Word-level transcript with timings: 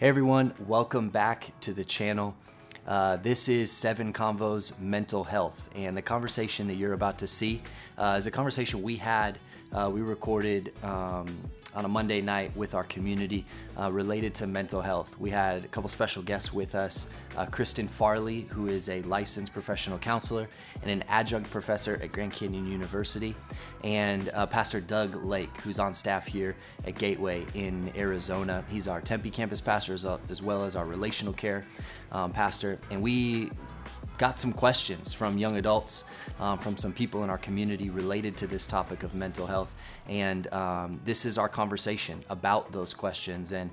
Hey 0.00 0.08
everyone, 0.08 0.54
welcome 0.66 1.10
back 1.10 1.52
to 1.60 1.74
the 1.74 1.84
channel. 1.84 2.34
Uh, 2.86 3.16
this 3.16 3.50
is 3.50 3.70
Seven 3.70 4.14
Convos 4.14 4.80
Mental 4.80 5.24
Health, 5.24 5.68
and 5.76 5.94
the 5.94 6.00
conversation 6.00 6.68
that 6.68 6.76
you're 6.76 6.94
about 6.94 7.18
to 7.18 7.26
see 7.26 7.60
uh, 7.98 8.14
is 8.16 8.26
a 8.26 8.30
conversation 8.30 8.80
we 8.80 8.96
had. 8.96 9.38
Uh, 9.70 9.90
we 9.92 10.00
recorded 10.00 10.72
um, 10.82 11.26
on 11.74 11.84
a 11.84 11.88
Monday 11.88 12.20
night 12.20 12.56
with 12.56 12.74
our 12.74 12.84
community 12.84 13.44
uh, 13.78 13.90
related 13.90 14.34
to 14.34 14.46
mental 14.46 14.80
health. 14.80 15.18
We 15.18 15.30
had 15.30 15.64
a 15.64 15.68
couple 15.68 15.88
special 15.88 16.22
guests 16.22 16.52
with 16.52 16.74
us 16.74 17.08
uh, 17.36 17.46
Kristen 17.46 17.88
Farley, 17.88 18.42
who 18.50 18.66
is 18.66 18.88
a 18.88 19.02
licensed 19.02 19.52
professional 19.52 19.98
counselor 19.98 20.48
and 20.82 20.90
an 20.90 21.04
adjunct 21.08 21.50
professor 21.50 21.98
at 22.02 22.12
Grand 22.12 22.32
Canyon 22.32 22.70
University, 22.70 23.34
and 23.84 24.30
uh, 24.30 24.46
Pastor 24.46 24.80
Doug 24.80 25.24
Lake, 25.24 25.54
who's 25.58 25.78
on 25.78 25.94
staff 25.94 26.26
here 26.26 26.56
at 26.86 26.96
Gateway 26.96 27.46
in 27.54 27.92
Arizona. 27.96 28.64
He's 28.70 28.88
our 28.88 29.00
Tempe 29.00 29.30
campus 29.30 29.60
pastor 29.60 29.94
as, 29.94 30.04
as 30.28 30.42
well 30.42 30.64
as 30.64 30.76
our 30.76 30.86
relational 30.86 31.32
care 31.32 31.64
um, 32.12 32.32
pastor. 32.32 32.78
And 32.90 33.02
we 33.02 33.50
got 34.20 34.38
some 34.38 34.52
questions 34.52 35.14
from 35.14 35.38
young 35.38 35.56
adults, 35.56 36.10
um, 36.38 36.58
from 36.58 36.76
some 36.76 36.92
people 36.92 37.24
in 37.24 37.30
our 37.30 37.38
community 37.38 37.88
related 37.88 38.36
to 38.36 38.46
this 38.46 38.66
topic 38.66 39.02
of 39.02 39.14
mental 39.14 39.46
health. 39.46 39.74
And 40.10 40.52
um, 40.52 41.00
this 41.06 41.24
is 41.24 41.38
our 41.38 41.48
conversation 41.48 42.22
about 42.28 42.70
those 42.70 42.92
questions. 42.92 43.50
And 43.50 43.70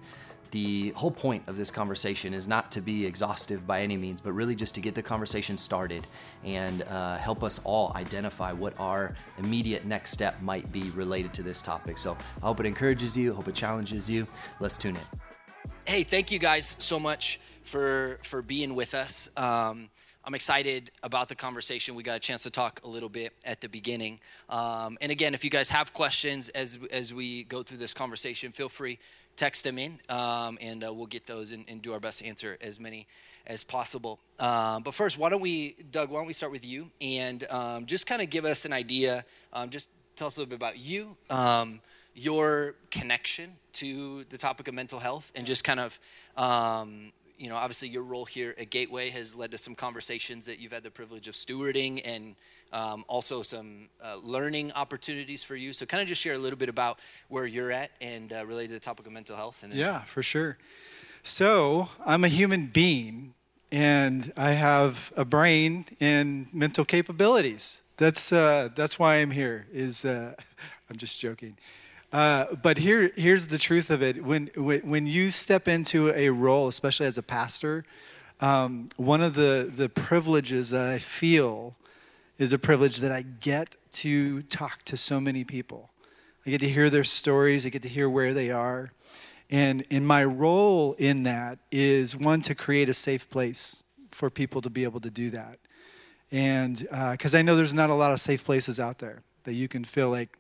the 0.52 0.92
whole 0.92 1.12
point 1.12 1.44
of 1.48 1.58
this 1.58 1.70
conversation 1.70 2.34
is 2.34 2.48
not 2.48 2.72
to 2.72 2.80
be 2.80 3.06
exhaustive 3.06 3.68
by 3.68 3.82
any 3.82 3.98
means, 3.98 4.22
but 4.22 4.32
really 4.32 4.56
just 4.56 4.73
to 4.76 4.82
get 4.82 4.96
the 4.96 5.04
conversation 5.04 5.58
started 5.58 6.08
and 6.46 6.84
uh, 6.84 7.18
help 7.18 7.44
us 7.44 7.59
all 7.66 7.92
identify 7.95 8.54
what 8.54 8.73
our 8.80 9.18
immediate 9.40 9.84
next 9.84 10.12
step 10.12 10.42
might 10.42 10.72
be 10.72 10.92
related 10.92 11.34
to 11.34 11.44
this 11.44 11.62
topic. 11.62 11.98
So 11.98 12.18
I 12.42 12.45
hope 12.45 12.62
it 12.62 12.66
encourages 12.66 13.18
you, 13.18 13.34
hope 13.34 13.50
it 13.50 13.56
challenges 13.56 14.09
you. 14.09 14.26
Let's 14.62 14.78
tune 14.78 14.95
in. 14.95 15.20
Hey, 15.84 16.04
thank 16.04 16.32
you 16.32 16.40
guys 16.40 16.78
so 16.80 17.00
much 17.00 17.42
for 17.64 18.20
for 18.23 18.42
being 18.42 18.76
with 18.76 18.94
us. 18.94 19.30
Um, 19.36 19.90
I'm 20.28 20.36
excited 20.36 20.92
about 21.03 21.30
the 21.30 21.36
conversation. 21.36 21.95
We 21.95 22.03
got 22.03 22.17
a 22.17 22.20
chance 22.20 22.44
to 22.44 22.52
talk 22.52 22.81
a 22.83 22.88
little 22.89 23.08
bit 23.08 23.31
at 23.45 23.61
the 23.61 23.70
beginning. 23.70 24.20
Um, 24.50 24.97
and 25.00 25.09
again, 25.09 25.34
if 25.34 25.42
you 25.45 25.50
guys 25.50 25.69
have 25.69 25.94
questions 25.94 26.50
as 26.50 26.78
as 26.92 27.14
we 27.14 27.45
go 27.45 27.64
through 27.64 27.78
this 27.78 27.94
conversation, 27.94 28.52
feel 28.52 28.67
free 28.67 29.00
text 29.38 29.64
them 29.64 29.78
in, 29.78 30.00
um, 30.09 30.58
and 30.59 30.84
uh, 30.84 30.92
we'll 30.92 31.06
get 31.06 31.28
those 31.28 31.53
and, 31.53 31.64
and, 31.69 31.81
do 31.81 31.94
our 31.94 32.00
best 32.00 32.19
to 32.19 32.25
answer 32.25 32.58
as 32.59 32.80
many 32.80 33.08
as 33.45 33.64
possible. 33.64 34.19
Um, 34.39 34.84
but 34.84 34.94
first, 34.95 35.17
why 35.17 35.30
don't 35.30 35.42
we, 35.42 35.75
Doug? 35.92 36.09
Why 36.09 36.19
don't 36.19 36.28
we 36.28 36.34
start 36.34 36.52
with 36.52 36.66
you 36.66 36.89
and 37.00 37.50
um, 37.50 37.86
just 37.86 38.06
kind 38.06 38.22
of 38.22 38.30
give 38.30 38.44
us 38.44 38.66
an 38.66 38.73
idea? 38.73 39.23
Um, 39.53 39.69
just 39.69 39.89
tell 40.17 40.28
us 40.28 40.36
a 40.36 40.41
little 40.41 40.50
bit 40.50 40.56
about 40.56 40.78
you, 40.78 41.16
um, 41.30 41.80
your 42.16 42.73
connection 42.91 43.53
to 43.73 44.25
the 44.30 44.38
topic 44.38 44.67
of 44.67 44.73
mental 44.73 45.00
health, 45.00 45.31
and 45.36 45.47
just 45.47 45.64
kind 45.64 45.80
of 45.80 46.00
um, 46.36 47.14
you 47.38 47.50
know, 47.50 47.56
obviously 47.56 47.88
your 47.88 48.04
role 48.04 48.26
here 48.26 48.56
at 48.58 48.70
Gateway 48.70 49.10
has 49.10 49.36
led 49.36 49.52
to 49.52 49.58
some 49.58 49.76
conversations 49.76 50.46
that 50.48 50.60
you've 50.60 50.72
had 50.72 50.84
the 50.84 50.92
privilege 50.92 51.28
of 51.28 51.36
stewarding 51.36 52.02
and 52.04 52.36
um, 52.74 53.06
also 53.08 53.42
some 53.42 53.90
uh, 54.04 54.18
learning 54.24 54.72
opportunities 54.74 55.44
for 55.44 55.56
you. 55.56 55.74
So, 55.74 55.86
kind 55.86 56.02
of 56.02 56.08
just 56.08 56.22
share 56.22 56.34
a 56.34 56.38
little 56.38 56.58
bit 56.58 56.70
about 56.70 57.00
where 57.30 57.46
you're 57.46 57.72
at 57.72 57.92
and 58.02 58.34
uh, 58.34 58.46
related 58.46 58.70
to 58.70 58.76
the 58.76 58.80
topic 58.80 59.06
of 59.06 59.12
mental 59.14 59.36
health. 59.36 59.64
And 59.64 59.74
yeah, 59.74 60.02
for 60.02 60.24
sure. 60.24 60.58
So, 61.24 61.90
I'm 62.06 62.24
a 62.24 62.28
human 62.28 62.68
being 62.68 63.34
and 63.72 64.32
I 64.38 64.52
have 64.52 65.12
a 65.16 65.26
brain 65.26 65.86
and 66.00 66.54
mental 66.54 66.86
capabilities. 66.86 67.82
That's, 67.98 68.32
uh, 68.32 68.70
that's 68.76 69.00
why 69.00 69.18
I'm 69.18 69.32
here, 69.32 69.68
is, 69.72 70.06
uh, 70.06 70.36
I'm 70.90 70.96
just 70.96 71.20
joking. 71.20 71.58
Uh, 72.13 72.55
but 72.55 72.77
here, 72.77 73.11
here's 73.16 73.47
the 73.47 73.58
truth 73.58 73.89
of 73.89 74.02
it. 74.02 74.23
When, 74.23 74.47
when 74.55 75.08
you 75.08 75.30
step 75.30 75.67
into 75.67 76.09
a 76.13 76.30
role, 76.30 76.67
especially 76.67 77.05
as 77.05 77.17
a 77.17 77.23
pastor, 77.23 77.83
um, 78.39 78.89
one 78.95 79.22
of 79.22 79.33
the, 79.33 79.72
the 79.75 79.89
privileges 79.89 80.69
that 80.69 80.88
I 80.88 81.00
feel 81.00 81.75
is 82.38 82.53
a 82.53 82.59
privilege 82.59 82.97
that 82.97 83.11
I 83.11 83.23
get 83.23 83.75
to 83.91 84.44
talk 84.44 84.84
to 84.84 84.96
so 84.96 85.19
many 85.19 85.44
people. 85.44 85.90
I 86.46 86.51
get 86.51 86.62
to 86.62 86.69
hear 86.69 86.90
their 86.90 87.03
stories, 87.03 87.66
I 87.66 87.69
get 87.69 87.81
to 87.81 87.90
hear 87.90 88.09
where 88.09 88.34
they 88.34 88.51
are. 88.51 88.91
And, 89.50 89.84
and 89.90 90.07
my 90.07 90.23
role 90.23 90.94
in 90.94 91.23
that 91.23 91.59
is 91.72 92.16
one, 92.16 92.41
to 92.41 92.56
create 92.56 92.90
a 92.90 92.94
safe 92.94 93.29
place 93.29 93.84
for 94.12 94.29
people 94.29 94.62
to 94.62 94.69
be 94.69 94.84
able 94.84 95.00
to 95.01 95.09
do 95.09 95.29
that. 95.31 95.59
And 96.31 96.78
because 97.12 97.34
uh, 97.34 97.38
I 97.38 97.41
know 97.41 97.56
there's 97.56 97.73
not 97.73 97.90
a 97.90 97.96
lot 97.96 98.12
of 98.12 98.19
safe 98.19 98.44
places 98.44 98.79
out 98.79 99.00
there 99.00 99.23
that 99.44 99.53
you 99.53 99.67
can 99.67 99.84
feel 99.84 100.09
like, 100.09 100.38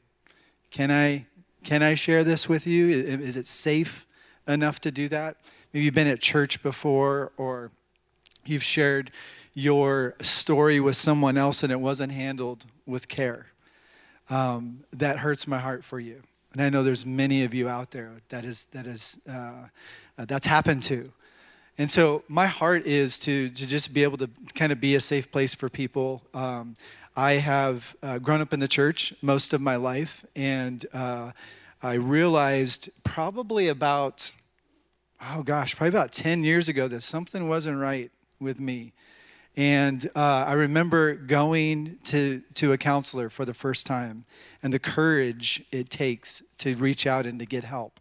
can 0.71 0.91
I 0.91 1.25
can 1.67 1.83
I 1.83 1.95
share 1.95 2.23
this 2.23 2.47
with 2.47 2.65
you? 2.65 2.89
Is 2.89 3.35
it 3.35 3.45
safe 3.45 4.07
enough 4.47 4.79
to 4.79 4.89
do 4.89 5.09
that? 5.09 5.35
Maybe 5.73 5.83
you've 5.83 5.93
been 5.93 6.07
at 6.07 6.21
church 6.21 6.63
before 6.63 7.33
or 7.35 7.71
you've 8.45 8.63
shared 8.63 9.11
your 9.53 10.15
story 10.21 10.79
with 10.79 10.95
someone 10.95 11.37
else 11.37 11.63
and 11.63 11.71
it 11.73 11.81
wasn't 11.81 12.13
handled 12.13 12.63
with 12.85 13.09
care. 13.09 13.47
Um, 14.29 14.85
that 14.93 15.17
hurts 15.17 15.45
my 15.45 15.57
heart 15.57 15.83
for 15.83 15.99
you. 15.99 16.21
And 16.53 16.61
I 16.61 16.69
know 16.69 16.83
there's 16.83 17.05
many 17.05 17.43
of 17.43 17.53
you 17.53 17.67
out 17.67 17.91
there 17.91 18.13
that 18.29 18.45
is 18.45 18.67
that 18.67 18.87
is 18.87 19.19
uh, 19.29 19.67
uh, 20.17 20.23
that's 20.23 20.47
happened 20.47 20.83
to. 20.83 21.11
And 21.77 21.91
so 21.91 22.23
my 22.29 22.45
heart 22.45 22.85
is 22.85 23.19
to, 23.19 23.49
to 23.49 23.67
just 23.67 23.93
be 23.93 24.03
able 24.03 24.17
to 24.19 24.29
kind 24.55 24.71
of 24.71 24.79
be 24.79 24.95
a 24.95 25.01
safe 25.01 25.29
place 25.33 25.53
for 25.53 25.67
people. 25.67 26.23
Um, 26.33 26.77
I 27.17 27.33
have 27.33 27.95
uh, 28.03 28.19
grown 28.19 28.41
up 28.41 28.53
in 28.53 28.59
the 28.59 28.67
church 28.67 29.11
most 29.23 29.51
of 29.51 29.59
my 29.59 29.75
life, 29.75 30.23
and 30.35 30.85
uh, 30.93 31.31
I 31.81 31.93
realized 31.93 32.91
probably 33.03 33.69
about, 33.69 34.33
oh 35.31 35.41
gosh, 35.41 35.75
probably 35.75 35.97
about 35.97 36.11
10 36.11 36.43
years 36.43 36.69
ago 36.69 36.87
that 36.87 37.01
something 37.01 37.49
wasn't 37.49 37.79
right 37.79 38.11
with 38.39 38.59
me. 38.59 38.93
And 39.55 40.07
uh, 40.15 40.45
I 40.47 40.53
remember 40.53 41.15
going 41.15 41.97
to, 42.03 42.43
to 42.53 42.71
a 42.73 42.77
counselor 42.77 43.31
for 43.31 43.45
the 43.45 43.53
first 43.55 43.87
time 43.87 44.25
and 44.61 44.71
the 44.71 44.77
courage 44.77 45.63
it 45.71 45.89
takes 45.89 46.43
to 46.59 46.75
reach 46.75 47.07
out 47.07 47.25
and 47.25 47.39
to 47.39 47.47
get 47.47 47.63
help. 47.63 47.99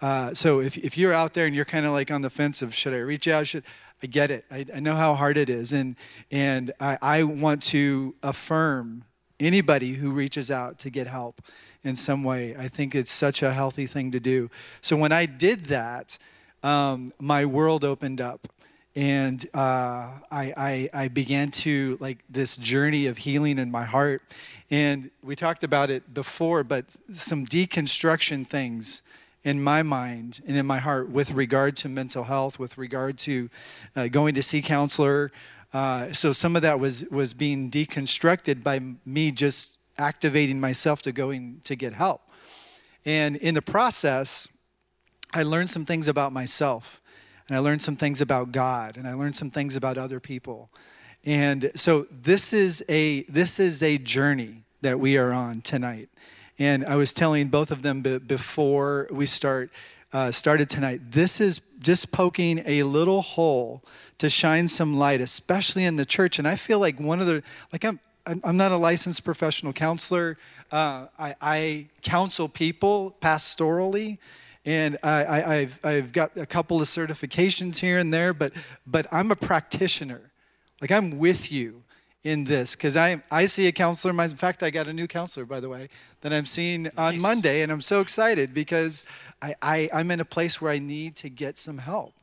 Uh, 0.00 0.34
so 0.34 0.60
if, 0.60 0.78
if 0.78 0.96
you're 0.96 1.12
out 1.12 1.34
there 1.34 1.46
and 1.46 1.54
you're 1.54 1.64
kind 1.64 1.84
of 1.84 1.90
like 1.90 2.12
on 2.12 2.22
the 2.22 2.30
fence 2.30 2.62
of 2.62 2.72
should 2.76 2.94
I 2.94 2.98
reach 2.98 3.26
out, 3.26 3.48
should 3.48 3.64
I 4.02 4.06
get 4.06 4.30
it. 4.30 4.44
I, 4.50 4.66
I 4.74 4.80
know 4.80 4.94
how 4.94 5.14
hard 5.14 5.36
it 5.36 5.48
is. 5.48 5.72
And, 5.72 5.96
and 6.30 6.72
I, 6.80 6.98
I 7.00 7.22
want 7.22 7.62
to 7.64 8.14
affirm 8.22 9.04
anybody 9.38 9.94
who 9.94 10.10
reaches 10.10 10.50
out 10.50 10.78
to 10.80 10.90
get 10.90 11.06
help 11.06 11.40
in 11.84 11.96
some 11.96 12.24
way. 12.24 12.56
I 12.56 12.68
think 12.68 12.94
it's 12.94 13.10
such 13.12 13.42
a 13.42 13.52
healthy 13.52 13.86
thing 13.86 14.10
to 14.12 14.20
do. 14.20 14.50
So 14.80 14.96
when 14.96 15.12
I 15.12 15.26
did 15.26 15.66
that, 15.66 16.18
um, 16.62 17.12
my 17.20 17.44
world 17.44 17.84
opened 17.84 18.20
up. 18.20 18.48
And 18.94 19.42
uh, 19.54 20.20
I, 20.30 20.52
I, 20.56 20.90
I 20.92 21.08
began 21.08 21.50
to 21.50 21.96
like 21.98 22.24
this 22.28 22.56
journey 22.56 23.06
of 23.06 23.18
healing 23.18 23.58
in 23.58 23.70
my 23.70 23.84
heart. 23.84 24.22
And 24.70 25.10
we 25.24 25.34
talked 25.34 25.64
about 25.64 25.90
it 25.90 26.12
before, 26.12 26.62
but 26.62 26.90
some 27.10 27.46
deconstruction 27.46 28.46
things 28.46 29.02
in 29.44 29.62
my 29.62 29.82
mind 29.82 30.40
and 30.46 30.56
in 30.56 30.66
my 30.66 30.78
heart 30.78 31.10
with 31.10 31.32
regard 31.32 31.76
to 31.76 31.88
mental 31.88 32.24
health, 32.24 32.58
with 32.58 32.78
regard 32.78 33.18
to 33.18 33.48
uh, 33.96 34.08
going 34.08 34.34
to 34.34 34.42
see 34.42 34.62
counselor. 34.62 35.30
Uh, 35.72 36.12
so 36.12 36.32
some 36.32 36.54
of 36.54 36.62
that 36.62 36.78
was 36.78 37.04
was 37.10 37.34
being 37.34 37.70
deconstructed 37.70 38.62
by 38.62 38.80
me 39.04 39.30
just 39.30 39.78
activating 39.98 40.60
myself 40.60 41.02
to 41.02 41.12
going 41.12 41.60
to 41.64 41.74
get 41.74 41.92
help. 41.92 42.22
And 43.04 43.36
in 43.36 43.54
the 43.54 43.62
process, 43.62 44.48
I 45.34 45.42
learned 45.42 45.70
some 45.70 45.84
things 45.84 46.08
about 46.08 46.32
myself, 46.32 47.00
and 47.48 47.56
I 47.56 47.60
learned 47.60 47.82
some 47.82 47.96
things 47.96 48.20
about 48.20 48.52
God, 48.52 48.96
and 48.96 49.08
I 49.08 49.14
learned 49.14 49.34
some 49.34 49.50
things 49.50 49.76
about 49.76 49.98
other 49.98 50.20
people. 50.20 50.70
And 51.24 51.70
so 51.74 52.06
this 52.10 52.52
is 52.52 52.84
a 52.88 53.22
this 53.22 53.58
is 53.58 53.82
a 53.82 53.98
journey 53.98 54.64
that 54.82 55.00
we 55.00 55.16
are 55.16 55.32
on 55.32 55.60
tonight. 55.62 56.08
And 56.58 56.84
I 56.84 56.96
was 56.96 57.12
telling 57.12 57.48
both 57.48 57.70
of 57.70 57.82
them 57.82 58.02
before 58.02 59.08
we 59.10 59.26
start 59.26 59.70
uh, 60.12 60.30
started 60.30 60.68
tonight. 60.68 61.00
This 61.10 61.40
is 61.40 61.60
just 61.80 62.12
poking 62.12 62.62
a 62.66 62.82
little 62.82 63.22
hole 63.22 63.82
to 64.18 64.28
shine 64.28 64.68
some 64.68 64.98
light, 64.98 65.20
especially 65.20 65.84
in 65.84 65.96
the 65.96 66.04
church. 66.04 66.38
And 66.38 66.46
I 66.46 66.54
feel 66.54 66.78
like 66.78 67.00
one 67.00 67.20
of 67.20 67.26
the 67.26 67.42
like 67.72 67.84
I'm 67.84 67.98
I'm 68.26 68.56
not 68.56 68.72
a 68.72 68.76
licensed 68.76 69.24
professional 69.24 69.72
counselor. 69.72 70.36
Uh, 70.70 71.06
I, 71.18 71.34
I, 71.40 71.86
counsel 72.02 72.48
people 72.48 73.16
pastorally, 73.20 74.18
and 74.64 74.96
I 75.02 75.24
I, 75.24 75.54
have 75.56 75.80
I've 75.84 76.12
got 76.12 76.36
a 76.36 76.46
couple 76.46 76.80
of 76.80 76.86
certifications 76.86 77.78
here 77.78 77.98
and 77.98 78.14
there, 78.14 78.32
but, 78.32 78.52
but 78.86 79.06
I'm 79.10 79.30
a 79.30 79.36
practitioner. 79.36 80.30
Like 80.80 80.92
I'm 80.92 81.18
with 81.18 81.50
you 81.50 81.81
in 82.24 82.44
this 82.44 82.76
because 82.76 82.96
I, 82.96 83.22
I 83.30 83.46
see 83.46 83.66
a 83.66 83.72
counselor. 83.72 84.12
In 84.22 84.28
fact, 84.30 84.62
I 84.62 84.70
got 84.70 84.88
a 84.88 84.92
new 84.92 85.06
counselor, 85.06 85.44
by 85.44 85.60
the 85.60 85.68
way, 85.68 85.88
that 86.20 86.32
I'm 86.32 86.44
seeing 86.46 86.86
on 86.96 87.14
nice. 87.14 87.22
Monday, 87.22 87.62
and 87.62 87.72
I'm 87.72 87.80
so 87.80 88.00
excited 88.00 88.54
because 88.54 89.04
I, 89.40 89.54
I, 89.60 89.90
I'm 89.92 90.10
in 90.10 90.20
a 90.20 90.24
place 90.24 90.60
where 90.60 90.72
I 90.72 90.78
need 90.78 91.16
to 91.16 91.28
get 91.28 91.58
some 91.58 91.78
help. 91.78 92.14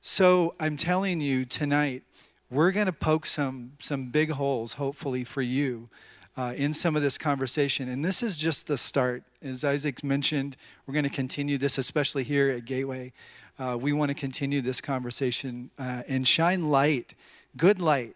So 0.00 0.54
I'm 0.60 0.76
telling 0.76 1.20
you 1.20 1.44
tonight, 1.44 2.04
we're 2.50 2.70
going 2.70 2.86
to 2.86 2.92
poke 2.92 3.26
some, 3.26 3.72
some 3.80 4.10
big 4.10 4.30
holes, 4.30 4.74
hopefully, 4.74 5.24
for 5.24 5.42
you 5.42 5.88
uh, 6.36 6.54
in 6.56 6.72
some 6.72 6.94
of 6.94 7.02
this 7.02 7.18
conversation. 7.18 7.88
And 7.88 8.04
this 8.04 8.22
is 8.22 8.36
just 8.36 8.68
the 8.68 8.76
start. 8.76 9.24
As 9.42 9.64
Isaac 9.64 10.04
mentioned, 10.04 10.56
we're 10.86 10.94
going 10.94 11.04
to 11.04 11.10
continue 11.10 11.58
this, 11.58 11.78
especially 11.78 12.22
here 12.22 12.50
at 12.50 12.64
Gateway. 12.64 13.12
uh, 13.58 13.76
we 13.80 13.92
want 13.92 14.10
to 14.10 14.14
continue 14.14 14.60
this 14.60 14.80
conversation 14.80 15.70
uh, 15.78 16.02
and 16.06 16.26
shine 16.26 16.70
light, 16.70 17.14
good 17.56 17.80
light, 17.80 18.14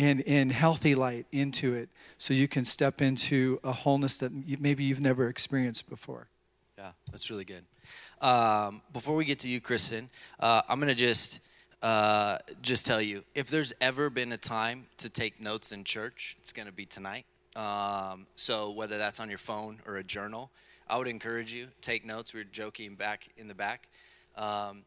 and, 0.00 0.22
and 0.26 0.50
healthy 0.50 0.94
light 0.94 1.26
into 1.30 1.74
it 1.74 1.90
so 2.16 2.32
you 2.32 2.48
can 2.48 2.64
step 2.64 3.02
into 3.02 3.60
a 3.62 3.70
wholeness 3.70 4.16
that 4.16 4.32
maybe 4.58 4.82
you've 4.82 5.00
never 5.00 5.28
experienced 5.28 5.90
before. 5.90 6.28
Yeah, 6.78 6.92
that's 7.12 7.28
really 7.28 7.44
good. 7.44 7.64
Um, 8.22 8.80
before 8.94 9.14
we 9.14 9.26
get 9.26 9.40
to 9.40 9.48
you, 9.48 9.60
Kristen, 9.60 10.08
uh, 10.38 10.62
I'm 10.70 10.80
going 10.80 10.88
to 10.88 10.94
just 10.94 11.40
uh, 11.82 12.38
just 12.62 12.86
tell 12.86 13.02
you 13.02 13.24
if 13.34 13.48
there's 13.48 13.74
ever 13.82 14.08
been 14.08 14.32
a 14.32 14.38
time 14.38 14.86
to 14.98 15.10
take 15.10 15.38
notes 15.38 15.70
in 15.70 15.84
church, 15.84 16.34
it's 16.40 16.52
going 16.52 16.66
to 16.66 16.72
be 16.72 16.86
tonight. 16.86 17.26
Um, 17.54 18.26
so 18.36 18.70
whether 18.70 18.96
that's 18.96 19.20
on 19.20 19.28
your 19.28 19.38
phone 19.38 19.80
or 19.86 19.98
a 19.98 20.04
journal, 20.04 20.50
I 20.88 20.96
would 20.96 21.08
encourage 21.08 21.52
you 21.52 21.68
take 21.82 22.06
notes. 22.06 22.32
We 22.32 22.40
were 22.40 22.44
joking 22.50 22.94
back 22.94 23.28
in 23.36 23.48
the 23.48 23.54
back 23.54 23.88
um, 24.36 24.82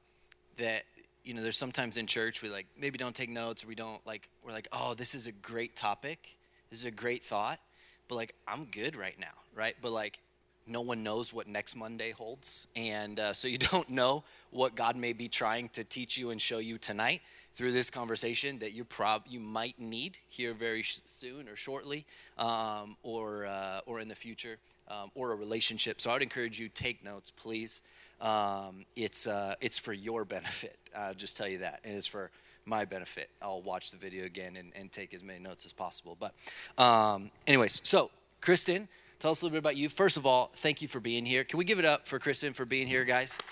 that 0.57 0.83
you 1.23 1.33
know 1.33 1.41
there's 1.41 1.57
sometimes 1.57 1.97
in 1.97 2.07
church 2.07 2.41
we 2.41 2.49
like 2.49 2.67
maybe 2.77 2.97
don't 2.97 3.15
take 3.15 3.29
notes 3.29 3.63
or 3.63 3.67
we 3.67 3.75
don't 3.75 4.05
like 4.05 4.29
we're 4.43 4.51
like 4.51 4.67
oh 4.71 4.93
this 4.93 5.15
is 5.15 5.27
a 5.27 5.31
great 5.31 5.75
topic, 5.75 6.37
this 6.69 6.79
is 6.79 6.85
a 6.85 6.91
great 6.91 7.23
thought, 7.23 7.59
but 8.07 8.15
like 8.15 8.35
I'm 8.47 8.65
good 8.65 8.95
right 8.95 9.19
now, 9.19 9.33
right? 9.55 9.75
But 9.81 9.91
like 9.91 10.19
no 10.65 10.81
one 10.81 11.03
knows 11.03 11.33
what 11.33 11.47
next 11.47 11.75
Monday 11.75 12.11
holds. 12.11 12.67
And 12.75 13.19
uh, 13.19 13.33
so 13.33 13.47
you 13.47 13.57
don't 13.71 13.89
know 13.89 14.23
what 14.51 14.75
God 14.75 14.95
may 14.95 15.13
be 15.13 15.27
trying 15.27 15.69
to 15.69 15.83
teach 15.83 16.17
you 16.17 16.29
and 16.31 16.41
show 16.41 16.59
you 16.59 16.77
tonight 16.77 17.21
through 17.55 17.71
this 17.71 17.89
conversation 17.89 18.59
that 18.59 18.73
you 18.73 18.83
prob 18.83 19.23
you 19.27 19.39
might 19.39 19.79
need 19.79 20.17
here 20.27 20.53
very 20.53 20.81
sh- 20.81 21.01
soon 21.05 21.47
or 21.47 21.55
shortly, 21.55 22.05
um, 22.37 22.97
or 23.03 23.45
uh, 23.45 23.81
or 23.85 23.99
in 23.99 24.07
the 24.07 24.15
future, 24.15 24.57
um, 24.87 25.11
or 25.15 25.31
a 25.31 25.35
relationship. 25.35 26.01
So 26.01 26.09
I 26.09 26.13
would 26.13 26.23
encourage 26.23 26.59
you 26.59 26.69
take 26.69 27.03
notes, 27.03 27.29
please. 27.29 27.81
Um, 28.23 28.85
it's 28.95 29.27
uh, 29.27 29.55
it's 29.61 29.77
for 29.77 29.93
your 29.93 30.25
benefit. 30.25 30.77
I'll 30.97 31.13
just 31.13 31.37
tell 31.37 31.47
you 31.47 31.59
that, 31.59 31.81
and 31.83 31.95
it's 31.95 32.07
for 32.07 32.31
my 32.65 32.85
benefit. 32.85 33.29
I'll 33.41 33.61
watch 33.61 33.91
the 33.91 33.97
video 33.97 34.25
again 34.25 34.55
and, 34.55 34.71
and 34.75 34.91
take 34.91 35.13
as 35.13 35.23
many 35.23 35.39
notes 35.39 35.65
as 35.65 35.73
possible. 35.73 36.17
But, 36.19 36.33
um, 36.81 37.29
anyways, 37.45 37.81
so 37.83 38.09
Kristen. 38.41 38.87
Tell 39.19 39.31
us 39.31 39.41
a 39.41 39.45
little 39.45 39.53
bit 39.53 39.59
about 39.59 39.77
you. 39.77 39.87
First 39.87 40.17
of 40.17 40.25
all, 40.25 40.51
thank 40.53 40.81
you 40.81 40.89
for 40.89 40.99
being 40.99 41.25
here. 41.25 41.45
Can 41.45 41.57
we 41.57 41.63
give 41.63 41.79
it 41.79 41.85
up 41.85 42.05
for 42.05 42.19
Kristen 42.19 42.51
for 42.51 42.65
being 42.65 42.87
here, 42.87 43.05
guys? 43.05 43.39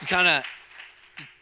You 0.00 0.08
kind 0.08 0.26
of 0.26 0.44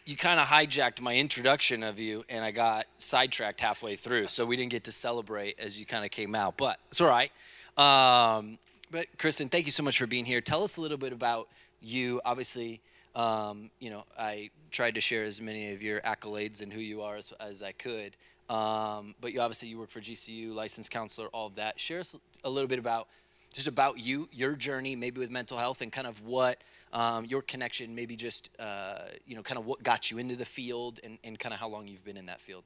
you 0.04 0.16
kind 0.16 0.40
of 0.40 0.46
hijacked 0.46 1.00
my 1.00 1.16
introduction 1.16 1.82
of 1.82 1.98
you 1.98 2.24
and 2.28 2.44
I 2.44 2.50
got 2.50 2.86
sidetracked 2.98 3.60
halfway 3.60 3.96
through. 3.96 4.26
So 4.26 4.44
we 4.44 4.56
didn't 4.56 4.72
get 4.72 4.84
to 4.84 4.92
celebrate 4.92 5.58
as 5.58 5.78
you 5.78 5.86
kind 5.86 6.04
of 6.04 6.10
came 6.10 6.34
out, 6.34 6.56
but 6.56 6.78
it's 6.88 7.00
all 7.00 7.08
right. 7.08 7.30
Um, 7.78 8.58
but 8.90 9.06
Kristen, 9.18 9.48
thank 9.48 9.66
you 9.66 9.72
so 9.72 9.82
much 9.82 9.98
for 9.98 10.06
being 10.06 10.24
here. 10.24 10.40
Tell 10.40 10.62
us 10.62 10.76
a 10.76 10.80
little 10.80 10.98
bit 10.98 11.12
about 11.12 11.48
you. 11.80 12.20
Obviously, 12.24 12.80
um, 13.14 13.70
you 13.78 13.90
know, 13.90 14.04
I 14.18 14.50
tried 14.70 14.94
to 14.94 15.00
share 15.00 15.24
as 15.24 15.40
many 15.40 15.72
of 15.72 15.82
your 15.82 16.00
accolades 16.00 16.62
and 16.62 16.72
who 16.72 16.80
you 16.80 17.02
are 17.02 17.16
as, 17.16 17.32
as 17.40 17.62
I 17.62 17.72
could. 17.72 18.16
Um, 18.48 19.14
but 19.20 19.32
you 19.32 19.40
obviously 19.40 19.68
you 19.68 19.78
work 19.78 19.90
for 19.90 20.00
GCU, 20.00 20.52
licensed 20.54 20.90
counselor, 20.90 21.28
all 21.28 21.46
of 21.46 21.54
that. 21.56 21.78
Share 21.78 22.00
us 22.00 22.16
a 22.42 22.50
little 22.50 22.68
bit 22.68 22.78
about 22.78 23.08
just 23.52 23.68
about 23.68 23.98
you, 23.98 24.28
your 24.32 24.54
journey, 24.54 24.96
maybe 24.96 25.20
with 25.20 25.30
mental 25.30 25.56
health, 25.56 25.82
and 25.82 25.92
kind 25.92 26.06
of 26.06 26.24
what 26.24 26.58
um, 26.92 27.24
your 27.24 27.42
connection, 27.42 27.94
maybe 27.94 28.16
just 28.16 28.50
uh, 28.58 28.98
you 29.26 29.36
know, 29.36 29.42
kind 29.42 29.58
of 29.58 29.66
what 29.66 29.82
got 29.82 30.10
you 30.10 30.18
into 30.18 30.36
the 30.36 30.44
field, 30.44 31.00
and, 31.04 31.18
and 31.22 31.38
kind 31.38 31.52
of 31.52 31.60
how 31.60 31.68
long 31.68 31.86
you've 31.86 32.04
been 32.04 32.16
in 32.16 32.26
that 32.26 32.40
field. 32.40 32.64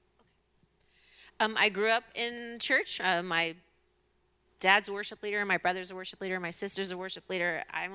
Um, 1.40 1.56
I 1.58 1.68
grew 1.68 1.88
up 1.88 2.04
in 2.14 2.58
church. 2.60 3.00
Uh, 3.02 3.22
my 3.22 3.54
dad's 4.60 4.88
a 4.88 4.92
worship 4.92 5.22
leader. 5.22 5.44
My 5.44 5.58
brother's 5.58 5.90
a 5.90 5.94
worship 5.94 6.20
leader. 6.20 6.40
My 6.40 6.50
sister's 6.50 6.90
a 6.90 6.96
worship 6.96 7.28
leader. 7.28 7.62
I'm 7.70 7.92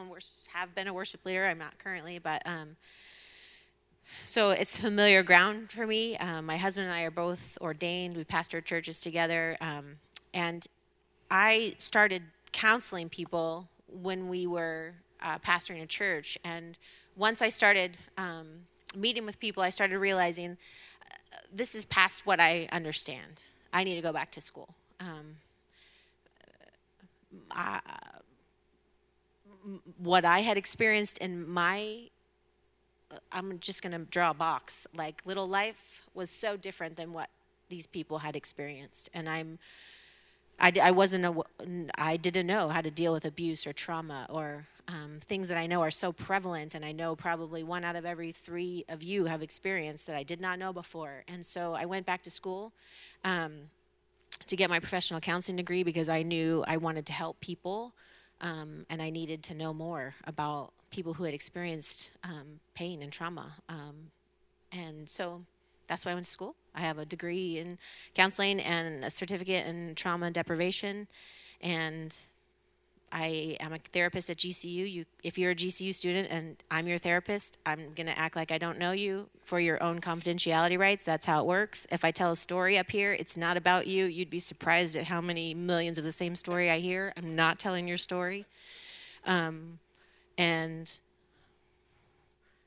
have 0.53 0.75
been 0.75 0.87
a 0.87 0.93
worship 0.93 1.25
leader. 1.25 1.45
I'm 1.45 1.57
not 1.57 1.77
currently, 1.79 2.19
but 2.19 2.41
um, 2.45 2.75
so 4.23 4.51
it's 4.51 4.79
familiar 4.79 5.23
ground 5.23 5.71
for 5.71 5.85
me. 5.87 6.17
Um, 6.17 6.45
my 6.45 6.57
husband 6.57 6.87
and 6.87 6.95
I 6.95 7.03
are 7.03 7.11
both 7.11 7.57
ordained. 7.61 8.17
We 8.17 8.23
pastor 8.23 8.61
churches 8.61 8.99
together. 8.99 9.57
Um, 9.61 9.97
and 10.33 10.65
I 11.31 11.75
started 11.77 12.23
counseling 12.51 13.09
people 13.09 13.69
when 13.87 14.29
we 14.29 14.47
were 14.47 14.93
uh, 15.21 15.39
pastoring 15.39 15.81
a 15.81 15.87
church. 15.87 16.37
And 16.43 16.77
once 17.15 17.41
I 17.41 17.49
started 17.49 17.97
um, 18.17 18.47
meeting 18.95 19.25
with 19.25 19.39
people, 19.39 19.63
I 19.63 19.69
started 19.69 19.99
realizing 19.99 20.51
uh, 20.51 21.37
this 21.53 21.75
is 21.75 21.85
past 21.85 22.25
what 22.25 22.39
I 22.39 22.67
understand. 22.71 23.43
I 23.71 23.83
need 23.83 23.95
to 23.95 24.01
go 24.01 24.13
back 24.13 24.31
to 24.31 24.41
school. 24.41 24.69
Um, 24.99 25.37
What 29.97 30.25
I 30.25 30.39
had 30.39 30.57
experienced 30.57 31.17
in 31.19 31.47
my 31.47 32.09
I'm 33.31 33.59
just 33.59 33.81
going 33.81 33.91
to 33.93 33.99
draw 33.99 34.31
a 34.31 34.33
box. 34.33 34.87
Like 34.95 35.21
little 35.25 35.47
life 35.47 36.03
was 36.13 36.29
so 36.29 36.57
different 36.57 36.95
than 36.95 37.13
what 37.13 37.29
these 37.69 37.87
people 37.87 38.19
had 38.19 38.35
experienced, 38.35 39.09
and 39.13 39.29
I'm. 39.29 39.59
I, 40.61 40.73
I 40.83 40.91
wasn't 40.91 41.23
a, 41.23 41.41
I 41.95 42.17
didn't 42.17 42.45
know 42.45 42.67
how 42.67 42.81
to 42.81 42.91
deal 42.91 43.13
with 43.13 43.23
abuse 43.23 43.65
or 43.65 43.71
trauma 43.71 44.27
or 44.29 44.67
um, 44.89 45.19
things 45.21 45.47
that 45.47 45.57
I 45.57 45.67
know 45.67 45.81
are 45.81 45.91
so 45.91 46.11
prevalent, 46.11 46.75
and 46.75 46.83
I 46.83 46.91
know 46.91 47.15
probably 47.15 47.63
one 47.63 47.85
out 47.85 47.95
of 47.95 48.05
every 48.05 48.33
three 48.33 48.83
of 48.89 49.01
you 49.01 49.23
have 49.25 49.41
experienced 49.41 50.05
that 50.07 50.17
I 50.17 50.23
did 50.23 50.41
not 50.41 50.59
know 50.59 50.73
before. 50.73 51.23
And 51.29 51.45
so 51.45 51.75
I 51.75 51.85
went 51.85 52.05
back 52.05 52.23
to 52.23 52.31
school 52.31 52.73
um, 53.23 53.69
to 54.45 54.55
get 54.55 54.69
my 54.69 54.79
professional 54.79 55.19
counseling 55.19 55.57
degree 55.57 55.83
because 55.83 56.09
I 56.09 56.23
knew 56.23 56.63
I 56.67 56.77
wanted 56.77 57.05
to 57.07 57.13
help 57.13 57.39
people, 57.39 57.93
um, 58.41 58.85
and 58.89 59.01
I 59.01 59.09
needed 59.09 59.43
to 59.43 59.53
know 59.53 59.73
more 59.73 60.15
about 60.25 60.73
people 60.91 61.13
who 61.13 61.23
had 61.23 61.33
experienced 61.33 62.11
um, 62.23 62.59
pain 62.73 63.01
and 63.01 63.11
trauma. 63.11 63.55
Um, 63.67 64.11
and 64.71 65.09
so 65.09 65.43
that's 65.87 66.05
why 66.05 66.11
I 66.11 66.13
went 66.13 66.25
to 66.25 66.31
school. 66.31 66.55
I 66.73 66.81
have 66.81 66.97
a 66.97 67.05
degree 67.05 67.57
in 67.57 67.77
counseling 68.13 68.59
and 68.59 69.03
a 69.03 69.09
certificate 69.09 69.65
in 69.65 69.95
trauma 69.95 70.27
and 70.27 70.35
deprivation. 70.35 71.07
And 71.61 72.15
I 73.11 73.57
am 73.59 73.73
a 73.73 73.79
therapist 73.79 74.29
at 74.29 74.37
GCU. 74.37 74.91
You, 74.91 75.05
if 75.23 75.37
you're 75.37 75.51
a 75.51 75.55
GCU 75.55 75.93
student 75.93 76.27
and 76.29 76.61
I'm 76.69 76.87
your 76.87 76.97
therapist, 76.97 77.57
I'm 77.65 77.93
going 77.93 78.07
to 78.07 78.17
act 78.17 78.35
like 78.35 78.51
I 78.51 78.57
don't 78.57 78.77
know 78.77 78.91
you 78.91 79.29
for 79.43 79.59
your 79.59 79.81
own 79.81 79.99
confidentiality 80.01 80.77
rights. 80.77 81.05
That's 81.05 81.25
how 81.25 81.41
it 81.41 81.45
works. 81.45 81.87
If 81.91 82.05
I 82.05 82.11
tell 82.11 82.31
a 82.31 82.35
story 82.35 82.77
up 82.77 82.91
here, 82.91 83.13
it's 83.13 83.35
not 83.35 83.57
about 83.57 83.87
you. 83.87 84.05
You'd 84.05 84.29
be 84.29 84.39
surprised 84.39 84.95
at 84.95 85.05
how 85.05 85.21
many 85.21 85.53
millions 85.53 85.97
of 85.97 86.03
the 86.03 86.11
same 86.11 86.35
story 86.35 86.69
I 86.69 86.79
hear. 86.79 87.13
I'm 87.17 87.35
not 87.35 87.59
telling 87.59 87.87
your 87.87 87.97
story. 87.97 88.45
Um, 89.25 89.79
and 90.37 90.99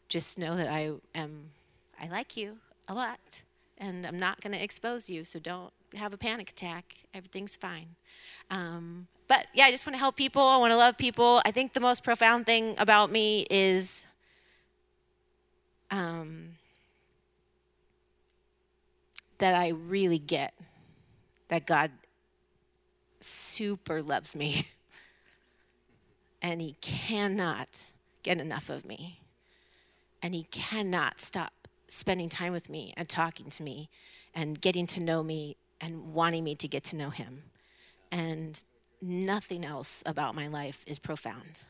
just 0.08 0.38
know 0.38 0.56
that 0.56 0.68
I 0.68 0.90
am 1.14 1.50
I 2.00 2.08
like 2.08 2.36
you 2.36 2.58
a 2.86 2.94
lot 2.94 3.42
and 3.78 4.06
I'm 4.06 4.18
not 4.18 4.42
going 4.42 4.52
to 4.52 4.62
expose 4.62 5.08
you 5.08 5.24
so 5.24 5.38
don't 5.38 5.72
have 5.94 6.12
a 6.12 6.18
panic 6.18 6.50
attack 6.50 6.96
everything's 7.14 7.56
fine 7.56 7.96
um, 8.50 9.06
but 9.32 9.46
yeah 9.54 9.64
I 9.64 9.70
just 9.70 9.86
want 9.86 9.94
to 9.94 9.98
help 9.98 10.16
people 10.16 10.42
I 10.42 10.56
want 10.58 10.72
to 10.72 10.76
love 10.76 10.98
people 10.98 11.40
I 11.44 11.50
think 11.50 11.72
the 11.72 11.80
most 11.80 12.04
profound 12.04 12.44
thing 12.44 12.74
about 12.78 13.10
me 13.10 13.46
is 13.50 14.06
um, 15.92 16.56
that 19.38 19.54
I 19.54 19.68
really 19.68 20.18
get 20.18 20.54
that 21.48 21.66
God 21.66 21.90
super 23.20 24.02
loves 24.02 24.34
me 24.34 24.66
and 26.42 26.60
he 26.60 26.76
cannot 26.80 27.92
get 28.22 28.40
enough 28.40 28.70
of 28.70 28.84
me. 28.84 29.20
And 30.22 30.34
he 30.34 30.44
cannot 30.44 31.20
stop 31.20 31.52
spending 31.88 32.28
time 32.28 32.52
with 32.52 32.70
me 32.70 32.94
and 32.96 33.08
talking 33.08 33.50
to 33.50 33.62
me 33.62 33.90
and 34.34 34.60
getting 34.60 34.86
to 34.88 35.02
know 35.02 35.22
me 35.22 35.56
and 35.80 36.14
wanting 36.14 36.44
me 36.44 36.54
to 36.54 36.68
get 36.68 36.84
to 36.84 36.96
know 36.96 37.10
him. 37.10 37.42
And 38.10 38.62
nothing 39.02 39.64
else 39.64 40.02
about 40.06 40.34
my 40.34 40.48
life 40.48 40.84
is 40.86 40.98
profound. 40.98 41.62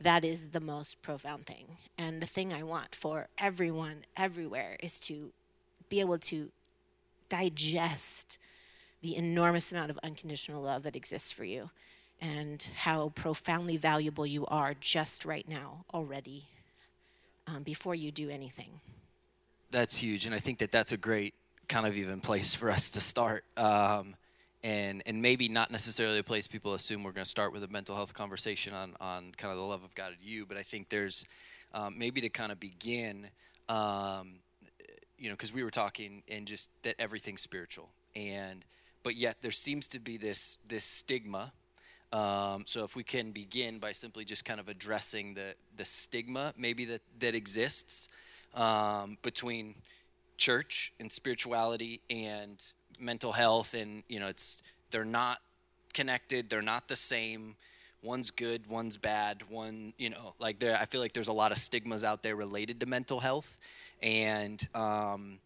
That 0.00 0.24
is 0.24 0.48
the 0.48 0.60
most 0.60 1.00
profound 1.00 1.46
thing. 1.46 1.78
And 1.96 2.20
the 2.20 2.26
thing 2.26 2.52
I 2.52 2.62
want 2.62 2.94
for 2.94 3.28
everyone, 3.38 4.04
everywhere, 4.16 4.76
is 4.82 4.98
to 5.00 5.32
be 5.88 6.00
able 6.00 6.18
to 6.18 6.50
digest 7.28 8.38
the 9.00 9.16
enormous 9.16 9.72
amount 9.72 9.90
of 9.90 9.98
unconditional 10.02 10.62
love 10.62 10.82
that 10.82 10.96
exists 10.96 11.32
for 11.32 11.44
you 11.44 11.70
and 12.20 12.68
how 12.76 13.10
profoundly 13.10 13.76
valuable 13.76 14.26
you 14.26 14.46
are 14.46 14.74
just 14.74 15.24
right 15.24 15.48
now 15.48 15.84
already 15.92 16.48
um, 17.46 17.62
before 17.62 17.94
you 17.94 18.10
do 18.10 18.30
anything. 18.30 18.80
That's 19.70 19.96
huge, 19.96 20.26
and 20.26 20.34
I 20.34 20.38
think 20.38 20.58
that 20.58 20.72
that's 20.72 20.92
a 20.92 20.96
great 20.96 21.34
kind 21.68 21.86
of 21.86 21.96
even 21.96 22.20
place 22.20 22.54
for 22.54 22.70
us 22.70 22.90
to 22.90 23.00
start. 23.00 23.44
Um, 23.56 24.14
and, 24.62 25.02
and 25.06 25.22
maybe 25.22 25.48
not 25.48 25.70
necessarily 25.70 26.18
a 26.18 26.24
place 26.24 26.46
people 26.46 26.74
assume 26.74 27.04
we're 27.04 27.12
going 27.12 27.24
to 27.24 27.30
start 27.30 27.52
with 27.52 27.62
a 27.62 27.68
mental 27.68 27.94
health 27.94 28.14
conversation 28.14 28.74
on, 28.74 28.94
on 29.00 29.32
kind 29.36 29.52
of 29.52 29.58
the 29.58 29.64
love 29.64 29.84
of 29.84 29.94
God 29.94 30.12
in 30.12 30.18
you, 30.26 30.46
but 30.46 30.56
I 30.56 30.62
think 30.62 30.88
there's 30.88 31.24
um, 31.74 31.98
maybe 31.98 32.20
to 32.22 32.28
kind 32.28 32.50
of 32.50 32.58
begin, 32.58 33.28
um, 33.68 34.40
you 35.18 35.28
know, 35.28 35.34
because 35.34 35.52
we 35.52 35.62
were 35.62 35.70
talking 35.70 36.22
and 36.28 36.46
just 36.46 36.70
that 36.82 36.94
everything's 36.98 37.42
spiritual, 37.42 37.90
and 38.14 38.64
but 39.02 39.16
yet 39.16 39.36
there 39.42 39.52
seems 39.52 39.88
to 39.88 39.98
be 40.00 40.16
this 40.16 40.58
this 40.66 40.84
stigma 40.84 41.52
Um, 42.12 42.64
so 42.66 42.84
if 42.84 42.94
we 42.96 43.02
can 43.02 43.32
begin 43.32 43.78
by 43.78 43.92
simply 43.92 44.24
just 44.24 44.44
kind 44.44 44.60
of 44.60 44.68
addressing 44.68 45.34
the 45.34 45.54
the 45.76 45.84
stigma 45.84 46.54
maybe 46.56 46.84
that 46.86 47.02
that 47.18 47.34
exists 47.34 48.08
um, 48.54 49.18
between 49.22 49.74
church 50.36 50.92
and 51.00 51.10
spirituality 51.10 52.00
and 52.08 52.62
mental 53.00 53.32
health, 53.32 53.74
and 53.74 54.02
you 54.08 54.20
know, 54.20 54.28
it's 54.28 54.62
they're 54.90 55.04
not 55.04 55.38
connected. 55.92 56.50
They're 56.50 56.62
not 56.62 56.88
the 56.88 56.96
same. 56.96 57.56
One's 58.02 58.30
good, 58.30 58.66
one's 58.68 58.96
bad. 58.96 59.42
One, 59.48 59.92
you 59.98 60.10
know, 60.10 60.34
like 60.38 60.58
there. 60.58 60.76
I 60.76 60.84
feel 60.84 61.00
like 61.00 61.12
there's 61.12 61.28
a 61.28 61.32
lot 61.32 61.52
of 61.52 61.58
stigmas 61.58 62.04
out 62.04 62.22
there 62.22 62.36
related 62.36 62.80
to 62.80 62.86
mental 62.86 63.20
health, 63.20 63.58
and 64.02 64.64
um, 64.74 65.38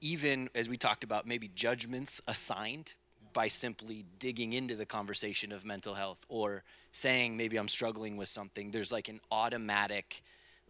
even 0.00 0.50
as 0.54 0.68
we 0.68 0.76
talked 0.76 1.04
about, 1.04 1.26
maybe 1.26 1.50
judgments 1.54 2.20
assigned 2.26 2.94
by 3.32 3.48
simply 3.48 4.04
digging 4.18 4.52
into 4.52 4.74
the 4.76 4.84
conversation 4.84 5.52
of 5.52 5.64
mental 5.64 5.94
health 5.94 6.24
or 6.28 6.64
saying 6.90 7.36
maybe 7.36 7.56
I'm 7.56 7.68
struggling 7.68 8.16
with 8.16 8.28
something. 8.28 8.70
There's 8.70 8.92
like 8.92 9.08
an 9.08 9.20
automatic 9.30 10.22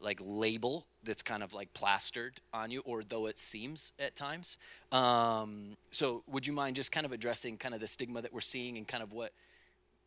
like 0.03 0.21
label 0.23 0.85
that's 1.05 1.23
kind 1.23 1.43
of 1.43 1.55
like 1.55 1.73
plastered 1.75 2.41
on 2.53 2.71
you, 2.71 2.81
or 2.85 3.03
though 3.05 3.27
it 3.27 3.39
seems 3.39 3.93
at 3.99 4.15
times. 4.17 4.57
Um, 4.91 5.77
so, 5.91 6.23
would 6.27 6.47
you 6.47 6.53
mind 6.53 6.77
just 6.77 6.93
kind 6.93 7.07
of 7.07 7.13
addressing 7.13 7.57
kind 7.57 7.75
of 7.75 7.81
the 7.81 7.87
stigma 7.87 8.21
that 8.23 8.33
we're 8.33 8.41
seeing 8.41 8.77
and 8.77 8.87
kind 8.87 9.03
of 9.03 9.13
what, 9.13 9.33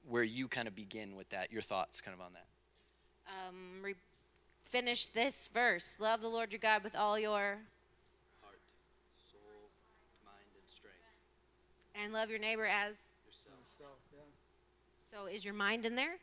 where 0.07 0.23
you 0.23 0.47
kind 0.47 0.67
of 0.67 0.75
begin 0.75 1.15
with 1.15 1.29
that, 1.29 1.51
your 1.51 1.61
thoughts 1.61 2.01
kind 2.01 2.13
of 2.13 2.21
on 2.25 2.33
that? 2.33 2.45
Um, 3.47 3.83
re- 3.83 3.95
finish 4.63 5.07
this 5.07 5.49
verse 5.53 5.97
Love 5.99 6.21
the 6.21 6.27
Lord 6.27 6.51
your 6.53 6.59
God 6.59 6.83
with 6.83 6.95
all 6.95 7.17
your 7.17 7.57
Heart, 8.43 8.59
soul, 9.31 9.69
mind, 10.25 10.45
and 10.59 10.67
strength. 10.69 10.95
and 12.03 12.13
love 12.13 12.29
your 12.29 12.39
neighbor 12.39 12.65
as. 12.65 12.97
Yourself. 13.27 13.95
So, 15.11 15.27
is 15.27 15.45
your 15.45 15.53
mind 15.53 15.85
in 15.85 15.95
there? 15.95 16.15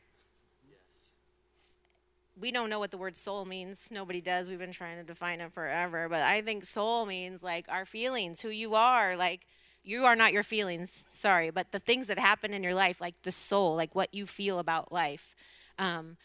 We 2.41 2.51
don't 2.51 2.71
know 2.71 2.79
what 2.79 2.91
the 2.91 2.99
word 2.99 3.17
soul 3.17 3.45
means. 3.45 3.91
Nobody 3.93 4.21
does. 4.21 4.49
We've 4.49 4.59
been 4.59 4.73
trying 4.73 4.97
to 4.97 5.05
define 5.05 5.41
it 5.41 5.53
forever. 5.53 6.09
But 6.09 6.23
I 6.23 6.41
think 6.41 6.65
soul 6.65 7.07
means 7.07 7.43
like 7.43 7.67
our 7.69 7.85
feelings, 7.85 8.41
who 8.41 8.49
you 8.49 8.75
are. 8.75 9.17
Like 9.17 9.47
you 9.85 10.05
are 10.05 10.17
not 10.17 10.33
your 10.33 10.43
feelings, 10.43 11.07
sorry, 11.11 11.51
but 11.51 11.73
the 11.73 11.79
things 11.79 12.07
that 12.07 12.19
happen 12.19 12.55
in 12.55 12.63
your 12.63 12.75
life, 12.75 13.01
like 13.01 13.21
the 13.23 13.33
soul, 13.33 13.75
like 13.75 13.95
what 13.95 14.15
you 14.15 14.27
feel 14.27 14.59
about 14.59 14.93
life. 14.93 15.35
Um, 15.79 16.17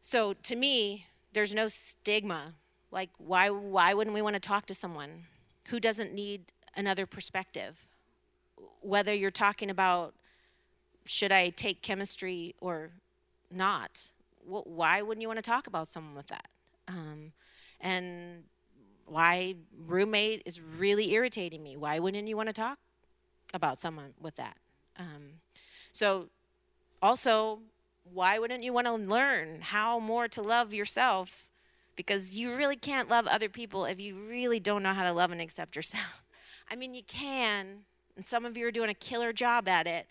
so 0.00 0.32
to 0.34 0.56
me, 0.56 1.06
there's 1.32 1.54
no 1.54 1.68
stigma. 1.68 2.54
Like 2.90 3.10
why 3.18 3.50
why 3.50 3.94
wouldn't 3.94 4.14
we 4.14 4.22
want 4.22 4.34
to 4.34 4.40
talk 4.40 4.66
to 4.66 4.74
someone 4.74 5.24
who 5.68 5.80
doesn't 5.80 6.12
need 6.14 6.52
another 6.76 7.06
perspective? 7.06 7.88
Whether 8.80 9.14
you're 9.14 9.30
talking 9.30 9.70
about 9.70 10.14
should 11.04 11.32
I 11.32 11.48
take 11.48 11.82
chemistry 11.82 12.54
or 12.60 12.90
not? 13.50 14.10
Why 14.44 15.02
wouldn't 15.02 15.22
you 15.22 15.28
want 15.28 15.38
to 15.38 15.50
talk 15.50 15.66
about 15.66 15.88
someone 15.88 16.14
with 16.14 16.28
that? 16.28 16.48
Um, 16.88 17.32
and 17.80 18.44
why 19.06 19.56
roommate 19.86 20.42
is 20.46 20.60
really 20.60 21.12
irritating 21.12 21.62
me. 21.62 21.76
Why 21.76 21.98
wouldn't 21.98 22.28
you 22.28 22.36
want 22.36 22.48
to 22.48 22.52
talk 22.52 22.78
about 23.52 23.78
someone 23.78 24.14
with 24.20 24.36
that? 24.36 24.56
Um, 24.98 25.40
so, 25.90 26.28
also, 27.00 27.60
why 28.04 28.38
wouldn't 28.38 28.62
you 28.62 28.72
want 28.72 28.86
to 28.86 28.94
learn 28.94 29.60
how 29.60 29.98
more 29.98 30.28
to 30.28 30.42
love 30.42 30.72
yourself? 30.72 31.48
Because 31.94 32.38
you 32.38 32.54
really 32.54 32.76
can't 32.76 33.08
love 33.08 33.26
other 33.26 33.48
people 33.48 33.84
if 33.84 34.00
you 34.00 34.16
really 34.16 34.60
don't 34.60 34.82
know 34.82 34.94
how 34.94 35.04
to 35.04 35.12
love 35.12 35.30
and 35.30 35.40
accept 35.40 35.76
yourself. 35.76 36.22
I 36.70 36.76
mean, 36.76 36.94
you 36.94 37.02
can, 37.02 37.80
and 38.16 38.24
some 38.24 38.44
of 38.44 38.56
you 38.56 38.66
are 38.66 38.70
doing 38.70 38.88
a 38.88 38.94
killer 38.94 39.32
job 39.32 39.68
at 39.68 39.86
it, 39.86 40.06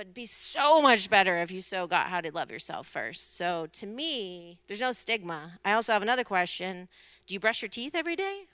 but 0.00 0.14
be 0.14 0.24
so 0.24 0.80
much 0.80 1.10
better 1.10 1.42
if 1.42 1.52
you 1.52 1.60
so 1.60 1.86
got 1.86 2.06
how 2.06 2.22
to 2.22 2.32
love 2.32 2.50
yourself 2.50 2.86
first. 2.86 3.36
So 3.36 3.66
to 3.74 3.84
me, 3.84 4.58
there's 4.66 4.80
no 4.80 4.92
stigma. 4.92 5.58
I 5.62 5.74
also 5.74 5.92
have 5.92 6.00
another 6.00 6.24
question. 6.24 6.88
Do 7.26 7.34
you 7.34 7.38
brush 7.38 7.60
your 7.60 7.68
teeth 7.68 7.94
every 7.94 8.16
day? 8.16 8.44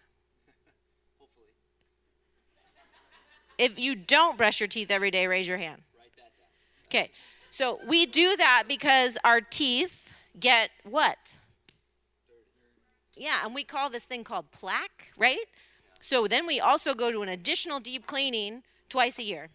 Hopefully. 1.20 1.46
If 3.58 3.78
you 3.78 3.94
don't 3.94 4.36
brush 4.36 4.58
your 4.58 4.66
teeth 4.66 4.90
every 4.90 5.12
day, 5.12 5.28
raise 5.28 5.46
your 5.46 5.58
hand. 5.58 5.82
Write 5.96 6.10
that 6.16 6.32
down. 6.36 7.02
Okay. 7.04 7.12
So 7.50 7.78
we 7.86 8.06
do 8.06 8.34
that 8.38 8.64
because 8.66 9.16
our 9.22 9.40
teeth 9.40 10.12
get 10.40 10.70
what? 10.82 11.38
Yeah, 13.16 13.44
and 13.44 13.54
we 13.54 13.62
call 13.62 13.88
this 13.88 14.04
thing 14.04 14.24
called 14.24 14.50
plaque, 14.50 15.12
right? 15.16 15.44
So 16.00 16.26
then 16.26 16.44
we 16.44 16.58
also 16.58 16.92
go 16.92 17.12
to 17.12 17.22
an 17.22 17.28
additional 17.28 17.78
deep 17.78 18.04
cleaning 18.04 18.64
twice 18.88 19.20
a 19.20 19.22
year 19.22 19.50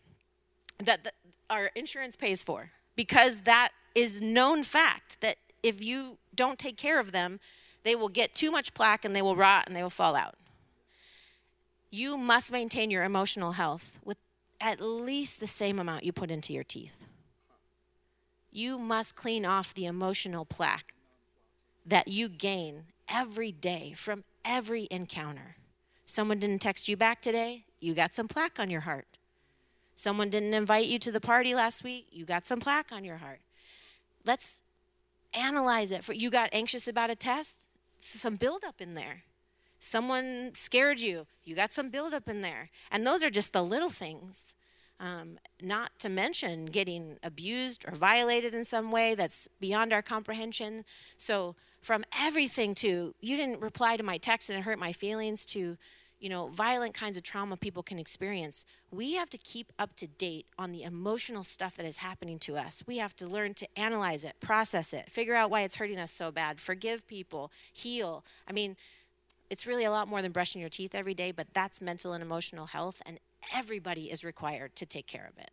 that 0.85 1.03
the, 1.03 1.11
our 1.51 1.69
insurance 1.75 2.15
pays 2.15 2.41
for 2.41 2.71
because 2.95 3.41
that 3.41 3.69
is 3.93 4.21
known 4.21 4.63
fact 4.63 5.19
that 5.21 5.37
if 5.61 5.83
you 5.83 6.17
don't 6.33 6.57
take 6.57 6.77
care 6.77 6.99
of 6.99 7.11
them, 7.11 7.39
they 7.83 7.93
will 7.93 8.09
get 8.09 8.33
too 8.33 8.49
much 8.49 8.73
plaque 8.73 9.05
and 9.05 9.15
they 9.15 9.21
will 9.21 9.35
rot 9.35 9.65
and 9.67 9.75
they 9.75 9.83
will 9.83 9.89
fall 9.89 10.15
out. 10.15 10.35
You 11.91 12.17
must 12.17 12.51
maintain 12.51 12.89
your 12.89 13.03
emotional 13.03 13.51
health 13.51 13.99
with 14.03 14.17
at 14.61 14.79
least 14.79 15.39
the 15.39 15.47
same 15.47 15.77
amount 15.77 16.05
you 16.05 16.13
put 16.13 16.31
into 16.31 16.53
your 16.53 16.63
teeth. 16.63 17.05
You 18.51 18.79
must 18.79 19.15
clean 19.15 19.45
off 19.45 19.73
the 19.73 19.85
emotional 19.85 20.45
plaque 20.45 20.93
that 21.85 22.07
you 22.07 22.29
gain 22.29 22.83
every 23.09 23.51
day 23.51 23.93
from 23.95 24.23
every 24.45 24.87
encounter. 24.89 25.57
Someone 26.05 26.39
didn't 26.39 26.59
text 26.59 26.87
you 26.87 26.95
back 26.95 27.21
today, 27.21 27.65
you 27.79 27.93
got 27.93 28.13
some 28.13 28.27
plaque 28.27 28.59
on 28.59 28.69
your 28.69 28.81
heart. 28.81 29.07
Someone 30.01 30.31
didn't 30.31 30.55
invite 30.55 30.87
you 30.87 30.97
to 30.97 31.11
the 31.11 31.21
party 31.21 31.53
last 31.53 31.83
week, 31.83 32.07
you 32.09 32.25
got 32.25 32.43
some 32.43 32.59
plaque 32.59 32.91
on 32.91 33.03
your 33.03 33.17
heart. 33.17 33.41
Let's 34.25 34.63
analyze 35.37 35.91
it. 35.91 36.03
For 36.03 36.13
you 36.13 36.31
got 36.31 36.49
anxious 36.51 36.87
about 36.87 37.11
a 37.11 37.15
test, 37.15 37.67
some 37.99 38.35
buildup 38.35 38.81
in 38.81 38.95
there. 38.95 39.25
Someone 39.79 40.55
scared 40.55 40.99
you, 40.99 41.27
you 41.43 41.55
got 41.55 41.71
some 41.71 41.89
buildup 41.89 42.27
in 42.27 42.41
there. 42.41 42.71
And 42.89 43.05
those 43.05 43.23
are 43.23 43.29
just 43.29 43.53
the 43.53 43.63
little 43.63 43.91
things. 43.91 44.55
Um, 44.99 45.37
not 45.61 45.91
to 45.99 46.09
mention 46.09 46.65
getting 46.65 47.17
abused 47.21 47.85
or 47.87 47.93
violated 47.93 48.55
in 48.55 48.65
some 48.65 48.91
way 48.91 49.13
that's 49.13 49.47
beyond 49.59 49.93
our 49.93 50.01
comprehension. 50.01 50.83
So, 51.15 51.55
from 51.79 52.03
everything 52.19 52.73
to 52.75 53.13
you 53.21 53.37
didn't 53.37 53.61
reply 53.61 53.97
to 53.97 54.03
my 54.03 54.17
text 54.17 54.49
and 54.49 54.57
it 54.57 54.63
hurt 54.63 54.79
my 54.79 54.93
feelings 54.93 55.45
to 55.47 55.77
you 56.21 56.29
know 56.29 56.47
violent 56.47 56.93
kinds 56.93 57.17
of 57.17 57.23
trauma 57.23 57.57
people 57.57 57.83
can 57.83 57.99
experience 57.99 58.65
we 58.91 59.15
have 59.15 59.29
to 59.29 59.37
keep 59.39 59.73
up 59.77 59.95
to 59.95 60.07
date 60.07 60.45
on 60.57 60.71
the 60.71 60.83
emotional 60.83 61.43
stuff 61.43 61.75
that 61.75 61.85
is 61.85 61.97
happening 61.97 62.39
to 62.39 62.55
us 62.55 62.83
we 62.87 62.97
have 62.97 63.15
to 63.15 63.27
learn 63.27 63.53
to 63.53 63.67
analyze 63.75 64.23
it 64.23 64.35
process 64.39 64.93
it 64.93 65.09
figure 65.09 65.35
out 65.35 65.49
why 65.49 65.61
it's 65.61 65.75
hurting 65.75 65.99
us 65.99 66.11
so 66.11 66.31
bad 66.31 66.59
forgive 66.59 67.05
people 67.07 67.51
heal 67.73 68.23
i 68.47 68.53
mean 68.53 68.77
it's 69.49 69.67
really 69.67 69.83
a 69.83 69.91
lot 69.91 70.07
more 70.07 70.21
than 70.21 70.31
brushing 70.31 70.61
your 70.61 70.69
teeth 70.69 70.95
every 70.95 71.13
day 71.13 71.31
but 71.31 71.47
that's 71.53 71.81
mental 71.81 72.13
and 72.13 72.23
emotional 72.23 72.67
health 72.67 73.01
and 73.05 73.19
everybody 73.55 74.11
is 74.11 74.23
required 74.23 74.75
to 74.75 74.85
take 74.85 75.07
care 75.07 75.29
of 75.31 75.37
it 75.41 75.51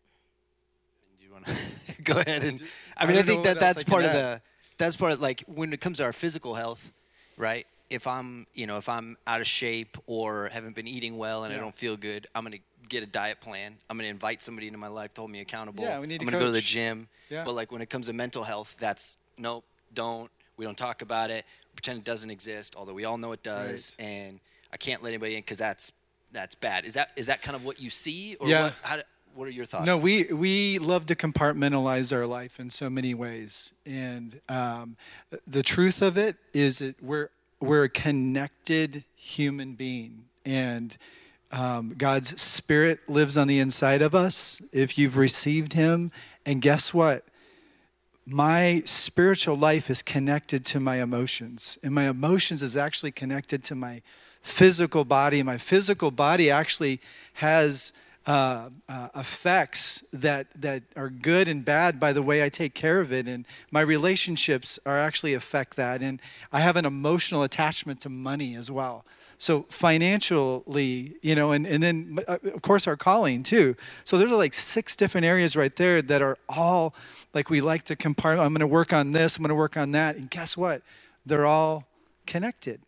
Do 1.19 1.27
you 1.27 1.33
want 1.33 1.47
to 1.47 2.03
go 2.05 2.21
ahead 2.21 2.45
and? 2.45 2.63
I 2.97 3.05
I 3.05 3.07
mean, 3.07 3.17
I, 3.17 3.19
don't 3.21 3.27
think 3.27 3.45
that 3.45 3.61
that's 3.61 3.83
part 3.83 4.05
of 4.05 4.11
add. 4.11 4.17
the. 4.17 4.41
That's 4.77 4.95
part 4.95 5.13
of 5.13 5.21
like 5.21 5.43
when 5.47 5.73
it 5.73 5.81
comes 5.81 5.99
to 5.99 6.05
our 6.05 6.13
physical 6.13 6.55
health, 6.55 6.93
right? 7.37 7.67
If 7.91 8.07
I'm, 8.07 8.47
you 8.55 8.67
know, 8.67 8.77
if 8.77 8.89
I'm 8.89 9.17
out 9.27 9.41
of 9.41 9.47
shape 9.47 9.97
or 10.07 10.49
haven't 10.49 10.75
been 10.75 10.87
eating 10.87 11.17
well 11.17 11.45
and 11.45 11.55
I 11.55 11.59
don't 11.59 11.75
feel 11.75 11.97
good, 11.97 12.27
I'm 12.35 12.45
gonna 12.45 12.59
get 12.89 13.03
a 13.03 13.07
diet 13.07 13.41
plan. 13.41 13.77
I'm 13.89 13.97
gonna 13.97 14.09
invite 14.09 14.43
somebody 14.43 14.67
into 14.67 14.79
my 14.79 14.89
life 14.89 15.15
to 15.15 15.23
hold 15.23 15.31
me 15.31 15.41
accountable. 15.41 15.85
Yeah, 15.85 15.99
we 16.01 16.07
need 16.07 16.21
I'm 16.21 16.27
gonna 16.27 16.39
go 16.39 16.47
to 16.47 16.53
the 16.53 16.61
gym. 16.61 17.09
Yeah. 17.31 17.45
But 17.45 17.53
like 17.55 17.73
when 17.73 17.81
it 17.83 17.91
comes 17.91 18.07
to 18.07 18.13
mental 18.13 18.45
health, 18.45 18.77
that's 18.79 19.17
nope, 19.39 19.65
don't. 19.95 20.31
We 20.57 20.65
don't 20.65 20.77
talk 20.77 21.03
about 21.03 21.31
it. 21.31 21.45
Pretend 21.75 21.99
it 21.99 22.05
doesn't 22.05 22.31
exist, 22.31 22.75
although 22.77 22.95
we 22.95 23.05
all 23.05 23.17
know 23.19 23.33
it 23.33 23.43
does. 23.43 23.93
And 23.99 24.41
I 24.73 24.77
can't 24.77 25.03
let 25.03 25.11
anybody 25.11 25.37
in 25.37 25.41
because 25.41 25.59
that's 25.59 25.93
that's 26.33 26.55
bad. 26.57 26.85
Is 26.85 26.95
that 26.95 27.11
is 27.17 27.27
that 27.29 27.41
kind 27.43 27.57
of 27.57 27.65
what 27.65 27.81
you 27.81 27.89
see, 27.91 28.37
or 28.41 28.49
Yeah. 28.49 28.63
what? 28.65 28.75
How, 28.83 28.99
what 29.35 29.47
are 29.47 29.53
your 29.53 29.67
thoughts? 29.67 29.87
No, 29.87 29.97
we 29.97 30.25
we 30.25 30.79
love 30.79 31.07
to 31.07 31.15
compartmentalize 31.15 32.13
our 32.15 32.27
life 32.27 32.59
in 32.59 32.71
so 32.71 32.91
many 32.91 33.15
ways, 33.15 33.73
and 33.87 34.41
um, 34.49 34.97
the 35.47 35.63
truth 35.63 36.03
of 36.03 36.19
it 36.19 36.37
is 36.53 36.79
that 36.79 37.01
we're 37.03 37.31
we're 37.61 37.85
a 37.85 37.89
connected 37.89 39.05
human 39.15 39.75
being, 39.75 40.25
and 40.45 40.97
um, 41.51 41.95
God's 41.97 42.41
Spirit 42.41 43.01
lives 43.09 43.37
on 43.37 43.49
the 43.49 43.59
inside 43.59 44.03
of 44.03 44.15
us. 44.15 44.61
If 44.73 44.99
you've 44.99 45.17
received 45.17 45.73
Him, 45.73 46.13
and 46.47 46.63
guess 46.63 46.95
what? 46.95 47.25
my 48.31 48.83
spiritual 48.85 49.57
life 49.57 49.89
is 49.89 50.03
connected 50.03 50.63
to 50.63 50.79
my 50.79 51.01
emotions 51.01 51.79
and 51.83 51.95
my 51.95 52.09
emotions 52.09 52.63
is 52.63 52.77
actually 52.77 53.11
connected 53.11 53.65
to 53.65 53.75
my 53.75 54.03
physical 54.43 55.03
body 55.03 55.43
my 55.43 55.57
physical 55.57 56.11
body 56.11 56.51
actually 56.51 57.01
has 57.35 57.91
uh, 58.29 58.69
uh, 58.91 59.09
effects 59.17 60.05
that 60.13 60.47
that 60.55 60.83
are 60.97 61.09
good 61.09 61.49
and 61.49 61.65
bad 61.65 61.99
by 61.99 62.13
the 62.13 62.23
way 62.23 62.45
I 62.45 62.51
take 62.51 62.75
care 62.75 63.01
of 63.01 63.11
it, 63.11 63.27
and 63.27 63.47
my 63.71 63.81
relationships 63.81 64.79
are 64.85 64.99
actually 64.99 65.33
affect 65.33 65.77
that, 65.77 66.03
and 66.03 66.21
I 66.53 66.61
have 66.61 66.77
an 66.77 66.85
emotional 66.85 67.43
attachment 67.43 68.03
to 68.03 68.11
money 68.11 68.55
as 68.55 68.71
well. 68.71 69.07
So 69.39 69.63
financially, 69.71 71.15
you 71.23 71.35
know, 71.37 71.53
and, 71.53 71.67
and 71.67 71.83
then 71.83 72.19
uh, 72.29 72.37
of 72.43 72.61
course 72.61 72.87
our 72.87 72.99
calling 72.99 73.43
too. 73.43 73.77
So 74.05 74.19
there's 74.19 74.31
like 74.31 74.53
six 74.53 74.95
different 74.95 75.25
areas 75.25 75.57
right 75.57 75.75
there 75.75 76.03
that 76.03 76.21
are 76.21 76.37
all 76.51 76.95
like 77.33 77.49
we 77.49 77.63
like 77.63 77.85
to 77.85 77.97
compartment. 77.97 78.45
I'm 78.45 78.53
going 78.53 78.61
to 78.61 78.67
work 78.67 78.93
on 78.93 79.13
this. 79.13 79.39
I'm 79.39 79.43
going 79.43 79.49
to 79.49 79.55
work 79.55 79.79
on 79.79 79.93
that. 79.93 80.17
And 80.17 80.29
guess 80.29 80.55
what? 80.55 80.83
They're 81.25 81.47
all 81.47 81.85
connected. 82.27 82.83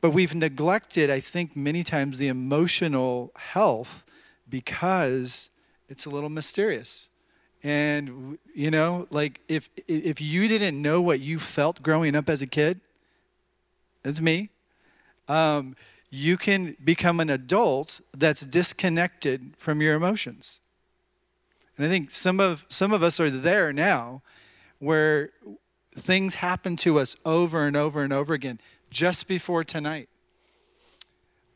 But 0.00 0.10
we've 0.10 0.34
neglected, 0.34 1.10
I 1.10 1.18
think, 1.18 1.56
many 1.56 1.82
times 1.82 2.18
the 2.18 2.28
emotional 2.28 3.32
health 3.36 4.04
because 4.50 5.50
it's 5.88 6.06
a 6.06 6.10
little 6.10 6.30
mysterious. 6.30 7.10
And 7.62 8.38
you 8.54 8.70
know, 8.70 9.06
like 9.10 9.40
if 9.48 9.68
if 9.86 10.20
you 10.20 10.48
didn't 10.48 10.80
know 10.80 11.00
what 11.00 11.20
you 11.20 11.38
felt 11.38 11.82
growing 11.82 12.14
up 12.14 12.28
as 12.28 12.42
a 12.42 12.46
kid, 12.46 12.80
it's 14.04 14.20
me. 14.20 14.50
Um, 15.28 15.76
you 16.10 16.36
can 16.36 16.76
become 16.82 17.20
an 17.20 17.30
adult 17.30 18.00
that's 18.16 18.40
disconnected 18.40 19.54
from 19.56 19.80
your 19.80 19.94
emotions. 19.94 20.60
And 21.76 21.86
I 21.86 21.88
think 21.88 22.10
some 22.10 22.40
of 22.40 22.66
some 22.68 22.92
of 22.92 23.02
us 23.02 23.20
are 23.20 23.30
there 23.30 23.72
now, 23.72 24.22
where 24.78 25.30
things 25.94 26.36
happen 26.36 26.76
to 26.76 26.98
us 26.98 27.16
over 27.24 27.66
and 27.66 27.76
over 27.76 28.02
and 28.02 28.12
over 28.12 28.32
again 28.32 28.58
just 28.90 29.28
before 29.28 29.64
tonight, 29.64 30.08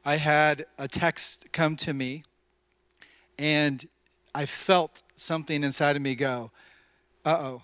I 0.04 0.16
had 0.16 0.66
a 0.78 0.86
text 0.86 1.52
come 1.52 1.76
to 1.76 1.92
me, 1.92 2.22
and 3.38 3.84
I 4.34 4.46
felt 4.46 5.02
something 5.16 5.62
inside 5.62 5.96
of 5.96 6.02
me 6.02 6.14
go, 6.14 6.50
"Uh 7.24 7.38
oh," 7.40 7.62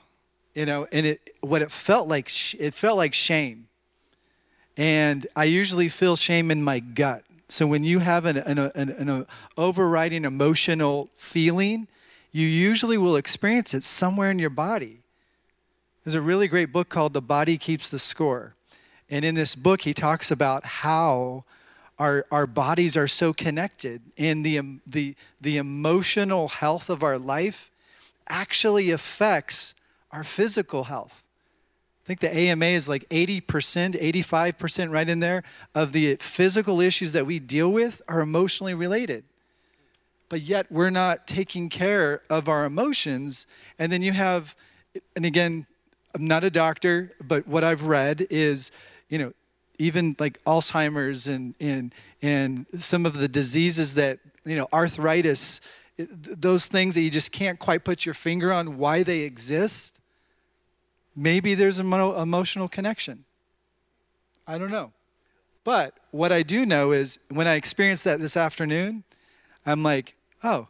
you 0.54 0.66
know. 0.66 0.86
And 0.92 1.06
it 1.06 1.30
what 1.40 1.62
it 1.62 1.70
felt 1.70 2.08
like 2.08 2.30
it 2.54 2.74
felt 2.74 2.96
like 2.96 3.14
shame, 3.14 3.68
and 4.76 5.26
I 5.34 5.44
usually 5.44 5.88
feel 5.88 6.16
shame 6.16 6.50
in 6.50 6.62
my 6.62 6.80
gut. 6.80 7.24
So 7.48 7.66
when 7.66 7.82
you 7.82 7.98
have 7.98 8.26
an, 8.26 8.36
an, 8.36 8.58
an, 8.58 8.90
an 8.90 9.26
overriding 9.56 10.24
emotional 10.24 11.10
feeling, 11.16 11.88
you 12.30 12.46
usually 12.46 12.96
will 12.96 13.16
experience 13.16 13.74
it 13.74 13.82
somewhere 13.82 14.30
in 14.30 14.38
your 14.38 14.50
body. 14.50 15.00
There's 16.04 16.14
a 16.14 16.20
really 16.20 16.46
great 16.46 16.72
book 16.72 16.88
called 16.88 17.12
The 17.12 17.20
Body 17.20 17.58
Keeps 17.58 17.90
the 17.90 17.98
Score. 17.98 18.54
And 19.10 19.24
in 19.24 19.34
this 19.34 19.56
book, 19.56 19.82
he 19.82 19.92
talks 19.92 20.30
about 20.30 20.64
how 20.64 21.44
our, 22.00 22.24
our 22.32 22.46
bodies 22.46 22.96
are 22.96 23.06
so 23.06 23.34
connected, 23.34 24.00
and 24.16 24.42
the, 24.42 24.58
the, 24.86 25.14
the 25.38 25.58
emotional 25.58 26.48
health 26.48 26.88
of 26.88 27.02
our 27.02 27.18
life 27.18 27.70
actually 28.26 28.90
affects 28.90 29.74
our 30.10 30.24
physical 30.24 30.84
health. 30.84 31.28
I 32.02 32.06
think 32.06 32.20
the 32.20 32.34
AMA 32.34 32.64
is 32.64 32.88
like 32.88 33.06
80%, 33.10 33.42
85% 33.42 34.90
right 34.90 35.08
in 35.08 35.20
there 35.20 35.42
of 35.74 35.92
the 35.92 36.16
physical 36.16 36.80
issues 36.80 37.12
that 37.12 37.26
we 37.26 37.38
deal 37.38 37.70
with 37.70 38.00
are 38.08 38.20
emotionally 38.20 38.72
related. 38.72 39.24
But 40.30 40.40
yet 40.40 40.72
we're 40.72 40.90
not 40.90 41.26
taking 41.26 41.68
care 41.68 42.22
of 42.30 42.48
our 42.48 42.64
emotions. 42.64 43.46
And 43.78 43.92
then 43.92 44.00
you 44.00 44.12
have, 44.12 44.56
and 45.14 45.26
again, 45.26 45.66
I'm 46.14 46.26
not 46.26 46.44
a 46.44 46.50
doctor, 46.50 47.12
but 47.22 47.46
what 47.46 47.62
I've 47.62 47.84
read 47.84 48.26
is 48.30 48.72
you 49.10 49.18
know, 49.18 49.32
even 49.80 50.14
like 50.18 50.42
Alzheimer's 50.44 51.26
and, 51.26 51.54
and, 51.58 51.94
and 52.20 52.66
some 52.76 53.06
of 53.06 53.14
the 53.14 53.28
diseases 53.28 53.94
that, 53.94 54.18
you 54.44 54.54
know, 54.54 54.68
arthritis, 54.72 55.60
those 55.96 56.66
things 56.66 56.94
that 56.94 57.00
you 57.00 57.10
just 57.10 57.32
can't 57.32 57.58
quite 57.58 57.82
put 57.82 58.04
your 58.04 58.14
finger 58.14 58.52
on 58.52 58.76
why 58.76 59.02
they 59.02 59.20
exist, 59.20 60.00
maybe 61.16 61.54
there's 61.54 61.78
an 61.78 61.92
emotional 61.92 62.68
connection. 62.68 63.24
I 64.46 64.58
don't 64.58 64.70
know. 64.70 64.92
But 65.64 65.94
what 66.10 66.30
I 66.30 66.42
do 66.42 66.66
know 66.66 66.92
is 66.92 67.18
when 67.28 67.46
I 67.46 67.54
experienced 67.54 68.04
that 68.04 68.20
this 68.20 68.36
afternoon, 68.36 69.04
I'm 69.64 69.82
like, 69.82 70.14
oh, 70.42 70.68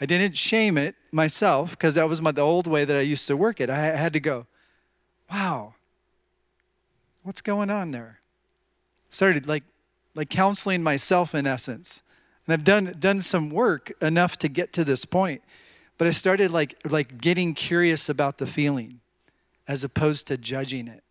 I 0.00 0.06
didn't 0.06 0.36
shame 0.36 0.78
it 0.78 0.94
myself 1.10 1.70
because 1.70 1.94
that 1.94 2.08
was 2.08 2.20
my, 2.20 2.30
the 2.30 2.42
old 2.42 2.66
way 2.66 2.84
that 2.84 2.96
I 2.96 3.00
used 3.00 3.26
to 3.28 3.36
work 3.36 3.60
it. 3.60 3.70
I 3.70 3.76
had 3.76 4.12
to 4.12 4.20
go, 4.20 4.46
wow, 5.30 5.74
what's 7.22 7.40
going 7.40 7.70
on 7.70 7.90
there? 7.92 8.20
Started 9.08 9.46
like 9.46 9.64
like 10.14 10.30
counseling 10.30 10.82
myself 10.82 11.34
in 11.34 11.46
essence. 11.46 12.02
And 12.46 12.52
I've 12.52 12.64
done 12.64 12.96
done 12.98 13.20
some 13.20 13.50
work 13.50 13.92
enough 14.00 14.38
to 14.38 14.48
get 14.48 14.72
to 14.74 14.84
this 14.84 15.04
point. 15.04 15.42
But 15.98 16.06
I 16.06 16.10
started 16.10 16.50
like 16.50 16.76
like 16.90 17.20
getting 17.20 17.54
curious 17.54 18.08
about 18.08 18.38
the 18.38 18.46
feeling 18.46 19.00
as 19.68 19.84
opposed 19.84 20.26
to 20.28 20.36
judging 20.36 20.88
it. 20.88 21.02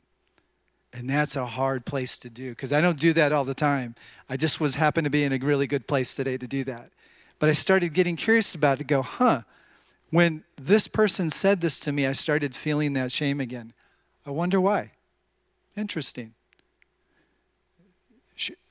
And 0.94 1.10
that's 1.10 1.36
a 1.36 1.46
hard 1.46 1.86
place 1.86 2.18
to 2.20 2.30
do 2.30 2.52
because 2.52 2.72
I 2.72 2.80
don't 2.80 2.98
do 2.98 3.12
that 3.14 3.34
all 3.34 3.44
the 3.44 3.54
time. 3.54 3.96
I 4.30 4.38
just 4.38 4.62
was 4.62 4.76
happened 4.76 5.04
to 5.06 5.12
be 5.12 5.26
in 5.26 5.34
a 5.34 5.38
really 5.38 5.68
good 5.68 5.88
place 5.88 6.16
today 6.16 6.38
to 6.38 6.48
do 6.48 6.64
that. 6.64 6.92
But 7.38 7.50
I 7.50 7.54
started 7.54 7.94
getting 7.94 8.16
curious 8.16 8.56
about 8.56 8.76
it 8.76 8.78
to 8.78 8.84
go, 8.86 9.02
huh, 9.02 9.42
when 10.10 10.46
this 10.56 10.88
person 10.88 11.30
said 11.30 11.60
this 11.60 11.82
to 11.82 11.92
me, 11.92 12.06
I 12.06 12.14
started 12.14 12.56
feeling 12.56 12.94
that 12.94 13.12
shame 13.12 13.42
again. 13.42 13.74
I 14.26 14.32
wonder 14.32 14.62
why. 14.62 14.92
Interesting. 15.76 16.35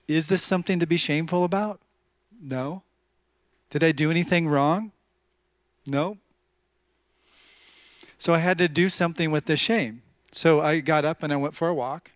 Is 0.07 0.29
this 0.29 0.43
something 0.43 0.79
to 0.81 0.87
be 0.87 0.97
shameful 0.97 1.45
about? 1.45 1.81
No. 2.41 2.83
Did 3.71 3.83
I 3.83 3.93
do 3.93 4.11
anything 4.11 4.49
wrong? 4.49 4.93
No. 5.87 6.19
So 8.19 8.33
I 8.33 8.39
had 8.39 8.59
to 8.59 8.69
do 8.69 8.89
something 8.89 9.31
with 9.31 9.47
the 9.47 9.57
shame. 9.57 10.03
So 10.33 10.61
I 10.61 10.81
got 10.81 11.05
up 11.05 11.23
and 11.23 11.33
I 11.33 11.37
went 11.37 11.55
for 11.55 11.69
a 11.69 11.75
walk 11.75 12.11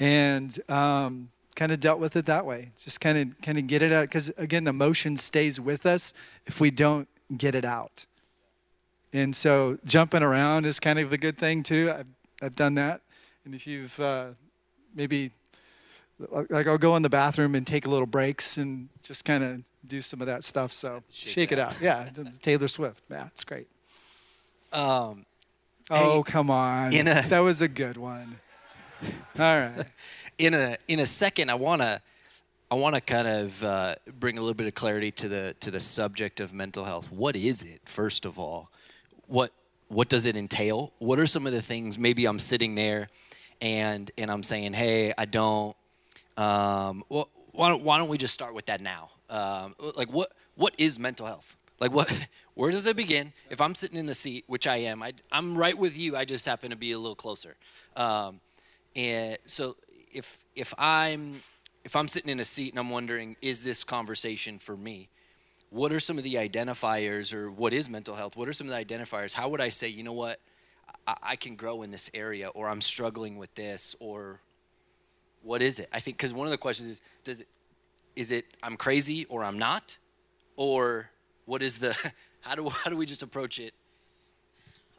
and 0.00 0.58
um, 0.68 1.30
kind 1.54 1.72
of 1.72 1.80
dealt 1.80 2.00
with 2.00 2.16
it 2.16 2.26
that 2.26 2.44
way. 2.46 2.72
Just 2.78 3.00
kind 3.00 3.18
of 3.18 3.40
kind 3.40 3.58
of 3.58 3.66
get 3.66 3.82
it 3.82 3.92
out 3.92 4.08
because 4.08 4.30
again, 4.36 4.64
the 4.64 4.70
emotion 4.70 5.16
stays 5.16 5.60
with 5.60 5.86
us 5.86 6.14
if 6.46 6.60
we 6.60 6.70
don't 6.70 7.08
get 7.36 7.54
it 7.54 7.64
out. 7.64 8.06
And 9.12 9.34
so 9.34 9.78
jumping 9.86 10.22
around 10.22 10.66
is 10.66 10.80
kind 10.80 10.98
of 10.98 11.12
a 11.12 11.16
good 11.16 11.38
thing 11.38 11.62
too. 11.62 11.92
I've, 11.96 12.06
I've 12.42 12.56
done 12.56 12.74
that. 12.74 13.00
And 13.44 13.54
if 13.54 13.66
you've 13.66 13.98
uh, 14.00 14.30
maybe, 14.94 15.30
like, 16.18 16.66
I'll 16.66 16.78
go 16.78 16.96
in 16.96 17.02
the 17.02 17.10
bathroom 17.10 17.54
and 17.54 17.66
take 17.66 17.86
a 17.86 17.90
little 17.90 18.06
breaks 18.06 18.56
and 18.56 18.88
just 19.02 19.24
kind 19.24 19.42
of 19.42 19.62
do 19.86 20.00
some 20.00 20.20
of 20.20 20.26
that 20.26 20.44
stuff. 20.44 20.72
So 20.72 21.00
shake, 21.10 21.32
shake 21.32 21.52
it 21.52 21.58
out. 21.58 21.72
out. 21.72 21.80
Yeah, 21.80 22.08
Taylor 22.40 22.68
Swift. 22.68 23.02
Yeah, 23.10 23.26
it's 23.26 23.44
great. 23.44 23.68
Um, 24.72 25.26
oh, 25.90 26.22
hey, 26.22 26.30
come 26.30 26.50
on. 26.50 26.94
A, 26.94 27.02
that 27.02 27.40
was 27.40 27.60
a 27.60 27.68
good 27.68 27.96
one. 27.96 28.38
All 29.38 29.58
right. 29.58 29.84
In 30.38 30.52
a 30.52 30.76
in 30.88 30.98
a 30.98 31.06
second, 31.06 31.48
I 31.48 31.54
wanna 31.54 32.02
I 32.68 32.74
want 32.74 32.96
to 32.96 33.00
kind 33.00 33.28
of 33.28 33.62
uh, 33.62 33.94
bring 34.18 34.36
a 34.36 34.40
little 34.40 34.54
bit 34.54 34.66
of 34.66 34.74
clarity 34.74 35.12
to 35.12 35.28
the 35.28 35.54
to 35.60 35.70
the 35.70 35.78
subject 35.78 36.40
of 36.40 36.52
mental 36.52 36.84
health. 36.84 37.12
What 37.12 37.36
is 37.36 37.62
it, 37.62 37.82
first 37.84 38.24
of 38.24 38.36
all? 38.36 38.68
What 39.28 39.52
what 39.86 40.08
does 40.08 40.26
it 40.26 40.34
entail? 40.34 40.92
What 40.98 41.20
are 41.20 41.26
some 41.26 41.46
of 41.46 41.52
the 41.52 41.62
things? 41.62 41.98
Maybe 41.98 42.26
I'm 42.26 42.40
sitting 42.40 42.74
there 42.74 43.10
and 43.60 44.10
and 44.18 44.28
I'm 44.28 44.42
saying, 44.42 44.72
hey, 44.72 45.12
I 45.16 45.24
don't. 45.24 45.76
Um, 46.36 47.04
well, 47.08 47.28
why 47.52 47.68
don't, 47.68 47.82
why 47.82 47.98
don't 47.98 48.08
we 48.08 48.18
just 48.18 48.34
start 48.34 48.54
with 48.54 48.66
that 48.66 48.80
now? 48.80 49.10
Um, 49.30 49.74
like, 49.96 50.12
what 50.12 50.32
what 50.56 50.74
is 50.78 50.98
mental 50.98 51.26
health? 51.26 51.56
Like, 51.80 51.92
what 51.92 52.12
where 52.54 52.70
does 52.70 52.86
it 52.86 52.96
begin? 52.96 53.32
If 53.50 53.60
I'm 53.60 53.74
sitting 53.74 53.98
in 53.98 54.06
the 54.06 54.14
seat, 54.14 54.44
which 54.46 54.66
I 54.66 54.76
am, 54.76 55.02
I, 55.02 55.12
am 55.32 55.56
right 55.56 55.76
with 55.76 55.96
you. 55.96 56.16
I 56.16 56.24
just 56.24 56.46
happen 56.46 56.70
to 56.70 56.76
be 56.76 56.92
a 56.92 56.98
little 56.98 57.14
closer. 57.14 57.56
Um, 57.96 58.40
and 58.96 59.38
so, 59.46 59.76
if 60.12 60.44
if 60.54 60.74
I'm 60.78 61.42
if 61.84 61.94
I'm 61.96 62.08
sitting 62.08 62.30
in 62.30 62.40
a 62.40 62.44
seat 62.44 62.72
and 62.72 62.78
I'm 62.78 62.90
wondering, 62.90 63.36
is 63.42 63.62
this 63.62 63.84
conversation 63.84 64.58
for 64.58 64.76
me? 64.76 65.08
What 65.70 65.92
are 65.92 66.00
some 66.00 66.18
of 66.18 66.24
the 66.24 66.34
identifiers, 66.34 67.34
or 67.34 67.50
what 67.50 67.72
is 67.72 67.88
mental 67.88 68.14
health? 68.14 68.36
What 68.36 68.48
are 68.48 68.52
some 68.52 68.68
of 68.68 68.74
the 68.74 68.84
identifiers? 68.84 69.34
How 69.34 69.48
would 69.48 69.60
I 69.60 69.68
say, 69.68 69.88
you 69.88 70.02
know 70.02 70.12
what? 70.12 70.40
I, 71.06 71.16
I 71.22 71.36
can 71.36 71.56
grow 71.56 71.82
in 71.82 71.90
this 71.90 72.10
area, 72.14 72.48
or 72.48 72.68
I'm 72.68 72.80
struggling 72.80 73.38
with 73.38 73.54
this, 73.54 73.96
or 73.98 74.40
what 75.44 75.62
is 75.62 75.78
it? 75.78 75.88
I 75.92 76.00
think 76.00 76.16
because 76.16 76.32
one 76.32 76.46
of 76.46 76.50
the 76.50 76.58
questions 76.58 76.88
is, 76.88 77.00
does 77.22 77.40
it, 77.40 77.48
is 78.16 78.30
it 78.30 78.46
I'm 78.62 78.76
crazy 78.76 79.26
or 79.26 79.44
I'm 79.44 79.58
not, 79.58 79.96
or 80.56 81.10
what 81.44 81.62
is 81.62 81.78
the 81.78 81.96
how 82.40 82.54
do 82.54 82.68
how 82.70 82.90
do 82.90 82.96
we 82.96 83.06
just 83.06 83.22
approach 83.22 83.58
it? 83.60 83.74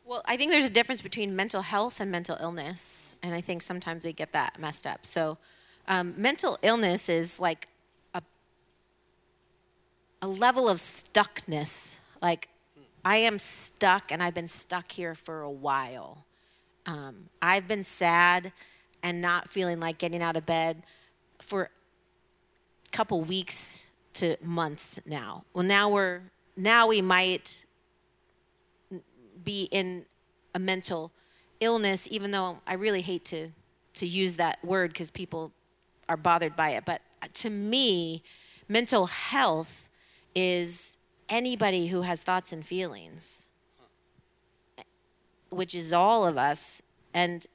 Well, 0.05 0.21
I 0.25 0.37
think 0.37 0.51
there's 0.51 0.67
a 0.67 0.71
difference 0.71 1.01
between 1.01 1.35
mental 1.35 1.63
health 1.63 1.99
and 1.99 2.11
mental 2.11 2.37
illness, 2.39 3.13
and 3.23 3.33
I 3.33 3.41
think 3.41 3.63
sometimes 3.63 4.05
we 4.05 4.13
get 4.13 4.31
that 4.33 4.59
messed 4.59 4.85
up. 4.85 5.03
So, 5.03 5.39
um, 5.87 6.13
mental 6.15 6.59
illness 6.61 7.09
is 7.09 7.39
like 7.39 7.67
a 8.13 8.21
a 10.21 10.27
level 10.27 10.69
of 10.69 10.77
stuckness, 10.77 11.97
like 12.21 12.49
I 13.03 13.17
am 13.17 13.37
stuck 13.37 14.11
and 14.11 14.21
I've 14.21 14.33
been 14.33 14.47
stuck 14.47 14.91
here 14.91 15.13
for 15.13 15.41
a 15.41 15.51
while. 15.51 16.25
Um, 16.87 17.29
I've 17.41 17.67
been 17.67 17.83
sad 17.83 18.51
and 19.05 19.21
not 19.21 19.47
feeling 19.47 19.79
like 19.79 19.99
getting 19.99 20.23
out 20.23 20.35
of 20.35 20.47
bed 20.47 20.81
for 21.39 21.69
a 22.87 22.89
couple 22.89 23.21
weeks 23.21 23.85
to 24.15 24.35
months 24.41 24.99
now. 25.05 25.45
Well, 25.53 25.63
now 25.63 25.89
we're 25.89 26.21
now 26.57 26.87
we 26.87 27.01
might 27.01 27.65
be 29.43 29.69
in 29.71 30.05
a 30.55 30.59
mental 30.59 31.11
illness, 31.59 32.07
even 32.09 32.31
though 32.31 32.57
I 32.65 32.73
really 32.73 33.01
hate 33.01 33.23
to 33.25 33.49
to 33.97 34.07
use 34.07 34.37
that 34.37 34.57
word 34.65 34.91
because 34.91 35.11
people 35.11 35.51
are 36.09 36.17
bothered 36.17 36.55
by 36.55 36.71
it. 36.71 36.83
But 36.83 37.01
uh, 37.21 37.27
to 37.35 37.51
me, 37.51 38.23
mental 38.67 39.05
health 39.05 39.87
is 40.33 40.97
anybody 41.29 41.87
who 41.87 42.01
has 42.01 42.23
thoughts 42.23 42.51
and 42.51 42.65
feelings, 42.65 43.45
which 45.49 45.75
is 45.75 45.93
all 45.93 46.25
of 46.25 46.39
us. 46.39 46.81
And 47.13 47.45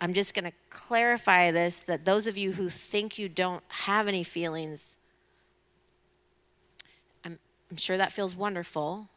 I'm 0.00 0.12
just 0.12 0.34
going 0.34 0.44
to 0.44 0.52
clarify 0.70 1.50
this 1.50 1.80
that 1.80 2.04
those 2.04 2.26
of 2.26 2.36
you 2.36 2.52
who 2.52 2.68
think 2.68 3.18
you 3.18 3.28
don't 3.28 3.62
have 3.68 4.08
any 4.08 4.22
feelings, 4.22 4.96
I'm, 7.24 7.38
I'm 7.70 7.76
sure 7.76 7.96
that 7.96 8.12
feels 8.12 8.36
wonderful. 8.36 9.08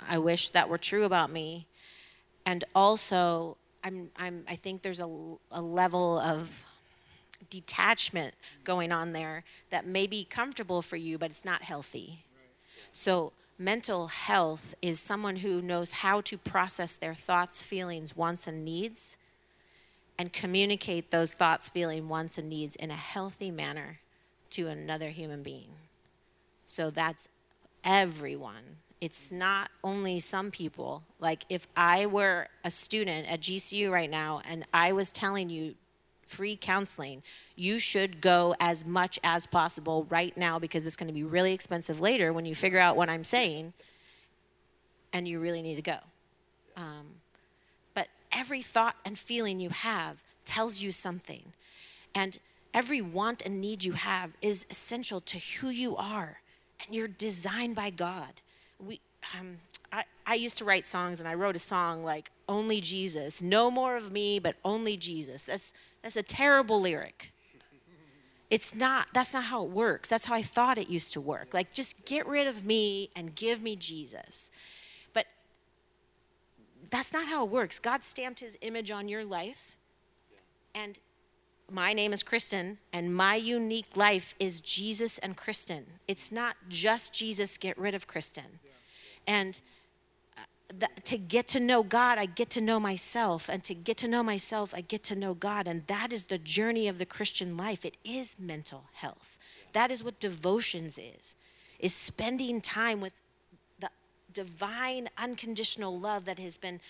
I 0.00 0.18
wish 0.18 0.50
that 0.50 0.68
were 0.68 0.78
true 0.78 1.04
about 1.04 1.30
me. 1.30 1.66
And 2.46 2.64
also, 2.74 3.56
I'm, 3.82 4.10
I'm, 4.16 4.44
I 4.48 4.56
think 4.56 4.82
there's 4.82 5.00
a, 5.00 5.08
a 5.50 5.60
level 5.60 6.18
of 6.18 6.64
detachment 7.50 8.34
going 8.64 8.92
on 8.92 9.12
there 9.12 9.44
that 9.70 9.86
may 9.86 10.06
be 10.06 10.24
comfortable 10.24 10.82
for 10.82 10.96
you, 10.96 11.18
but 11.18 11.30
it's 11.30 11.44
not 11.44 11.62
healthy. 11.62 12.24
So, 12.92 13.32
mental 13.58 14.08
health 14.08 14.74
is 14.82 14.98
someone 14.98 15.36
who 15.36 15.62
knows 15.62 15.92
how 15.92 16.20
to 16.22 16.36
process 16.36 16.96
their 16.96 17.14
thoughts, 17.14 17.62
feelings, 17.62 18.16
wants, 18.16 18.46
and 18.46 18.64
needs 18.64 19.16
and 20.18 20.32
communicate 20.32 21.10
those 21.10 21.34
thoughts, 21.34 21.68
feelings, 21.68 22.04
wants, 22.06 22.38
and 22.38 22.48
needs 22.48 22.76
in 22.76 22.90
a 22.90 22.96
healthy 22.96 23.50
manner 23.50 23.98
to 24.50 24.68
another 24.68 25.10
human 25.10 25.42
being. 25.42 25.70
So, 26.66 26.90
that's 26.90 27.28
everyone. 27.82 28.78
It's 29.00 29.30
not 29.30 29.70
only 29.82 30.20
some 30.20 30.50
people. 30.50 31.02
Like, 31.20 31.44
if 31.48 31.66
I 31.76 32.06
were 32.06 32.48
a 32.64 32.70
student 32.70 33.30
at 33.30 33.40
GCU 33.40 33.90
right 33.90 34.10
now 34.10 34.40
and 34.48 34.64
I 34.72 34.92
was 34.92 35.12
telling 35.12 35.50
you 35.50 35.74
free 36.26 36.56
counseling, 36.56 37.22
you 37.56 37.78
should 37.78 38.20
go 38.20 38.54
as 38.60 38.84
much 38.84 39.18
as 39.22 39.46
possible 39.46 40.06
right 40.08 40.36
now 40.36 40.58
because 40.58 40.86
it's 40.86 40.96
going 40.96 41.08
to 41.08 41.12
be 41.12 41.22
really 41.22 41.52
expensive 41.52 42.00
later 42.00 42.32
when 42.32 42.44
you 42.44 42.54
figure 42.54 42.78
out 42.78 42.96
what 42.96 43.08
I'm 43.08 43.24
saying 43.24 43.72
and 45.12 45.28
you 45.28 45.38
really 45.38 45.62
need 45.62 45.76
to 45.76 45.82
go. 45.82 45.98
Um, 46.76 47.06
every 48.34 48.62
thought 48.62 48.96
and 49.04 49.18
feeling 49.18 49.60
you 49.60 49.70
have 49.70 50.22
tells 50.44 50.80
you 50.80 50.90
something. 50.90 51.52
And 52.14 52.38
every 52.72 53.00
want 53.00 53.42
and 53.42 53.60
need 53.60 53.84
you 53.84 53.92
have 53.92 54.36
is 54.42 54.66
essential 54.70 55.20
to 55.22 55.38
who 55.38 55.68
you 55.68 55.96
are. 55.96 56.40
And 56.84 56.94
you're 56.94 57.08
designed 57.08 57.74
by 57.74 57.90
God. 57.90 58.42
We, 58.78 59.00
um, 59.38 59.58
I, 59.92 60.04
I 60.26 60.34
used 60.34 60.58
to 60.58 60.64
write 60.64 60.86
songs 60.86 61.20
and 61.20 61.28
I 61.28 61.34
wrote 61.34 61.56
a 61.56 61.60
song 61.60 62.02
like 62.02 62.30
only 62.48 62.80
Jesus, 62.80 63.40
no 63.40 63.70
more 63.70 63.96
of 63.96 64.12
me, 64.12 64.38
but 64.38 64.56
only 64.64 64.96
Jesus. 64.96 65.44
That's 65.44 65.72
that's 66.04 66.16
a 66.16 66.22
terrible 66.22 66.82
lyric. 66.82 67.32
It's 68.50 68.74
not, 68.74 69.08
that's 69.14 69.32
not 69.32 69.44
how 69.44 69.64
it 69.64 69.70
works. 69.70 70.10
That's 70.10 70.26
how 70.26 70.34
I 70.34 70.42
thought 70.42 70.76
it 70.76 70.90
used 70.90 71.14
to 71.14 71.20
work. 71.20 71.54
Like, 71.54 71.72
just 71.72 72.04
get 72.04 72.26
rid 72.26 72.46
of 72.46 72.64
me 72.64 73.08
and 73.16 73.34
give 73.34 73.62
me 73.62 73.74
Jesus. 73.74 74.50
That's 76.90 77.12
not 77.12 77.26
how 77.26 77.44
it 77.44 77.50
works. 77.50 77.78
God 77.78 78.04
stamped 78.04 78.40
his 78.40 78.56
image 78.60 78.90
on 78.90 79.08
your 79.08 79.24
life. 79.24 79.76
And 80.74 80.98
my 81.70 81.92
name 81.92 82.12
is 82.12 82.22
Kristen, 82.22 82.78
and 82.92 83.14
my 83.14 83.36
unique 83.36 83.96
life 83.96 84.34
is 84.38 84.60
Jesus 84.60 85.18
and 85.18 85.36
Kristen. 85.36 85.86
It's 86.06 86.30
not 86.30 86.56
just 86.68 87.14
Jesus, 87.14 87.56
get 87.56 87.78
rid 87.78 87.94
of 87.94 88.06
Kristen. 88.06 88.60
And 89.26 89.60
uh, 90.36 90.42
the, 90.78 90.88
to 91.04 91.16
get 91.16 91.48
to 91.48 91.60
know 91.60 91.82
God, 91.82 92.18
I 92.18 92.26
get 92.26 92.50
to 92.50 92.60
know 92.60 92.78
myself. 92.78 93.48
And 93.48 93.64
to 93.64 93.74
get 93.74 93.96
to 93.98 94.08
know 94.08 94.22
myself, 94.22 94.74
I 94.74 94.82
get 94.82 95.02
to 95.04 95.16
know 95.16 95.32
God. 95.32 95.66
And 95.66 95.86
that 95.86 96.12
is 96.12 96.26
the 96.26 96.38
journey 96.38 96.86
of 96.86 96.98
the 96.98 97.06
Christian 97.06 97.56
life. 97.56 97.84
It 97.84 97.96
is 98.04 98.36
mental 98.38 98.84
health. 98.92 99.38
That 99.72 99.90
is 99.90 100.04
what 100.04 100.20
devotions 100.20 100.98
is, 100.98 101.34
is 101.78 101.94
spending 101.94 102.60
time 102.60 103.00
with 103.00 103.14
divine, 104.34 105.08
unconditional 105.16 105.98
love 105.98 106.24
that 106.24 106.38
has 106.38 106.58
been 106.58 106.80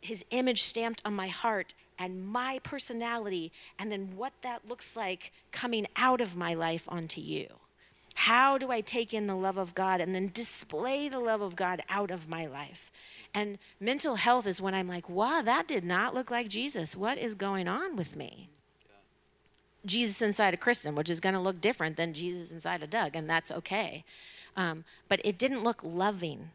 his 0.00 0.24
image 0.30 0.62
stamped 0.62 1.02
on 1.04 1.14
my 1.14 1.28
heart 1.28 1.74
and 1.98 2.26
my 2.26 2.58
personality, 2.62 3.52
and 3.78 3.92
then 3.92 4.16
what 4.16 4.32
that 4.42 4.68
looks 4.68 4.96
like 4.96 5.32
coming 5.52 5.86
out 5.96 6.20
of 6.20 6.36
my 6.36 6.54
life 6.54 6.86
onto 6.88 7.20
you. 7.20 7.46
How 8.14 8.58
do 8.58 8.70
I 8.70 8.80
take 8.80 9.12
in 9.12 9.26
the 9.26 9.36
love 9.36 9.58
of 9.58 9.74
God 9.74 10.00
and 10.00 10.14
then 10.14 10.30
display 10.32 11.08
the 11.08 11.20
love 11.20 11.40
of 11.40 11.56
God 11.56 11.82
out 11.88 12.10
of 12.10 12.28
my 12.28 12.46
life? 12.46 12.90
And 13.32 13.58
mental 13.80 14.16
health 14.16 14.46
is 14.46 14.60
when 14.60 14.74
I'm 14.74 14.88
like, 14.88 15.08
wow, 15.08 15.42
that 15.42 15.66
did 15.66 15.84
not 15.84 16.14
look 16.14 16.30
like 16.30 16.48
Jesus. 16.48 16.96
What 16.96 17.18
is 17.18 17.34
going 17.34 17.66
on 17.66 17.96
with 17.96 18.16
me? 18.16 18.48
Jesus 19.84 20.22
inside 20.22 20.54
a 20.54 20.56
Kristen, 20.56 20.94
which 20.94 21.10
is 21.10 21.20
going 21.20 21.34
to 21.34 21.40
look 21.40 21.60
different 21.60 21.96
than 21.96 22.14
Jesus 22.14 22.52
inside 22.52 22.82
a 22.82 22.86
Doug, 22.86 23.14
and 23.14 23.28
that's 23.28 23.52
okay. 23.52 24.04
Um, 24.56 24.84
but 25.08 25.20
it 25.24 25.36
didn't 25.36 25.64
look 25.64 25.82
loving. 25.84 26.50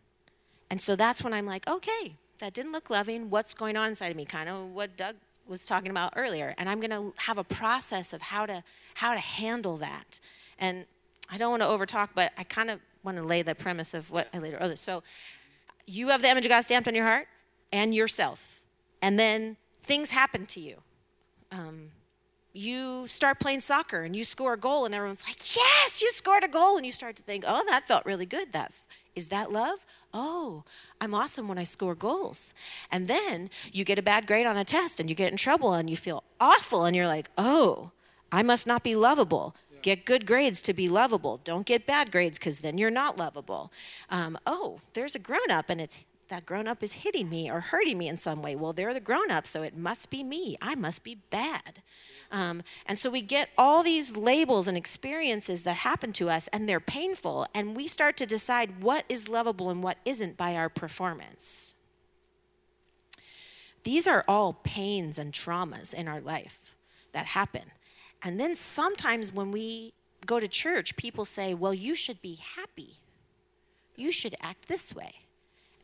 And 0.70 0.82
so 0.82 0.96
that's 0.96 1.24
when 1.24 1.34
I'm 1.34 1.46
like, 1.46 1.68
okay, 1.68 2.16
that 2.40 2.54
didn't 2.54 2.72
look 2.72 2.90
loving. 2.90 3.30
What's 3.30 3.54
going 3.54 3.76
on 3.78 3.90
inside 3.90 4.10
of 4.10 4.18
me? 4.18 4.26
Kind 4.26 4.50
of 4.50 4.70
what 4.72 4.96
Doug 4.98 5.16
was 5.48 5.66
talking 5.66 5.90
about 5.90 6.14
earlier. 6.16 6.54
And 6.58 6.70
I'm 6.70 6.80
going 6.80 6.92
to 6.92 7.14
have 7.24 7.38
a 7.38 7.44
process 7.44 8.14
of 8.14 8.22
how 8.22 8.46
to 8.46 8.64
how 8.96 9.14
to 9.14 9.20
handle 9.20 9.78
that. 9.78 10.20
And 10.60 10.86
I 11.32 11.38
don't 11.38 11.52
want 11.52 11.64
to 11.64 11.68
overtalk, 11.68 12.10
but 12.14 12.32
I 12.38 12.44
kind 12.44 12.70
of 12.70 12.80
want 13.04 13.18
to 13.18 13.24
lay 13.24 13.42
the 13.42 13.56
premise 13.56 13.94
of 13.94 14.12
what 14.12 14.28
I 14.34 14.40
later. 14.40 14.76
So 14.76 15.04
you 15.86 16.10
have 16.10 16.22
the 16.22 16.30
image 16.30 16.46
of 16.46 16.50
God 16.50 16.62
stamped 16.62 16.88
on 16.88 16.96
your 16.96 17.06
heart 17.06 17.28
and 17.72 17.94
yourself. 17.94 18.62
And 19.02 19.18
then 19.18 19.58
things 19.82 20.12
happen 20.12 20.46
to 20.48 20.60
you. 20.60 20.78
Um, 21.52 21.92
you 22.54 23.08
start 23.08 23.40
playing 23.40 23.62
soccer 23.62 24.02
and 24.02 24.16
you 24.16 24.26
score 24.26 24.54
a 24.54 24.58
goal, 24.58 24.86
and 24.86 24.94
everyone's 24.94 25.24
like, 25.26 25.56
Yes, 25.56 26.02
you 26.02 26.12
scored 26.12 26.44
a 26.44 26.48
goal. 26.48 26.78
And 26.78 26.86
you 26.86 26.92
start 26.92 27.16
to 27.18 27.24
think, 27.24 27.44
Oh, 27.48 27.64
that 27.68 27.88
felt 27.88 28.06
really 28.06 28.26
good. 28.26 28.54
That 28.54 28.72
is 29.16 29.30
that 29.30 29.52
love? 29.52 29.80
Oh, 30.14 30.64
I'm 31.00 31.14
awesome 31.14 31.48
when 31.48 31.58
I 31.58 31.64
score 31.64 31.96
goals. 31.96 32.54
And 32.92 33.08
then 33.08 33.50
you 33.72 33.84
get 33.84 34.00
a 34.00 34.04
bad 34.04 34.26
grade 34.26 34.46
on 34.46 34.58
a 34.58 34.66
test 34.66 35.00
and 35.00 35.10
you 35.10 35.16
get 35.16 35.32
in 35.32 35.38
trouble 35.38 35.74
and 35.74 35.90
you 35.90 35.96
feel 35.96 36.24
awful 36.40 36.86
and 36.86 36.96
you're 36.96 37.08
like, 37.08 37.30
oh, 37.38 37.92
I 38.32 38.44
must 38.44 38.66
not 38.66 38.84
be 38.84 38.96
lovable. 38.96 39.56
Get 39.82 40.06
good 40.06 40.26
grades 40.26 40.62
to 40.64 40.74
be 40.74 40.90
lovable. 40.90 41.40
Don't 41.44 41.66
get 41.66 41.86
bad 41.86 42.12
grades 42.12 42.38
because 42.38 42.60
then 42.60 42.78
you're 42.78 42.92
not 42.92 43.18
lovable. 43.18 43.72
Um, 44.10 44.38
oh, 44.46 44.80
there's 44.94 45.16
a 45.16 45.20
grown 45.20 45.50
up 45.50 45.70
and 45.70 45.80
it's 45.80 46.00
that 46.30 46.46
grown 46.46 46.68
up 46.68 46.82
is 46.82 46.94
hitting 46.94 47.30
me 47.30 47.50
or 47.50 47.60
hurting 47.60 47.98
me 47.98 48.08
in 48.08 48.18
some 48.18 48.42
way. 48.42 48.56
Well, 48.56 48.74
they're 48.74 48.94
the 48.94 49.00
grown 49.00 49.30
up, 49.30 49.46
so 49.46 49.62
it 49.62 49.76
must 49.78 50.10
be 50.10 50.24
me. 50.24 50.56
I 50.62 50.76
must 50.76 51.04
be 51.04 51.16
bad. 51.30 51.82
Um, 52.32 52.62
and 52.86 52.98
so 52.98 53.10
we 53.10 53.22
get 53.22 53.50
all 53.58 53.84
these 53.84 54.16
labels 54.16 54.68
and 54.68 54.78
experiences 54.78 55.64
that 55.64 55.78
happen 55.78 56.14
to 56.14 56.30
us, 56.30 56.48
and 56.50 56.70
they're 56.70 56.80
painful, 56.80 57.48
and 57.54 57.76
we 57.76 57.88
start 57.88 58.18
to 58.18 58.26
decide 58.26 58.82
what 58.82 59.06
is 59.10 59.28
lovable 59.28 59.70
and 59.70 59.84
what 59.84 59.98
isn't 60.06 60.38
by 60.38 60.56
our 60.56 60.70
performance. 60.70 61.74
These 63.84 64.08
are 64.08 64.24
all 64.28 64.54
pains 64.54 65.18
and 65.18 65.34
traumas 65.34 65.94
in 65.94 66.08
our 66.08 66.22
life 66.22 66.76
that 67.12 67.28
happen. 67.28 67.72
And 68.22 68.40
then 68.40 68.56
sometimes 68.56 69.34
when 69.34 69.52
we 69.52 69.94
go 70.26 70.40
to 70.40 70.48
church, 70.48 70.96
people 70.96 71.26
say, 71.26 71.54
Well, 71.54 71.74
you 71.74 71.96
should 71.96 72.22
be 72.22 72.36
happy. 72.36 72.98
You 73.96 74.12
should 74.12 74.36
act 74.42 74.68
this 74.68 74.94
way. 74.94 75.29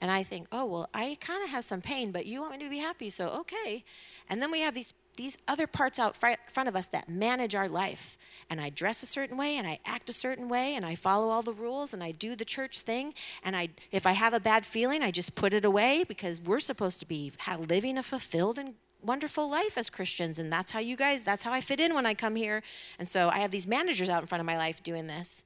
And 0.02 0.12
I 0.12 0.24
think, 0.24 0.48
Oh, 0.52 0.66
well, 0.66 0.90
I 0.94 1.18
kind 1.22 1.44
of 1.44 1.50
have 1.50 1.64
some 1.64 1.82
pain, 1.82 2.12
but 2.12 2.26
you 2.26 2.42
want 2.42 2.54
me 2.54 2.64
to 2.64 2.70
be 2.70 2.80
happy, 2.80 3.10
so 3.10 3.30
okay. 3.30 3.84
And 4.30 4.42
then 4.42 4.52
we 4.52 4.62
have 4.62 4.74
these 4.74 4.94
these 5.18 5.38
other 5.48 5.68
parts 5.68 5.98
out 5.98 6.18
front 6.18 6.70
of 6.70 6.76
us 6.76 6.88
that 6.88 7.08
manage 7.08 7.56
our 7.56 7.70
life. 7.70 8.18
And 8.50 8.60
I 8.60 8.70
dress 8.70 9.02
a 9.02 9.06
certain 9.06 9.38
way 9.38 9.58
and 9.58 9.66
I 9.66 9.80
act 9.86 10.10
a 10.10 10.14
certain 10.14 10.50
way 10.50 10.76
and 10.76 10.86
I 10.86 10.96
follow 10.96 11.30
all 11.30 11.42
the 11.42 11.54
rules 11.54 11.94
and 11.94 12.04
I 12.04 12.12
do 12.12 12.36
the 12.36 12.46
church 12.46 12.82
thing. 12.82 13.14
And 13.44 13.56
I, 13.56 13.70
if 13.92 14.06
I 14.06 14.12
have 14.12 14.34
a 14.34 14.40
bad 14.40 14.66
feeling, 14.66 15.02
I 15.02 15.12
just 15.12 15.36
put 15.36 15.54
it 15.54 15.66
away 15.66 16.04
because 16.06 16.40
we're 16.42 16.60
supposed 16.60 17.00
to 17.00 17.08
be 17.08 17.32
living 17.68 17.98
a 17.98 18.04
fulfilled 18.04 18.60
and 18.60 18.76
wonderful 19.02 19.50
life 19.50 19.78
as 19.78 19.90
Christians, 19.90 20.40
and 20.40 20.52
that's 20.52 20.72
how 20.72 20.80
you 20.80 20.96
guys, 20.96 21.24
that's 21.24 21.44
how 21.44 21.54
I 21.54 21.62
fit 21.62 21.80
in 21.80 21.94
when 21.94 22.06
I 22.06 22.14
come 22.14 22.36
here. 22.36 22.64
And 22.98 23.08
so 23.08 23.30
I 23.30 23.40
have 23.40 23.52
these 23.52 23.68
managers 23.68 24.10
out 24.10 24.22
in 24.22 24.28
front 24.28 24.40
of 24.40 24.46
my 24.46 24.58
life 24.58 24.84
doing 24.84 25.08
this. 25.08 25.44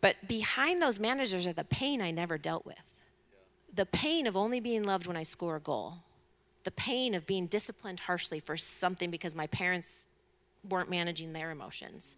But 0.00 0.28
behind 0.28 0.80
those 0.80 0.98
managers 0.98 1.46
are 1.46 1.52
the 1.52 1.64
pain 1.64 2.00
I 2.00 2.10
never 2.10 2.38
dealt 2.38 2.64
with 2.64 2.91
the 3.72 3.86
pain 3.86 4.26
of 4.26 4.36
only 4.36 4.60
being 4.60 4.84
loved 4.84 5.06
when 5.06 5.16
I 5.16 5.22
score 5.22 5.56
a 5.56 5.60
goal, 5.60 5.98
the 6.64 6.70
pain 6.70 7.14
of 7.14 7.26
being 7.26 7.46
disciplined 7.46 8.00
harshly 8.00 8.40
for 8.40 8.56
something 8.56 9.10
because 9.10 9.34
my 9.34 9.46
parents 9.48 10.06
weren't 10.68 10.90
managing 10.90 11.32
their 11.32 11.50
emotions, 11.50 12.16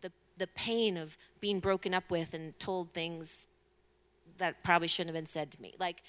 the, 0.00 0.10
the 0.38 0.48
pain 0.48 0.96
of 0.96 1.16
being 1.40 1.60
broken 1.60 1.94
up 1.94 2.10
with 2.10 2.34
and 2.34 2.58
told 2.58 2.92
things 2.92 3.46
that 4.38 4.64
probably 4.64 4.88
shouldn't 4.88 5.14
have 5.14 5.20
been 5.20 5.26
said 5.26 5.50
to 5.52 5.62
me. 5.62 5.74
Like, 5.78 6.02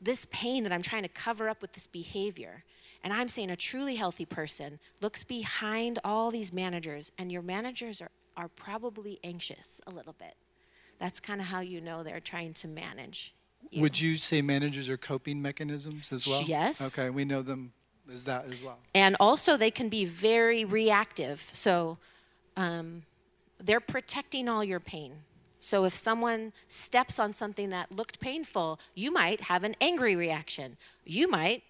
this 0.00 0.26
pain 0.30 0.62
that 0.64 0.72
I'm 0.72 0.82
trying 0.82 1.02
to 1.02 1.08
cover 1.08 1.48
up 1.48 1.62
with 1.62 1.72
this 1.72 1.86
behavior. 1.86 2.64
And 3.02 3.12
I'm 3.12 3.28
saying 3.28 3.50
a 3.50 3.56
truly 3.56 3.96
healthy 3.96 4.26
person 4.26 4.78
looks 5.00 5.24
behind 5.24 5.98
all 6.04 6.30
these 6.30 6.52
managers, 6.52 7.12
and 7.18 7.32
your 7.32 7.42
managers 7.42 8.02
are 8.02 8.10
are 8.36 8.48
probably 8.48 9.18
anxious 9.24 9.80
a 9.86 9.90
little 9.90 10.14
bit. 10.18 10.34
That's 10.98 11.20
kind 11.20 11.40
of 11.40 11.46
how 11.46 11.60
you 11.60 11.80
know 11.80 12.02
they're 12.02 12.20
trying 12.20 12.54
to 12.54 12.68
manage. 12.68 13.34
You. 13.70 13.82
Would 13.82 14.00
you 14.00 14.16
say 14.16 14.42
managers 14.42 14.88
are 14.88 14.96
coping 14.96 15.42
mechanisms 15.42 16.12
as 16.12 16.26
well? 16.26 16.42
Yes. 16.42 16.98
Okay, 16.98 17.10
we 17.10 17.24
know 17.24 17.42
them 17.42 17.72
as 18.12 18.24
that 18.24 18.46
as 18.46 18.62
well. 18.62 18.78
And 18.94 19.16
also, 19.18 19.56
they 19.56 19.70
can 19.70 19.88
be 19.88 20.04
very 20.04 20.64
reactive. 20.64 21.40
So 21.52 21.98
um, 22.56 23.02
they're 23.58 23.80
protecting 23.80 24.48
all 24.48 24.62
your 24.64 24.80
pain. 24.80 25.12
So 25.58 25.84
if 25.84 25.94
someone 25.94 26.52
steps 26.68 27.18
on 27.18 27.32
something 27.32 27.70
that 27.70 27.90
looked 27.90 28.20
painful, 28.20 28.78
you 28.94 29.10
might 29.10 29.42
have 29.42 29.64
an 29.64 29.74
angry 29.80 30.14
reaction. 30.14 30.76
You 31.04 31.28
might 31.28 31.64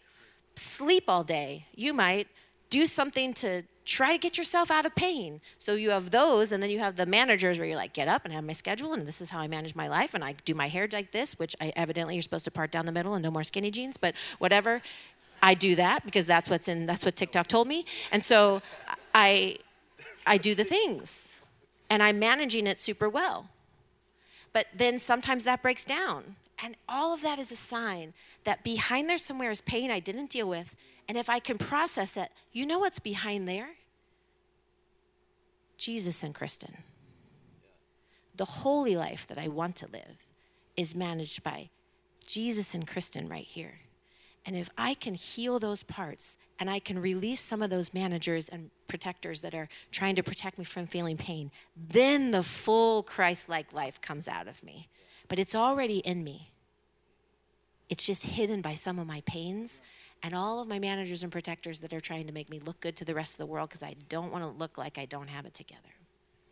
sleep 0.54 1.04
all 1.08 1.24
day. 1.24 1.66
You 1.74 1.94
might 1.94 2.28
do 2.68 2.86
something 2.86 3.32
to 3.34 3.62
try 3.86 4.12
to 4.12 4.18
get 4.18 4.36
yourself 4.36 4.70
out 4.70 4.84
of 4.84 4.94
pain. 4.94 5.40
So 5.58 5.74
you 5.74 5.90
have 5.90 6.10
those, 6.10 6.52
and 6.52 6.62
then 6.62 6.70
you 6.70 6.80
have 6.80 6.96
the 6.96 7.06
managers 7.06 7.58
where 7.58 7.66
you're 7.66 7.76
like, 7.76 7.94
get 7.94 8.08
up 8.08 8.24
and 8.24 8.34
have 8.34 8.44
my 8.44 8.52
schedule, 8.52 8.92
and 8.92 9.06
this 9.06 9.20
is 9.20 9.30
how 9.30 9.38
I 9.38 9.48
manage 9.48 9.74
my 9.74 9.88
life, 9.88 10.12
and 10.12 10.22
I 10.22 10.34
do 10.44 10.54
my 10.54 10.68
hair 10.68 10.88
like 10.92 11.12
this, 11.12 11.38
which 11.38 11.56
I 11.60 11.72
evidently 11.76 12.14
you're 12.16 12.22
supposed 12.22 12.44
to 12.44 12.50
part 12.50 12.70
down 12.70 12.84
the 12.84 12.92
middle 12.92 13.14
and 13.14 13.22
no 13.22 13.30
more 13.30 13.44
skinny 13.44 13.70
jeans, 13.70 13.96
but 13.96 14.14
whatever. 14.38 14.82
I 15.42 15.54
do 15.54 15.76
that 15.76 16.04
because 16.04 16.26
that's 16.26 16.48
what's 16.48 16.66
in 16.66 16.86
that's 16.86 17.04
what 17.04 17.14
TikTok 17.14 17.46
told 17.46 17.68
me. 17.68 17.84
And 18.10 18.24
so 18.24 18.62
I 19.14 19.58
I 20.26 20.38
do 20.38 20.54
the 20.54 20.64
things 20.64 21.42
and 21.90 22.02
I'm 22.02 22.18
managing 22.18 22.66
it 22.66 22.80
super 22.80 23.08
well. 23.08 23.48
But 24.52 24.66
then 24.74 24.98
sometimes 24.98 25.44
that 25.44 25.62
breaks 25.62 25.84
down. 25.84 26.36
And 26.62 26.76
all 26.88 27.12
of 27.12 27.20
that 27.22 27.38
is 27.38 27.52
a 27.52 27.56
sign 27.56 28.14
that 28.44 28.64
behind 28.64 29.10
there 29.10 29.18
somewhere 29.18 29.50
is 29.50 29.60
pain 29.60 29.90
I 29.90 30.00
didn't 30.00 30.30
deal 30.30 30.48
with. 30.48 30.74
And 31.08 31.16
if 31.16 31.30
I 31.30 31.38
can 31.38 31.58
process 31.58 32.16
it, 32.16 32.30
you 32.52 32.66
know 32.66 32.78
what's 32.78 32.98
behind 32.98 33.48
there? 33.48 33.70
Jesus 35.78 36.22
and 36.22 36.34
Kristen. 36.34 36.78
The 38.34 38.44
holy 38.44 38.96
life 38.96 39.26
that 39.28 39.38
I 39.38 39.48
want 39.48 39.76
to 39.76 39.86
live 39.86 40.26
is 40.76 40.94
managed 40.94 41.42
by 41.42 41.70
Jesus 42.26 42.74
and 42.74 42.86
Kristen 42.86 43.28
right 43.28 43.44
here. 43.44 43.80
And 44.44 44.54
if 44.54 44.70
I 44.78 44.94
can 44.94 45.14
heal 45.14 45.58
those 45.58 45.82
parts 45.82 46.38
and 46.60 46.70
I 46.70 46.78
can 46.78 47.00
release 47.00 47.40
some 47.40 47.62
of 47.62 47.70
those 47.70 47.92
managers 47.92 48.48
and 48.48 48.70
protectors 48.86 49.40
that 49.40 49.54
are 49.54 49.68
trying 49.90 50.14
to 50.16 50.22
protect 50.22 50.58
me 50.58 50.64
from 50.64 50.86
feeling 50.86 51.16
pain, 51.16 51.50
then 51.76 52.30
the 52.30 52.44
full 52.44 53.02
Christ 53.02 53.48
like 53.48 53.72
life 53.72 54.00
comes 54.00 54.28
out 54.28 54.46
of 54.46 54.62
me. 54.62 54.88
But 55.28 55.40
it's 55.40 55.56
already 55.56 55.98
in 55.98 56.22
me. 56.22 56.52
It's 57.88 58.06
just 58.06 58.24
hidden 58.24 58.62
by 58.62 58.74
some 58.74 58.98
of 58.98 59.06
my 59.06 59.22
pains 59.26 59.82
and 60.22 60.34
all 60.34 60.60
of 60.60 60.68
my 60.68 60.78
managers 60.78 61.22
and 61.22 61.30
protectors 61.30 61.80
that 61.80 61.92
are 61.92 62.00
trying 62.00 62.26
to 62.26 62.32
make 62.32 62.50
me 62.50 62.60
look 62.60 62.80
good 62.80 62.96
to 62.96 63.04
the 63.04 63.14
rest 63.14 63.34
of 63.34 63.38
the 63.38 63.46
world 63.46 63.68
because 63.68 63.82
I 63.82 63.94
don't 64.08 64.32
want 64.32 64.44
to 64.44 64.50
look 64.50 64.78
like 64.78 64.98
I 64.98 65.04
don't 65.04 65.28
have 65.28 65.46
it 65.46 65.54
together. 65.54 65.80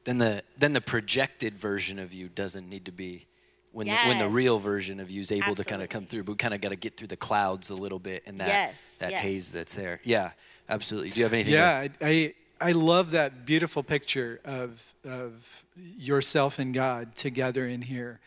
Then 0.04 0.18
the 0.18 0.42
then 0.58 0.74
the 0.74 0.80
projected 0.80 1.58
version 1.58 1.98
of 1.98 2.12
you 2.12 2.28
doesn't 2.28 2.68
need 2.68 2.84
to 2.84 2.92
be 2.92 3.26
when 3.72 3.86
yes. 3.86 4.04
the, 4.04 4.08
when 4.08 4.18
the 4.18 4.28
real 4.28 4.58
version 4.58 5.00
of 5.00 5.10
you 5.10 5.20
is 5.20 5.32
able 5.32 5.42
Absolutely. 5.42 5.64
to 5.64 5.70
kind 5.70 5.82
of 5.82 5.88
come 5.88 6.06
through, 6.06 6.22
but 6.24 6.32
we 6.32 6.36
kind 6.36 6.54
of 6.54 6.60
got 6.60 6.68
to 6.68 6.76
get 6.76 6.96
through 6.96 7.08
the 7.08 7.16
clouds 7.16 7.70
a 7.70 7.74
little 7.74 7.98
bit 7.98 8.22
and 8.26 8.38
that 8.38 8.48
Yes, 8.48 8.98
that 8.98 9.10
yes. 9.10 9.22
haze 9.22 9.52
that's 9.52 9.74
there. 9.74 10.00
Yeah, 10.04 10.30
absolutely. 10.68 11.10
Do 11.10 11.20
you 11.20 11.24
have 11.24 11.32
anything? 11.32 11.54
Yeah, 11.54 11.70
I, 11.80 11.90
I 12.00 12.34
I 12.60 12.72
love 12.72 13.10
that 13.10 13.44
beautiful 13.44 13.82
picture 13.82 14.40
of 14.44 14.94
of 15.04 15.64
yourself 15.74 16.58
and 16.58 16.72
God 16.72 17.16
together 17.16 17.66
in 17.66 17.82
here, 17.82 18.20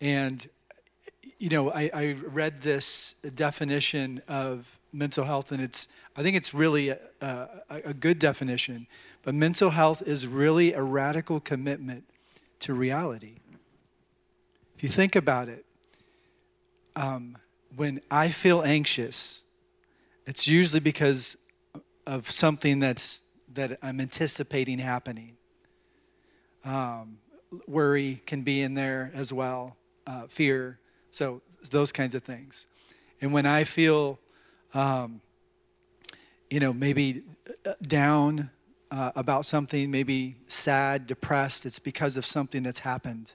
and 0.00 0.46
you 1.38 1.48
know 1.48 1.70
I, 1.70 1.90
I 1.92 2.12
read 2.12 2.62
this 2.62 3.14
definition 3.34 4.22
of 4.28 4.80
mental 4.92 5.24
health, 5.24 5.52
and 5.52 5.62
it's 5.62 5.88
I 6.16 6.22
think 6.22 6.36
it's 6.36 6.52
really 6.54 6.90
a, 6.90 6.98
a, 7.20 7.48
a 7.86 7.94
good 7.94 8.18
definition, 8.18 8.86
but 9.22 9.34
mental 9.34 9.70
health 9.70 10.02
is 10.06 10.26
really 10.26 10.72
a 10.72 10.82
radical 10.82 11.40
commitment 11.40 12.04
to 12.60 12.74
reality. 12.74 13.36
If 14.76 14.82
you 14.82 14.88
think 14.88 15.16
about 15.16 15.48
it, 15.48 15.64
um, 16.96 17.38
when 17.76 18.00
I 18.10 18.28
feel 18.28 18.62
anxious, 18.62 19.44
it's 20.26 20.46
usually 20.46 20.80
because 20.80 21.36
of 22.06 22.30
something 22.30 22.78
that's 22.80 23.22
that 23.54 23.78
I'm 23.82 24.00
anticipating 24.00 24.78
happening. 24.78 25.36
Um, 26.64 27.18
worry 27.66 28.20
can 28.26 28.42
be 28.42 28.62
in 28.62 28.74
there 28.74 29.10
as 29.14 29.32
well, 29.32 29.76
uh, 30.06 30.26
fear, 30.26 30.78
so 31.12 31.40
those 31.70 31.92
kinds 31.92 32.16
of 32.16 32.24
things. 32.24 32.66
And 33.20 33.32
when 33.32 33.46
I 33.46 33.62
feel, 33.62 34.18
um, 34.74 35.20
you 36.50 36.58
know, 36.58 36.72
maybe 36.72 37.22
uh, 37.64 37.74
down 37.82 38.50
uh, 38.90 39.12
about 39.14 39.46
something, 39.46 39.90
maybe 39.90 40.34
sad, 40.48 41.06
depressed, 41.06 41.64
it's 41.64 41.78
because 41.78 42.16
of 42.16 42.26
something 42.26 42.64
that's 42.64 42.80
happened 42.80 43.34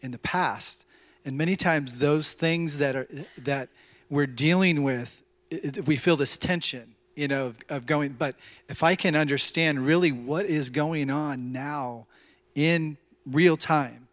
in 0.00 0.10
the 0.10 0.18
past. 0.18 0.84
And 1.24 1.38
many 1.38 1.54
times, 1.54 1.96
those 1.96 2.32
things 2.32 2.78
that 2.78 2.96
are 2.96 3.06
that 3.38 3.68
we're 4.10 4.26
dealing 4.26 4.82
with, 4.82 5.22
it- 5.50 5.86
we 5.86 5.96
feel 5.96 6.16
this 6.16 6.36
tension, 6.38 6.94
you 7.14 7.28
know, 7.28 7.46
of, 7.46 7.58
of 7.68 7.86
going. 7.86 8.12
But 8.18 8.34
if 8.68 8.82
I 8.82 8.96
can 8.96 9.14
understand 9.14 9.86
really 9.86 10.10
what 10.12 10.46
is 10.46 10.70
going 10.70 11.10
on 11.10 11.52
now 11.52 12.06
in 12.54 12.96
real 13.26 13.56
time, 13.56 14.07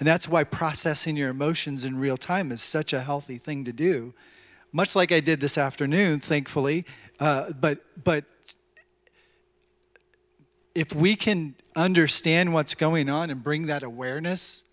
and 0.00 0.06
that's 0.06 0.26
why 0.26 0.44
processing 0.44 1.14
your 1.14 1.28
emotions 1.28 1.84
in 1.84 1.98
real 1.98 2.16
time 2.16 2.50
is 2.50 2.62
such 2.62 2.94
a 2.94 3.00
healthy 3.00 3.36
thing 3.36 3.64
to 3.64 3.72
do. 3.72 4.14
Much 4.72 4.96
like 4.96 5.12
I 5.12 5.20
did 5.20 5.40
this 5.40 5.58
afternoon, 5.58 6.20
thankfully. 6.20 6.86
Uh, 7.20 7.52
but 7.52 7.84
but 8.02 8.24
if 10.74 10.94
we 10.94 11.16
can 11.16 11.54
understand 11.76 12.54
what's 12.54 12.74
going 12.74 13.10
on 13.10 13.28
and 13.28 13.44
bring 13.44 13.66
that 13.66 13.82
awareness 13.82 14.64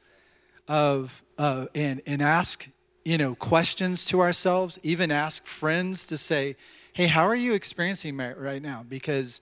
of 0.67 1.21
uh, 1.37 1.65
and 1.75 2.01
and 2.07 2.21
ask 2.21 2.69
you 3.03 3.17
know 3.17 3.35
questions 3.35 4.05
to 4.05 4.21
ourselves, 4.21 4.79
even 4.81 5.11
ask 5.11 5.45
friends 5.45 6.05
to 6.07 6.15
say, 6.15 6.55
"Hey, 6.93 7.07
how 7.07 7.27
are 7.27 7.35
you 7.35 7.53
experiencing 7.53 8.15
right 8.15 8.61
now?" 8.61 8.85
Because 8.87 9.41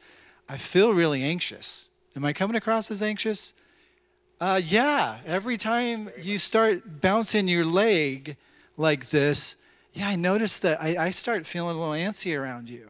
I 0.49 0.57
feel 0.57 0.93
really 0.93 1.21
anxious. 1.21 1.91
Am 2.15 2.25
I 2.25 2.33
coming 2.33 2.55
across 2.55 2.89
as 2.89 3.03
anxious? 3.03 3.53
Uh, 4.45 4.57
yeah. 4.57 5.17
Every 5.25 5.57
time 5.57 6.07
you 6.21 6.37
start 6.37 7.01
bouncing 7.01 7.47
your 7.47 7.65
leg 7.65 8.37
like 8.77 9.09
this, 9.09 9.55
yeah, 9.91 10.07
I 10.09 10.15
notice 10.15 10.59
that 10.59 10.79
I, 10.79 11.05
I 11.05 11.09
start 11.09 11.47
feeling 11.47 11.75
a 11.75 11.79
little 11.79 11.95
antsy 11.95 12.39
around 12.39 12.69
you. 12.69 12.89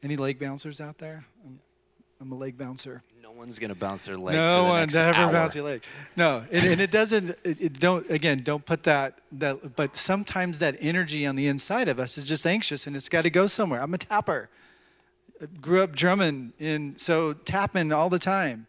Any 0.00 0.16
leg 0.16 0.38
bouncers 0.38 0.80
out 0.80 0.98
there? 0.98 1.24
I'm, 1.44 1.58
I'm 2.20 2.30
a 2.30 2.36
leg 2.36 2.56
bouncer. 2.56 3.02
No 3.20 3.32
one's 3.32 3.58
gonna 3.58 3.74
bounce 3.74 4.04
their 4.04 4.16
leg. 4.16 4.36
No 4.36 4.58
for 4.58 4.62
the 4.62 4.68
one 4.68 4.80
next 4.82 4.96
ever 4.96 5.18
hour. 5.18 5.32
bounce 5.32 5.56
your 5.56 5.64
leg. 5.64 5.82
No, 6.16 6.44
and, 6.52 6.64
and 6.64 6.80
it 6.80 6.92
doesn't. 6.92 7.30
It, 7.42 7.60
it 7.60 7.80
don't 7.80 8.08
again. 8.08 8.42
Don't 8.44 8.64
put 8.64 8.84
that 8.84 9.18
that. 9.32 9.74
But 9.74 9.96
sometimes 9.96 10.60
that 10.60 10.76
energy 10.78 11.26
on 11.26 11.34
the 11.34 11.48
inside 11.48 11.88
of 11.88 11.98
us 11.98 12.16
is 12.16 12.26
just 12.26 12.46
anxious, 12.46 12.86
and 12.86 12.94
it's 12.94 13.08
got 13.08 13.22
to 13.22 13.30
go 13.30 13.48
somewhere. 13.48 13.82
I'm 13.82 13.94
a 13.94 13.98
tapper. 13.98 14.48
I 15.40 15.46
grew 15.60 15.82
up 15.82 15.96
drumming, 15.96 16.52
in 16.60 16.96
so 16.98 17.32
tapping 17.32 17.90
all 17.90 18.08
the 18.08 18.20
time. 18.20 18.68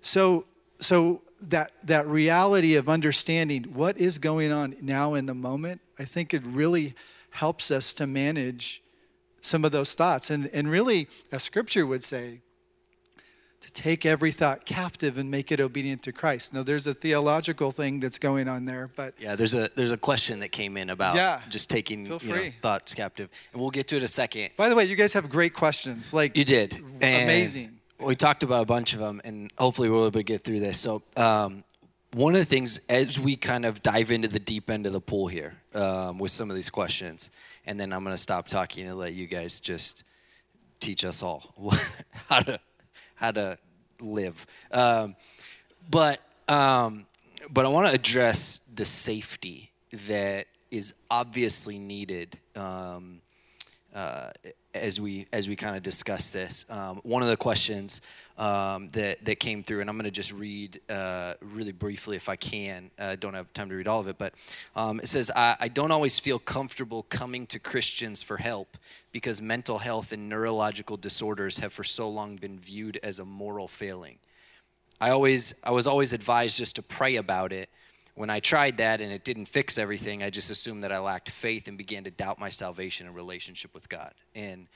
So 0.00 0.44
so 0.78 1.22
that 1.40 1.72
that 1.84 2.06
reality 2.06 2.74
of 2.76 2.88
understanding 2.88 3.64
what 3.72 3.98
is 3.98 4.18
going 4.18 4.52
on 4.52 4.76
now 4.80 5.14
in 5.14 5.26
the 5.26 5.34
moment, 5.34 5.80
I 5.98 6.04
think 6.04 6.32
it 6.34 6.42
really 6.44 6.94
helps 7.30 7.70
us 7.70 7.92
to 7.94 8.06
manage 8.06 8.82
some 9.40 9.64
of 9.64 9.72
those 9.72 9.94
thoughts. 9.94 10.30
And 10.30 10.48
and 10.52 10.70
really, 10.70 11.08
as 11.32 11.42
Scripture 11.42 11.86
would 11.86 12.02
say, 12.02 12.40
to 13.60 13.72
take 13.72 14.06
every 14.06 14.30
thought 14.30 14.64
captive 14.64 15.18
and 15.18 15.30
make 15.30 15.50
it 15.50 15.60
obedient 15.60 16.02
to 16.02 16.12
Christ. 16.12 16.54
Now, 16.54 16.62
there's 16.62 16.86
a 16.86 16.94
theological 16.94 17.70
thing 17.72 18.00
that's 18.00 18.18
going 18.18 18.48
on 18.48 18.64
there, 18.64 18.90
but 18.94 19.14
Yeah, 19.18 19.34
there's 19.34 19.54
a 19.54 19.68
there's 19.74 19.92
a 19.92 19.96
question 19.96 20.40
that 20.40 20.52
came 20.52 20.76
in 20.76 20.90
about 20.90 21.16
Yeah. 21.16 21.40
just 21.48 21.68
taking 21.70 22.06
you 22.06 22.18
know, 22.28 22.48
thoughts 22.62 22.94
captive, 22.94 23.28
and 23.52 23.60
we'll 23.60 23.70
get 23.70 23.88
to 23.88 23.96
it 23.96 23.98
in 23.98 24.04
a 24.04 24.08
second. 24.08 24.50
by 24.56 24.68
the 24.68 24.74
way, 24.74 24.84
you 24.84 24.94
guys 24.96 25.14
have 25.14 25.28
great 25.28 25.54
questions. 25.54 26.14
Like 26.14 26.36
You 26.36 26.44
did. 26.44 26.74
And 27.00 27.24
amazing. 27.24 27.75
We 27.98 28.14
talked 28.14 28.42
about 28.42 28.62
a 28.62 28.66
bunch 28.66 28.92
of 28.92 29.00
them, 29.00 29.20
and 29.24 29.50
hopefully 29.56 29.88
we'll 29.88 30.00
be 30.00 30.06
able 30.06 30.20
to 30.20 30.22
get 30.22 30.42
through 30.42 30.60
this. 30.60 30.78
So, 30.78 31.02
um, 31.16 31.64
one 32.12 32.34
of 32.34 32.40
the 32.40 32.46
things 32.46 32.80
as 32.88 33.18
we 33.18 33.36
kind 33.36 33.64
of 33.64 33.82
dive 33.82 34.10
into 34.10 34.28
the 34.28 34.38
deep 34.38 34.70
end 34.70 34.86
of 34.86 34.92
the 34.92 35.00
pool 35.00 35.26
here 35.28 35.54
um, 35.74 36.18
with 36.18 36.30
some 36.30 36.50
of 36.50 36.56
these 36.56 36.70
questions, 36.70 37.30
and 37.66 37.80
then 37.80 37.92
I'm 37.92 38.04
going 38.04 38.14
to 38.14 38.20
stop 38.20 38.48
talking 38.48 38.86
and 38.88 38.98
let 38.98 39.14
you 39.14 39.26
guys 39.26 39.60
just 39.60 40.04
teach 40.78 41.04
us 41.04 41.22
all 41.22 41.54
how 42.28 42.40
to 42.40 42.60
how 43.14 43.32
to 43.32 43.58
live. 44.00 44.46
Um, 44.70 45.16
but 45.90 46.20
um, 46.48 47.06
but 47.50 47.64
I 47.64 47.68
want 47.68 47.88
to 47.88 47.94
address 47.94 48.60
the 48.74 48.84
safety 48.84 49.70
that 50.06 50.46
is 50.70 50.94
obviously 51.10 51.78
needed 51.78 52.38
um, 52.54 53.20
uh, 53.94 54.30
as 54.82 55.00
we 55.00 55.26
as 55.32 55.48
we 55.48 55.56
kind 55.56 55.76
of 55.76 55.82
discuss 55.82 56.30
this. 56.30 56.64
Um, 56.70 57.00
one 57.02 57.22
of 57.22 57.28
the 57.28 57.36
questions 57.36 58.00
um, 58.38 58.90
that 58.90 59.24
that 59.24 59.40
came 59.40 59.62
through, 59.62 59.80
and 59.80 59.90
I'm 59.90 59.96
going 59.96 60.04
to 60.04 60.10
just 60.10 60.32
read 60.32 60.80
uh, 60.88 61.34
really 61.40 61.72
briefly 61.72 62.16
if 62.16 62.28
I 62.28 62.36
can. 62.36 62.90
I 62.98 63.16
don't 63.16 63.34
have 63.34 63.52
time 63.52 63.68
to 63.68 63.74
read 63.74 63.88
all 63.88 64.00
of 64.00 64.08
it, 64.08 64.18
but 64.18 64.34
um, 64.74 65.00
it 65.00 65.08
says, 65.08 65.30
I, 65.34 65.56
"I 65.60 65.68
don't 65.68 65.90
always 65.90 66.18
feel 66.18 66.38
comfortable 66.38 67.04
coming 67.04 67.46
to 67.48 67.58
Christians 67.58 68.22
for 68.22 68.36
help 68.36 68.76
because 69.12 69.40
mental 69.40 69.78
health 69.78 70.12
and 70.12 70.28
neurological 70.28 70.96
disorders 70.96 71.58
have 71.58 71.72
for 71.72 71.84
so 71.84 72.08
long 72.08 72.36
been 72.36 72.58
viewed 72.58 72.98
as 73.02 73.18
a 73.18 73.24
moral 73.24 73.68
failing." 73.68 74.18
I 75.00 75.10
always 75.10 75.54
I 75.62 75.70
was 75.72 75.86
always 75.86 76.12
advised 76.12 76.58
just 76.58 76.76
to 76.76 76.82
pray 76.82 77.16
about 77.16 77.52
it. 77.52 77.68
When 78.16 78.30
I 78.30 78.40
tried 78.40 78.78
that 78.78 79.02
and 79.02 79.12
it 79.12 79.24
didn't 79.24 79.44
fix 79.44 79.76
everything, 79.76 80.22
I 80.22 80.30
just 80.30 80.50
assumed 80.50 80.84
that 80.84 80.90
I 80.90 80.98
lacked 80.98 81.28
faith 81.30 81.68
and 81.68 81.76
began 81.76 82.04
to 82.04 82.10
doubt 82.10 82.38
my 82.40 82.48
salvation 82.48 83.06
and 83.06 83.14
relationship 83.14 83.74
with 83.74 83.90
God. 83.90 84.14
And 84.34 84.68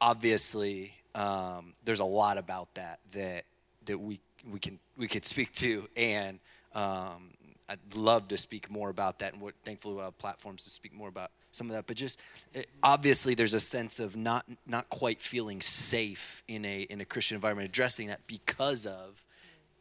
obviously, 0.00 0.94
um, 1.14 1.74
there's 1.84 2.00
a 2.00 2.06
lot 2.06 2.38
about 2.38 2.74
that 2.74 3.00
that 3.12 3.44
that 3.84 3.98
we 3.98 4.18
we 4.50 4.58
can 4.58 4.78
we 4.96 5.08
could 5.08 5.26
speak 5.26 5.52
to, 5.54 5.86
and 5.94 6.40
um, 6.74 7.34
I'd 7.68 7.94
love 7.94 8.28
to 8.28 8.38
speak 8.38 8.70
more 8.70 8.88
about 8.88 9.18
that, 9.18 9.34
and 9.34 9.42
what 9.42 9.54
thankfully 9.64 9.96
we 9.96 10.00
have 10.00 10.16
platforms 10.16 10.64
to 10.64 10.70
speak 10.70 10.94
more 10.94 11.08
about 11.08 11.30
some 11.52 11.68
of 11.68 11.76
that. 11.76 11.86
But 11.86 11.98
just 11.98 12.18
it, 12.54 12.68
obviously, 12.82 13.34
there's 13.34 13.52
a 13.52 13.60
sense 13.60 14.00
of 14.00 14.16
not 14.16 14.46
not 14.66 14.88
quite 14.88 15.20
feeling 15.20 15.60
safe 15.60 16.42
in 16.48 16.64
a 16.64 16.80
in 16.82 17.02
a 17.02 17.04
Christian 17.04 17.34
environment, 17.34 17.68
addressing 17.68 18.08
that 18.08 18.26
because 18.26 18.86
of 18.86 19.22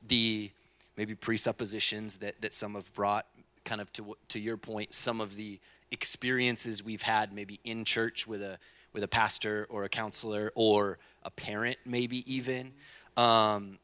the 0.06 0.52
maybe 0.98 1.16
presuppositions 1.16 2.18
that 2.18 2.42
that 2.42 2.54
some 2.54 2.76
have 2.76 2.94
brought, 2.94 3.26
kind 3.66 3.82
of 3.82 3.92
to 3.94 4.16
to 4.30 4.40
your 4.40 4.58
point, 4.58 4.94
some 4.94 5.22
of 5.22 5.36
the 5.36 5.60
experiences 5.92 6.84
we've 6.84 7.04
had 7.04 7.32
maybe 7.32 7.60
in 7.64 7.86
church 7.86 8.26
with 8.28 8.42
a 8.42 8.58
with 8.94 9.04
a 9.04 9.08
pastor 9.08 9.68
or 9.70 9.84
a 9.84 9.90
counselor 9.90 10.52
or 10.56 11.00
a 11.24 11.32
parent, 11.32 11.78
maybe 11.86 12.32
even. 12.32 12.74
Um, 13.18 13.80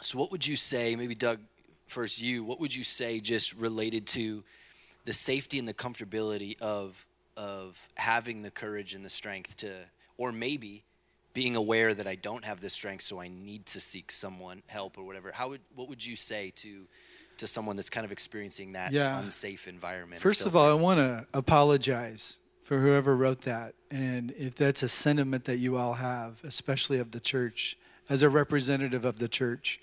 so, 0.00 0.18
what 0.18 0.30
would 0.30 0.46
you 0.46 0.56
say, 0.56 0.96
maybe 0.96 1.14
Doug, 1.14 1.40
first 1.86 2.20
you, 2.20 2.44
what 2.44 2.60
would 2.60 2.74
you 2.74 2.84
say 2.84 3.20
just 3.20 3.54
related 3.54 4.06
to 4.08 4.44
the 5.04 5.12
safety 5.12 5.58
and 5.58 5.66
the 5.66 5.74
comfortability 5.74 6.60
of 6.60 7.06
of 7.36 7.88
having 7.96 8.42
the 8.42 8.50
courage 8.50 8.94
and 8.94 9.04
the 9.04 9.10
strength 9.10 9.56
to, 9.58 9.72
or 10.16 10.32
maybe 10.32 10.84
being 11.38 11.54
aware 11.54 11.94
that 11.94 12.08
I 12.08 12.16
don't 12.16 12.44
have 12.44 12.60
the 12.60 12.68
strength, 12.68 13.04
so 13.04 13.20
I 13.20 13.28
need 13.28 13.64
to 13.66 13.80
seek 13.80 14.10
someone 14.10 14.60
help 14.66 14.98
or 14.98 15.04
whatever. 15.04 15.30
How 15.32 15.50
would 15.50 15.60
what 15.76 15.88
would 15.88 16.04
you 16.04 16.16
say 16.16 16.50
to 16.56 16.88
to 17.36 17.46
someone 17.46 17.76
that's 17.76 17.88
kind 17.88 18.04
of 18.04 18.10
experiencing 18.10 18.72
that 18.72 18.90
Yeah. 18.90 19.20
unsafe 19.20 19.68
environment? 19.68 20.20
First 20.20 20.44
of 20.44 20.56
all, 20.56 20.68
I 20.68 20.74
want 20.74 20.98
to 20.98 21.28
apologize 21.32 22.38
for 22.64 22.80
whoever 22.80 23.16
wrote 23.16 23.42
that. 23.42 23.76
And 23.88 24.32
if 24.32 24.56
that's 24.56 24.82
a 24.82 24.88
sentiment 24.88 25.44
that 25.44 25.58
you 25.58 25.76
all 25.76 25.94
have, 25.94 26.42
especially 26.42 26.98
of 26.98 27.12
the 27.12 27.20
church, 27.20 27.78
as 28.08 28.22
a 28.22 28.28
representative 28.28 29.04
of 29.04 29.20
the 29.20 29.28
church, 29.28 29.80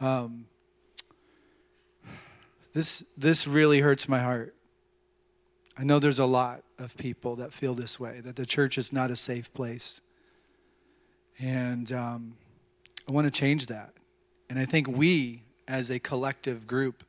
um, 0.00 0.46
this, 2.72 3.02
this 3.16 3.48
really 3.48 3.80
hurts 3.80 4.08
my 4.08 4.20
heart. 4.20 4.54
I 5.76 5.82
know 5.82 5.98
there's 5.98 6.20
a 6.20 6.26
lot 6.26 6.62
of 6.78 6.96
people 6.96 7.34
that 7.36 7.52
feel 7.52 7.74
this 7.74 7.98
way, 7.98 8.20
that 8.20 8.36
the 8.36 8.46
church 8.46 8.78
is 8.78 8.92
not 8.92 9.10
a 9.10 9.16
safe 9.16 9.52
place. 9.52 10.00
And 11.38 11.90
um, 11.92 12.36
I 13.08 13.12
want 13.12 13.26
to 13.26 13.30
change 13.30 13.66
that. 13.66 13.92
And 14.48 14.58
I 14.58 14.64
think 14.64 14.88
we, 14.88 15.42
as 15.66 15.90
a 15.90 15.98
collective 15.98 16.66
group, 16.66 17.04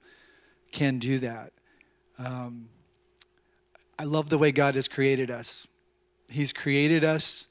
can 0.71 0.99
do 0.99 1.19
that. 1.19 1.53
Um, 2.17 2.69
I 3.97 4.03
love 4.03 4.29
the 4.29 4.37
way 4.37 4.51
God 4.51 4.75
has 4.75 4.87
created 4.87 5.31
us. 5.31 5.67
He's 6.29 6.51
created 6.51 7.03
us 7.03 7.47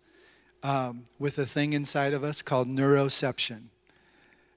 um, 0.63 1.05
with 1.19 1.39
a 1.39 1.47
thing 1.47 1.73
inside 1.73 2.13
of 2.13 2.25
us 2.25 2.43
called 2.43 2.69
neuroception. 2.69 3.65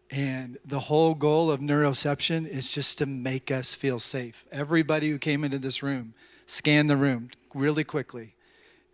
And 0.10 0.58
the 0.65 0.80
whole 0.80 1.13
goal 1.13 1.51
of 1.51 1.60
neuroception 1.60 2.47
is 2.47 2.71
just 2.71 2.97
to 2.99 3.06
make 3.06 3.51
us 3.51 3.73
feel 3.73 3.99
safe. 3.99 4.47
Everybody 4.51 5.10
who 5.10 5.17
came 5.17 5.43
into 5.43 5.60
this 5.60 5.84
room, 5.84 6.13
scan 6.45 6.88
the 6.88 6.95
room 6.95 7.30
really 7.53 7.84
quickly. 7.84 8.36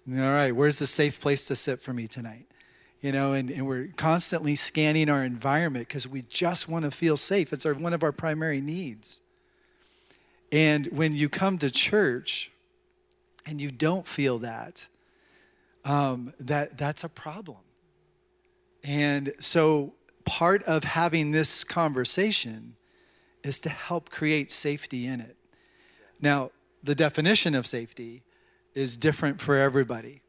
All 0.09 0.17
right, 0.17 0.51
where's 0.51 0.79
the 0.79 0.87
safe 0.87 1.21
place 1.21 1.45
to 1.45 1.55
sit 1.55 1.81
for 1.81 1.93
me 1.93 2.07
tonight? 2.07 2.47
You 3.03 3.11
know, 3.11 3.33
and, 3.33 3.51
and 3.51 3.67
we're 3.67 3.89
constantly 3.97 4.55
scanning 4.55 5.09
our 5.09 5.25
environment 5.25 5.89
because 5.89 6.07
we 6.07 6.21
just 6.23 6.69
want 6.69 6.85
to 6.85 6.89
feel 6.89 7.17
safe. 7.17 7.51
It's 7.53 7.65
our, 7.65 7.73
one 7.73 7.93
of 7.93 8.01
our 8.01 8.13
primary 8.13 8.61
needs. 8.61 9.21
And 10.53 10.87
when 10.87 11.13
you 11.13 11.27
come 11.27 11.57
to 11.57 11.69
church 11.69 12.49
and 13.45 13.59
you 13.59 13.71
don't 13.71 14.07
feel 14.07 14.37
that, 14.39 14.87
um, 15.83 16.33
that 16.39 16.77
that's 16.77 17.03
a 17.03 17.09
problem. 17.09 17.57
And 18.85 19.33
so 19.37 19.95
part 20.23 20.63
of 20.63 20.85
having 20.85 21.31
this 21.31 21.65
conversation 21.65 22.77
is 23.43 23.59
to 23.59 23.69
help 23.69 24.11
create 24.11 24.49
safety 24.49 25.05
in 25.05 25.19
it. 25.19 25.35
Now, 26.21 26.51
the 26.81 26.95
definition 26.95 27.53
of 27.53 27.67
safety 27.67 28.23
is 28.73 28.95
different 28.95 29.41
for 29.41 29.57
everybody, 29.57 30.21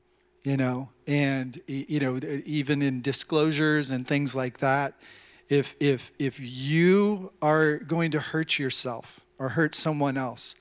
you 0.44 0.56
know, 0.56 0.90
and 1.06 1.58
you 1.66 1.98
know 2.00 2.20
even 2.44 2.82
in 2.82 3.00
disclosures 3.00 3.90
and 3.90 4.06
things 4.06 4.34
like 4.36 4.58
that, 4.58 4.94
if 5.48 5.74
if 5.80 6.12
if 6.18 6.38
you 6.40 7.32
are 7.42 7.78
going 7.78 8.10
to 8.12 8.20
hurt 8.20 8.58
yourself 8.58 9.24
or 9.38 9.50
hurt 9.50 9.74
someone 9.74 10.16
else, 10.16 10.54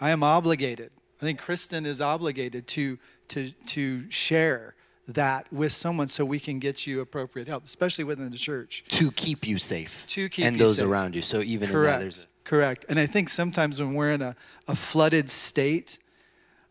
I 0.00 0.10
am 0.10 0.22
obligated. 0.22 0.90
I 1.20 1.24
think 1.24 1.38
Kristen 1.40 1.84
is 1.84 2.00
obligated 2.00 2.66
to 2.68 2.98
to 3.28 3.50
to 3.50 4.10
share 4.10 4.74
that 5.06 5.52
with 5.52 5.72
someone 5.72 6.08
so 6.08 6.24
we 6.24 6.40
can 6.40 6.58
get 6.58 6.86
you 6.86 7.00
appropriate 7.02 7.46
help, 7.46 7.64
especially 7.64 8.04
within 8.04 8.30
the 8.30 8.38
church. 8.38 8.84
to 8.88 9.10
keep 9.12 9.46
you 9.46 9.58
safe, 9.58 10.06
To 10.08 10.30
keep 10.30 10.46
and 10.46 10.58
those 10.58 10.78
safe. 10.78 10.86
around 10.86 11.14
you. 11.14 11.20
So 11.20 11.40
even 11.40 11.68
in 11.68 11.74
that, 11.74 11.78
Correct. 11.78 12.00
there's 12.00 12.24
a, 12.24 12.48
Correct. 12.48 12.86
And 12.88 12.98
I 12.98 13.04
think 13.06 13.28
sometimes 13.28 13.80
when 13.80 13.92
we're 13.94 14.12
in 14.12 14.22
a, 14.22 14.34
a 14.66 14.74
flooded 14.74 15.28
state, 15.28 15.98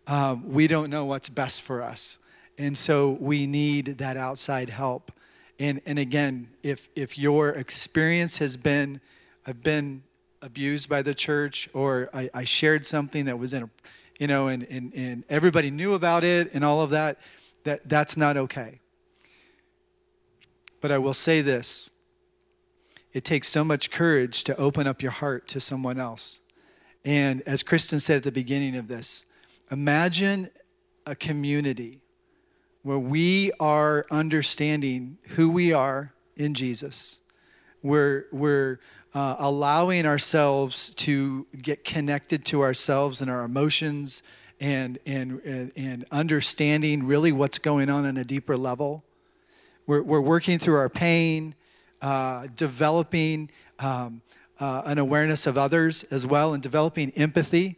um, 0.07 0.51
we 0.51 0.65
don't 0.67 0.89
know 0.89 1.05
what's 1.05 1.29
best 1.29 1.61
for 1.61 1.81
us. 1.83 2.17
And 2.57 2.77
so 2.77 3.17
we 3.19 3.47
need 3.47 3.97
that 3.97 4.17
outside 4.17 4.69
help. 4.69 5.11
And, 5.59 5.81
and 5.85 5.97
again, 5.97 6.49
if, 6.61 6.89
if 6.95 7.17
your 7.17 7.49
experience 7.49 8.37
has 8.37 8.57
been, 8.57 9.01
I've 9.45 9.63
been 9.63 10.03
abused 10.41 10.89
by 10.89 11.01
the 11.01 11.13
church, 11.13 11.69
or 11.73 12.09
I, 12.13 12.29
I 12.33 12.43
shared 12.43 12.85
something 12.85 13.25
that 13.25 13.39
was 13.39 13.53
in 13.53 13.63
a, 13.63 13.69
you 14.19 14.27
know, 14.27 14.47
and, 14.47 14.63
and, 14.69 14.93
and 14.93 15.23
everybody 15.29 15.71
knew 15.71 15.93
about 15.93 16.23
it 16.23 16.53
and 16.53 16.63
all 16.63 16.81
of 16.81 16.89
that, 16.91 17.19
that 17.63 17.87
that's 17.87 18.17
not 18.17 18.37
okay. 18.37 18.79
But 20.81 20.91
I 20.91 20.97
will 20.97 21.13
say 21.13 21.41
this 21.41 21.89
it 23.13 23.23
takes 23.23 23.47
so 23.47 23.63
much 23.63 23.91
courage 23.91 24.43
to 24.43 24.57
open 24.57 24.87
up 24.87 25.01
your 25.01 25.11
heart 25.11 25.47
to 25.49 25.59
someone 25.59 25.99
else. 25.99 26.41
And 27.05 27.41
as 27.43 27.63
Kristen 27.63 27.99
said 27.99 28.17
at 28.17 28.23
the 28.23 28.31
beginning 28.31 28.75
of 28.75 28.87
this, 28.87 29.25
imagine 29.69 30.49
a 31.05 31.15
community 31.15 32.02
where 32.83 32.99
we 32.99 33.51
are 33.59 34.05
understanding 34.11 35.17
who 35.29 35.49
we 35.49 35.71
are 35.73 36.13
in 36.35 36.53
Jesus. 36.53 37.21
We're, 37.81 38.25
we're 38.31 38.79
uh, 39.13 39.35
allowing 39.39 40.05
ourselves 40.05 40.89
to 40.95 41.47
get 41.61 41.83
connected 41.85 42.45
to 42.45 42.61
ourselves 42.61 43.21
and 43.21 43.31
our 43.31 43.43
emotions 43.43 44.21
and, 44.59 44.99
and, 45.05 45.39
and, 45.41 45.71
and 45.75 46.05
understanding 46.11 47.05
really 47.05 47.31
what's 47.31 47.57
going 47.57 47.89
on 47.89 48.05
on 48.05 48.17
a 48.17 48.23
deeper 48.23 48.57
level. 48.57 49.03
We're, 49.87 50.01
we're 50.01 50.21
working 50.21 50.59
through 50.59 50.75
our 50.75 50.89
pain, 50.89 51.55
uh, 52.01 52.47
developing 52.55 53.49
um, 53.79 54.21
uh, 54.59 54.83
an 54.85 54.97
awareness 54.97 55.47
of 55.47 55.57
others 55.57 56.03
as 56.05 56.25
well, 56.25 56.53
and 56.53 56.61
developing 56.61 57.11
empathy 57.11 57.77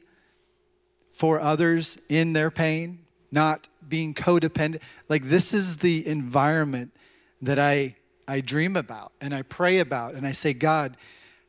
for 1.11 1.39
others 1.39 1.97
in 2.09 2.33
their 2.33 2.51
pain, 2.51 2.99
not 3.31 3.67
being 3.89 4.13
codependent. 4.13 4.81
Like, 5.09 5.23
this 5.23 5.53
is 5.53 5.77
the 5.77 6.05
environment 6.07 6.91
that 7.41 7.59
I, 7.59 7.95
I 8.27 8.41
dream 8.41 8.75
about 8.75 9.11
and 9.21 9.33
I 9.33 9.41
pray 9.41 9.79
about, 9.79 10.15
and 10.15 10.25
I 10.25 10.31
say, 10.31 10.53
God, 10.53 10.97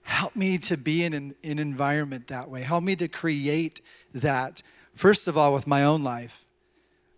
help 0.02 0.36
me 0.36 0.58
to 0.58 0.76
be 0.76 1.04
in 1.04 1.12
an, 1.12 1.34
an 1.42 1.58
environment 1.58 2.28
that 2.28 2.48
way. 2.48 2.62
Help 2.62 2.84
me 2.84 2.96
to 2.96 3.08
create 3.08 3.80
that, 4.14 4.62
first 4.94 5.28
of 5.28 5.36
all, 5.36 5.52
with 5.52 5.66
my 5.66 5.84
own 5.84 6.04
life 6.04 6.46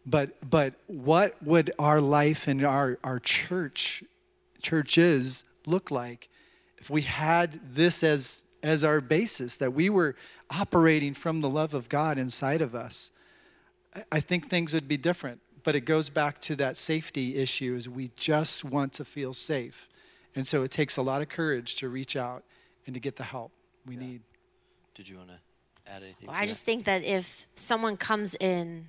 but 0.08 0.30
but 0.48 0.74
what 0.86 1.40
would 1.42 1.70
our 1.78 2.00
life 2.00 2.48
and 2.48 2.64
our 2.64 2.98
our 3.04 3.18
church 3.18 4.02
churches 4.62 5.44
look 5.66 5.90
like 5.90 6.28
if 6.78 6.88
we 6.88 7.02
had 7.02 7.60
this 7.74 8.02
as 8.02 8.44
as 8.62 8.82
our 8.82 9.00
basis 9.00 9.56
that 9.56 9.72
we 9.72 9.90
were 9.90 10.16
operating 10.50 11.12
from 11.12 11.40
the 11.40 11.48
love 11.48 11.74
of 11.74 11.88
God 11.88 12.16
inside 12.16 12.62
of 12.62 12.74
us 12.74 13.10
I- 13.94 14.04
I 14.12 14.20
think 14.20 14.48
things 14.48 14.74
would 14.74 14.88
be 14.88 14.96
different 14.96 15.40
but 15.64 15.74
it 15.74 15.80
goes 15.82 16.08
back 16.08 16.38
to 16.38 16.56
that 16.56 16.76
safety 16.76 17.36
issue 17.36 17.74
is 17.74 17.88
we 17.88 18.08
just 18.16 18.64
want 18.64 18.92
to 18.94 19.04
feel 19.04 19.34
safe 19.34 19.88
and 20.34 20.46
so 20.46 20.62
it 20.62 20.70
takes 20.70 20.96
a 20.96 21.02
lot 21.02 21.20
of 21.22 21.28
courage 21.28 21.74
to 21.76 21.88
reach 21.88 22.16
out 22.16 22.44
and 22.86 22.94
to 22.94 23.00
get 23.00 23.16
the 23.16 23.24
help 23.24 23.52
we 23.86 23.96
need 23.96 24.22
did 24.94 25.08
you 25.08 25.16
want 25.16 25.28
to 25.28 25.38
add 25.86 26.02
anything? 26.02 26.26
Well, 26.26 26.34
to 26.34 26.38
I 26.40 26.42
that? 26.42 26.48
just 26.48 26.64
think 26.64 26.84
that 26.84 27.04
if 27.04 27.46
someone 27.54 27.96
comes 27.96 28.34
in, 28.34 28.88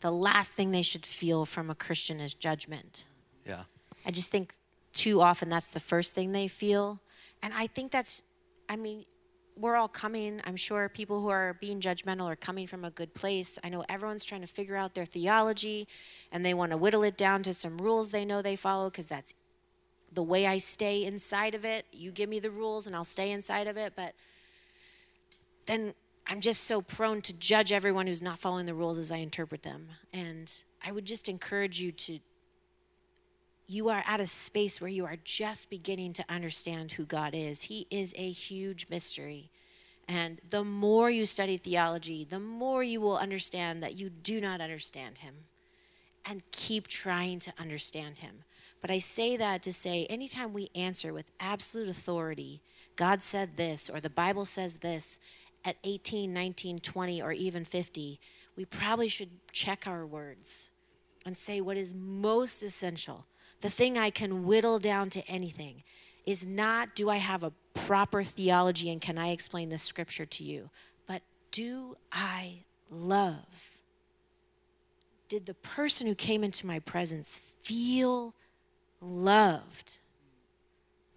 the 0.00 0.10
last 0.12 0.52
thing 0.52 0.70
they 0.70 0.82
should 0.82 1.06
feel 1.06 1.46
from 1.46 1.70
a 1.70 1.74
Christian 1.74 2.20
is 2.20 2.34
judgment. 2.34 3.06
yeah. 3.46 3.62
I 4.04 4.10
just 4.10 4.30
think 4.30 4.52
too 4.92 5.20
often 5.22 5.48
that's 5.48 5.68
the 5.68 5.80
first 5.80 6.12
thing 6.14 6.32
they 6.32 6.48
feel. 6.48 7.00
And 7.42 7.54
I 7.54 7.66
think 7.66 7.92
that's, 7.92 8.24
I 8.68 8.76
mean, 8.76 9.04
we're 9.56 9.76
all 9.76 9.88
coming, 9.88 10.40
I'm 10.44 10.56
sure 10.56 10.88
people 10.88 11.20
who 11.20 11.28
are 11.28 11.54
being 11.60 11.80
judgmental 11.80 12.24
are 12.24 12.36
coming 12.36 12.66
from 12.66 12.84
a 12.84 12.90
good 12.90 13.14
place. 13.14 13.58
I 13.62 13.68
know 13.68 13.84
everyone's 13.88 14.24
trying 14.24 14.40
to 14.40 14.46
figure 14.46 14.76
out 14.76 14.94
their 14.94 15.04
theology 15.04 15.86
and 16.30 16.44
they 16.44 16.54
want 16.54 16.72
to 16.72 16.76
whittle 16.76 17.02
it 17.02 17.16
down 17.16 17.42
to 17.44 17.54
some 17.54 17.78
rules 17.78 18.10
they 18.10 18.24
know 18.24 18.42
they 18.42 18.56
follow 18.56 18.90
because 18.90 19.06
that's 19.06 19.34
the 20.12 20.22
way 20.22 20.46
I 20.46 20.58
stay 20.58 21.04
inside 21.04 21.54
of 21.54 21.64
it. 21.64 21.86
You 21.92 22.10
give 22.10 22.28
me 22.28 22.38
the 22.38 22.50
rules 22.50 22.86
and 22.86 22.94
I'll 22.96 23.04
stay 23.04 23.30
inside 23.30 23.66
of 23.66 23.76
it, 23.76 23.94
but 23.96 24.14
then 25.66 25.94
I'm 26.26 26.40
just 26.40 26.64
so 26.64 26.82
prone 26.82 27.20
to 27.22 27.38
judge 27.38 27.72
everyone 27.72 28.06
who's 28.06 28.22
not 28.22 28.38
following 28.38 28.66
the 28.66 28.74
rules 28.74 28.98
as 28.98 29.10
I 29.10 29.18
interpret 29.18 29.62
them. 29.62 29.88
And 30.12 30.52
I 30.84 30.92
would 30.92 31.04
just 31.04 31.28
encourage 31.28 31.80
you 31.80 31.90
to 31.92 32.18
you 33.72 33.88
are 33.88 34.04
at 34.06 34.20
a 34.20 34.26
space 34.26 34.80
where 34.80 34.90
you 34.90 35.06
are 35.06 35.16
just 35.24 35.70
beginning 35.70 36.12
to 36.12 36.24
understand 36.28 36.92
who 36.92 37.06
God 37.06 37.30
is. 37.34 37.62
He 37.62 37.86
is 37.90 38.14
a 38.18 38.30
huge 38.30 38.88
mystery. 38.90 39.50
And 40.06 40.40
the 40.50 40.62
more 40.62 41.08
you 41.10 41.24
study 41.24 41.56
theology, 41.56 42.26
the 42.28 42.38
more 42.38 42.82
you 42.82 43.00
will 43.00 43.16
understand 43.16 43.82
that 43.82 43.94
you 43.94 44.10
do 44.10 44.42
not 44.42 44.60
understand 44.60 45.18
him. 45.18 45.34
And 46.28 46.42
keep 46.52 46.86
trying 46.86 47.38
to 47.40 47.52
understand 47.58 48.18
him. 48.18 48.44
But 48.82 48.90
I 48.90 48.98
say 48.98 49.36
that 49.38 49.62
to 49.62 49.72
say 49.72 50.06
anytime 50.06 50.52
we 50.52 50.68
answer 50.74 51.14
with 51.14 51.32
absolute 51.40 51.88
authority, 51.88 52.60
God 52.94 53.22
said 53.22 53.56
this, 53.56 53.88
or 53.88 54.00
the 54.00 54.10
Bible 54.10 54.44
says 54.44 54.76
this, 54.76 55.18
at 55.64 55.76
18, 55.82 56.32
19, 56.32 56.80
20, 56.80 57.22
or 57.22 57.32
even 57.32 57.64
50, 57.64 58.20
we 58.54 58.64
probably 58.66 59.08
should 59.08 59.30
check 59.50 59.86
our 59.86 60.04
words 60.04 60.70
and 61.24 61.38
say 61.38 61.60
what 61.60 61.76
is 61.76 61.94
most 61.94 62.62
essential. 62.62 63.24
The 63.62 63.70
thing 63.70 63.96
I 63.96 64.10
can 64.10 64.44
whittle 64.44 64.78
down 64.78 65.08
to 65.10 65.26
anything 65.28 65.84
is 66.26 66.44
not 66.44 66.94
do 66.94 67.08
I 67.08 67.16
have 67.16 67.42
a 67.42 67.52
proper 67.74 68.22
theology 68.22 68.90
and 68.90 69.00
can 69.00 69.16
I 69.16 69.30
explain 69.30 69.68
the 69.68 69.78
scripture 69.78 70.26
to 70.26 70.44
you, 70.44 70.68
but 71.06 71.22
do 71.52 71.96
I 72.10 72.64
love? 72.90 73.78
Did 75.28 75.46
the 75.46 75.54
person 75.54 76.06
who 76.06 76.14
came 76.14 76.44
into 76.44 76.66
my 76.66 76.80
presence 76.80 77.54
feel 77.60 78.34
loved? 79.00 79.98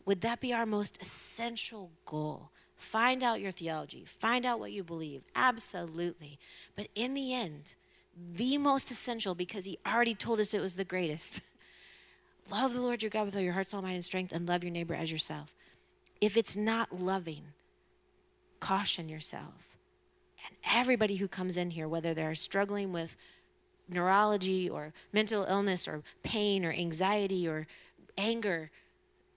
Would 0.06 0.22
that 0.22 0.40
be 0.40 0.54
our 0.54 0.68
most 0.68 1.02
essential 1.02 1.92
goal? 2.06 2.52
Find 2.76 3.24
out 3.24 3.42
your 3.42 3.52
theology, 3.52 4.06
find 4.06 4.46
out 4.46 4.60
what 4.60 4.72
you 4.72 4.84
believe, 4.84 5.24
absolutely. 5.36 6.38
But 6.76 6.90
in 6.94 7.16
the 7.16 7.34
end, 7.34 7.74
the 8.34 8.60
most 8.60 8.92
essential, 8.92 9.34
because 9.34 9.66
he 9.66 9.80
already 9.86 10.14
told 10.14 10.40
us 10.40 10.54
it 10.54 10.62
was 10.62 10.76
the 10.76 10.86
greatest 10.86 11.42
love 12.52 12.74
the 12.74 12.82
Lord 12.82 13.04
your 13.04 13.10
God 13.10 13.26
with 13.26 13.36
all 13.36 13.42
your 13.42 13.54
heart, 13.54 13.68
soul, 13.68 13.82
mind, 13.82 13.96
and 13.96 14.06
strength, 14.06 14.32
and 14.32 14.48
love 14.48 14.64
your 14.64 14.72
neighbor 14.72 14.94
as 14.94 15.12
yourself. 15.12 15.54
If 16.22 16.38
it's 16.38 16.56
not 16.56 17.00
loving, 17.02 17.54
caution 18.60 19.10
yourself. 19.10 19.78
And 20.48 20.56
everybody 20.74 21.16
who 21.18 21.28
comes 21.28 21.58
in 21.58 21.72
here, 21.72 21.88
whether 21.88 22.14
they're 22.14 22.36
struggling 22.36 22.92
with 22.92 23.18
neurology 23.90 24.70
or 24.70 24.94
mental 25.12 25.44
illness 25.44 25.88
or 25.88 26.04
pain 26.24 26.66
or 26.66 26.72
anxiety 26.72 27.48
or 27.48 27.68
anger, 28.18 28.72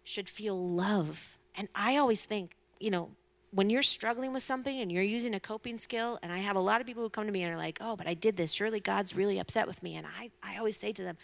should 0.05 0.29
feel 0.29 0.59
love. 0.59 1.39
And 1.57 1.69
I 1.75 1.97
always 1.97 2.23
think, 2.23 2.57
you 2.81 2.91
know, 2.91 3.11
when 3.51 3.71
you're 3.71 3.83
struggling 3.83 4.33
with 4.33 4.43
something 4.43 4.79
and 4.81 4.93
you're 4.93 5.03
using 5.03 5.35
a 5.35 5.41
coping 5.41 5.79
skill, 5.79 6.19
and 6.23 6.33
I 6.33 6.39
have 6.39 6.57
a 6.57 6.61
lot 6.61 6.81
of 6.81 6.87
people 6.87 7.03
who 7.03 7.09
come 7.09 7.27
to 7.27 7.33
me 7.33 7.43
and 7.43 7.53
are 7.53 7.59
like, 7.59 7.79
oh, 7.81 7.97
but 7.97 8.07
I 8.07 8.15
did 8.15 8.37
this. 8.37 8.53
Surely 8.53 8.81
God's 8.81 9.17
really 9.17 9.39
upset 9.39 9.67
with 9.67 9.83
me. 9.83 9.97
And 9.97 10.07
I, 10.07 10.31
I 10.43 10.59
always 10.59 10.77
say 10.77 10.93
to 10.93 11.03
them, 11.03 11.17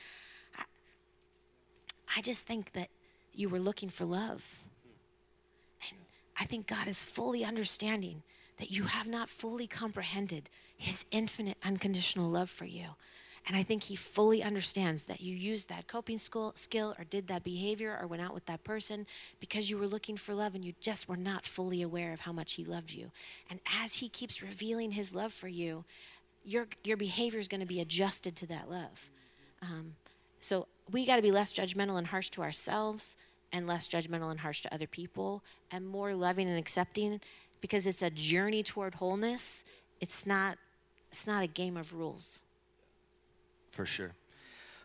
I, 2.17 2.21
just 2.21 2.47
think 2.47 2.73
that 2.73 2.89
you 3.35 3.49
were 3.49 3.59
looking 3.59 3.89
for 3.89 4.05
love. 4.05 4.61
And 5.89 5.99
I 6.39 6.45
think 6.45 6.67
God 6.67 6.89
is 6.89 7.05
fully 7.05 7.45
understanding 7.45 8.23
that 8.59 8.71
you 8.71 8.85
have 8.85 9.09
not 9.09 9.29
fully 9.29 9.67
comprehended 9.67 10.49
his 10.77 11.05
infinite 11.11 11.59
unconditional 11.65 12.29
love 12.29 12.51
for 12.51 12.65
you. 12.65 12.87
And 13.47 13.57
I 13.57 13.63
think 13.63 13.83
he 13.83 13.97
fully 13.97 14.43
understands 14.43 15.05
that 15.05 15.21
you 15.21 15.37
used 15.37 15.69
that 15.69 15.87
coping 15.87 16.17
skill, 16.17 16.53
skill 16.57 16.95
or 16.99 17.05
did 17.05 17.29
that 17.29 17.45
behavior 17.45 17.99
or 18.01 18.07
went 18.07 18.23
out 18.23 18.33
with 18.33 18.47
that 18.47 18.65
person 18.65 19.07
because 19.39 19.69
you 19.69 19.77
were 19.77 19.87
looking 19.87 20.17
for 20.17 20.35
love 20.35 20.55
and 20.55 20.65
you 20.65 20.73
just 20.81 21.09
were 21.09 21.17
not 21.17 21.45
fully 21.45 21.83
aware 21.83 22.15
of 22.15 22.21
how 22.21 22.33
much 22.33 22.55
he 22.55 22.65
loved 22.65 22.91
you. 22.91 23.11
And 23.51 23.61
as 23.83 23.97
he 23.97 24.09
keeps 24.09 24.43
revealing 24.43 24.93
his 24.93 25.15
love 25.15 25.33
for 25.33 25.49
you, 25.49 25.85
your, 26.43 26.67
your 26.85 26.97
behavior 26.97 27.39
is 27.39 27.49
going 27.49 27.61
to 27.61 27.67
be 27.67 27.81
adjusted 27.81 28.35
to 28.37 28.47
that 28.47 28.71
love. 28.71 29.11
Um, 29.61 29.97
so 30.41 30.67
we 30.91 31.07
got 31.07 31.17
to 31.17 31.23
be 31.23 31.33
less 31.33 31.53
judgmental 31.53 31.99
and 31.99 32.07
harsh 32.09 32.31
to 32.31 32.43
ourselves 32.43 33.17
and 33.53 33.67
less 33.67 33.89
judgmental 33.89 34.31
and 34.31 34.41
harsh 34.41 34.63
to 34.63 34.75
other 34.75 34.87
people 34.87 35.43
and 35.71 35.87
more 35.87 36.15
loving 36.15 36.49
and 36.49 36.59
accepting 36.59 37.21
because 37.61 37.87
it's 37.87 38.03
a 38.03 38.11
journey 38.11 38.63
toward 38.63 38.97
wholeness. 38.97 39.65
It's 40.01 40.27
not, 40.27 40.59
it's 41.11 41.27
not 41.27 41.43
a 41.43 41.47
game 41.47 41.77
of 41.77 41.95
rules 41.95 42.43
for 43.75 43.85
sure. 43.85 44.15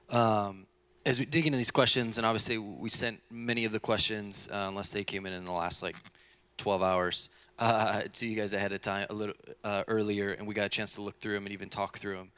Um, 0.10 0.66
as 1.06 1.20
we 1.20 1.26
dig 1.26 1.46
into 1.46 1.58
these 1.58 1.72
questions, 1.72 2.18
and 2.18 2.26
obviously 2.26 2.58
we 2.58 2.90
sent 2.90 3.22
many 3.32 3.66
of 3.66 3.72
the 3.72 3.80
questions, 3.80 4.50
uh, 4.52 4.66
unless 4.68 4.92
they 4.92 5.04
came 5.04 5.26
in 5.26 5.34
in 5.34 5.46
the 5.46 5.52
last 5.52 5.82
like 5.82 5.96
12 6.58 6.84
hours, 6.84 7.30
uh, 7.60 8.02
to 8.14 8.28
you 8.28 8.36
guys 8.36 8.54
ahead 8.54 8.72
of 8.72 8.82
time 8.82 9.06
a 9.10 9.14
little 9.14 9.36
uh, 9.64 9.84
earlier, 9.88 10.32
and 10.32 10.48
we 10.48 10.54
got 10.54 10.66
a 10.66 10.70
chance 10.70 10.96
to 10.96 11.02
look 11.02 11.18
through 11.18 11.36
them 11.36 11.46
and 11.46 11.54
even 11.54 11.70
talk 11.70 11.98
through 11.98 12.16
them. 12.16 12.32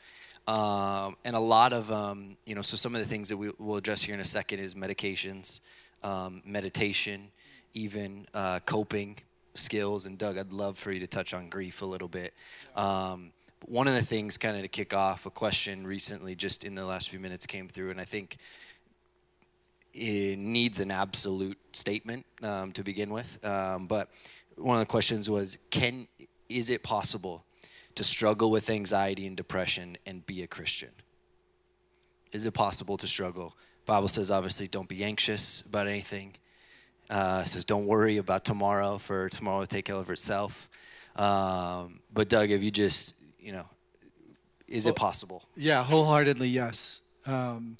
Um, 0.51 1.15
and 1.23 1.33
a 1.33 1.39
lot 1.39 1.71
of, 1.71 1.89
um, 1.93 2.35
you 2.45 2.55
know, 2.55 2.61
so 2.61 2.75
some 2.75 2.93
of 2.93 3.01
the 3.01 3.07
things 3.07 3.29
that 3.29 3.37
we 3.37 3.51
will 3.57 3.77
address 3.77 4.01
here 4.01 4.13
in 4.13 4.19
a 4.19 4.25
second 4.25 4.59
is 4.59 4.75
medications, 4.75 5.61
um, 6.03 6.41
meditation, 6.45 7.29
even 7.73 8.27
uh, 8.33 8.59
coping 8.65 9.15
skills. 9.53 10.05
And 10.05 10.17
Doug, 10.17 10.37
I'd 10.37 10.51
love 10.51 10.77
for 10.77 10.91
you 10.91 10.99
to 10.99 11.07
touch 11.07 11.33
on 11.33 11.47
grief 11.47 11.81
a 11.81 11.85
little 11.85 12.09
bit. 12.09 12.33
Um, 12.75 13.31
one 13.65 13.87
of 13.87 13.93
the 13.93 14.01
things, 14.01 14.37
kind 14.37 14.57
of 14.57 14.63
to 14.63 14.67
kick 14.67 14.93
off, 14.93 15.25
a 15.25 15.29
question 15.29 15.87
recently, 15.87 16.35
just 16.35 16.65
in 16.65 16.75
the 16.75 16.83
last 16.83 17.07
few 17.07 17.19
minutes, 17.21 17.45
came 17.45 17.69
through, 17.69 17.91
and 17.91 18.01
I 18.01 18.05
think 18.05 18.35
it 19.93 20.37
needs 20.37 20.81
an 20.81 20.91
absolute 20.91 21.59
statement 21.71 22.25
um, 22.43 22.73
to 22.73 22.83
begin 22.83 23.11
with. 23.11 23.39
Um, 23.45 23.87
but 23.87 24.09
one 24.57 24.75
of 24.75 24.81
the 24.81 24.91
questions 24.91 25.29
was, 25.29 25.57
can 25.69 26.09
is 26.49 26.69
it 26.69 26.83
possible 26.83 27.45
to 27.95 28.03
struggle 28.03 28.51
with 28.51 28.69
anxiety 28.69 29.27
and 29.27 29.37
depression 29.37 29.97
and 30.05 30.25
be 30.25 30.43
a 30.43 30.47
Christian? 30.47 30.89
Is 32.31 32.45
it 32.45 32.53
possible 32.53 32.97
to 32.97 33.07
struggle? 33.07 33.55
Bible 33.85 34.07
says 34.07 34.31
obviously 34.31 34.67
don't 34.67 34.87
be 34.87 35.03
anxious 35.03 35.61
about 35.61 35.87
anything. 35.87 36.35
Uh, 37.09 37.43
says 37.43 37.65
don't 37.65 37.85
worry 37.85 38.17
about 38.17 38.45
tomorrow, 38.45 38.97
for 38.97 39.29
tomorrow 39.29 39.59
will 39.59 39.65
take 39.65 39.85
care 39.85 39.95
of 39.95 40.09
itself. 40.09 40.69
Um, 41.15 41.99
but 42.13 42.29
Doug, 42.29 42.51
if 42.51 42.63
you 42.63 42.71
just 42.71 43.15
you 43.39 43.51
know, 43.51 43.65
is 44.67 44.85
well, 44.85 44.93
it 44.93 44.97
possible? 44.97 45.43
Yeah, 45.55 45.83
wholeheartedly 45.83 46.47
yes. 46.47 47.01
Um, 47.25 47.77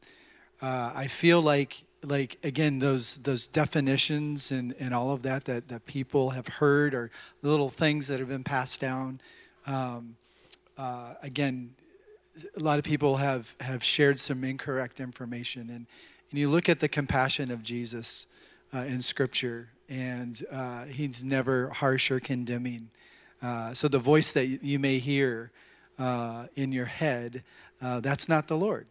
uh, 0.61 0.91
I 0.93 1.07
feel 1.07 1.41
like 1.41 1.83
like 2.03 2.37
again 2.43 2.79
those 2.79 3.17
those 3.17 3.47
definitions 3.47 4.51
and, 4.51 4.73
and 4.79 4.93
all 4.93 5.11
of 5.11 5.23
that 5.23 5.45
that, 5.45 5.67
that 5.67 5.85
people 5.85 6.31
have 6.31 6.47
heard 6.47 6.93
or 6.93 7.11
little 7.41 7.69
things 7.69 8.07
that 8.07 8.19
have 8.19 8.29
been 8.29 8.43
passed 8.43 8.81
down. 8.81 9.21
Um, 9.67 10.15
uh, 10.77 11.13
again, 11.21 11.75
a 12.55 12.59
lot 12.59 12.79
of 12.79 12.85
people 12.85 13.17
have 13.17 13.55
have 13.59 13.83
shared 13.83 14.19
some 14.19 14.43
incorrect 14.43 14.99
information 14.99 15.69
and 15.69 15.85
and 16.31 16.39
you 16.39 16.47
look 16.47 16.69
at 16.69 16.79
the 16.79 16.87
compassion 16.87 17.51
of 17.51 17.61
Jesus 17.61 18.27
uh, 18.73 18.79
in 18.79 19.01
Scripture 19.01 19.69
and 19.89 20.41
uh, 20.49 20.85
he's 20.85 21.25
never 21.25 21.67
harsh 21.69 22.09
or 22.09 22.21
condemning. 22.21 22.89
Uh, 23.41 23.73
so 23.73 23.89
the 23.89 23.99
voice 23.99 24.31
that 24.31 24.45
you 24.45 24.79
may 24.79 24.97
hear 24.97 25.51
uh, 25.99 26.45
in 26.55 26.71
your 26.71 26.85
head, 26.85 27.43
uh, 27.81 27.99
that's 27.99 28.29
not 28.29 28.47
the 28.47 28.55
Lord. 28.55 28.87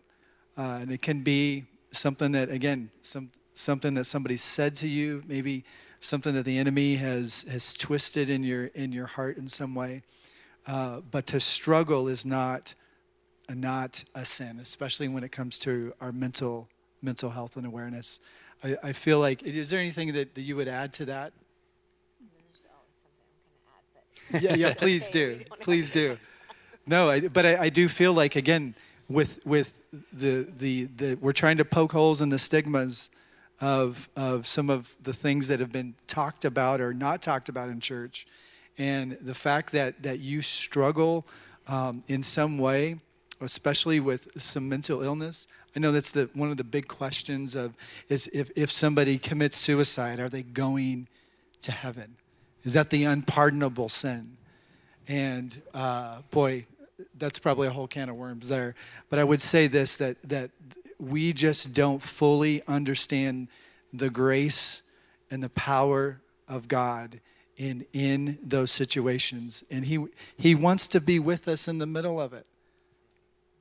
And 0.56 0.90
it 0.90 1.00
can 1.00 1.22
be 1.22 1.64
something 1.90 2.32
that, 2.32 2.50
again, 2.50 2.90
some, 3.00 3.30
something 3.54 3.94
that 3.94 4.04
somebody 4.04 4.36
said 4.36 4.74
to 4.76 4.88
you, 4.88 5.22
maybe 5.26 5.64
something 6.00 6.34
that 6.34 6.44
the 6.44 6.58
enemy 6.58 6.96
has, 6.96 7.46
has 7.50 7.74
twisted 7.74 8.28
in 8.28 8.42
your, 8.42 8.66
in 8.66 8.92
your 8.92 9.06
heart 9.06 9.38
in 9.38 9.48
some 9.48 9.74
way. 9.74 10.02
Uh, 10.66 11.00
but 11.10 11.26
to 11.28 11.40
struggle 11.40 12.08
is 12.08 12.24
not, 12.24 12.74
not 13.48 14.04
a 14.14 14.24
sin, 14.24 14.58
especially 14.60 15.08
when 15.08 15.24
it 15.24 15.32
comes 15.32 15.58
to 15.58 15.92
our 16.00 16.12
mental, 16.12 16.68
mental 17.02 17.30
health 17.30 17.56
and 17.56 17.66
awareness. 17.66 18.20
I, 18.62 18.76
I 18.82 18.92
feel 18.92 19.18
like, 19.18 19.42
is 19.42 19.70
there 19.70 19.80
anything 19.80 20.12
that, 20.12 20.34
that 20.34 20.42
you 20.42 20.56
would 20.56 20.68
add 20.68 20.92
to 20.94 21.06
that? 21.06 21.32
yeah, 24.40 24.54
yeah, 24.54 24.74
please 24.74 25.10
do. 25.10 25.40
Please 25.60 25.90
do. 25.90 26.16
No, 26.86 27.10
I, 27.10 27.28
but 27.28 27.46
I, 27.46 27.62
I, 27.62 27.68
do 27.68 27.88
feel 27.88 28.12
like 28.12 28.36
again 28.36 28.74
with 29.08 29.44
with 29.44 29.78
the, 30.12 30.46
the 30.58 30.88
the 30.96 31.14
we're 31.16 31.32
trying 31.32 31.58
to 31.58 31.64
poke 31.64 31.92
holes 31.92 32.20
in 32.20 32.30
the 32.30 32.38
stigmas 32.38 33.10
of 33.60 34.08
of 34.16 34.46
some 34.46 34.70
of 34.70 34.94
the 35.02 35.12
things 35.12 35.48
that 35.48 35.60
have 35.60 35.72
been 35.72 35.94
talked 36.06 36.44
about 36.44 36.80
or 36.80 36.94
not 36.94 37.22
talked 37.22 37.48
about 37.48 37.68
in 37.68 37.80
church, 37.80 38.26
and 38.80 39.18
the 39.20 39.34
fact 39.34 39.72
that 39.72 40.02
that 40.02 40.20
you 40.20 40.40
struggle 40.40 41.26
um, 41.68 42.02
in 42.08 42.22
some 42.22 42.56
way, 42.56 42.96
especially 43.42 44.00
with 44.00 44.40
some 44.40 44.68
mental 44.68 45.02
illness. 45.02 45.46
I 45.76 45.80
know 45.80 45.92
that's 45.92 46.12
the 46.12 46.30
one 46.32 46.50
of 46.50 46.56
the 46.56 46.64
big 46.64 46.88
questions 46.88 47.54
of 47.54 47.76
is 48.08 48.28
if 48.32 48.50
if 48.56 48.72
somebody 48.72 49.18
commits 49.18 49.56
suicide, 49.56 50.18
are 50.18 50.30
they 50.30 50.42
going 50.42 51.08
to 51.60 51.72
heaven? 51.72 52.16
Is 52.64 52.72
that 52.72 52.88
the 52.88 53.04
unpardonable 53.04 53.90
sin? 53.90 54.38
And 55.06 55.60
uh, 55.74 56.22
boy, 56.30 56.64
that's 57.18 57.38
probably 57.38 57.68
a 57.68 57.70
whole 57.70 57.86
can 57.86 58.08
of 58.08 58.16
worms 58.16 58.48
there. 58.48 58.74
But 59.10 59.18
I 59.18 59.24
would 59.24 59.42
say 59.42 59.66
this 59.66 59.98
that, 59.98 60.16
that 60.22 60.50
we 60.98 61.34
just 61.34 61.74
don't 61.74 62.02
fully 62.02 62.62
understand 62.66 63.48
the 63.92 64.08
grace 64.08 64.82
and 65.30 65.42
the 65.42 65.50
power 65.50 66.20
of 66.48 66.66
God 66.66 67.20
in, 67.60 67.84
in 67.92 68.38
those 68.42 68.70
situations. 68.70 69.62
And 69.70 69.84
he, 69.84 70.02
he 70.38 70.54
wants 70.54 70.88
to 70.88 71.00
be 71.00 71.18
with 71.18 71.46
us 71.46 71.68
in 71.68 71.76
the 71.76 71.86
middle 71.86 72.18
of 72.18 72.32
it. 72.32 72.46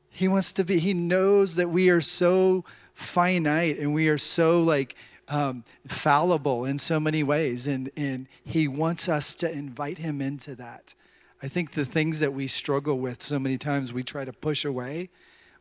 He 0.09 0.29
wants 0.29 0.53
to 0.53 0.63
be, 0.63 0.79
he 0.79 0.93
knows 0.93 1.55
that 1.55 1.69
we 1.69 1.89
are 1.89 1.99
so 1.99 2.63
finite 2.93 3.77
and 3.77 3.93
we 3.93 4.07
are 4.07 4.17
so 4.17 4.63
like 4.63 4.95
um, 5.27 5.65
fallible 5.85 6.63
in 6.63 6.77
so 6.77 6.97
many 6.97 7.23
ways. 7.23 7.67
And, 7.67 7.91
and 7.97 8.27
he 8.45 8.69
wants 8.69 9.09
us 9.09 9.35
to 9.35 9.51
invite 9.51 9.97
him 9.97 10.21
into 10.21 10.55
that. 10.55 10.95
I 11.43 11.49
think 11.49 11.71
the 11.71 11.85
things 11.85 12.21
that 12.21 12.33
we 12.33 12.47
struggle 12.47 12.99
with 12.99 13.21
so 13.21 13.37
many 13.37 13.57
times 13.57 13.91
we 13.91 14.03
try 14.03 14.23
to 14.23 14.31
push 14.31 14.63
away 14.63 15.09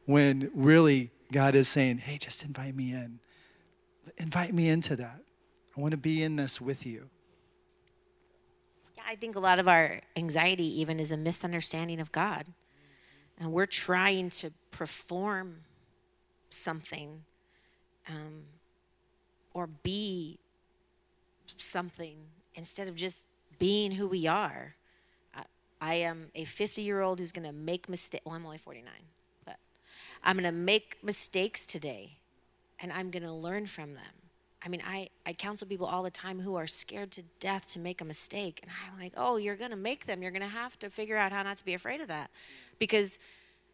when 0.06 0.48
really 0.54 1.10
God 1.32 1.56
is 1.56 1.66
saying, 1.66 1.98
hey, 1.98 2.18
just 2.18 2.44
invite 2.44 2.76
me 2.76 2.92
in. 2.92 3.18
Invite 4.16 4.54
me 4.54 4.68
into 4.68 4.94
that. 4.94 5.22
I 5.76 5.80
want 5.80 5.90
to 5.90 5.98
be 5.98 6.22
in 6.22 6.36
this 6.36 6.60
with 6.60 6.86
you. 6.86 7.10
I 9.08 9.14
think 9.14 9.36
a 9.36 9.40
lot 9.40 9.58
of 9.58 9.66
our 9.66 10.02
anxiety 10.16 10.80
even 10.82 11.00
is 11.00 11.10
a 11.10 11.16
misunderstanding 11.16 11.98
of 11.98 12.12
God. 12.12 12.44
And 13.38 13.52
we're 13.52 13.64
trying 13.64 14.28
to 14.30 14.50
perform 14.70 15.60
something 16.50 17.24
um, 18.06 18.42
or 19.54 19.66
be 19.66 20.38
something 21.56 22.16
instead 22.54 22.86
of 22.86 22.96
just 22.96 23.28
being 23.58 23.92
who 23.92 24.08
we 24.08 24.26
are. 24.26 24.74
I, 25.34 25.44
I 25.80 25.94
am 25.94 26.26
a 26.34 26.44
50 26.44 26.82
year 26.82 27.00
old 27.00 27.18
who's 27.18 27.32
going 27.32 27.46
to 27.46 27.52
make 27.52 27.88
mistakes. 27.88 28.26
Well, 28.26 28.34
I'm 28.34 28.44
only 28.44 28.58
49, 28.58 28.92
but 29.46 29.56
I'm 30.22 30.36
going 30.36 30.44
to 30.44 30.52
make 30.52 30.98
mistakes 31.02 31.66
today 31.66 32.18
and 32.78 32.92
I'm 32.92 33.10
going 33.10 33.22
to 33.22 33.32
learn 33.32 33.68
from 33.68 33.94
them. 33.94 34.27
I 34.64 34.68
mean, 34.68 34.82
I, 34.84 35.08
I 35.24 35.32
counsel 35.32 35.68
people 35.68 35.86
all 35.86 36.02
the 36.02 36.10
time 36.10 36.40
who 36.40 36.56
are 36.56 36.66
scared 36.66 37.12
to 37.12 37.22
death 37.38 37.68
to 37.72 37.78
make 37.78 38.00
a 38.00 38.04
mistake. 38.04 38.60
And 38.62 38.70
I'm 38.70 39.00
like, 39.00 39.12
oh, 39.16 39.36
you're 39.36 39.56
going 39.56 39.70
to 39.70 39.76
make 39.76 40.06
them. 40.06 40.20
You're 40.20 40.32
going 40.32 40.42
to 40.42 40.48
have 40.48 40.78
to 40.80 40.90
figure 40.90 41.16
out 41.16 41.32
how 41.32 41.42
not 41.42 41.58
to 41.58 41.64
be 41.64 41.74
afraid 41.74 42.00
of 42.00 42.08
that 42.08 42.30
because 42.78 43.18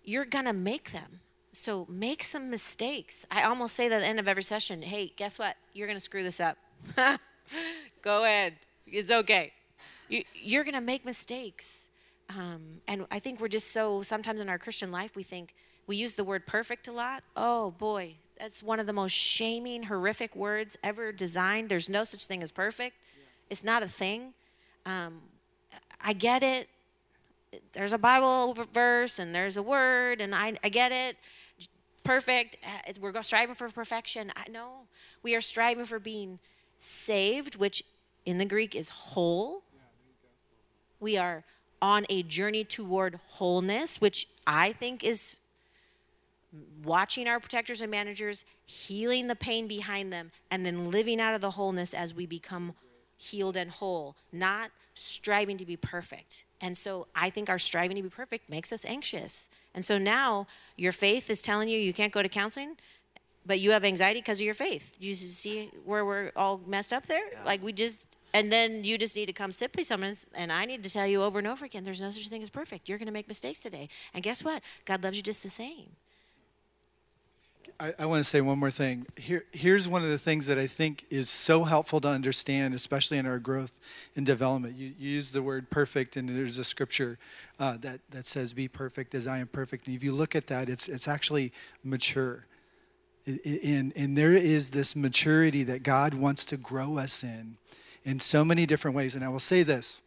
you're 0.02 0.26
going 0.26 0.44
to 0.44 0.52
make 0.52 0.92
them. 0.92 1.20
So 1.52 1.86
make 1.88 2.22
some 2.22 2.50
mistakes. 2.50 3.24
I 3.30 3.44
almost 3.44 3.74
say 3.74 3.88
that 3.88 3.96
at 3.96 4.00
the 4.00 4.06
end 4.06 4.18
of 4.18 4.28
every 4.28 4.42
session 4.42 4.82
hey, 4.82 5.12
guess 5.16 5.38
what? 5.38 5.56
You're 5.72 5.86
going 5.86 5.96
to 5.96 6.00
screw 6.00 6.22
this 6.22 6.40
up. 6.40 6.58
Go 8.02 8.24
ahead. 8.24 8.54
It's 8.86 9.10
okay. 9.10 9.52
You, 10.08 10.60
are 10.60 10.64
going 10.64 10.74
to 10.74 10.80
make 10.80 11.04
mistakes. 11.04 11.88
Um, 12.30 12.80
and 12.86 13.06
I 13.10 13.18
think 13.18 13.40
we're 13.40 13.48
just 13.48 13.72
so, 13.72 14.02
sometimes 14.02 14.40
in 14.40 14.48
our 14.48 14.58
Christian 14.58 14.90
life, 14.90 15.16
we 15.16 15.22
think, 15.22 15.54
we 15.86 15.96
use 15.96 16.14
the 16.14 16.24
word 16.24 16.46
perfect 16.46 16.88
a 16.88 16.92
lot. 16.92 17.22
Oh 17.36 17.70
boy, 17.72 18.16
that's 18.38 18.62
one 18.62 18.80
of 18.80 18.86
the 18.86 18.92
most 18.92 19.12
shaming, 19.12 19.84
horrific 19.84 20.34
words 20.34 20.76
ever 20.82 21.12
designed. 21.12 21.68
There's 21.68 21.88
no 21.88 22.04
such 22.04 22.26
thing 22.26 22.42
as 22.42 22.50
perfect. 22.50 22.96
It's 23.50 23.64
not 23.64 23.82
a 23.82 23.88
thing. 23.88 24.34
Um, 24.86 25.20
I 26.00 26.12
get 26.12 26.42
it. 26.42 26.68
There's 27.72 27.92
a 27.92 27.98
Bible 27.98 28.54
verse 28.72 29.18
and 29.18 29.34
there's 29.34 29.56
a 29.56 29.62
word, 29.62 30.20
and 30.20 30.34
I, 30.34 30.56
I 30.64 30.68
get 30.68 30.92
it. 30.92 31.16
Perfect. 32.02 32.56
Uh, 32.64 32.92
we're 33.00 33.22
striving 33.22 33.54
for 33.54 33.68
perfection. 33.70 34.32
I 34.36 34.48
know 34.50 34.86
we 35.22 35.34
are 35.34 35.40
striving 35.40 35.84
for 35.84 35.98
being 35.98 36.38
saved, 36.78 37.56
which 37.56 37.84
in 38.26 38.38
the 38.38 38.44
Greek 38.44 38.74
is 38.74 38.88
whole. 38.88 39.62
We 41.00 41.16
are 41.16 41.44
on 41.80 42.06
a 42.08 42.22
journey 42.22 42.64
toward 42.64 43.20
wholeness, 43.32 44.00
which 44.00 44.28
I 44.46 44.72
think 44.72 45.04
is 45.04 45.36
watching 46.82 47.26
our 47.26 47.40
protectors 47.40 47.80
and 47.80 47.90
managers, 47.90 48.44
healing 48.66 49.26
the 49.26 49.36
pain 49.36 49.66
behind 49.66 50.12
them, 50.12 50.30
and 50.50 50.64
then 50.64 50.90
living 50.90 51.20
out 51.20 51.34
of 51.34 51.40
the 51.40 51.50
wholeness 51.50 51.94
as 51.94 52.14
we 52.14 52.26
become 52.26 52.74
healed 53.16 53.56
and 53.56 53.70
whole, 53.70 54.16
not 54.32 54.70
striving 54.94 55.56
to 55.58 55.64
be 55.64 55.76
perfect. 55.76 56.44
And 56.60 56.76
so 56.76 57.06
I 57.14 57.30
think 57.30 57.48
our 57.48 57.58
striving 57.58 57.96
to 57.96 58.02
be 58.02 58.08
perfect 58.08 58.48
makes 58.48 58.72
us 58.72 58.84
anxious. 58.84 59.50
And 59.74 59.84
so 59.84 59.98
now 59.98 60.46
your 60.76 60.92
faith 60.92 61.30
is 61.30 61.42
telling 61.42 61.68
you 61.68 61.78
you 61.78 61.92
can't 61.92 62.12
go 62.12 62.22
to 62.22 62.28
counseling, 62.28 62.76
but 63.46 63.60
you 63.60 63.72
have 63.72 63.84
anxiety 63.84 64.20
because 64.20 64.40
of 64.40 64.44
your 64.44 64.54
faith. 64.54 64.96
Do 65.00 65.08
you 65.08 65.14
see 65.14 65.70
where 65.84 66.04
we're 66.04 66.32
all 66.36 66.60
messed 66.66 66.92
up 66.92 67.06
there? 67.06 67.32
Yeah. 67.32 67.44
Like 67.44 67.62
we 67.62 67.72
just, 67.72 68.16
and 68.32 68.50
then 68.50 68.84
you 68.84 68.96
just 68.96 69.16
need 69.16 69.26
to 69.26 69.32
come 69.32 69.52
sit 69.52 69.76
with 69.76 69.86
someone, 69.86 70.14
and 70.34 70.52
I 70.52 70.64
need 70.64 70.82
to 70.82 70.90
tell 70.90 71.06
you 71.06 71.22
over 71.22 71.38
and 71.38 71.48
over 71.48 71.64
again 71.64 71.84
there's 71.84 72.00
no 72.00 72.10
such 72.10 72.28
thing 72.28 72.42
as 72.42 72.50
perfect. 72.50 72.88
You're 72.88 72.98
going 72.98 73.06
to 73.06 73.12
make 73.12 73.28
mistakes 73.28 73.60
today. 73.60 73.88
And 74.12 74.22
guess 74.22 74.42
what? 74.42 74.62
God 74.84 75.02
loves 75.02 75.16
you 75.16 75.22
just 75.22 75.42
the 75.42 75.50
same. 75.50 75.96
I, 77.80 77.94
I 77.98 78.06
want 78.06 78.22
to 78.22 78.28
say 78.28 78.40
one 78.40 78.58
more 78.58 78.70
thing. 78.70 79.06
Here, 79.16 79.44
here's 79.52 79.88
one 79.88 80.02
of 80.02 80.08
the 80.08 80.18
things 80.18 80.46
that 80.46 80.58
I 80.58 80.66
think 80.66 81.04
is 81.10 81.28
so 81.28 81.64
helpful 81.64 82.00
to 82.00 82.08
understand, 82.08 82.74
especially 82.74 83.18
in 83.18 83.26
our 83.26 83.38
growth 83.38 83.80
and 84.16 84.24
development. 84.24 84.76
You, 84.76 84.92
you 84.98 85.10
use 85.10 85.32
the 85.32 85.42
word 85.42 85.70
perfect, 85.70 86.16
and 86.16 86.28
there's 86.28 86.58
a 86.58 86.64
scripture 86.64 87.18
uh, 87.58 87.76
that, 87.78 88.00
that 88.10 88.26
says, 88.26 88.52
Be 88.52 88.68
perfect 88.68 89.14
as 89.14 89.26
I 89.26 89.38
am 89.38 89.48
perfect. 89.48 89.86
And 89.86 89.96
if 89.96 90.02
you 90.02 90.12
look 90.12 90.34
at 90.34 90.46
that, 90.46 90.68
it's, 90.68 90.88
it's 90.88 91.08
actually 91.08 91.52
mature. 91.82 92.46
And, 93.26 93.92
and 93.96 94.16
there 94.16 94.34
is 94.34 94.70
this 94.70 94.94
maturity 94.94 95.62
that 95.64 95.82
God 95.82 96.14
wants 96.14 96.44
to 96.46 96.56
grow 96.56 96.98
us 96.98 97.24
in 97.24 97.56
in 98.04 98.20
so 98.20 98.44
many 98.44 98.66
different 98.66 98.96
ways. 98.96 99.14
And 99.14 99.24
I 99.24 99.28
will 99.28 99.40
say 99.40 99.62
this 99.62 100.02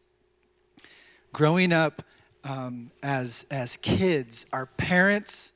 growing 1.34 1.74
up 1.74 2.04
um, 2.44 2.92
as, 3.04 3.46
as 3.52 3.78
kids, 3.78 4.46
our 4.54 4.66
parents 4.66 5.52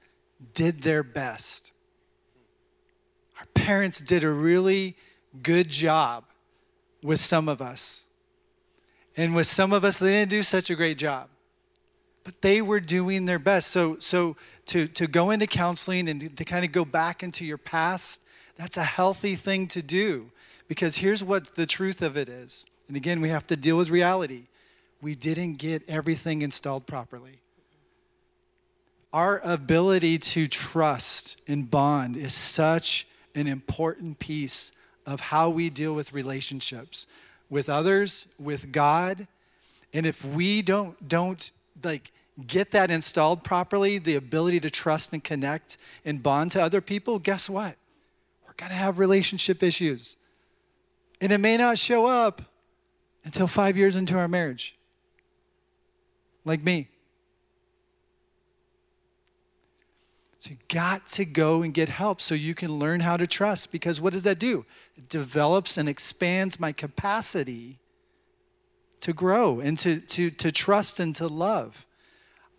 did 0.53 0.81
their 0.81 1.03
best 1.03 1.70
parents 3.53 3.99
did 3.99 4.23
a 4.23 4.29
really 4.29 4.95
good 5.43 5.69
job 5.69 6.25
with 7.03 7.19
some 7.19 7.47
of 7.49 7.61
us. 7.61 8.05
And 9.17 9.35
with 9.35 9.47
some 9.47 9.73
of 9.73 9.83
us, 9.83 9.99
they 9.99 10.11
didn't 10.11 10.29
do 10.29 10.43
such 10.43 10.69
a 10.69 10.75
great 10.75 10.97
job. 10.97 11.29
But 12.23 12.41
they 12.41 12.61
were 12.61 12.79
doing 12.79 13.25
their 13.25 13.39
best. 13.39 13.69
So, 13.71 13.97
so 13.99 14.35
to, 14.67 14.87
to 14.87 15.07
go 15.07 15.31
into 15.31 15.47
counseling 15.47 16.07
and 16.07 16.19
to, 16.21 16.29
to 16.29 16.45
kind 16.45 16.63
of 16.63 16.71
go 16.71 16.85
back 16.85 17.23
into 17.23 17.45
your 17.45 17.57
past, 17.57 18.21
that's 18.57 18.77
a 18.77 18.83
healthy 18.83 19.35
thing 19.35 19.67
to 19.69 19.81
do. 19.81 20.31
Because 20.67 20.97
here's 20.97 21.23
what 21.23 21.55
the 21.55 21.65
truth 21.65 22.01
of 22.01 22.15
it 22.15 22.29
is. 22.29 22.65
And 22.87 22.95
again, 22.95 23.21
we 23.21 23.29
have 23.29 23.47
to 23.47 23.55
deal 23.55 23.77
with 23.77 23.89
reality. 23.89 24.43
We 25.01 25.15
didn't 25.15 25.55
get 25.55 25.83
everything 25.89 26.41
installed 26.41 26.85
properly. 26.85 27.39
Our 29.11 29.41
ability 29.43 30.19
to 30.19 30.47
trust 30.47 31.41
and 31.47 31.69
bond 31.69 32.15
is 32.15 32.33
such 32.33 33.07
an 33.35 33.47
important 33.47 34.19
piece 34.19 34.71
of 35.05 35.19
how 35.19 35.49
we 35.49 35.69
deal 35.69 35.93
with 35.93 36.13
relationships 36.13 37.07
with 37.49 37.69
others, 37.69 38.27
with 38.39 38.71
God. 38.71 39.27
And 39.93 40.05
if 40.05 40.23
we 40.23 40.61
don't 40.61 41.07
don't 41.07 41.51
like 41.83 42.11
get 42.47 42.71
that 42.71 42.89
installed 42.89 43.43
properly, 43.43 43.97
the 43.97 44.15
ability 44.15 44.59
to 44.61 44.69
trust 44.69 45.11
and 45.11 45.23
connect 45.23 45.77
and 46.05 46.23
bond 46.23 46.51
to 46.51 46.63
other 46.63 46.81
people, 46.81 47.19
guess 47.19 47.49
what? 47.49 47.75
We're 48.47 48.53
going 48.55 48.71
to 48.71 48.77
have 48.77 48.99
relationship 48.99 49.61
issues. 49.61 50.17
And 51.19 51.31
it 51.31 51.39
may 51.39 51.57
not 51.57 51.77
show 51.77 52.05
up 52.05 52.41
until 53.25 53.47
5 53.47 53.77
years 53.77 53.95
into 53.95 54.17
our 54.17 54.27
marriage. 54.27 54.75
Like 56.45 56.63
me. 56.63 56.87
So 60.41 60.49
you 60.49 60.57
got 60.69 61.05
to 61.05 61.23
go 61.23 61.61
and 61.61 61.71
get 61.71 61.87
help 61.87 62.19
so 62.19 62.33
you 62.33 62.55
can 62.55 62.79
learn 62.79 63.01
how 63.01 63.15
to 63.15 63.27
trust 63.27 63.71
because 63.71 64.01
what 64.01 64.11
does 64.11 64.23
that 64.23 64.39
do? 64.39 64.65
It 64.97 65.07
develops 65.07 65.77
and 65.77 65.87
expands 65.87 66.59
my 66.59 66.71
capacity 66.71 67.77
to 69.01 69.13
grow 69.13 69.59
and 69.59 69.77
to, 69.77 69.99
to, 69.99 70.31
to 70.31 70.51
trust 70.51 70.99
and 70.99 71.15
to 71.17 71.27
love. 71.27 71.85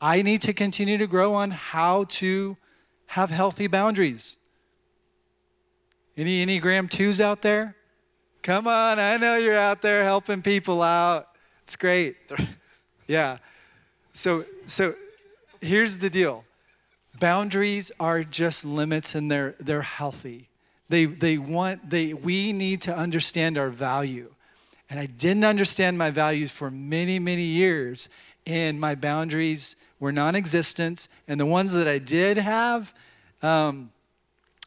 I 0.00 0.22
need 0.22 0.42
to 0.42 0.52
continue 0.52 0.96
to 0.96 1.08
grow 1.08 1.34
on 1.34 1.50
how 1.50 2.04
to 2.04 2.56
have 3.06 3.30
healthy 3.30 3.66
boundaries. 3.66 4.36
Any 6.16 6.46
Enneagram 6.46 6.88
2s 6.88 7.18
out 7.18 7.42
there? 7.42 7.74
Come 8.42 8.68
on, 8.68 9.00
I 9.00 9.16
know 9.16 9.34
you're 9.34 9.58
out 9.58 9.82
there 9.82 10.04
helping 10.04 10.40
people 10.40 10.82
out. 10.82 11.26
It's 11.64 11.74
great. 11.74 12.14
yeah. 13.08 13.38
So 14.12 14.44
so 14.66 14.94
here's 15.60 15.98
the 15.98 16.10
deal. 16.10 16.44
Boundaries 17.20 17.90
are 18.00 18.24
just 18.24 18.64
limits 18.64 19.14
and 19.14 19.30
they're, 19.30 19.54
they're 19.60 19.82
healthy. 19.82 20.48
They, 20.88 21.04
they 21.06 21.38
want, 21.38 21.90
they, 21.90 22.14
we 22.14 22.52
need 22.52 22.82
to 22.82 22.96
understand 22.96 23.58
our 23.58 23.68
value. 23.68 24.34
And 24.90 25.00
I 25.00 25.06
didn't 25.06 25.44
understand 25.44 25.96
my 25.96 26.10
values 26.10 26.50
for 26.50 26.70
many, 26.70 27.18
many 27.18 27.42
years. 27.44 28.08
And 28.46 28.78
my 28.78 28.94
boundaries 28.94 29.76
were 30.00 30.12
non 30.12 30.34
existent. 30.34 31.08
And 31.28 31.40
the 31.40 31.46
ones 31.46 31.72
that 31.72 31.88
I 31.88 31.98
did 31.98 32.36
have, 32.36 32.94
um, 33.42 33.90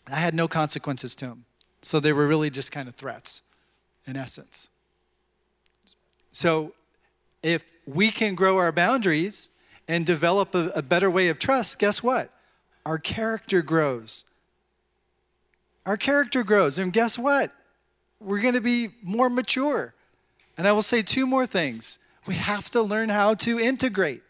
I 0.08 0.16
had 0.16 0.34
no 0.34 0.48
consequences 0.48 1.16
to 1.18 1.28
them. 1.28 1.46
So 1.82 2.00
they 2.00 2.14
were 2.14 2.28
really 2.28 2.50
just 2.50 2.72
kind 2.72 2.88
of 2.88 2.96
threats 2.96 3.44
in 4.08 4.18
essence. 4.18 4.70
So 6.32 6.74
if 7.44 7.72
we 7.86 8.10
can 8.10 8.34
grow 8.34 8.58
our 8.58 8.72
boundaries 8.72 9.50
and 9.88 10.06
develop 10.06 10.56
a, 10.56 10.70
a 10.70 10.82
better 10.82 11.12
way 11.12 11.28
of 11.28 11.38
trust, 11.38 11.78
guess 11.78 12.02
what? 12.02 12.32
Our 12.86 12.98
character 12.98 13.62
grows. 13.62 14.26
Our 15.86 15.98
character 15.98 16.44
grows. 16.44 16.78
And 16.78 16.92
guess 16.94 17.18
what? 17.18 17.52
we're 18.20 18.40
going 18.40 18.54
to 18.54 18.62
be 18.62 18.90
more 19.04 19.30
mature. 19.30 19.94
And 20.58 20.68
I 20.68 20.72
will 20.72 20.82
say 20.82 21.02
two 21.02 21.28
more 21.28 21.46
things. 21.46 22.00
We 22.26 22.36
have 22.36 22.70
to 22.72 22.82
learn 22.82 23.10
how 23.10 23.36
to 23.36 23.60
integrate. 23.60 24.24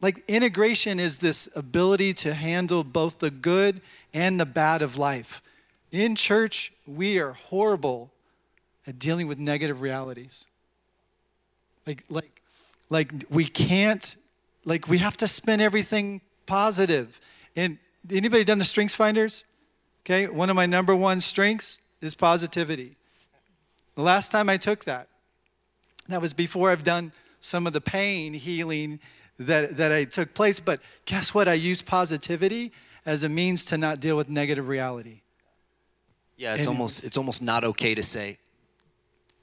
Like, 0.00 0.24
integration 0.26 0.98
is 0.98 1.18
this 1.18 1.48
ability 1.54 2.14
to 2.14 2.34
handle 2.34 2.82
both 2.82 3.20
the 3.20 3.30
good 3.30 3.80
and 4.12 4.40
the 4.40 4.46
bad 4.46 4.82
of 4.82 4.98
life. 4.98 5.40
In 5.92 6.16
church, 6.16 6.72
we 6.86 7.20
are 7.20 7.32
horrible 7.32 8.10
at 8.84 8.98
dealing 8.98 9.28
with 9.28 9.38
negative 9.38 9.80
realities. 9.80 10.48
Like, 11.86 12.04
like, 12.08 12.42
like 12.90 13.12
we 13.30 13.44
can't, 13.44 14.16
like, 14.64 14.88
we 14.88 14.98
have 14.98 15.16
to 15.18 15.28
spin 15.28 15.60
everything 15.60 16.20
positive. 16.52 17.18
And 17.56 17.78
anybody 18.10 18.44
done 18.44 18.58
the 18.58 18.64
strengths 18.64 18.94
finders? 18.94 19.44
Okay, 20.04 20.26
one 20.28 20.50
of 20.50 20.56
my 20.56 20.66
number 20.66 20.94
one 20.94 21.20
strengths 21.20 21.80
is 22.02 22.14
positivity. 22.14 22.96
The 23.94 24.02
last 24.02 24.30
time 24.30 24.50
I 24.50 24.58
took 24.58 24.84
that, 24.84 25.08
that 26.08 26.20
was 26.20 26.32
before 26.34 26.70
I've 26.70 26.84
done 26.84 27.12
some 27.40 27.66
of 27.66 27.72
the 27.72 27.80
pain 27.80 28.34
healing 28.34 29.00
that, 29.38 29.76
that 29.78 29.92
I 29.92 30.04
took 30.04 30.34
place. 30.34 30.60
But 30.60 30.80
guess 31.06 31.32
what? 31.32 31.48
I 31.48 31.54
use 31.54 31.80
positivity 31.80 32.72
as 33.06 33.24
a 33.24 33.28
means 33.28 33.64
to 33.66 33.78
not 33.78 34.00
deal 34.00 34.16
with 34.16 34.28
negative 34.28 34.68
reality. 34.68 35.20
Yeah, 36.36 36.54
it's 36.54 36.66
And 36.66 36.68
almost 36.68 37.04
it's 37.04 37.16
almost 37.16 37.40
not 37.42 37.64
okay 37.64 37.94
to 37.94 38.02
say 38.02 38.38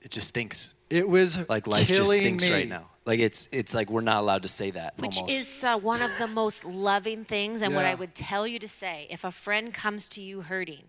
it 0.01 0.11
just 0.11 0.27
stinks. 0.27 0.73
It 0.89 1.07
was 1.07 1.47
Like 1.49 1.65
life 1.65 1.87
just 1.87 2.11
stinks 2.11 2.43
me. 2.43 2.53
right 2.53 2.67
now. 2.67 2.89
Like 3.09 3.21
it's 3.21 3.49
it's 3.51 3.73
like 3.73 3.89
we're 3.89 4.01
not 4.01 4.19
allowed 4.19 4.43
to 4.43 4.47
say 4.47 4.69
that. 4.69 4.93
Which 4.99 5.17
almost. 5.17 5.33
is 5.33 5.63
uh, 5.63 5.79
one 5.79 6.03
of 6.03 6.11
the 6.19 6.27
most 6.27 6.63
loving 6.63 7.25
things, 7.25 7.63
and 7.63 7.73
what 7.73 7.85
I 7.85 7.95
would 7.95 8.13
tell 8.13 8.45
you 8.45 8.59
to 8.59 8.67
say 8.67 9.07
if 9.09 9.23
a 9.23 9.31
friend 9.31 9.73
comes 9.73 10.07
to 10.09 10.21
you 10.21 10.41
hurting, 10.41 10.83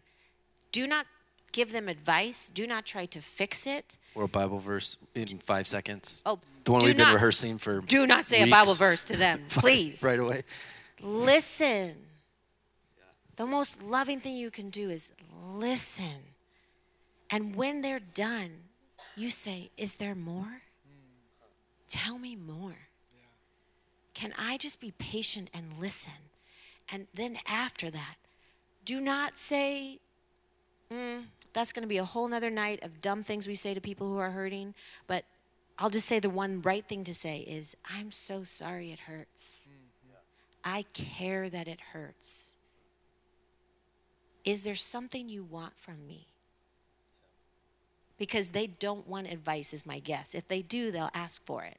do 0.70 0.86
not 0.86 1.06
give 1.52 1.72
them 1.72 1.88
advice. 1.88 2.50
Do 2.50 2.66
not 2.66 2.84
try 2.84 3.06
to 3.06 3.22
fix 3.22 3.66
it. 3.66 3.96
or 4.14 4.24
a 4.24 4.28
Bible 4.28 4.58
verse 4.58 4.98
in 5.14 5.38
five 5.38 5.66
seconds. 5.66 6.22
Oh, 6.26 6.38
the 6.64 6.72
one 6.72 6.84
we've 6.84 6.94
been 6.94 7.14
rehearsing 7.14 7.56
for. 7.56 7.80
Do 7.80 8.06
not 8.06 8.26
say 8.26 8.42
a. 8.42 8.46
Bible 8.46 8.74
verse 8.74 9.02
to 9.04 9.16
them, 9.16 9.40
please. 9.48 10.02
right 10.02 10.18
away. 10.18 10.42
Listen. 11.00 11.94
The 13.36 13.46
most 13.46 13.82
loving 13.82 14.20
thing 14.20 14.36
you 14.36 14.50
can 14.50 14.68
do 14.68 14.90
is 14.90 15.12
listen. 15.54 16.34
And 17.30 17.56
when 17.56 17.80
they're 17.80 17.98
done, 17.98 18.50
you 19.16 19.30
say, 19.30 19.70
Is 19.78 19.96
there 19.96 20.14
more? 20.14 20.60
Tell 21.91 22.18
me 22.18 22.36
more. 22.36 22.88
Can 24.14 24.32
I 24.38 24.57
just 24.57 24.80
be 24.80 24.93
patient 24.93 25.51
and 25.53 25.78
listen? 25.78 26.30
And 26.91 27.07
then 27.12 27.36
after 27.47 27.91
that, 27.91 28.16
do 28.84 29.01
not 29.01 29.36
say, 29.38 30.01
"Mm, 30.91 31.26
that's 31.53 31.72
going 31.72 31.82
to 31.82 31.88
be 31.88 31.99
a 31.99 32.05
whole 32.05 32.28
nother 32.28 32.51
night 32.51 32.82
of 32.82 33.01
dumb 33.01 33.22
things 33.22 33.47
we 33.47 33.55
say 33.55 33.74
to 33.74 33.80
people 33.80 34.09
who 34.09 34.18
are 34.18 34.30
hurting. 34.30 34.74
But 35.07 35.24
I'll 35.78 35.91
just 35.91 36.07
say 36.07 36.18
the 36.18 36.30
one 36.30 36.62
right 36.62 36.84
thing 36.84 37.05
to 37.05 37.14
say 37.14 37.41
is, 37.41 37.76
I'm 37.84 38.12
so 38.12 38.43
sorry 38.43 38.93
it 38.93 39.01
hurts. 39.01 39.68
I 40.62 40.84
care 40.93 41.49
that 41.49 41.68
it 41.68 41.80
hurts. 41.93 42.55
Is 44.45 44.62
there 44.62 44.74
something 44.74 45.28
you 45.28 45.43
want 45.43 45.78
from 45.78 46.07
me? 46.07 46.28
Because 48.20 48.50
they 48.50 48.66
don't 48.66 49.08
want 49.08 49.28
advice, 49.32 49.72
is 49.72 49.86
my 49.86 49.98
guess. 49.98 50.34
If 50.34 50.46
they 50.46 50.60
do, 50.60 50.90
they'll 50.90 51.08
ask 51.14 51.42
for 51.46 51.64
it. 51.64 51.78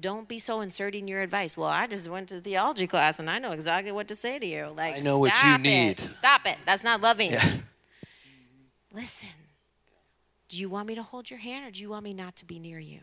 Don't 0.00 0.26
be 0.26 0.38
so 0.38 0.62
inserting 0.62 1.06
your 1.06 1.20
advice. 1.20 1.58
Well, 1.58 1.68
I 1.68 1.86
just 1.86 2.08
went 2.08 2.30
to 2.30 2.40
theology 2.40 2.86
class 2.86 3.18
and 3.18 3.28
I 3.28 3.38
know 3.38 3.50
exactly 3.50 3.92
what 3.92 4.08
to 4.08 4.14
say 4.14 4.38
to 4.38 4.46
you. 4.46 4.72
Like, 4.74 4.96
I 4.96 4.98
know 5.00 5.18
what 5.18 5.30
you 5.30 5.36
stop 5.38 5.60
it. 5.60 5.62
need. 5.62 6.00
Stop 6.00 6.46
it. 6.46 6.56
That's 6.64 6.82
not 6.82 7.02
loving. 7.02 7.32
Yeah. 7.32 7.50
Listen, 8.94 9.28
do 10.48 10.58
you 10.58 10.70
want 10.70 10.88
me 10.88 10.94
to 10.94 11.02
hold 11.02 11.28
your 11.28 11.40
hand 11.40 11.66
or 11.66 11.70
do 11.70 11.82
you 11.82 11.90
want 11.90 12.04
me 12.04 12.14
not 12.14 12.34
to 12.36 12.46
be 12.46 12.58
near 12.58 12.78
you? 12.78 13.00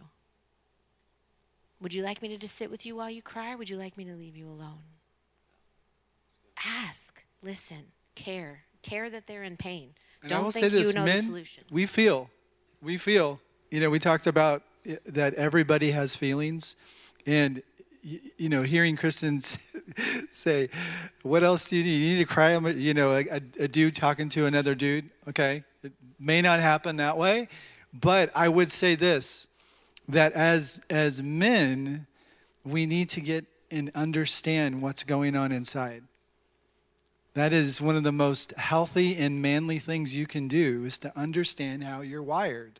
Would 1.81 1.93
you 1.93 2.01
like 2.01 2.23
me 2.23 2.29
to 2.29 2.37
just 2.37 2.55
sit 2.55 2.71
with 2.71 2.83
you 2.83 2.95
while 2.95 3.11
you 3.11 3.21
cry 3.21 3.53
or 3.53 3.57
would 3.57 3.69
you 3.69 3.77
like 3.77 3.95
me 3.95 4.05
to 4.05 4.15
leave 4.15 4.35
you 4.35 4.47
alone? 4.47 4.81
Ask, 6.65 7.23
listen, 7.43 7.91
care. 8.15 8.63
Care 8.81 9.11
that 9.11 9.27
they're 9.27 9.43
in 9.43 9.55
pain. 9.55 9.91
And 10.21 10.29
Don't 10.31 10.45
will 10.45 10.51
think 10.51 10.63
say 10.63 10.69
this, 10.69 10.87
you 10.87 10.93
know 10.95 11.05
men, 11.05 11.17
the 11.17 11.21
solution. 11.23 11.63
we 11.71 11.85
feel, 11.85 12.29
we 12.81 12.97
feel. 12.97 13.39
You 13.71 13.79
know, 13.79 13.89
we 13.89 13.99
talked 13.99 14.27
about 14.27 14.63
eh, 14.85 14.97
that 15.05 15.33
everybody 15.35 15.91
has 15.91 16.15
feelings, 16.15 16.75
and 17.25 17.61
you 18.01 18.49
know, 18.49 18.63
hearing 18.63 18.95
Christians 18.95 19.59
say, 20.31 20.69
"What 21.21 21.43
else 21.43 21.69
do 21.69 21.77
you 21.77 21.83
need? 21.83 21.97
You 21.97 22.17
need 22.17 22.27
to 22.27 22.33
cry." 22.33 22.57
You 22.57 22.93
know, 22.93 23.13
a, 23.15 23.41
a 23.59 23.67
dude 23.67 23.95
talking 23.95 24.29
to 24.29 24.45
another 24.45 24.75
dude. 24.75 25.09
Okay, 25.27 25.63
it 25.83 25.93
may 26.19 26.41
not 26.41 26.59
happen 26.59 26.95
that 26.97 27.17
way, 27.17 27.47
but 27.93 28.31
I 28.35 28.49
would 28.49 28.71
say 28.71 28.95
this: 28.95 29.47
that 30.07 30.33
as 30.33 30.81
as 30.89 31.21
men, 31.21 32.07
we 32.63 32.85
need 32.85 33.09
to 33.09 33.21
get 33.21 33.45
and 33.71 33.91
understand 33.93 34.81
what's 34.81 35.03
going 35.03 35.35
on 35.35 35.51
inside. 35.51 36.03
That 37.33 37.53
is 37.53 37.79
one 37.79 37.95
of 37.95 38.03
the 38.03 38.11
most 38.11 38.53
healthy 38.53 39.15
and 39.15 39.41
manly 39.41 39.79
things 39.79 40.15
you 40.15 40.25
can 40.25 40.47
do 40.47 40.83
is 40.85 40.97
to 40.99 41.17
understand 41.17 41.83
how 41.83 42.01
you're 42.01 42.23
wired. 42.23 42.79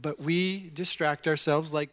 But 0.00 0.20
we 0.20 0.70
distract 0.74 1.26
ourselves 1.26 1.72
like 1.72 1.90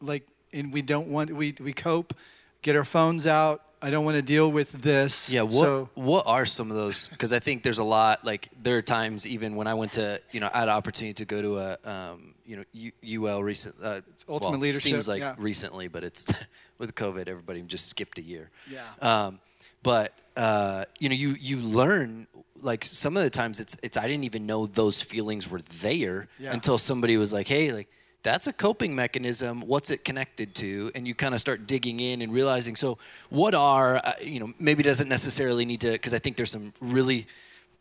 like 0.00 0.26
and 0.52 0.72
we 0.72 0.82
don't 0.82 1.08
want 1.08 1.30
we 1.30 1.54
we 1.60 1.72
cope, 1.72 2.14
get 2.62 2.76
our 2.76 2.84
phones 2.84 3.26
out. 3.26 3.62
I 3.84 3.90
don't 3.90 4.04
want 4.04 4.14
to 4.14 4.22
deal 4.22 4.50
with 4.52 4.70
this. 4.70 5.32
Yeah, 5.32 5.42
what 5.42 5.52
So 5.52 5.90
what 5.94 6.24
are 6.26 6.46
some 6.46 6.70
of 6.70 6.76
those? 6.76 7.08
Because 7.08 7.32
I 7.32 7.40
think 7.40 7.64
there's 7.64 7.80
a 7.80 7.84
lot. 7.84 8.24
Like 8.24 8.48
there 8.62 8.76
are 8.76 8.82
times 8.82 9.26
even 9.26 9.56
when 9.56 9.66
I 9.66 9.74
went 9.74 9.92
to 9.92 10.20
you 10.30 10.38
know 10.38 10.48
I 10.54 10.60
had 10.60 10.68
an 10.68 10.74
opportunity 10.74 11.14
to 11.14 11.24
go 11.24 11.42
to 11.42 11.58
a 11.58 11.78
um, 11.84 12.34
you 12.46 12.56
know 12.56 12.64
U, 13.02 13.26
UL 13.26 13.42
recent. 13.42 13.74
Uh, 13.82 14.00
Ultimate 14.28 14.52
well, 14.52 14.60
Leadership, 14.60 14.82
seems 14.82 15.08
like 15.08 15.20
yeah. 15.20 15.34
recently, 15.36 15.88
but 15.88 16.04
it's 16.04 16.32
with 16.78 16.94
COVID, 16.94 17.28
everybody 17.28 17.60
just 17.62 17.88
skipped 17.88 18.18
a 18.18 18.22
year. 18.22 18.50
Yeah. 18.70 18.82
Um, 19.00 19.40
but 19.82 20.14
uh, 20.36 20.84
you 20.98 21.08
know 21.08 21.14
you 21.14 21.30
you 21.40 21.56
learn 21.58 22.26
like 22.60 22.84
some 22.84 23.16
of 23.16 23.22
the 23.24 23.30
times 23.30 23.60
it's 23.60 23.76
it's 23.82 23.96
I 23.96 24.06
didn't 24.06 24.24
even 24.24 24.46
know 24.46 24.66
those 24.66 25.02
feelings 25.02 25.48
were 25.50 25.60
there 25.62 26.28
Yeah. 26.38 26.52
until 26.52 26.78
somebody 26.78 27.16
was 27.16 27.32
like, 27.32 27.48
hey, 27.48 27.72
like 27.72 27.88
that's 28.22 28.46
a 28.46 28.52
coping 28.52 28.94
mechanism. 28.94 29.62
What's 29.66 29.90
it 29.90 30.04
connected 30.04 30.54
to? 30.56 30.92
And 30.94 31.08
you 31.08 31.14
kind 31.14 31.34
of 31.34 31.40
start 31.40 31.66
digging 31.66 31.98
in 31.98 32.22
and 32.22 32.32
realizing. 32.32 32.76
So, 32.76 32.98
what 33.30 33.52
are 33.54 33.96
uh, 33.96 34.12
you 34.22 34.38
know? 34.40 34.52
Maybe 34.60 34.82
doesn't 34.84 35.08
necessarily 35.08 35.64
need 35.64 35.80
to 35.80 35.90
because 35.92 36.14
I 36.14 36.18
think 36.20 36.36
there's 36.36 36.52
some 36.52 36.72
really 36.80 37.26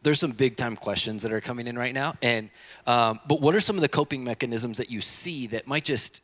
there's 0.02 0.20
some 0.20 0.32
big 0.32 0.56
time 0.56 0.76
questions 0.76 1.22
that 1.22 1.32
are 1.32 1.42
coming 1.42 1.68
in 1.68 1.78
right 1.78 1.94
now. 1.94 2.16
And 2.24 2.50
um, 2.88 3.20
but 3.28 3.40
what 3.40 3.54
are 3.54 3.60
some 3.60 3.76
of 3.76 3.82
the 3.84 3.90
coping 3.90 4.24
mechanisms 4.24 4.78
that 4.80 4.90
you 4.90 5.00
see 5.00 5.46
that 5.48 5.68
might 5.68 5.86
just 5.86 6.22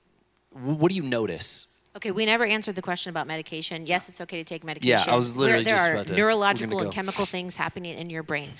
what 0.51 0.89
do 0.89 0.95
you 0.95 1.03
notice? 1.03 1.67
Okay, 1.97 2.11
we 2.11 2.27
never 2.27 2.45
answered 2.45 2.75
the 2.75 2.81
question 2.83 3.09
about 3.09 3.25
medication. 3.25 3.87
Yes, 3.87 4.07
it's 4.07 4.21
okay 4.21 4.37
to 4.37 4.43
take 4.43 4.63
medication. 4.63 5.07
Yeah, 5.07 5.11
I 5.11 5.15
was 5.15 5.35
literally 5.35 5.63
there 5.63 5.73
just 5.77 5.89
are 5.89 5.93
about 5.95 6.07
to- 6.07 6.15
neurological 6.15 6.77
and 6.77 6.87
go. 6.89 6.91
chemical 6.91 7.25
things 7.25 7.55
happening 7.55 7.97
in 7.97 8.11
your 8.11 8.21
brain. 8.21 8.51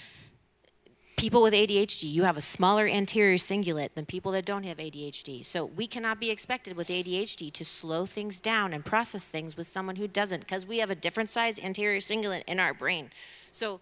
People 1.17 1.43
with 1.43 1.53
ADHD, 1.53 2.11
you 2.11 2.23
have 2.23 2.35
a 2.35 2.41
smaller 2.41 2.87
anterior 2.87 3.37
cingulate 3.37 3.93
than 3.93 4.07
people 4.07 4.31
that 4.31 4.43
don't 4.43 4.63
have 4.63 4.77
ADHD. 4.79 5.45
So 5.45 5.65
we 5.65 5.85
cannot 5.85 6.19
be 6.19 6.31
expected 6.31 6.75
with 6.75 6.87
ADHD 6.89 7.51
to 7.53 7.63
slow 7.63 8.07
things 8.07 8.39
down 8.39 8.73
and 8.73 8.83
process 8.83 9.27
things 9.27 9.55
with 9.55 9.67
someone 9.67 9.97
who 9.97 10.07
doesn't, 10.07 10.39
because 10.39 10.65
we 10.65 10.79
have 10.79 10.89
a 10.89 10.95
different 10.95 11.29
size 11.29 11.59
anterior 11.63 11.99
cingulate 11.99 12.43
in 12.47 12.59
our 12.59 12.73
brain. 12.73 13.11
So 13.51 13.81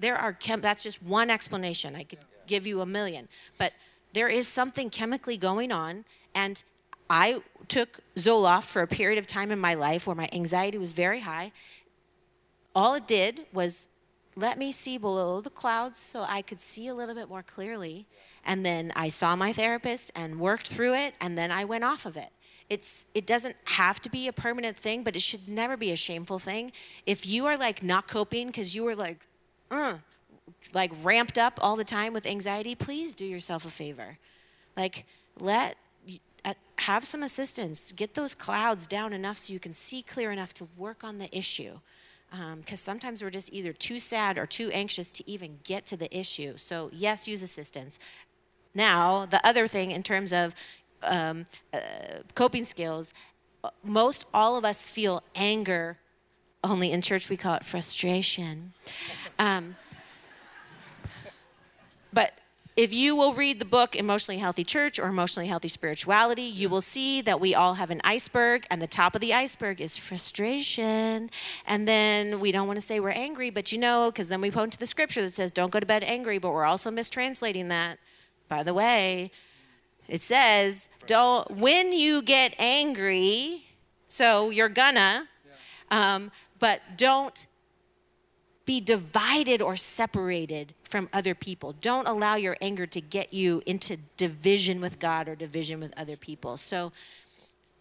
there 0.00 0.16
are 0.16 0.32
chem- 0.32 0.60
that's 0.60 0.82
just 0.82 1.00
one 1.00 1.30
explanation. 1.30 1.94
I 1.94 2.02
could 2.02 2.20
give 2.48 2.66
you 2.66 2.80
a 2.80 2.86
million, 2.86 3.28
but 3.58 3.74
there 4.12 4.28
is 4.28 4.48
something 4.48 4.90
chemically 4.90 5.36
going 5.36 5.70
on, 5.70 6.04
and 6.34 6.64
I 7.08 7.42
took 7.68 8.00
Zoloft 8.16 8.64
for 8.64 8.82
a 8.82 8.86
period 8.86 9.18
of 9.18 9.26
time 9.26 9.50
in 9.50 9.58
my 9.58 9.74
life 9.74 10.06
where 10.06 10.16
my 10.16 10.28
anxiety 10.32 10.78
was 10.78 10.92
very 10.92 11.20
high. 11.20 11.52
All 12.74 12.94
it 12.94 13.06
did 13.06 13.46
was 13.52 13.88
let 14.36 14.56
me 14.56 14.70
see 14.70 14.98
below 14.98 15.40
the 15.40 15.50
clouds 15.50 15.98
so 15.98 16.24
I 16.28 16.42
could 16.42 16.60
see 16.60 16.86
a 16.86 16.94
little 16.94 17.14
bit 17.14 17.28
more 17.28 17.42
clearly. 17.42 18.06
And 18.44 18.64
then 18.64 18.92
I 18.94 19.08
saw 19.08 19.34
my 19.34 19.52
therapist 19.52 20.12
and 20.14 20.38
worked 20.38 20.68
through 20.68 20.94
it, 20.94 21.14
and 21.20 21.36
then 21.36 21.50
I 21.50 21.64
went 21.64 21.84
off 21.84 22.06
of 22.06 22.16
it. 22.16 22.30
It's 22.70 23.06
it 23.14 23.26
doesn't 23.26 23.56
have 23.64 24.00
to 24.02 24.10
be 24.10 24.28
a 24.28 24.32
permanent 24.32 24.76
thing, 24.76 25.02
but 25.02 25.16
it 25.16 25.22
should 25.22 25.48
never 25.48 25.76
be 25.76 25.90
a 25.90 25.96
shameful 25.96 26.38
thing. 26.38 26.70
If 27.04 27.26
you 27.26 27.46
are 27.46 27.56
like 27.56 27.82
not 27.82 28.06
coping 28.06 28.48
because 28.48 28.74
you 28.74 28.84
were 28.84 28.94
like, 28.94 29.26
uh, 29.70 29.94
like 30.72 30.92
ramped 31.02 31.38
up 31.38 31.58
all 31.62 31.76
the 31.76 31.84
time 31.84 32.12
with 32.12 32.26
anxiety, 32.26 32.74
please 32.74 33.14
do 33.14 33.24
yourself 33.24 33.64
a 33.64 33.70
favor. 33.70 34.18
Like 34.76 35.04
let 35.40 35.76
have 36.88 37.04
some 37.04 37.22
assistance. 37.22 37.92
Get 37.92 38.14
those 38.14 38.34
clouds 38.34 38.86
down 38.86 39.12
enough 39.12 39.36
so 39.36 39.52
you 39.52 39.60
can 39.60 39.74
see 39.74 40.00
clear 40.00 40.32
enough 40.32 40.54
to 40.54 40.66
work 40.74 41.04
on 41.04 41.18
the 41.18 41.28
issue. 41.36 41.80
Because 42.60 42.80
sometimes 42.80 43.22
we're 43.22 43.36
just 43.40 43.52
either 43.52 43.74
too 43.74 43.98
sad 43.98 44.38
or 44.38 44.46
too 44.46 44.70
anxious 44.72 45.12
to 45.12 45.30
even 45.30 45.58
get 45.64 45.84
to 45.86 45.98
the 45.98 46.10
issue. 46.16 46.56
So, 46.56 46.88
yes, 46.90 47.28
use 47.28 47.42
assistance. 47.42 47.98
Now, 48.74 49.26
the 49.26 49.46
other 49.46 49.68
thing 49.68 49.90
in 49.90 50.02
terms 50.02 50.32
of 50.32 50.54
um, 51.02 51.44
uh, 51.74 51.78
coping 52.34 52.64
skills, 52.64 53.12
most 53.84 54.24
all 54.32 54.56
of 54.56 54.64
us 54.64 54.86
feel 54.86 55.22
anger. 55.34 55.98
Only 56.64 56.90
in 56.90 57.02
church 57.02 57.28
we 57.28 57.36
call 57.36 57.54
it 57.56 57.64
frustration. 57.64 58.72
Um, 59.38 59.76
if 62.78 62.94
you 62.94 63.16
will 63.16 63.34
read 63.34 63.58
the 63.58 63.64
book 63.64 63.96
Emotionally 63.96 64.38
Healthy 64.38 64.62
Church 64.62 65.00
or 65.00 65.08
Emotionally 65.08 65.48
Healthy 65.48 65.66
Spirituality, 65.66 66.42
you 66.42 66.68
will 66.68 66.80
see 66.80 67.20
that 67.22 67.40
we 67.40 67.52
all 67.52 67.74
have 67.74 67.90
an 67.90 68.00
iceberg, 68.04 68.68
and 68.70 68.80
the 68.80 68.86
top 68.86 69.16
of 69.16 69.20
the 69.20 69.34
iceberg 69.34 69.80
is 69.80 69.96
frustration. 69.96 71.28
And 71.66 71.88
then 71.88 72.38
we 72.38 72.52
don't 72.52 72.68
want 72.68 72.76
to 72.76 72.86
say 72.86 73.00
we're 73.00 73.10
angry, 73.10 73.50
but 73.50 73.72
you 73.72 73.78
know, 73.78 74.12
because 74.12 74.28
then 74.28 74.40
we 74.40 74.52
point 74.52 74.74
to 74.74 74.78
the 74.78 74.86
scripture 74.86 75.22
that 75.22 75.34
says, 75.34 75.50
don't 75.50 75.72
go 75.72 75.80
to 75.80 75.86
bed 75.86 76.04
angry, 76.04 76.38
but 76.38 76.52
we're 76.52 76.66
also 76.66 76.92
mistranslating 76.92 77.68
that. 77.68 77.98
By 78.48 78.62
the 78.62 78.72
way, 78.72 79.32
it 80.06 80.20
says, 80.20 80.88
don't, 81.08 81.50
when 81.50 81.92
you 81.92 82.22
get 82.22 82.54
angry, 82.60 83.64
so 84.06 84.50
you're 84.50 84.68
gonna, 84.68 85.26
um, 85.90 86.30
but 86.60 86.80
don't 86.96 87.48
be 88.64 88.80
divided 88.80 89.60
or 89.60 89.74
separated 89.74 90.74
from 90.88 91.08
other 91.12 91.34
people. 91.34 91.74
Don't 91.80 92.08
allow 92.08 92.36
your 92.36 92.56
anger 92.60 92.86
to 92.86 93.00
get 93.00 93.32
you 93.32 93.62
into 93.66 93.98
division 94.16 94.80
with 94.80 94.98
God 94.98 95.28
or 95.28 95.36
division 95.36 95.80
with 95.80 95.96
other 95.98 96.16
people. 96.16 96.56
So, 96.56 96.92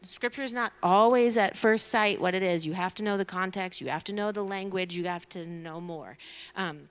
scripture 0.03 0.43
is 0.43 0.53
not 0.53 0.73
always 0.83 1.37
at 1.37 1.57
first 1.57 1.87
sight 1.87 2.21
what 2.21 2.35
it 2.35 2.43
is. 2.43 2.65
You 2.65 2.73
have 2.73 2.93
to 2.95 3.03
know 3.03 3.17
the 3.17 3.25
context, 3.25 3.81
you 3.81 3.89
have 3.89 4.03
to 4.05 4.13
know 4.13 4.31
the 4.31 4.43
language, 4.43 4.95
you 4.95 5.05
have 5.05 5.27
to 5.29 5.45
know 5.45 5.81
more. 5.81 6.17
Um, 6.55 6.89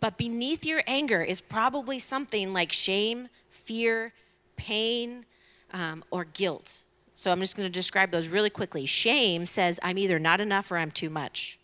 but 0.00 0.16
beneath 0.16 0.64
your 0.64 0.82
anger 0.86 1.22
is 1.22 1.40
probably 1.40 1.98
something 1.98 2.52
like 2.54 2.72
shame, 2.72 3.28
fear, 3.50 4.14
pain, 4.56 5.26
um, 5.72 6.02
or 6.10 6.24
guilt. 6.24 6.84
So 7.14 7.30
I'm 7.30 7.40
just 7.40 7.54
going 7.54 7.68
to 7.68 7.72
describe 7.72 8.10
those 8.10 8.28
really 8.28 8.48
quickly. 8.48 8.86
Shame 8.86 9.44
says, 9.44 9.78
I'm 9.82 9.98
either 9.98 10.18
not 10.18 10.40
enough 10.40 10.70
or 10.70 10.78
I'm 10.78 10.90
too 10.90 11.10
much. 11.10 11.59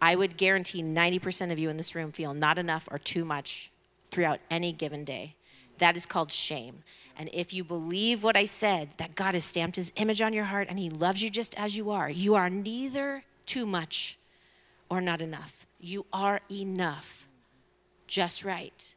I 0.00 0.14
would 0.14 0.36
guarantee 0.36 0.82
90% 0.82 1.52
of 1.52 1.58
you 1.58 1.68
in 1.70 1.76
this 1.76 1.94
room 1.94 2.12
feel 2.12 2.34
not 2.34 2.58
enough 2.58 2.88
or 2.90 2.98
too 2.98 3.24
much 3.24 3.70
throughout 4.10 4.40
any 4.50 4.72
given 4.72 5.04
day. 5.04 5.36
That 5.78 5.96
is 5.96 6.06
called 6.06 6.32
shame. 6.32 6.82
And 7.16 7.28
if 7.32 7.52
you 7.52 7.64
believe 7.64 8.22
what 8.22 8.36
I 8.36 8.44
said, 8.44 8.90
that 8.96 9.14
God 9.14 9.34
has 9.34 9.44
stamped 9.44 9.76
his 9.76 9.92
image 9.96 10.22
on 10.22 10.32
your 10.32 10.44
heart 10.44 10.68
and 10.70 10.78
he 10.78 10.90
loves 10.90 11.22
you 11.22 11.30
just 11.30 11.58
as 11.58 11.76
you 11.76 11.90
are, 11.90 12.10
you 12.10 12.34
are 12.34 12.48
neither 12.48 13.24
too 13.46 13.66
much 13.66 14.18
or 14.88 15.00
not 15.00 15.20
enough. 15.20 15.66
You 15.78 16.06
are 16.12 16.40
enough, 16.50 17.28
just 18.06 18.44
right 18.44 18.94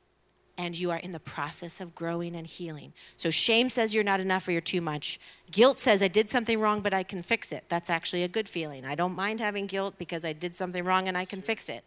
and 0.57 0.77
you 0.77 0.91
are 0.91 0.97
in 0.97 1.11
the 1.11 1.19
process 1.19 1.81
of 1.81 1.95
growing 1.95 2.35
and 2.35 2.45
healing. 2.45 2.93
So 3.17 3.29
shame 3.29 3.69
says 3.69 3.93
you're 3.93 4.03
not 4.03 4.19
enough 4.19 4.47
or 4.47 4.51
you're 4.51 4.61
too 4.61 4.81
much. 4.81 5.19
Guilt 5.51 5.79
says 5.79 6.03
I 6.03 6.07
did 6.07 6.29
something 6.29 6.59
wrong, 6.59 6.81
but 6.81 6.93
I 6.93 7.03
can 7.03 7.23
fix 7.23 7.51
it. 7.51 7.63
That's 7.69 7.89
actually 7.89 8.23
a 8.23 8.27
good 8.27 8.47
feeling. 8.47 8.85
I 8.85 8.95
don't 8.95 9.15
mind 9.15 9.39
having 9.39 9.65
guilt 9.65 9.95
because 9.97 10.23
I 10.23 10.33
did 10.33 10.55
something 10.55 10.83
wrong 10.83 11.07
and 11.07 11.17
I 11.17 11.25
can 11.25 11.41
fix 11.41 11.69
it. 11.69 11.83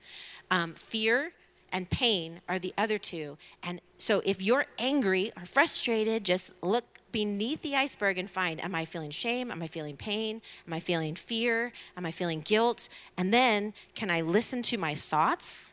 Um, 0.51 0.75
fear 0.75 1.33
and 1.73 1.89
pain 1.91 2.41
are 2.49 2.59
the 2.59 2.75
other 2.77 2.99
two. 2.99 3.39
And 3.63 3.81
so 3.99 4.23
if 4.25 4.43
you're 4.43 4.67
angry 4.79 5.33
or 5.37 5.45
frustrated, 5.45 6.25
just 6.25 6.53
look 6.63 6.85
beneath 7.13 7.63
the 7.63 7.75
iceberg 7.75 8.19
and 8.19 8.29
find 8.29 8.63
am 8.63 8.75
I 8.75 8.85
feeling 8.85 9.11
shame? 9.11 9.51
Am 9.51 9.63
I 9.63 9.69
feeling 9.69 9.97
pain? 9.97 10.43
Am 10.67 10.73
I 10.73 10.81
feeling 10.81 11.15
fear? 11.15 11.73
Am 11.97 12.05
I 12.05 12.11
feeling 12.11 12.41
guilt? 12.41 12.89
And 13.17 13.33
then 13.33 13.75
can 13.95 14.11
I 14.11 14.21
listen 14.21 14.63
to 14.63 14.77
my 14.77 14.95
thoughts? 14.95 15.73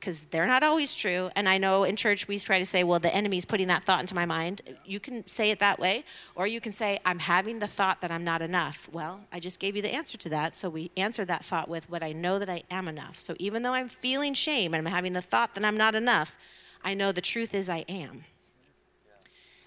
Because 0.00 0.22
they're 0.24 0.46
not 0.46 0.62
always 0.62 0.94
true. 0.94 1.30
And 1.36 1.46
I 1.46 1.58
know 1.58 1.84
in 1.84 1.94
church 1.94 2.26
we 2.26 2.38
try 2.38 2.58
to 2.58 2.64
say, 2.64 2.82
well, 2.84 2.98
the 2.98 3.14
enemy's 3.14 3.44
putting 3.44 3.68
that 3.68 3.84
thought 3.84 4.00
into 4.00 4.14
my 4.14 4.24
mind. 4.24 4.62
You 4.84 4.98
can 4.98 5.26
say 5.26 5.50
it 5.50 5.58
that 5.58 5.78
way, 5.78 6.04
or 6.34 6.46
you 6.46 6.60
can 6.60 6.72
say, 6.72 6.98
I'm 7.04 7.18
having 7.18 7.58
the 7.58 7.66
thought 7.66 8.00
that 8.00 8.10
I'm 8.10 8.24
not 8.24 8.40
enough. 8.40 8.88
Well, 8.90 9.20
I 9.30 9.40
just 9.40 9.60
gave 9.60 9.76
you 9.76 9.82
the 9.82 9.94
answer 9.94 10.16
to 10.16 10.30
that. 10.30 10.54
So 10.54 10.70
we 10.70 10.90
answer 10.96 11.26
that 11.26 11.44
thought 11.44 11.68
with 11.68 11.90
what 11.90 12.02
I 12.02 12.12
know 12.12 12.38
that 12.38 12.48
I 12.48 12.62
am 12.70 12.88
enough. 12.88 13.18
So 13.18 13.34
even 13.38 13.62
though 13.62 13.74
I'm 13.74 13.88
feeling 13.88 14.32
shame 14.32 14.72
and 14.72 14.86
I'm 14.86 14.92
having 14.92 15.12
the 15.12 15.22
thought 15.22 15.54
that 15.54 15.64
I'm 15.64 15.76
not 15.76 15.94
enough, 15.94 16.38
I 16.82 16.94
know 16.94 17.12
the 17.12 17.20
truth 17.20 17.54
is 17.54 17.68
I 17.68 17.84
am. 17.88 18.24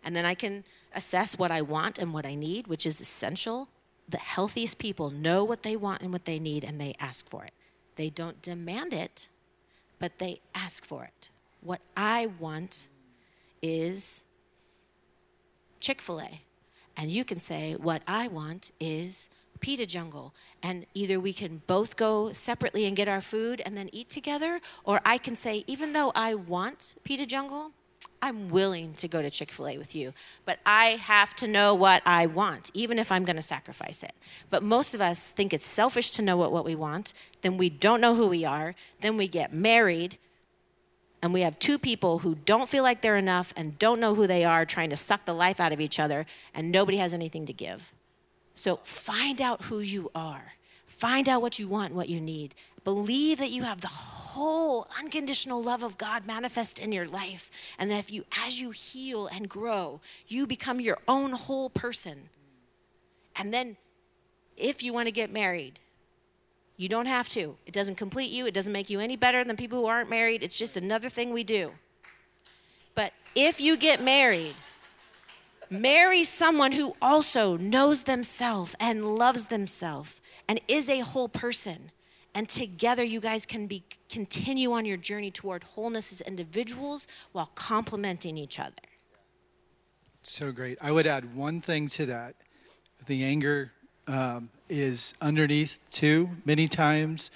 And 0.04 0.16
then 0.16 0.26
I 0.26 0.34
can 0.34 0.64
assess 0.96 1.38
what 1.38 1.52
I 1.52 1.62
want 1.62 2.00
and 2.00 2.12
what 2.12 2.26
I 2.26 2.34
need, 2.34 2.68
which 2.68 2.88
is 2.88 3.00
essential. 3.00 3.70
The 4.10 4.18
healthiest 4.18 4.80
people 4.80 5.12
know 5.12 5.44
what 5.44 5.62
they 5.62 5.76
want 5.76 6.02
and 6.02 6.12
what 6.12 6.26
they 6.26 6.40
need, 6.40 6.64
and 6.64 6.82
they 6.82 6.96
ask 7.00 7.30
for 7.30 7.46
it. 7.46 7.54
They 7.96 8.10
don't 8.10 8.42
demand 8.42 8.94
it, 8.94 9.30
but 10.04 10.20
they 10.20 10.42
ask 10.54 10.84
for 10.84 11.06
it. 11.06 11.30
What 11.62 11.80
I 11.96 12.26
want 12.38 12.90
is 13.62 14.26
Chick 15.80 16.02
fil 16.02 16.20
A. 16.20 16.42
And 16.98 17.10
you 17.10 17.24
can 17.24 17.40
say, 17.40 17.76
What 17.76 18.02
I 18.06 18.28
want 18.28 18.72
is 18.82 19.30
Pita 19.62 19.86
Jungle. 19.86 20.36
And 20.62 20.86
either 20.94 21.22
we 21.22 21.32
can 21.32 21.62
both 21.68 21.96
go 21.96 22.34
separately 22.34 22.84
and 22.86 22.98
get 22.98 23.08
our 23.08 23.22
food 23.22 23.62
and 23.66 23.78
then 23.78 23.90
eat 23.94 24.10
together, 24.10 24.60
or 24.84 25.00
I 25.06 25.18
can 25.18 25.38
say, 25.38 25.64
Even 25.68 25.94
though 25.94 26.12
I 26.14 26.34
want 26.34 26.96
Pita 27.06 27.26
Jungle, 27.26 27.72
I'm 28.24 28.48
willing 28.48 28.94
to 28.94 29.10
go 29.10 29.22
to 29.22 29.30
Chick 29.30 29.52
fil 29.52 29.68
A 29.68 29.78
with 29.78 29.94
you, 29.94 30.14
but 30.46 30.60
I 30.66 30.92
have 30.92 31.36
to 31.36 31.46
know 31.46 31.76
what 31.76 32.02
I 32.06 32.26
want, 32.26 32.72
even 32.74 32.98
if 32.98 33.12
I'm 33.12 33.26
going 33.26 33.36
to 33.36 33.42
sacrifice 33.42 34.02
it. 34.02 34.14
But 34.50 34.64
most 34.64 34.94
of 34.94 35.02
us 35.02 35.30
think 35.32 35.52
it's 35.52 35.66
selfish 35.66 36.10
to 36.12 36.22
know 36.22 36.38
what, 36.38 36.54
what 36.54 36.64
we 36.64 36.74
want, 36.74 37.14
then 37.42 37.58
we 37.58 37.70
don't 37.70 38.00
know 38.00 38.16
who 38.16 38.28
we 38.28 38.46
are, 38.46 38.76
then 39.02 39.18
we 39.18 39.28
get 39.28 39.54
married, 39.54 40.18
and 41.22 41.34
we 41.34 41.42
have 41.42 41.60
two 41.60 41.78
people 41.78 42.20
who 42.20 42.36
don't 42.36 42.70
feel 42.70 42.82
like 42.82 43.02
they're 43.02 43.18
enough 43.18 43.54
and 43.58 43.78
don't 43.78 44.00
know 44.00 44.16
who 44.16 44.26
they 44.26 44.46
are, 44.46 44.66
trying 44.66 44.90
to 44.92 44.98
suck 44.98 45.26
the 45.26 45.34
life 45.34 45.60
out 45.60 45.74
of 45.74 45.82
each 45.82 46.00
other, 46.00 46.26
and 46.54 46.72
nobody 46.72 47.00
has 47.00 47.14
anything 47.14 47.46
to 47.48 47.54
give. 47.54 47.94
So 48.56 48.78
find 48.86 49.42
out 49.42 49.64
who 49.64 49.82
you 49.82 50.12
are, 50.16 50.54
find 50.88 51.28
out 51.28 51.42
what 51.42 51.60
you 51.60 51.68
want 51.68 51.88
and 51.88 51.98
what 51.98 52.08
you 52.08 52.22
need, 52.22 52.56
Believe 52.84 53.40
that 53.40 53.52
you 53.52 53.64
have 53.64 53.82
the 53.82 53.88
whole 53.88 54.88
unconditional 55.00 55.62
love 55.62 55.84
of 55.84 55.98
God 55.98 56.26
manifest 56.26 56.80
in 56.80 56.92
your 56.92 57.08
life. 57.08 57.50
And 57.80 57.92
that 57.92 58.00
if 58.00 58.12
you, 58.12 58.26
as 58.46 58.60
you 58.60 58.72
heal 58.72 59.28
and 59.28 59.48
grow, 59.48 60.02
you 60.28 60.48
become 60.48 60.80
your 60.80 60.98
own 61.08 61.32
whole 61.32 61.70
person. 61.70 62.30
And 63.36 63.54
then, 63.54 63.78
if 64.58 64.84
you 64.84 64.94
want 64.94 65.08
to 65.08 65.12
get 65.12 65.32
married, 65.32 65.80
you 66.78 66.90
don't 66.90 67.06
have 67.06 67.30
to. 67.30 67.56
It 67.66 67.74
doesn't 67.74 67.96
complete 67.96 68.30
you, 68.30 68.46
it 68.46 68.54
doesn't 68.54 68.74
make 68.74 68.90
you 68.90 69.00
any 69.00 69.16
better 69.16 69.44
than 69.44 69.56
people 69.56 69.80
who 69.80 69.86
aren't 69.86 70.10
married. 70.10 70.44
It's 70.44 70.58
just 70.58 70.78
another 70.78 71.10
thing 71.10 71.32
we 71.32 71.44
do. 71.44 71.72
But 72.96 73.14
if 73.36 73.62
you 73.62 73.78
get 73.78 74.04
married, 74.04 74.56
marry 75.70 76.24
someone 76.24 76.74
who 76.74 76.96
also 77.02 77.58
knows 77.58 78.04
themselves 78.04 78.76
and 78.80 79.16
loves 79.16 79.46
themselves 79.46 80.22
and 80.48 80.60
is 80.68 80.90
a 80.90 81.00
whole 81.00 81.30
person 81.30 81.92
and 82.36 82.50
together 82.50 83.04
you 83.04 83.20
guys 83.20 83.46
can 83.46 83.68
be 83.68 83.84
continue 84.10 84.72
on 84.72 84.86
your 84.86 84.98
journey 84.98 85.32
toward 85.32 85.64
wholeness 85.64 86.12
as 86.12 86.22
individuals 86.22 87.08
while 87.32 87.52
complementing 87.56 88.38
each 88.38 88.60
other. 88.60 88.72
So 90.22 90.52
great. 90.52 90.78
I 90.82 90.92
would 90.92 91.06
add 91.06 91.36
one 91.36 91.62
thing 91.62 91.88
to 91.90 92.06
that. 92.08 92.36
The 93.06 93.24
anger 93.24 93.72
um, 94.08 94.50
is 94.70 95.14
underneath 95.22 95.80
too. 95.92 96.30
Many 96.46 96.68
times 96.68 97.30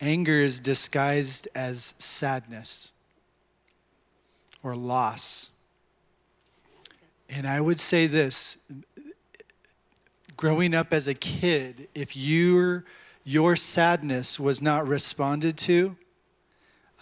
anger 0.00 0.40
is 0.40 0.60
disguised 0.60 1.48
as 1.54 1.94
sadness 1.98 2.92
or 4.62 4.76
loss. 4.76 5.50
And 7.28 7.46
i 7.46 7.60
would 7.60 7.80
say 7.80 8.06
this. 8.06 8.58
Growing 10.36 10.74
up 10.74 10.92
as 10.92 11.08
a 11.08 11.14
kid 11.14 11.88
if 11.94 12.16
you're 12.16 12.84
your 13.24 13.56
sadness 13.56 14.38
was 14.38 14.60
not 14.60 14.86
responded 14.86 15.56
to, 15.56 15.96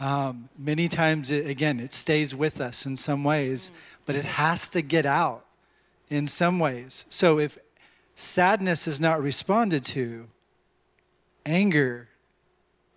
um, 0.01 0.49
many 0.59 0.89
times, 0.89 1.31
it, 1.31 1.47
again, 1.47 1.79
it 1.79 1.93
stays 1.93 2.35
with 2.35 2.61
us 2.61 2.87
in 2.87 2.97
some 2.97 3.25
ways, 3.25 3.71
but 4.07 4.17
it 4.17 4.25
has 4.25 4.69
to 4.71 4.83
get 4.83 5.07
out 5.07 5.45
in 6.11 6.27
some 6.27 6.59
ways. 6.59 7.07
So 7.09 7.39
if 7.39 7.59
sadness 8.15 8.87
is 8.87 9.01
not 9.01 9.23
responded 9.23 9.85
to, 9.85 10.29
anger 11.45 12.09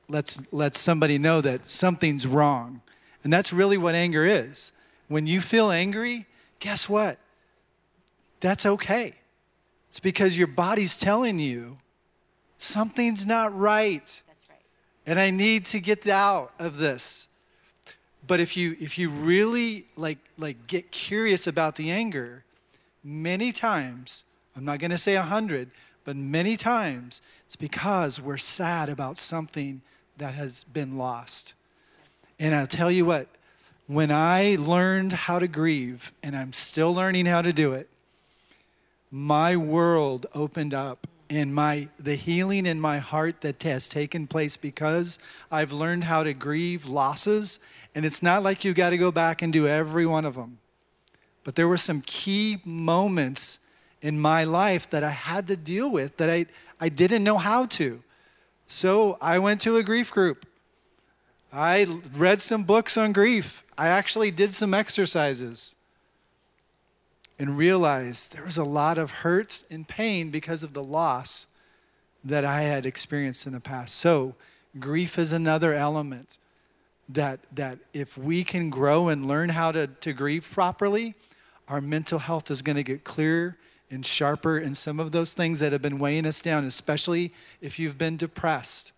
lets, 0.07 0.41
lets 0.51 0.79
somebody 0.79 1.17
know 1.17 1.41
that 1.41 1.67
something's 1.67 2.25
wrong. 2.25 2.81
And 3.23 3.33
that's 3.33 3.51
really 3.51 3.77
what 3.77 3.95
anger 3.95 4.25
is. 4.25 4.71
When 5.07 5.27
you 5.27 5.41
feel 5.41 5.71
angry, 5.71 6.27
guess 6.59 6.87
what? 6.89 7.17
That's 8.39 8.65
okay. 8.65 9.15
It's 9.89 9.99
because 9.99 10.37
your 10.37 10.47
body's 10.47 10.97
telling 10.97 11.39
you 11.39 11.77
something's 12.57 13.25
not 13.25 13.55
right. 13.55 14.05
That's 14.05 14.49
right. 14.49 14.59
And 15.05 15.19
I 15.19 15.29
need 15.29 15.65
to 15.65 15.79
get 15.79 16.07
out 16.07 16.51
of 16.59 16.77
this. 16.77 17.27
But 18.27 18.39
if 18.39 18.57
you 18.57 18.75
if 18.79 18.97
you 18.97 19.09
really 19.09 19.85
like 19.95 20.17
like 20.37 20.67
get 20.67 20.91
curious 20.91 21.45
about 21.47 21.75
the 21.75 21.91
anger, 21.91 22.43
many 23.03 23.51
times, 23.51 24.23
I'm 24.55 24.65
not 24.65 24.79
going 24.79 24.91
to 24.91 24.97
say 24.97 25.15
a 25.15 25.21
hundred, 25.21 25.69
but 26.03 26.15
many 26.15 26.57
times 26.57 27.21
it's 27.45 27.55
because 27.55 28.19
we're 28.19 28.37
sad 28.37 28.89
about 28.89 29.17
something 29.17 29.81
that 30.17 30.33
has 30.33 30.63
been 30.63 30.97
lost. 30.97 31.53
And 32.39 32.55
I'll 32.55 32.67
tell 32.67 32.91
you 32.91 33.05
what, 33.05 33.27
when 33.87 34.11
I 34.11 34.57
learned 34.59 35.13
how 35.13 35.39
to 35.39 35.47
grieve, 35.47 36.11
and 36.23 36.35
I'm 36.35 36.53
still 36.53 36.93
learning 36.93 37.27
how 37.27 37.41
to 37.41 37.53
do 37.53 37.73
it, 37.73 37.89
my 39.11 39.55
world 39.55 40.25
opened 40.33 40.73
up 40.73 41.07
in 41.29 41.53
my 41.53 41.87
the 41.99 42.15
healing 42.15 42.65
in 42.65 42.79
my 42.79 42.99
heart 42.99 43.41
that 43.41 43.61
has 43.63 43.89
taken 43.89 44.27
place 44.27 44.57
because 44.57 45.19
I've 45.51 45.71
learned 45.71 46.03
how 46.03 46.23
to 46.23 46.33
grieve 46.33 46.85
losses 46.85 47.59
And 47.95 48.05
it's 48.05 48.21
not 48.21 48.43
like 48.43 48.65
you 48.65 48.73
got 48.73 48.89
to 48.89 48.97
go 48.97 49.09
back 49.09 49.41
and 49.41 49.53
do 49.53 49.67
every 49.67 50.05
one 50.05 50.25
of 50.25 50.35
them. 50.35 50.57
But 51.45 51.55
there 51.55 51.67
were 51.67 51.77
some 51.77 52.01
key 52.01 52.59
moments 52.65 53.59
in 54.01 54.19
my 54.19 54.43
life 54.43 54.89
that 54.89 55.03
I 55.03 55.11
had 55.11 55.47
to 55.47 55.55
deal 55.55 55.89
with 55.89 56.17
that 56.17 56.29
I, 56.29 56.47
I 56.79 56.89
didn't 56.89 57.23
know 57.23 57.37
how 57.37 57.65
to. 57.67 58.03
So 58.67 59.17
I 59.21 59.39
went 59.39 59.61
to 59.61 59.77
a 59.77 59.83
grief 59.83 60.11
group. 60.11 60.45
I 61.53 61.87
read 62.13 62.41
some 62.41 62.65
books 62.65 62.97
on 62.97 63.13
grief. 63.13 63.63
I 63.77 63.87
actually 63.87 64.31
did 64.31 64.53
some 64.53 64.73
exercises 64.73 65.74
and 67.37 67.57
realized 67.57 68.33
there 68.33 68.45
was 68.45 68.57
a 68.57 68.63
lot 68.63 68.97
of 68.97 69.11
hurt 69.11 69.63
and 69.69 69.87
pain 69.87 70.29
because 70.29 70.63
of 70.63 70.73
the 70.73 70.83
loss 70.83 71.47
that 72.23 72.45
I 72.45 72.61
had 72.61 72.85
experienced 72.85 73.45
in 73.45 73.53
the 73.53 73.59
past. 73.59 73.95
So, 73.95 74.35
grief 74.79 75.19
is 75.19 75.31
another 75.31 75.73
element 75.73 76.37
that, 77.07 77.39
that 77.53 77.77
if 77.93 78.17
we 78.17 78.43
can 78.43 78.69
grow 78.69 79.09
and 79.09 79.27
learn 79.27 79.49
how 79.49 79.71
to, 79.71 79.87
to 79.87 80.13
grieve 80.13 80.49
properly, 80.51 81.13
our 81.67 81.81
mental 81.81 82.19
health 82.19 82.49
is 82.49 82.61
going 82.61 82.75
to 82.75 82.83
get 82.83 83.03
clearer 83.03 83.57
and 83.91 84.05
sharper 84.05 84.57
in 84.57 84.73
some 84.75 84.99
of 84.99 85.11
those 85.11 85.33
things 85.33 85.59
that 85.59 85.71
have 85.71 85.81
been 85.81 85.99
weighing 85.99 86.25
us 86.25 86.41
down, 86.41 86.65
especially 86.65 87.31
if 87.61 87.77
you've 87.77 87.97
been 87.97 88.17
depressed. 88.17 88.91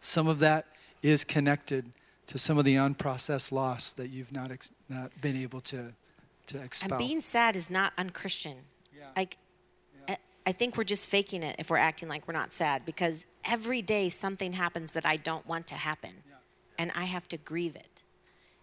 Some 0.00 0.28
of 0.28 0.38
that 0.38 0.66
is 1.02 1.24
connected 1.24 1.86
to 2.26 2.38
some 2.38 2.58
of 2.58 2.64
the 2.64 2.74
unprocessed 2.74 3.50
loss 3.50 3.92
that 3.94 4.08
you've 4.08 4.32
not, 4.32 4.52
ex- 4.52 4.72
not 4.88 5.10
been 5.20 5.36
able 5.36 5.60
to, 5.62 5.94
to 6.48 6.62
expel. 6.62 6.98
And 6.98 7.06
being 7.06 7.20
sad 7.20 7.56
is 7.56 7.70
not 7.70 7.92
unchristian. 7.96 8.58
Yeah. 8.96 9.04
Like, 9.16 9.36
I- 10.08 10.18
I 10.46 10.52
think 10.52 10.76
we're 10.76 10.84
just 10.84 11.08
faking 11.08 11.42
it 11.42 11.56
if 11.58 11.70
we're 11.70 11.76
acting 11.78 12.08
like 12.08 12.26
we're 12.26 12.34
not 12.34 12.52
sad 12.52 12.84
because 12.84 13.26
every 13.44 13.82
day 13.82 14.08
something 14.08 14.54
happens 14.54 14.92
that 14.92 15.04
I 15.06 15.16
don't 15.16 15.46
want 15.46 15.66
to 15.68 15.74
happen. 15.74 16.22
And 16.78 16.90
I 16.94 17.04
have 17.04 17.26
to 17.28 17.36
grieve 17.36 17.74
it. 17.76 18.02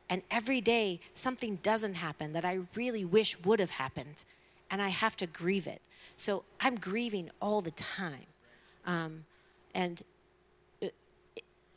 And 0.09 0.21
every 0.31 0.61
day 0.61 0.99
something 1.13 1.57
doesn't 1.57 1.95
happen 1.95 2.33
that 2.33 2.45
I 2.45 2.59
really 2.75 3.03
wish 3.03 3.37
would 3.43 3.59
have 3.59 3.71
happened. 3.71 4.23
And 4.71 4.81
I 4.81 4.89
have 4.89 5.15
to 5.17 5.27
grieve 5.27 5.67
it. 5.67 5.81
So 6.15 6.43
I'm 6.59 6.75
grieving 6.75 7.29
all 7.41 7.61
the 7.61 7.71
time. 7.71 8.27
Um, 8.85 9.25
and 9.73 10.01
it, 10.79 10.93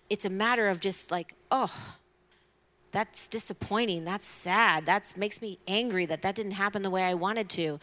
it's 0.09 0.25
a 0.25 0.31
matter 0.31 0.69
of 0.69 0.79
just 0.81 1.11
like, 1.11 1.35
oh, 1.51 1.97
that's 2.93 3.29
disappointing. 3.29 4.05
That's 4.05 4.27
sad. 4.27 4.87
That 4.87 5.13
makes 5.17 5.43
me 5.43 5.59
angry 5.69 6.07
that 6.07 6.23
that 6.23 6.35
didn't 6.35 6.53
happen 6.53 6.83
the 6.83 6.91
way 6.91 7.03
I 7.05 7.15
wanted 7.15 7.49
to. 7.51 7.79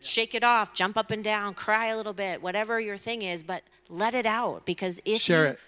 Shake 0.00 0.34
it 0.34 0.42
off, 0.42 0.74
jump 0.74 0.96
up 0.96 1.10
and 1.12 1.22
down, 1.22 1.54
cry 1.54 1.86
a 1.86 1.96
little 1.96 2.12
bit, 2.12 2.42
whatever 2.42 2.80
your 2.80 2.96
thing 2.96 3.22
is, 3.22 3.42
but 3.44 3.62
let 3.88 4.14
it 4.14 4.26
out 4.26 4.66
because 4.66 5.00
if 5.04 5.20
Share 5.20 5.44
you, 5.44 5.50
it. 5.52 5.60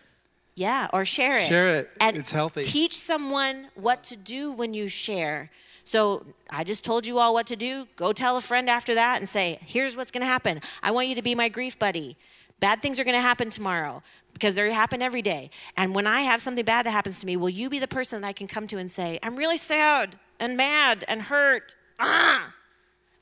yeah, 0.56 0.88
or 0.92 1.04
share 1.04 1.38
it. 1.38 1.46
Share 1.46 1.76
it. 1.76 1.90
And 2.00 2.18
It's 2.18 2.32
healthy. 2.32 2.62
Teach 2.64 2.96
someone 2.96 3.68
what 3.76 4.02
to 4.04 4.16
do 4.16 4.50
when 4.50 4.74
you 4.74 4.88
share. 4.88 5.50
So 5.84 6.26
I 6.50 6.64
just 6.64 6.84
told 6.84 7.06
you 7.06 7.20
all 7.20 7.32
what 7.32 7.46
to 7.48 7.56
do. 7.56 7.86
Go 7.94 8.12
tell 8.12 8.36
a 8.36 8.40
friend 8.40 8.68
after 8.68 8.94
that 8.96 9.18
and 9.18 9.28
say, 9.28 9.58
here's 9.64 9.96
what's 9.96 10.10
going 10.10 10.22
to 10.22 10.26
happen. 10.26 10.60
I 10.82 10.90
want 10.90 11.06
you 11.08 11.14
to 11.14 11.22
be 11.22 11.36
my 11.36 11.48
grief 11.48 11.78
buddy. 11.78 12.16
Bad 12.58 12.82
things 12.82 12.98
are 12.98 13.04
going 13.04 13.14
to 13.16 13.20
happen 13.20 13.50
tomorrow 13.50 14.02
because 14.34 14.54
they 14.54 14.70
happen 14.70 15.00
every 15.00 15.22
day. 15.22 15.50
And 15.76 15.94
when 15.94 16.06
I 16.06 16.20
have 16.22 16.42
something 16.42 16.64
bad 16.64 16.84
that 16.84 16.90
happens 16.90 17.20
to 17.20 17.26
me, 17.26 17.36
will 17.36 17.48
you 17.48 17.70
be 17.70 17.78
the 17.78 17.88
person 17.88 18.20
that 18.20 18.28
I 18.28 18.32
can 18.32 18.46
come 18.46 18.66
to 18.66 18.76
and 18.76 18.90
say, 18.90 19.18
I'm 19.22 19.36
really 19.36 19.56
sad 19.56 20.18
and 20.38 20.56
mad 20.56 21.04
and 21.08 21.22
hurt? 21.22 21.76
Ah! 21.98 22.52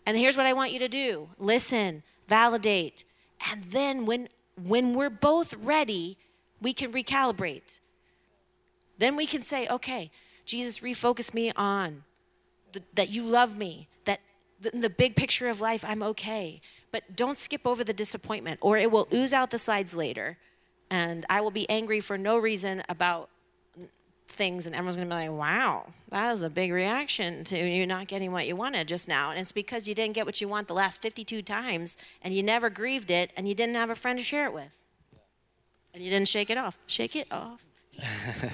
And 0.06 0.16
here's 0.16 0.36
what 0.36 0.46
I 0.46 0.52
want 0.52 0.72
you 0.72 0.80
to 0.80 0.88
do 0.88 1.28
listen, 1.38 2.02
validate. 2.26 3.04
And 3.50 3.62
then 3.64 4.06
when, 4.06 4.28
when 4.56 4.94
we're 4.94 5.10
both 5.10 5.54
ready, 5.54 6.16
we 6.60 6.72
can 6.72 6.92
recalibrate. 6.92 7.80
Then 8.98 9.16
we 9.16 9.26
can 9.26 9.42
say, 9.42 9.66
okay, 9.68 10.10
Jesus, 10.44 10.80
refocus 10.80 11.34
me 11.34 11.52
on 11.56 12.04
th- 12.72 12.84
that 12.94 13.10
you 13.10 13.24
love 13.26 13.56
me, 13.56 13.88
that 14.04 14.20
in 14.72 14.80
the 14.80 14.90
big 14.90 15.16
picture 15.16 15.48
of 15.48 15.60
life, 15.60 15.84
I'm 15.86 16.02
okay. 16.02 16.60
But 16.92 17.16
don't 17.16 17.36
skip 17.36 17.66
over 17.66 17.82
the 17.82 17.92
disappointment, 17.92 18.60
or 18.62 18.76
it 18.78 18.92
will 18.92 19.08
ooze 19.12 19.32
out 19.32 19.50
the 19.50 19.58
sides 19.58 19.96
later. 19.96 20.38
And 20.92 21.24
I 21.30 21.40
will 21.40 21.50
be 21.50 21.68
angry 21.70 22.00
for 22.00 22.18
no 22.18 22.36
reason 22.36 22.82
about 22.90 23.30
things, 24.28 24.66
and 24.66 24.74
everyone's 24.74 24.96
gonna 24.96 25.08
be 25.08 25.14
like, 25.14 25.30
wow, 25.30 25.86
that 26.10 26.30
was 26.30 26.42
a 26.42 26.50
big 26.50 26.70
reaction 26.70 27.44
to 27.44 27.56
you 27.56 27.86
not 27.86 28.08
getting 28.08 28.30
what 28.30 28.46
you 28.46 28.56
wanted 28.56 28.88
just 28.88 29.08
now. 29.08 29.30
And 29.30 29.40
it's 29.40 29.52
because 29.52 29.88
you 29.88 29.94
didn't 29.94 30.12
get 30.12 30.26
what 30.26 30.42
you 30.42 30.48
want 30.48 30.68
the 30.68 30.74
last 30.74 31.00
52 31.00 31.40
times, 31.40 31.96
and 32.20 32.34
you 32.34 32.42
never 32.42 32.68
grieved 32.68 33.10
it, 33.10 33.30
and 33.38 33.48
you 33.48 33.54
didn't 33.54 33.76
have 33.76 33.88
a 33.88 33.94
friend 33.94 34.18
to 34.18 34.22
share 34.22 34.44
it 34.44 34.52
with. 34.52 34.78
And 35.94 36.02
you 36.02 36.10
didn't 36.10 36.28
shake 36.28 36.50
it 36.50 36.58
off. 36.58 36.76
Shake 36.86 37.16
it 37.16 37.26
off. 37.32 37.64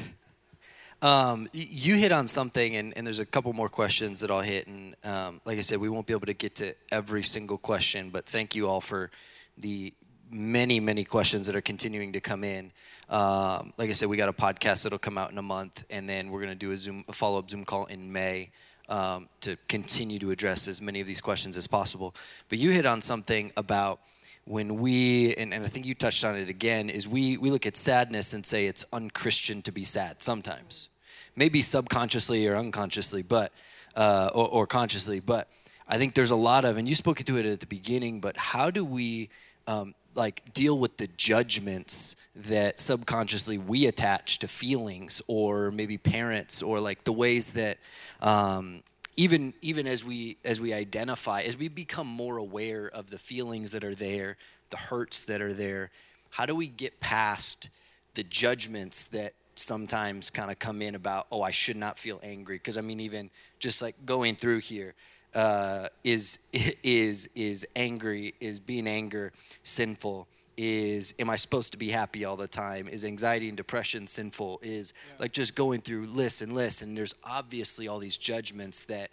Um, 1.01 1.49
you 1.53 1.95
hit 1.95 2.11
on 2.11 2.27
something, 2.27 2.75
and, 2.75 2.93
and 2.97 3.07
there's 3.07 3.21
a 3.21 3.25
couple 3.25 3.53
more 3.53 3.69
questions 3.69 4.19
that 4.19 4.33
I'll 4.33 4.41
hit. 4.41 4.67
And 4.67 4.97
um, 5.05 5.41
like 5.45 5.57
I 5.57 5.61
said, 5.61 5.79
we 5.79 5.89
won't 5.89 6.07
be 6.07 6.13
able 6.13 6.27
to 6.27 6.35
get 6.35 6.57
to 6.57 6.75
every 6.91 7.23
single 7.23 7.57
question, 7.57 8.11
but 8.11 8.27
thank 8.27 8.57
you 8.57 8.67
all 8.67 8.81
for 8.81 9.13
the 9.57 9.95
many, 10.31 10.81
many 10.81 11.05
questions 11.05 11.47
that 11.47 11.57
are 11.57 11.61
continuing 11.61 12.13
to 12.13 12.21
come 12.21 12.45
in. 12.45 12.73
Um, 13.09 13.73
like 13.79 13.89
I 13.89 13.93
said, 13.93 14.09
we 14.09 14.17
got 14.17 14.29
a 14.29 14.33
podcast 14.33 14.83
that'll 14.83 14.99
come 14.99 15.19
out 15.19 15.31
in 15.31 15.39
a 15.39 15.43
month, 15.43 15.85
and 15.91 16.09
then 16.09 16.31
we're 16.31 16.41
going 16.41 16.53
to 16.53 16.55
do 16.59 16.73
a 16.73 16.77
Zoom, 16.77 17.05
a 17.09 17.13
follow-up 17.13 17.49
Zoom 17.49 17.65
call 17.65 17.87
in 17.87 18.13
May 18.13 18.51
um, 18.89 19.29
to 19.41 19.57
continue 19.69 20.19
to 20.19 20.31
address 20.31 20.69
as 20.69 20.81
many 20.81 21.01
of 21.01 21.07
these 21.07 21.21
questions 21.21 21.57
as 21.57 21.67
possible. 21.67 22.15
But 22.49 22.59
you 22.59 22.71
hit 22.71 22.87
on 22.87 23.01
something 23.01 23.53
about 23.57 24.01
when 24.49 24.79
we 24.79 25.35
and, 25.37 25.53
and 25.53 25.63
i 25.63 25.69
think 25.69 25.85
you 25.85 25.95
touched 25.95 26.25
on 26.25 26.35
it 26.35 26.49
again 26.49 26.89
is 26.89 27.07
we 27.07 27.37
we 27.37 27.51
look 27.51 27.67
at 27.67 27.77
sadness 27.77 28.33
and 28.33 28.47
say 28.47 28.67
it's 28.67 28.85
unchristian 28.95 29.61
to 29.61 29.71
be 29.71 29.85
sad 29.85 30.23
sometimes 30.23 30.89
maybe 31.37 31.61
subconsciously 31.61 32.47
or 32.47 32.57
unconsciously 32.57 33.21
but 33.23 33.53
uh, 33.95 34.31
or, 34.33 34.49
or 34.49 34.67
consciously 34.67 35.21
but 35.21 35.49
i 35.87 35.99
think 35.99 36.15
there's 36.15 36.31
a 36.31 36.37
lot 36.37 36.65
of 36.65 36.79
and 36.79 36.89
you 36.89 36.95
spoke 36.95 37.19
to 37.19 37.37
it 37.37 37.45
at 37.45 37.61
the 37.61 37.67
beginning 37.67 38.21
but 38.21 38.39
how 38.39 38.71
do 38.71 38.83
we 38.87 39.29
um, 39.67 39.95
like 40.19 40.53
deal 40.53 40.79
with 40.79 40.97
the 40.99 41.07
judgments 41.17 42.17
that 42.35 42.79
subconsciously 42.79 43.57
we 43.57 43.87
attach 43.87 44.41
to 44.41 44.49
feelings 44.49 45.23
or 45.29 45.71
maybe 45.71 45.97
parents 45.97 46.63
or 46.63 46.81
like 46.81 47.05
the 47.05 47.13
ways 47.13 47.53
that 47.53 47.79
um, 48.21 48.83
even 49.17 49.55
even 49.63 49.87
as 49.87 50.05
we 50.05 50.37
as 50.45 50.61
we 50.61 50.73
identify 50.75 51.43
as 51.43 51.57
we 51.57 51.69
become 51.69 52.07
more 52.07 52.37
aware 52.37 52.89
of 52.89 53.11
the 53.11 53.19
feelings 53.19 53.73
that 53.73 53.85
are 53.85 53.95
there 53.95 54.37
the 54.71 54.77
hurts 54.77 55.25
that 55.25 55.41
are 55.41 55.53
there 55.53 55.91
how 56.31 56.45
do 56.45 56.55
we 56.55 56.69
get 56.69 57.01
past 57.01 57.71
the 58.15 58.23
judgments 58.23 59.07
that 59.07 59.33
sometimes 59.55 60.31
kind 60.31 60.51
of 60.51 60.59
come 60.59 60.81
in 60.83 60.95
about 60.95 61.27
oh 61.33 61.43
i 61.43 61.51
should 61.51 61.77
not 61.77 61.99
feel 61.99 62.21
angry 62.23 62.57
because 62.57 62.77
i 62.77 62.81
mean 62.81 63.01
even 63.01 63.31
just 63.59 63.83
like 63.83 63.95
going 64.07 64.37
through 64.37 64.61
here 64.61 64.95
uh, 65.39 65.89
is 66.03 66.41
is 66.83 67.31
is 67.37 67.65
angry 67.77 68.35
is 68.41 68.59
being 68.59 68.89
anger 68.89 69.33
sinful 69.63 70.27
is 70.57 71.15
am 71.21 71.31
i 71.31 71.37
supposed 71.37 71.71
to 71.71 71.79
be 71.79 71.91
happy 71.91 72.25
all 72.25 72.37
the 72.37 72.49
time? 72.49 72.89
Is 72.89 73.05
anxiety 73.05 73.47
and 73.47 73.57
depression 73.57 74.09
sinful? 74.09 74.59
Is 74.65 74.93
like 75.21 75.31
just 75.31 75.55
going 75.55 75.81
through 75.81 76.07
lists 76.07 76.43
and 76.43 76.53
lists 76.53 76.83
and 76.83 76.99
there's 76.99 77.15
obviously 77.23 77.87
all 77.87 78.01
these 78.01 78.17
judgments 78.17 78.85
that 78.87 79.11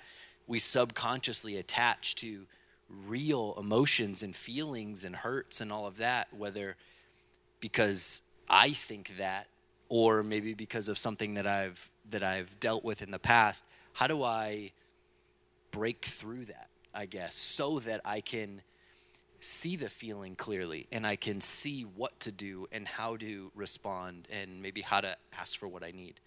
we 0.48 0.58
subconsciously 0.58 1.58
attach 1.58 2.16
to 2.16 2.48
real 3.08 3.56
emotions 3.60 4.24
and 4.24 4.36
feelings 4.36 5.06
and 5.06 5.16
hurts 5.16 5.62
and 5.62 5.72
all 5.72 5.86
of 5.86 5.98
that 5.98 6.28
whether 6.36 6.76
because 7.60 8.22
i 8.50 8.72
think 8.72 9.18
that 9.18 9.46
or 9.90 10.24
maybe 10.24 10.56
because 10.56 10.90
of 10.90 10.98
something 10.98 11.36
that 11.36 11.46
i've 11.46 11.92
that 12.10 12.24
i've 12.24 12.60
dealt 12.60 12.84
with 12.84 13.04
in 13.04 13.12
the 13.12 13.20
past. 13.20 13.64
How 13.94 14.08
do 14.08 14.24
i 14.24 14.72
break 15.78 16.06
through 16.06 16.46
that 16.46 16.70
i 16.94 17.06
guess 17.06 17.36
so 17.36 17.80
that 17.80 18.02
i 18.06 18.22
can 18.22 18.62
see 19.46 19.76
the 19.76 19.90
feeling 19.90 20.36
clearly 20.36 20.88
and 20.92 21.06
I 21.06 21.16
can 21.16 21.40
see 21.40 21.84
what 21.84 22.20
to 22.22 22.32
do 22.32 22.68
and 22.72 22.88
how 22.88 23.18
to 23.18 23.52
respond 23.56 24.28
and 24.32 24.62
maybe 24.62 24.82
how 24.82 25.02
to 25.02 25.16
ask 25.38 25.58
for 25.58 25.68
what 25.68 25.84
I 25.84 25.92
need. 25.92 26.20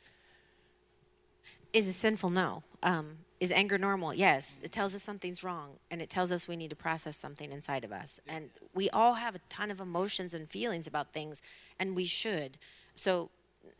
Is 1.72 1.86
it 1.88 1.92
sinful? 1.92 2.30
No. 2.30 2.62
Um, 2.82 3.18
is 3.40 3.52
anger 3.52 3.76
normal? 3.76 4.14
Yes. 4.14 4.60
It 4.62 4.72
tells 4.72 4.94
us 4.94 5.02
something's 5.02 5.44
wrong, 5.44 5.78
and 5.90 6.00
it 6.00 6.08
tells 6.08 6.32
us 6.32 6.48
we 6.48 6.56
need 6.56 6.70
to 6.70 6.76
process 6.76 7.16
something 7.16 7.52
inside 7.52 7.84
of 7.84 7.92
us. 7.92 8.20
And 8.26 8.50
we 8.74 8.88
all 8.90 9.14
have 9.14 9.34
a 9.34 9.40
ton 9.50 9.70
of 9.70 9.80
emotions 9.80 10.32
and 10.32 10.48
feelings 10.48 10.86
about 10.86 11.12
things, 11.12 11.42
and 11.78 11.94
we 11.94 12.06
should. 12.06 12.56
So 12.94 13.30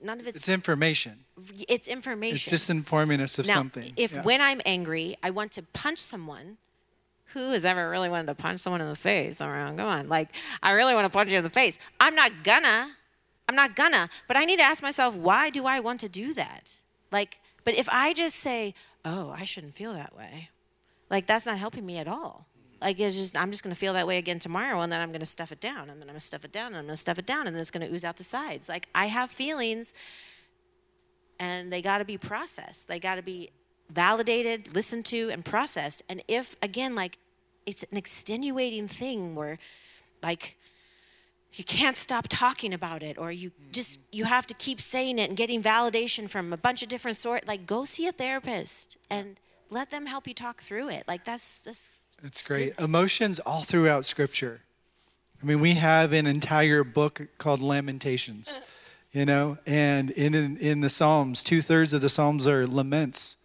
none 0.00 0.20
of 0.20 0.26
it's 0.26 0.38
It's 0.38 0.48
information. 0.48 1.24
it's 1.68 1.88
information. 1.88 2.34
It's 2.36 2.48
just 2.50 2.70
informing 2.70 3.20
us 3.20 3.38
of 3.38 3.46
now, 3.46 3.54
something. 3.54 3.92
if 3.96 4.12
Yeah. 4.12 4.22
when 4.22 4.40
I'm 4.40 4.60
angry, 4.66 5.16
I 5.22 5.30
want 5.30 5.52
to 5.52 5.62
punch 5.62 5.98
someone, 5.98 6.58
who 7.32 7.50
has 7.50 7.64
ever 7.64 7.90
really 7.90 8.08
wanted 8.08 8.26
to 8.28 8.34
punch 8.34 8.60
someone 8.60 8.80
in 8.80 8.88
the 8.88 8.96
face 8.96 9.40
around? 9.40 9.76
Come 9.76 9.88
on, 9.88 10.08
like 10.08 10.30
I 10.62 10.70
really 10.72 10.94
want 10.94 11.04
to 11.04 11.10
punch 11.10 11.30
you 11.30 11.38
in 11.38 11.44
the 11.44 11.50
face. 11.50 11.78
I'm 12.00 12.14
not 12.14 12.42
gonna. 12.42 12.90
I'm 13.48 13.54
not 13.54 13.76
gonna. 13.76 14.08
But 14.26 14.36
I 14.36 14.44
need 14.44 14.58
to 14.58 14.64
ask 14.64 14.82
myself, 14.82 15.14
why 15.14 15.50
do 15.50 15.64
I 15.66 15.80
want 15.80 16.00
to 16.00 16.08
do 16.08 16.34
that? 16.34 16.72
Like, 17.12 17.40
but 17.64 17.74
if 17.74 17.88
I 17.90 18.12
just 18.14 18.36
say, 18.36 18.74
oh, 19.04 19.30
I 19.30 19.44
shouldn't 19.44 19.74
feel 19.74 19.92
that 19.94 20.14
way, 20.16 20.50
like 21.10 21.26
that's 21.26 21.46
not 21.46 21.58
helping 21.58 21.84
me 21.86 21.96
at 21.98 22.08
all. 22.08 22.46
Like 22.80 23.00
it's 23.00 23.16
just 23.16 23.36
I'm 23.36 23.50
just 23.50 23.62
gonna 23.62 23.74
feel 23.74 23.94
that 23.94 24.06
way 24.06 24.18
again 24.18 24.38
tomorrow, 24.38 24.80
and 24.80 24.92
then 24.92 25.00
I'm 25.00 25.12
gonna 25.12 25.26
stuff 25.26 25.52
it 25.52 25.60
down, 25.60 25.90
and 25.90 26.00
then 26.00 26.02
I'm 26.02 26.08
gonna 26.08 26.20
stuff 26.20 26.44
it 26.44 26.52
down, 26.52 26.68
and 26.68 26.76
I'm 26.76 26.84
gonna 26.84 26.96
stuff 26.96 27.18
it 27.18 27.26
down, 27.26 27.46
and 27.46 27.54
then 27.54 27.60
it's 27.60 27.70
gonna 27.70 27.88
ooze 27.90 28.04
out 28.04 28.16
the 28.16 28.24
sides. 28.24 28.68
Like 28.68 28.88
I 28.94 29.06
have 29.06 29.30
feelings 29.30 29.92
and 31.38 31.72
they 31.72 31.82
got 31.82 31.98
to 31.98 32.04
be 32.04 32.18
processed. 32.18 32.88
They 32.88 32.98
got 32.98 33.16
to 33.16 33.22
be 33.22 33.50
validated, 33.90 34.74
listened 34.74 35.04
to, 35.06 35.30
and 35.30 35.44
processed. 35.44 36.02
And 36.08 36.22
if, 36.28 36.56
again, 36.62 36.94
like 36.94 37.18
it's 37.66 37.84
an 37.84 37.96
extenuating 37.96 38.88
thing 38.88 39.34
where, 39.34 39.58
like, 40.22 40.56
you 41.54 41.64
can't 41.64 41.96
stop 41.96 42.26
talking 42.28 42.74
about 42.74 43.02
it 43.02 43.16
or 43.18 43.32
you 43.32 43.50
mm-hmm. 43.50 43.72
just 43.72 44.00
you 44.12 44.24
have 44.24 44.46
to 44.46 44.54
keep 44.54 44.80
saying 44.80 45.18
it 45.18 45.28
and 45.28 45.36
getting 45.36 45.62
validation 45.62 46.28
from 46.28 46.52
a 46.52 46.58
bunch 46.58 46.82
of 46.82 46.90
different 46.90 47.16
sort 47.16 47.48
like 47.48 47.66
go 47.66 47.86
see 47.86 48.06
a 48.06 48.12
therapist 48.12 48.98
and 49.08 49.40
let 49.70 49.90
them 49.90 50.04
help 50.04 50.28
you 50.28 50.34
talk 50.34 50.60
through 50.60 50.90
it 50.90 51.04
like 51.08 51.24
that's 51.24 51.60
that's 51.62 51.97
It's 52.22 52.46
great. 52.46 52.74
Emotions 52.78 53.38
all 53.38 53.62
throughout 53.62 54.04
Scripture. 54.04 54.60
I 55.40 55.46
mean, 55.46 55.60
we 55.60 55.74
have 55.74 56.12
an 56.12 56.26
entire 56.26 56.82
book 56.82 57.28
called 57.38 57.60
Lamentations, 57.60 58.58
you 59.12 59.24
know, 59.24 59.58
and 59.66 60.10
in 60.10 60.34
in, 60.34 60.56
in 60.56 60.80
the 60.80 60.88
Psalms, 60.88 61.44
two 61.44 61.62
thirds 61.62 61.92
of 61.92 62.00
the 62.00 62.08
Psalms 62.08 62.46
are 62.48 62.66
laments, 62.66 63.36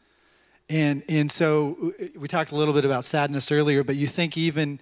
and 0.69 1.03
and 1.07 1.31
so 1.31 1.93
uh, 2.01 2.05
we 2.17 2.27
talked 2.27 2.51
a 2.51 2.55
little 2.55 2.73
bit 2.73 2.83
about 2.83 3.05
sadness 3.05 3.51
earlier, 3.51 3.83
but 3.83 3.95
you 3.95 4.07
think 4.07 4.37
even 4.37 4.79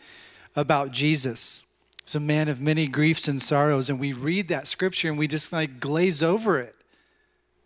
about 0.55 0.91
Jesus. 0.91 1.65
He's 2.05 2.15
a 2.15 2.19
man 2.19 2.47
of 2.47 2.61
many 2.61 2.87
griefs 2.87 3.27
and 3.27 3.41
sorrows, 3.41 3.89
and 3.89 3.99
we 3.99 4.13
read 4.13 4.47
that 4.47 4.67
scripture 4.67 5.09
and 5.09 5.19
we 5.19 5.27
just 5.27 5.51
like 5.51 5.79
glaze 5.79 6.23
over 6.23 6.59
it. 6.59 6.75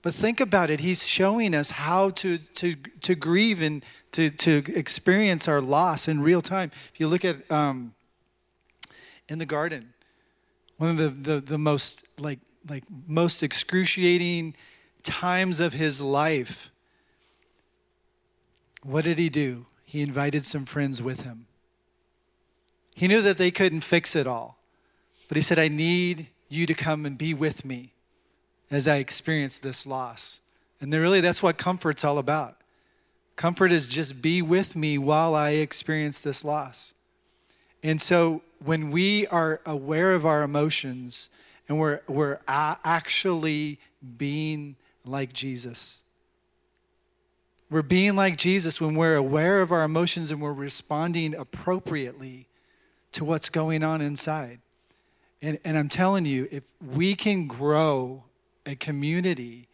But 0.06 0.14
think 0.14 0.40
about 0.40 0.70
it. 0.70 0.82
He's 0.82 1.08
showing 1.08 1.56
us 1.56 1.72
how 1.72 2.12
to, 2.12 2.38
to, 2.38 2.76
to 3.02 3.16
grieve 3.16 3.60
and 3.60 3.84
to, 4.12 4.30
to 4.30 4.64
experience 4.68 5.48
our 5.48 5.60
loss 5.60 6.08
in 6.08 6.22
real 6.22 6.42
time. 6.42 6.70
If 6.94 7.00
you 7.00 7.08
look 7.08 7.26
at 7.26 7.52
um, 7.52 7.96
in 9.28 9.40
the 9.40 9.48
garden, 9.48 9.96
one 10.78 10.92
of 10.92 10.98
the, 10.98 11.10
the, 11.10 11.40
the 11.40 11.58
most 11.58 12.06
like 12.20 12.38
like 12.70 12.84
most 13.08 13.42
excruciating 13.42 14.54
times 15.02 15.60
of 15.60 15.74
his 15.74 16.02
life, 16.02 16.72
what 18.84 19.06
did 19.06 19.18
he 19.18 19.30
do? 19.30 19.66
He 19.86 20.04
invited 20.04 20.46
some 20.46 20.66
friends 20.66 21.02
with 21.02 21.22
him. 21.22 21.48
He 22.94 23.08
knew 23.08 23.24
that 23.24 23.40
they 23.40 23.50
couldn't 23.50 23.82
fix 23.82 24.16
it 24.16 24.28
all, 24.28 24.60
but 25.28 25.36
he 25.36 25.42
said, 25.42 25.58
I 25.58 25.68
need 25.68 26.28
you 26.48 26.68
to 26.68 26.76
come 26.76 27.08
and 27.08 27.18
be 27.18 27.34
with 27.34 27.66
me 27.66 27.95
as 28.76 28.88
I 28.88 28.98
experience 28.98 29.60
this 29.60 29.86
loss. 29.86 30.42
And 30.82 30.92
then 30.92 31.00
really, 31.00 31.22
that's 31.22 31.42
what 31.42 31.58
comfort's 31.58 32.04
all 32.04 32.18
about. 32.18 32.58
Comfort 33.36 33.72
is 33.72 33.88
just 33.88 34.22
be 34.22 34.42
with 34.42 34.76
me 34.76 34.98
while 34.98 35.36
I 35.36 35.52
experience 35.52 36.22
this 36.22 36.44
loss. 36.44 36.94
And 37.84 38.02
so 38.02 38.42
when 38.64 38.92
we 38.92 39.28
are 39.28 39.62
aware 39.66 40.14
of 40.14 40.26
our 40.26 40.42
emotions 40.44 41.30
and 41.68 41.80
we're, 41.80 42.02
we're 42.08 42.40
actually 42.48 43.80
being 44.18 44.76
like 45.06 45.34
Jesus, 45.34 46.04
we're 47.70 47.82
being 47.82 48.16
like 48.16 48.38
Jesus 48.38 48.80
when 48.80 48.96
we're 48.96 49.16
aware 49.16 49.62
of 49.62 49.72
our 49.72 49.84
emotions 49.84 50.32
and 50.32 50.42
we're 50.42 50.54
responding 50.54 51.34
appropriately 51.36 52.48
to 53.12 53.26
what's 53.26 53.50
going 53.50 53.84
on 53.84 54.02
inside. 54.02 54.60
And, 55.42 55.60
and 55.64 55.78
I'm 55.78 55.90
telling 55.90 56.26
you, 56.26 56.48
if 56.52 56.64
we 56.82 57.16
can 57.16 57.48
grow 57.48 58.24
a 58.66 58.76
community 58.76 59.68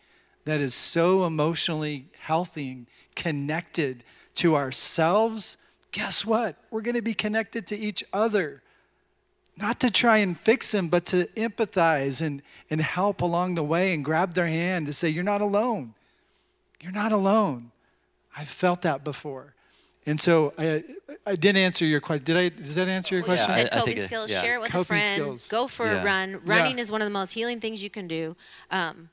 that 0.46 0.60
is 0.60 0.74
so 0.74 1.26
emotionally 1.26 2.06
healthy 2.20 2.72
and 2.72 2.88
connected 3.16 4.04
to 4.36 4.56
ourselves, 4.56 5.58
guess 5.92 6.26
what? 6.26 6.56
We're 6.70 6.82
going 6.82 6.96
to 6.96 7.02
be 7.02 7.14
connected 7.14 7.68
to 7.68 7.78
each 7.78 8.04
other. 8.12 8.62
Not 9.58 9.80
to 9.82 9.92
try 9.92 10.18
and 10.18 10.40
fix 10.40 10.72
them, 10.72 10.88
but 10.88 11.06
to 11.08 11.26
empathize 11.36 12.22
and, 12.22 12.42
and 12.70 12.82
help 12.82 13.22
along 13.22 13.56
the 13.56 13.64
way 13.64 13.94
and 13.94 14.04
grab 14.04 14.34
their 14.34 14.48
hand 14.48 14.88
to 14.88 14.94
say, 14.94 15.10
You're 15.10 15.24
not 15.24 15.42
alone. 15.42 15.94
You're 16.82 16.92
not 16.92 17.12
alone. 17.12 17.72
I've 18.36 18.50
felt 18.50 18.82
that 18.82 19.04
before. 19.04 19.54
And 20.06 20.20
so 20.20 20.52
I, 20.58 20.84
I 21.28 21.36
didn't 21.36 21.62
answer 21.62 21.86
your 21.86 22.02
question. 22.02 22.26
Did 22.26 22.38
I? 22.38 22.50
Does 22.50 22.76
that 22.76 22.88
answer 22.88 23.16
your 23.16 23.24
Well, 23.24 23.38
you 23.38 23.44
question? 23.44 23.52
I- 23.52 23.64
said 23.64 23.74
I 23.74 23.76
coping 23.80 23.86
think 23.86 23.98
it- 24.00 24.04
skills. 24.06 24.32
yeah. 24.32 24.42
Share 24.42 24.56
it 24.56 24.62
with 24.62 24.74
a 24.74 24.84
friend. 24.84 25.04
skills. 25.04 25.48
Go 25.50 25.68
for 25.68 25.86
Yeah. 25.86 26.02
a 26.02 26.06
run. 26.06 26.40
Running 26.44 26.78
Yeah. 26.78 26.82
is 26.82 26.92
one 26.92 27.02
of 27.02 27.06
the 27.06 27.12
most 27.12 27.34
healing 27.34 27.60
things 27.60 27.84
you 27.84 27.90
can 27.92 28.08
do. 28.08 28.36
Um, 28.72 29.10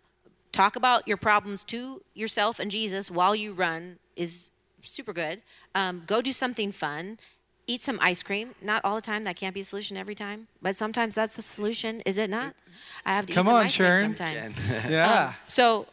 talk 0.53 0.77
about 0.77 1.07
your 1.07 1.19
problems 1.19 1.63
to 1.65 2.03
yourself 2.15 2.59
and 2.59 2.71
Jesus 2.71 3.11
while 3.11 3.35
you 3.37 3.53
run 3.53 3.99
is 4.17 4.51
super 4.83 5.13
good. 5.13 5.43
Um, 5.75 6.05
go 6.07 6.23
do 6.23 6.33
something 6.33 6.73
fun. 6.73 7.19
Eat 7.67 7.83
some 7.83 7.99
ice 8.01 8.23
cream. 8.23 8.55
Not 8.63 8.83
all 8.83 8.95
the 8.95 9.03
time. 9.03 9.25
That 9.25 9.37
can't 9.37 9.53
be 9.55 9.61
a 9.61 9.65
solution 9.65 9.99
every 9.99 10.15
time. 10.15 10.49
But 10.63 10.75
sometimes 10.75 11.15
that's 11.15 11.37
the 11.37 11.43
solution. 11.43 12.01
Is 12.07 12.17
it 12.17 12.31
not? 12.31 12.55
I 13.05 13.13
have 13.15 13.27
to 13.27 13.35
Come 13.35 13.45
eat 13.45 13.49
some 13.51 13.55
on, 13.57 13.67
ice 13.67 13.77
cream 13.77 13.87
Sharon. 13.87 14.17
sometimes. 14.17 14.55
yeah. 14.91 15.35
So, 15.47 15.87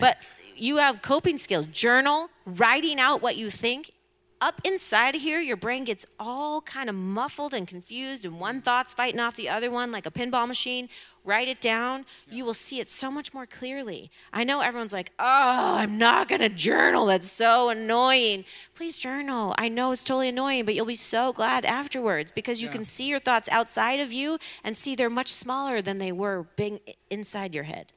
but 0.00 0.16
you 0.56 0.78
have 0.78 1.02
coping 1.02 1.36
skills. 1.36 1.66
Journal, 1.66 2.30
writing 2.46 2.98
out 2.98 3.20
what 3.20 3.36
you 3.36 3.50
think. 3.50 3.90
Up 4.44 4.60
inside 4.62 5.14
of 5.14 5.22
here, 5.22 5.40
your 5.40 5.56
brain 5.56 5.84
gets 5.84 6.04
all 6.20 6.60
kind 6.60 6.90
of 6.90 6.94
muffled 6.94 7.54
and 7.54 7.66
confused, 7.66 8.26
and 8.26 8.38
one 8.38 8.60
thought's 8.60 8.92
fighting 8.92 9.18
off 9.18 9.36
the 9.36 9.48
other 9.48 9.70
one 9.70 9.90
like 9.90 10.04
a 10.04 10.10
pinball 10.10 10.46
machine. 10.46 10.90
Write 11.24 11.48
it 11.48 11.62
down. 11.62 12.04
You 12.30 12.44
will 12.44 12.52
see 12.52 12.78
it 12.78 12.86
so 12.86 13.10
much 13.10 13.32
more 13.32 13.46
clearly. 13.46 14.10
I 14.34 14.44
know 14.44 14.60
everyone's 14.60 14.92
like, 14.92 15.12
oh, 15.18 15.76
I'm 15.78 15.96
not 15.96 16.28
going 16.28 16.42
to 16.42 16.50
journal. 16.50 17.06
That's 17.06 17.32
so 17.32 17.70
annoying. 17.70 18.44
Please 18.74 18.98
journal. 18.98 19.54
I 19.56 19.70
know 19.70 19.92
it's 19.92 20.04
totally 20.04 20.28
annoying, 20.28 20.66
but 20.66 20.74
you'll 20.74 20.84
be 20.84 20.94
so 20.94 21.32
glad 21.32 21.64
afterwards 21.64 22.30
because 22.30 22.60
you 22.60 22.68
can 22.68 22.84
see 22.84 23.08
your 23.08 23.20
thoughts 23.20 23.48
outside 23.50 23.98
of 23.98 24.12
you 24.12 24.36
and 24.62 24.76
see 24.76 24.94
they're 24.94 25.08
much 25.08 25.32
smaller 25.32 25.80
than 25.80 25.96
they 25.96 26.12
were 26.12 26.48
being 26.56 26.80
inside 27.08 27.54
your 27.54 27.64
head. 27.64 27.94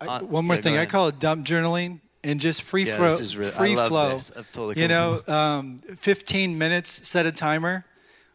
I- 0.00 0.06
uh, 0.06 0.20
one 0.22 0.44
more 0.44 0.56
yeah, 0.56 0.62
thing, 0.62 0.76
I 0.76 0.86
call 0.86 1.06
it 1.06 1.20
dump 1.20 1.46
journaling 1.46 2.00
and 2.26 2.40
just 2.40 2.62
free 2.62 2.84
Yeah, 2.84 2.96
flow. 2.96 3.08
this 3.08 3.20
is 3.20 3.36
re- 3.36 3.46
I 3.46 3.50
free 3.50 3.74
flow. 3.76 4.18
totally 4.52 4.80
you 4.82 4.88
know, 4.88 5.22
um, 5.28 5.78
15 5.96 6.58
minutes. 6.58 7.06
Set 7.08 7.24
a 7.24 7.32
timer. 7.32 7.84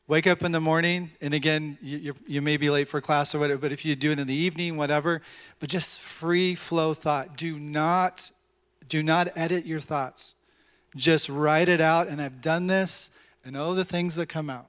Wake 0.07 0.27
up 0.27 0.43
in 0.43 0.51
the 0.51 0.59
morning, 0.59 1.11
and 1.21 1.33
again, 1.33 1.77
you, 1.81 1.97
you, 1.97 2.13
you 2.27 2.41
may 2.41 2.57
be 2.57 2.69
late 2.69 2.87
for 2.87 2.99
class 2.99 3.33
or 3.35 3.39
whatever. 3.39 3.59
But 3.61 3.71
if 3.71 3.85
you 3.85 3.95
do 3.95 4.11
it 4.11 4.19
in 4.19 4.27
the 4.27 4.33
evening, 4.33 4.75
whatever. 4.75 5.21
But 5.59 5.69
just 5.69 6.01
free 6.01 6.55
flow 6.55 6.93
thought. 6.93 7.37
Do 7.37 7.57
not, 7.59 8.31
do 8.89 9.03
not 9.03 9.29
edit 9.37 9.65
your 9.65 9.79
thoughts. 9.79 10.35
Just 10.95 11.29
write 11.29 11.69
it 11.69 11.79
out. 11.79 12.07
And 12.07 12.21
I've 12.21 12.41
done 12.41 12.67
this, 12.67 13.09
and 13.45 13.55
all 13.55 13.73
the 13.73 13.85
things 13.85 14.15
that 14.15 14.27
come 14.27 14.49
out. 14.49 14.67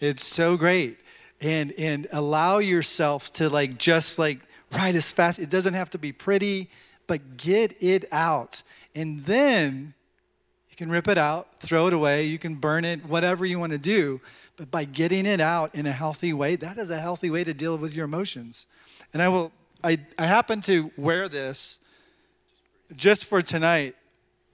It's 0.00 0.24
so 0.24 0.56
great. 0.56 0.98
And 1.40 1.72
and 1.78 2.06
allow 2.12 2.58
yourself 2.58 3.32
to 3.34 3.48
like 3.48 3.78
just 3.78 4.18
like 4.18 4.38
write 4.72 4.94
as 4.94 5.10
fast. 5.12 5.38
It 5.38 5.50
doesn't 5.50 5.74
have 5.74 5.90
to 5.90 5.98
be 5.98 6.12
pretty, 6.12 6.70
but 7.12 7.36
get 7.36 7.76
it 7.82 8.06
out. 8.10 8.62
And 8.94 9.22
then 9.26 9.92
you 10.70 10.76
can 10.76 10.88
rip 10.88 11.08
it 11.08 11.18
out, 11.18 11.60
throw 11.60 11.86
it 11.86 11.92
away, 11.92 12.24
you 12.24 12.38
can 12.38 12.54
burn 12.54 12.86
it, 12.86 13.04
whatever 13.04 13.44
you 13.44 13.58
want 13.58 13.72
to 13.72 13.78
do. 13.78 14.18
But 14.56 14.70
by 14.70 14.84
getting 14.84 15.26
it 15.26 15.38
out 15.38 15.74
in 15.74 15.86
a 15.86 15.92
healthy 15.92 16.32
way, 16.32 16.56
that 16.56 16.78
is 16.78 16.88
a 16.88 16.98
healthy 16.98 17.28
way 17.28 17.44
to 17.44 17.52
deal 17.52 17.76
with 17.76 17.92
your 17.92 18.06
emotions. 18.06 18.66
And 19.12 19.20
I 19.20 19.28
will 19.28 19.52
I, 19.84 19.98
I 20.18 20.24
happen 20.24 20.62
to 20.62 20.90
wear 20.96 21.28
this 21.28 21.80
just 22.96 23.26
for 23.26 23.42
tonight. 23.42 23.94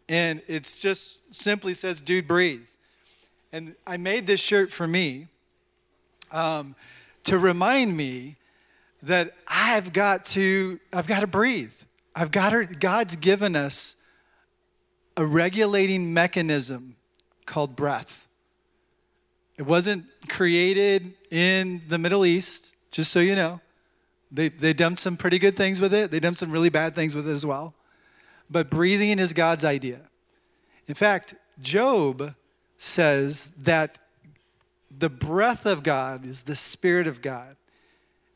And 0.09 0.42
it's 0.48 0.80
just 0.80 1.18
simply 1.32 1.74
says, 1.74 2.00
dude, 2.00 2.26
breathe. 2.26 2.68
And 3.52 3.76
I 3.86 3.98
made 3.98 4.26
this 4.26 4.40
shirt 4.40 4.72
for 4.72 4.88
me 4.88 5.28
um, 6.32 6.74
to 7.22 7.38
remind 7.38 7.96
me 7.96 8.34
that 9.04 9.32
I've 9.46 9.92
got 9.92 10.24
to 10.34 10.80
I've 10.92 11.06
got 11.06 11.20
to 11.20 11.28
breathe. 11.28 11.72
I've 12.19 12.33
got 12.33 12.51
to, 12.51 12.66
God's 12.66 13.14
given 13.14 13.55
us 13.55 13.95
a 15.16 15.25
regulating 15.25 16.12
mechanism 16.12 16.97
called 17.47 17.77
breath. 17.77 18.27
It 19.57 19.62
wasn't 19.62 20.05
created 20.29 21.14
in 21.31 21.83
the 21.87 21.97
Middle 21.97 22.27
East, 22.27 22.75
just 22.91 23.12
so 23.12 23.21
you 23.21 23.37
know. 23.37 23.61
They, 24.33 24.49
they 24.49 24.73
done 24.73 24.97
some 24.97 25.16
pretty 25.16 25.39
good 25.39 25.57
things 25.57 25.81
with 25.81 25.95
it. 25.95 26.11
They 26.11 26.19
done 26.19 26.35
some 26.35 26.51
really 26.51 26.71
bad 26.71 26.93
things 26.93 27.14
with 27.14 27.29
it 27.29 27.33
as 27.33 27.47
well. 27.47 27.75
But 28.51 28.69
breathing 28.69 29.21
is 29.21 29.33
God's 29.33 29.64
idea. 29.64 30.01
In 30.89 30.95
fact, 30.95 31.37
Job 31.61 32.35
says 32.77 33.53
that 33.62 34.01
the 34.91 35.09
breath 35.09 35.66
of 35.66 35.85
God 35.85 36.27
is 36.27 36.43
the 36.43 36.57
Spirit 36.57 37.07
of 37.07 37.23
God. 37.23 37.55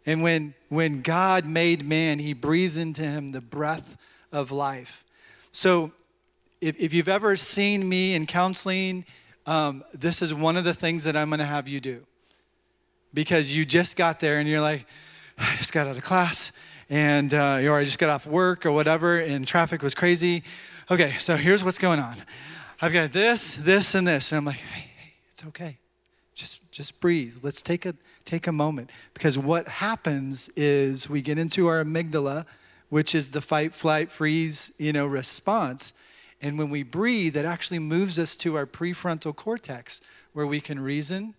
And 0.04 0.22
when, 0.22 0.54
when 0.68 1.00
God 1.00 1.44
made 1.44 1.84
man, 1.84 2.18
he 2.18 2.32
breathed 2.32 2.76
into 2.76 3.02
him 3.02 3.32
the 3.32 3.40
breath 3.40 3.96
of 4.32 4.50
life. 4.50 5.04
So 5.52 5.92
if, 6.60 6.78
if 6.80 6.94
you've 6.94 7.08
ever 7.08 7.36
seen 7.36 7.88
me 7.88 8.14
in 8.14 8.26
counseling, 8.26 9.04
um, 9.46 9.84
this 9.92 10.22
is 10.22 10.34
one 10.34 10.56
of 10.56 10.64
the 10.64 10.74
things 10.74 11.04
that 11.04 11.16
I'm 11.16 11.28
going 11.28 11.40
to 11.40 11.44
have 11.44 11.68
you 11.68 11.80
do. 11.80 12.04
Because 13.14 13.54
you 13.54 13.64
just 13.64 13.96
got 13.96 14.20
there 14.20 14.38
and 14.38 14.48
you're 14.48 14.60
like, 14.60 14.86
I 15.38 15.54
just 15.56 15.72
got 15.72 15.86
out 15.86 15.96
of 15.96 16.02
class 16.02 16.52
and 16.88 17.32
uh, 17.32 17.60
or 17.64 17.76
I 17.76 17.84
just 17.84 17.98
got 17.98 18.10
off 18.10 18.26
work 18.26 18.66
or 18.66 18.72
whatever 18.72 19.18
and 19.18 19.46
traffic 19.46 19.82
was 19.82 19.94
crazy. 19.94 20.42
Okay, 20.90 21.12
so 21.18 21.36
here's 21.36 21.62
what's 21.64 21.78
going 21.78 22.00
on. 22.00 22.16
I've 22.80 22.92
got 22.92 23.12
this, 23.12 23.54
this, 23.56 23.94
and 23.94 24.06
this. 24.06 24.32
And 24.32 24.38
I'm 24.38 24.44
like, 24.44 24.60
hey, 24.60 24.90
hey, 24.98 25.12
it's 25.30 25.44
okay. 25.46 25.78
Just 26.34 26.70
just 26.72 27.00
breathe. 27.00 27.36
Let's 27.42 27.62
take 27.62 27.86
a 27.86 27.94
take 28.24 28.46
a 28.46 28.52
moment. 28.52 28.90
Because 29.14 29.38
what 29.38 29.68
happens 29.68 30.48
is 30.56 31.08
we 31.08 31.22
get 31.22 31.38
into 31.38 31.66
our 31.66 31.84
amygdala, 31.84 32.46
which 32.88 33.14
is 33.14 33.30
the 33.30 33.40
fight, 33.40 33.74
flight, 33.74 34.10
freeze, 34.10 34.72
you 34.78 34.92
know, 34.92 35.06
response. 35.06 35.92
And 36.40 36.58
when 36.58 36.70
we 36.70 36.82
breathe, 36.82 37.36
it 37.36 37.44
actually 37.44 37.78
moves 37.78 38.18
us 38.18 38.36
to 38.36 38.56
our 38.56 38.66
prefrontal 38.66 39.34
cortex, 39.34 40.00
where 40.32 40.46
we 40.46 40.60
can 40.60 40.80
reason 40.80 41.34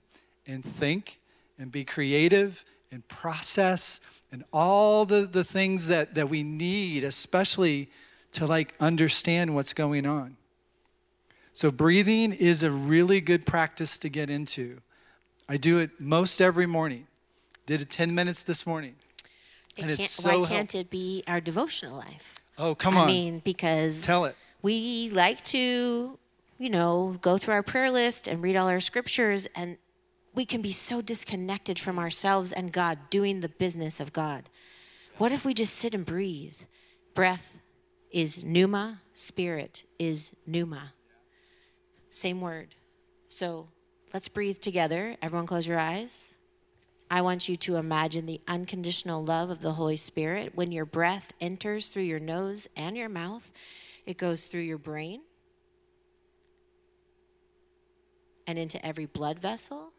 and 0.48 0.64
think 0.64 1.20
and 1.60 1.72
be 1.72 1.84
creative 1.84 2.64
and 2.92 3.08
process 3.08 4.00
and 4.32 4.44
all 4.52 5.06
the, 5.06 5.22
the 5.22 5.44
things 5.44 5.88
that, 5.88 6.16
that 6.16 6.30
we 6.30 6.44
need, 6.44 7.04
especially 7.04 7.90
to 8.32 8.46
like 8.46 8.76
understand 8.80 9.54
what's 9.54 9.74
going 9.74 10.06
on. 10.06 10.38
So 11.54 11.70
breathing 11.70 12.34
is 12.34 12.64
a 12.64 12.72
really 12.72 13.22
good 13.22 13.46
practice 13.46 13.98
to 14.00 14.10
get 14.10 14.32
into. 14.32 14.82
I 15.48 15.58
do 15.58 15.80
it 15.80 16.00
most 16.00 16.42
every 16.42 16.66
morning. 16.66 17.08
Did 17.66 17.82
it 17.82 17.90
10 17.90 18.14
minutes 18.14 18.44
this 18.44 18.66
morning. 18.66 18.96
It 19.76 19.84
And 19.84 19.92
it's 19.92 20.12
so 20.12 20.42
why 20.42 20.48
can't 20.48 20.74
it 20.76 20.90
be 20.90 21.24
our 21.28 21.42
devotional 21.42 21.98
life? 21.98 22.36
Oh, 22.58 22.76
come 22.76 22.96
on. 22.98 23.04
I 23.04 23.08
mean, 23.08 23.40
because 23.44 24.06
Tell 24.06 24.26
it. 24.26 24.36
we 24.62 25.10
like 25.10 25.44
to, 25.46 26.18
you 26.60 26.70
know, 26.70 27.18
go 27.22 27.38
through 27.38 27.56
our 27.56 27.64
prayer 27.64 27.90
list 27.90 28.28
and 28.28 28.42
read 28.42 28.56
all 28.56 28.68
our 28.68 28.80
scriptures, 28.80 29.48
and 29.56 29.78
we 30.36 30.46
can 30.46 30.62
be 30.62 30.72
so 30.72 31.02
disconnected 31.02 31.80
from 31.80 31.98
ourselves 31.98 32.52
and 32.52 32.72
God 32.72 33.00
doing 33.10 33.42
the 33.42 33.50
business 33.50 34.00
of 34.00 34.14
God. 34.14 34.50
What 35.18 35.32
if 35.32 35.46
we 35.46 35.54
just 35.54 35.76
sit 35.76 35.94
and 35.96 36.06
breathe? 36.06 36.58
Breath 37.14 37.60
is 38.12 38.44
pneuma, 38.44 39.02
spirit 39.14 39.84
is 39.98 40.36
pneuma. 40.46 40.94
Same 42.10 42.42
word. 42.42 42.76
So 43.28 43.70
let's 44.14 44.28
breathe 44.28 44.60
together. 44.60 45.18
Everyone, 45.22 45.48
close 45.48 45.68
your 45.68 45.80
eyes. 45.80 46.38
I 47.10 47.22
want 47.22 47.50
you 47.50 47.56
to 47.58 47.78
imagine 47.78 48.26
the 48.26 48.42
unconditional 48.48 49.24
love 49.24 49.50
of 49.50 49.62
the 49.62 49.74
Holy 49.74 49.98
Spirit. 49.98 50.54
When 50.56 50.72
your 50.72 50.86
breath 50.86 51.34
enters 51.42 51.90
through 51.90 52.04
your 52.04 52.20
nose 52.20 52.68
and 52.76 52.96
your 52.96 53.10
mouth, 53.10 53.52
it 54.06 54.18
goes 54.18 54.48
through 54.48 54.62
your 54.62 54.78
brain 54.78 55.22
and 58.46 58.60
into 58.60 58.84
every 58.86 59.06
blood 59.06 59.40
vessel, 59.40 59.94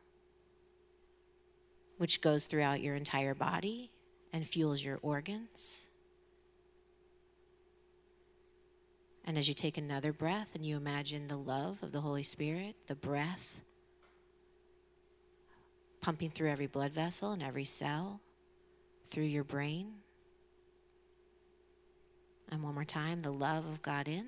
which 1.98 2.20
goes 2.20 2.46
throughout 2.46 2.80
your 2.80 2.94
entire 2.94 3.34
body 3.34 3.90
and 4.32 4.46
fuels 4.46 4.84
your 4.84 4.98
organs. 5.02 5.88
And 9.24 9.38
as 9.38 9.48
you 9.48 9.54
take 9.54 9.78
another 9.78 10.12
breath 10.12 10.54
and 10.54 10.66
you 10.66 10.76
imagine 10.76 11.28
the 11.28 11.38
love 11.38 11.82
of 11.82 11.92
the 11.92 12.02
Holy 12.02 12.22
Spirit, 12.22 12.76
the 12.86 12.94
breath 12.94 13.63
pumping 16.04 16.28
through 16.28 16.50
every 16.50 16.66
blood 16.66 16.92
vessel 16.92 17.32
and 17.32 17.42
every 17.42 17.64
cell, 17.64 18.20
through 19.06 19.24
your 19.24 19.42
brain. 19.42 19.86
And 22.52 22.62
one 22.62 22.74
more 22.74 22.84
time, 22.84 23.22
the 23.22 23.32
love 23.32 23.64
of 23.64 23.80
God 23.80 24.06
in. 24.06 24.26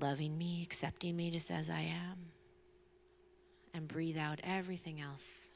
Loving 0.00 0.38
me, 0.38 0.62
accepting 0.62 1.16
me 1.16 1.28
just 1.32 1.50
as 1.50 1.68
I 1.68 1.80
am. 1.80 2.18
And 3.74 3.88
breathe 3.88 4.16
out 4.16 4.38
everything 4.44 5.00
else. 5.00 5.50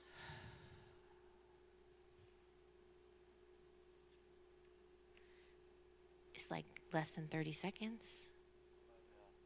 It's 6.35 6.51
like 6.51 6.65
less 6.93 7.11
than 7.13 7.29
30 7.29 7.53
seconds. 7.53 8.31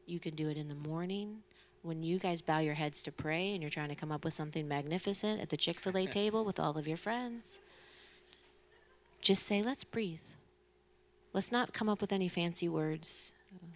You 0.07 0.19
can 0.19 0.33
do 0.33 0.49
it 0.49 0.57
in 0.57 0.67
the 0.67 0.73
morning 0.73 1.43
when 1.83 2.03
you 2.03 2.19
guys 2.19 2.41
bow 2.41 2.59
your 2.59 2.75
heads 2.75 3.03
to 3.03 3.11
pray 3.11 3.53
and 3.53 3.61
you're 3.61 3.69
trying 3.69 3.89
to 3.89 3.95
come 3.95 4.11
up 4.11 4.23
with 4.23 4.33
something 4.33 4.67
magnificent 4.67 5.41
at 5.41 5.49
the 5.49 5.57
Chick 5.57 5.79
fil 5.79 5.97
A 5.97 6.05
table 6.07 6.45
with 6.45 6.59
all 6.59 6.77
of 6.77 6.87
your 6.87 6.97
friends. 6.97 7.59
Just 9.21 9.45
say, 9.45 9.61
let's 9.61 9.83
breathe. 9.83 10.21
Let's 11.33 11.51
not 11.51 11.73
come 11.73 11.89
up 11.89 12.01
with 12.01 12.11
any 12.11 12.27
fancy 12.27 12.67
words. 12.67 13.31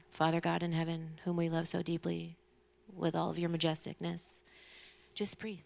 Father 0.09 0.39
God 0.39 0.63
in 0.63 0.71
heaven, 0.71 1.19
whom 1.23 1.35
we 1.35 1.49
love 1.49 1.67
so 1.67 1.81
deeply, 1.81 2.37
with 2.95 3.15
all 3.15 3.29
of 3.29 3.37
your 3.37 3.49
majesticness. 3.49 4.41
Just 5.13 5.39
breathe. 5.39 5.59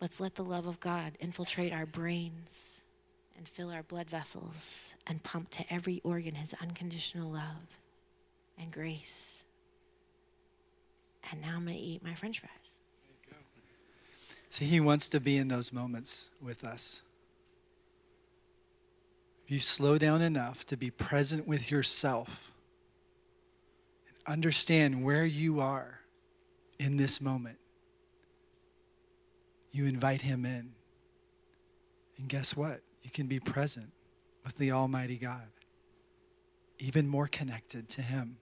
Let's 0.00 0.20
let 0.20 0.36
the 0.36 0.44
love 0.44 0.66
of 0.66 0.80
God 0.80 1.12
infiltrate 1.20 1.72
our 1.72 1.86
brains 1.86 2.82
and 3.36 3.48
fill 3.48 3.70
our 3.70 3.82
blood 3.82 4.08
vessels 4.08 4.94
and 5.06 5.22
pump 5.22 5.50
to 5.50 5.64
every 5.72 6.00
organ 6.04 6.36
his 6.36 6.54
unconditional 6.60 7.30
love 7.30 7.80
and 8.58 8.70
grace. 8.70 9.39
And 11.30 11.40
now 11.40 11.56
I'm 11.56 11.64
going 11.64 11.76
to 11.76 11.82
eat 11.82 12.02
my 12.02 12.14
french 12.14 12.40
fries. 12.40 12.74
See, 14.48 14.64
he 14.64 14.80
wants 14.80 15.08
to 15.10 15.20
be 15.20 15.36
in 15.36 15.46
those 15.48 15.72
moments 15.72 16.30
with 16.42 16.64
us. 16.64 17.02
If 19.44 19.52
you 19.52 19.58
slow 19.60 19.96
down 19.96 20.22
enough 20.22 20.66
to 20.66 20.76
be 20.76 20.90
present 20.90 21.46
with 21.46 21.70
yourself 21.70 22.52
and 24.08 24.32
understand 24.32 25.04
where 25.04 25.24
you 25.24 25.60
are 25.60 26.00
in 26.80 26.96
this 26.96 27.20
moment, 27.20 27.58
you 29.72 29.86
invite 29.86 30.22
him 30.22 30.44
in. 30.44 30.72
And 32.18 32.28
guess 32.28 32.56
what? 32.56 32.80
You 33.02 33.10
can 33.10 33.28
be 33.28 33.38
present 33.38 33.92
with 34.44 34.56
the 34.56 34.72
Almighty 34.72 35.16
God, 35.16 35.48
even 36.80 37.06
more 37.06 37.28
connected 37.28 37.88
to 37.90 38.02
him. 38.02 38.38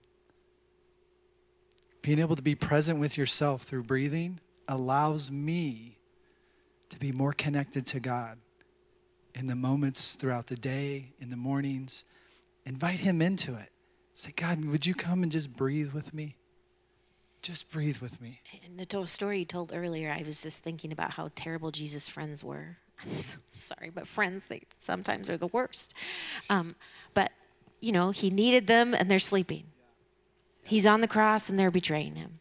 Being 2.03 2.18
able 2.20 2.36
to 2.36 2.42
be 2.42 2.55
present 2.55 2.99
with 2.99 3.18
yourself 3.18 3.62
through 3.62 3.84
breathing 3.84 4.40
allows 4.66 5.30
me 5.30 5.99
to 6.90 6.99
be 6.99 7.12
more 7.12 7.32
connected 7.32 7.86
to 7.86 8.01
God 8.01 8.38
in 9.34 9.46
the 9.46 9.55
moments 9.55 10.14
throughout 10.14 10.46
the 10.46 10.57
day, 10.57 11.12
in 11.20 11.30
the 11.30 11.36
mornings. 11.36 12.05
Invite 12.64 13.01
Him 13.01 13.22
into 13.22 13.55
it. 13.55 13.70
Say, 14.14 14.32
God, 14.34 14.64
would 14.64 14.84
you 14.84 14.94
come 14.94 15.22
and 15.22 15.30
just 15.30 15.55
breathe 15.57 15.92
with 15.92 16.12
me? 16.12 16.36
Just 17.40 17.70
breathe 17.70 17.99
with 17.99 18.20
me. 18.20 18.40
In 18.66 18.76
the 18.76 19.07
story 19.07 19.40
you 19.40 19.44
told 19.44 19.72
earlier, 19.72 20.11
I 20.11 20.22
was 20.24 20.42
just 20.42 20.64
thinking 20.64 20.90
about 20.92 21.12
how 21.12 21.30
terrible 21.36 21.70
Jesus' 21.70 22.09
friends 22.09 22.42
were. 22.42 22.78
I'm 23.05 23.14
so 23.14 23.38
sorry, 23.57 23.90
but 23.90 24.09
friends, 24.09 24.49
they 24.49 24.62
sometimes 24.78 25.30
are 25.30 25.36
the 25.36 25.46
worst. 25.46 25.94
Um, 26.51 26.74
but, 27.14 27.30
you 27.80 27.92
know, 27.92 28.11
he 28.11 28.28
needed 28.28 28.66
them 28.66 28.92
and 28.92 29.09
they're 29.09 29.20
sleeping. 29.20 29.66
He's 30.69 30.87
on 30.87 31.01
the 31.01 31.09
cross 31.09 31.49
and 31.49 31.59
they're 31.59 31.71
betraying 31.71 32.14
him. 32.16 32.41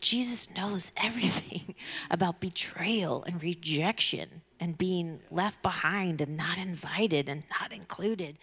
Jesus 0.00 0.54
knows 0.54 0.92
everything 1.02 1.74
about 2.10 2.40
betrayal 2.40 3.24
and 3.24 3.42
rejection 3.42 4.42
and 4.60 4.76
being 4.76 5.20
left 5.30 5.62
behind 5.62 6.20
and 6.20 6.36
not 6.36 6.58
invited 6.58 7.28
and 7.28 7.44
not 7.60 7.72
included 7.72 8.36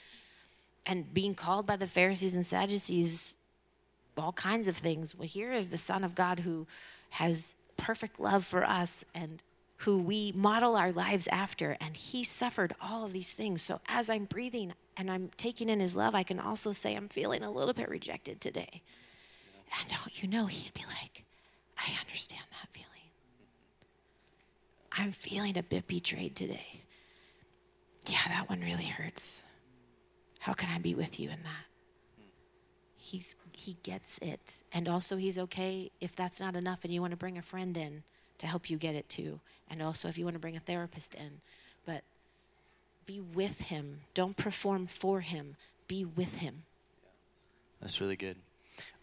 and 0.86 1.14
being 1.14 1.36
called 1.36 1.68
by 1.68 1.76
the 1.76 1.88
Pharisees 1.88 2.34
and 2.34 2.46
Sadducees 2.46 3.36
all 4.18 4.34
kinds 4.34 4.68
of 4.68 4.76
things. 4.76 5.16
Well, 5.16 5.28
here 5.28 5.54
is 5.54 5.70
the 5.70 5.78
Son 5.78 6.04
of 6.04 6.16
God 6.16 6.40
who 6.40 6.68
has 7.12 7.56
perfect 7.78 8.20
love 8.20 8.46
for 8.46 8.64
us 8.64 9.04
and 9.14 9.42
who 9.78 10.00
we 10.00 10.32
model 10.36 10.76
our 10.76 10.92
lives 10.92 11.28
after. 11.28 11.78
And 11.80 11.96
he 11.96 12.24
suffered 12.24 12.74
all 12.82 13.06
of 13.06 13.14
these 13.14 13.34
things. 13.34 13.62
So 13.62 13.82
as 13.88 14.10
I'm 14.10 14.26
breathing 14.26 14.74
and 14.98 15.10
I'm 15.12 15.30
taking 15.38 15.70
in 15.70 15.80
his 15.80 15.96
love, 15.96 16.16
I 16.16 16.24
can 16.24 16.40
also 16.40 16.72
say, 16.72 16.96
I'm 16.96 17.10
feeling 17.10 17.44
a 17.44 17.52
little 17.52 17.74
bit 17.74 17.90
rejected 17.90 18.42
today. 18.42 18.82
And 19.80 19.90
don't 19.90 20.22
you 20.22 20.28
know, 20.30 20.46
he'd 20.46 20.74
be 20.74 20.86
like, 20.88 21.26
I 21.78 22.00
understand 22.02 22.44
that 22.52 22.70
feeling. 22.72 22.90
I'm 24.92 25.12
feeling 25.12 25.58
a 25.58 25.64
bit 25.64 25.88
betrayed 25.88 26.36
today. 26.36 26.82
Yeah, 28.08 28.20
that 28.28 28.50
one 28.50 28.62
really 28.62 28.86
hurts. 28.86 29.44
How 30.40 30.54
can 30.54 30.70
I 30.70 30.78
be 30.78 30.94
with 30.94 31.20
you 31.20 31.30
in 31.30 31.42
that? 31.44 31.66
he's 33.04 33.36
he 33.52 33.76
gets 33.84 34.18
it 34.20 34.64
and 34.72 34.88
also 34.88 35.18
he's 35.18 35.38
okay 35.38 35.92
if 36.00 36.16
that's 36.16 36.40
not 36.40 36.56
enough 36.56 36.86
and 36.86 36.94
you 36.94 37.02
want 37.02 37.12
to 37.12 37.18
bring 37.18 37.38
a 37.38 37.42
friend 37.42 37.76
in 37.76 38.02
to 38.38 38.48
help 38.48 38.70
you 38.70 38.78
get 38.78 38.96
it 38.96 39.10
too 39.10 39.42
and 39.70 39.82
also 39.82 40.08
if 40.08 40.18
you 40.18 40.24
want 40.24 40.36
to 40.36 40.40
bring 40.40 40.56
a 40.56 40.60
therapist 40.62 41.14
in 41.16 41.42
but 41.86 42.04
be 43.06 43.20
with 43.20 43.62
him 43.62 44.02
don't 44.14 44.38
perform 44.38 44.88
for 44.88 45.22
him 45.22 45.56
be 45.88 46.06
with 46.06 46.38
him 46.38 46.64
That's 47.82 48.00
really 48.00 48.16
good. 48.16 48.38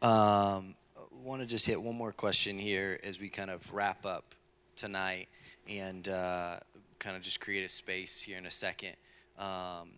Um, 0.00 0.74
want 1.22 1.42
to 1.42 1.46
just 1.46 1.66
hit 1.66 1.80
one 1.80 1.96
more 1.96 2.12
question 2.12 2.58
here 2.58 2.98
as 3.04 3.20
we 3.20 3.28
kind 3.28 3.50
of 3.50 3.72
wrap 3.72 4.06
up 4.06 4.34
tonight 4.74 5.28
and 5.68 6.08
uh, 6.08 6.56
kind 6.98 7.16
of 7.16 7.22
just 7.22 7.40
create 7.40 7.64
a 7.64 7.68
space 7.68 8.20
here 8.20 8.38
in 8.38 8.46
a 8.46 8.50
second. 8.50 8.94
Um, 9.38 9.90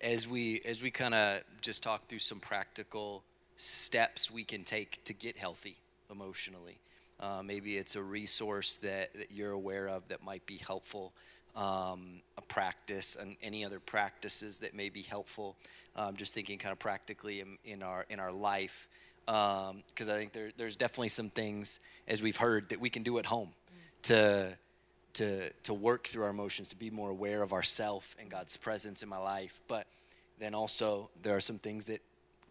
as 0.00 0.26
we 0.26 0.62
as 0.64 0.82
we 0.82 0.90
kind 0.90 1.14
of 1.14 1.42
just 1.60 1.82
talk 1.82 2.06
through 2.08 2.20
some 2.20 2.40
practical 2.40 3.22
steps 3.56 4.30
we 4.30 4.42
can 4.42 4.64
take 4.64 5.04
to 5.04 5.12
get 5.12 5.36
healthy 5.36 5.76
emotionally. 6.10 6.78
Uh, 7.18 7.42
maybe 7.44 7.76
it's 7.76 7.96
a 7.96 8.02
resource 8.02 8.78
that, 8.78 9.12
that 9.14 9.30
you're 9.30 9.50
aware 9.50 9.86
of 9.86 10.08
that 10.08 10.22
might 10.24 10.46
be 10.46 10.56
helpful, 10.56 11.12
um, 11.56 12.22
a 12.36 12.42
practice, 12.42 13.16
and 13.16 13.36
any 13.42 13.64
other 13.64 13.80
practices 13.80 14.60
that 14.60 14.74
may 14.74 14.88
be 14.88 15.02
helpful. 15.02 15.56
Um, 15.96 16.16
just 16.16 16.34
thinking 16.34 16.58
kind 16.58 16.72
of 16.72 16.78
practically 16.78 17.40
in, 17.40 17.58
in 17.64 17.82
our 17.82 18.06
in 18.08 18.20
our 18.20 18.32
life, 18.32 18.88
because 19.26 20.08
I 20.08 20.16
think 20.16 20.32
there, 20.32 20.50
there's 20.56 20.76
definitely 20.76 21.08
some 21.08 21.30
things 21.30 21.80
as 22.08 22.22
we've 22.22 22.36
heard 22.36 22.68
that 22.68 22.80
we 22.80 22.90
can 22.90 23.02
do 23.02 23.18
at 23.18 23.26
home 23.26 23.50
to 24.02 24.56
to 25.14 25.50
to 25.64 25.74
work 25.74 26.06
through 26.06 26.24
our 26.24 26.30
emotions, 26.30 26.68
to 26.68 26.76
be 26.76 26.90
more 26.90 27.10
aware 27.10 27.42
of 27.42 27.52
ourself 27.52 28.16
and 28.20 28.30
God's 28.30 28.56
presence 28.56 29.02
in 29.02 29.08
my 29.08 29.18
life. 29.18 29.60
But 29.68 29.86
then 30.38 30.54
also 30.54 31.10
there 31.22 31.34
are 31.36 31.40
some 31.40 31.58
things 31.58 31.86
that 31.86 32.00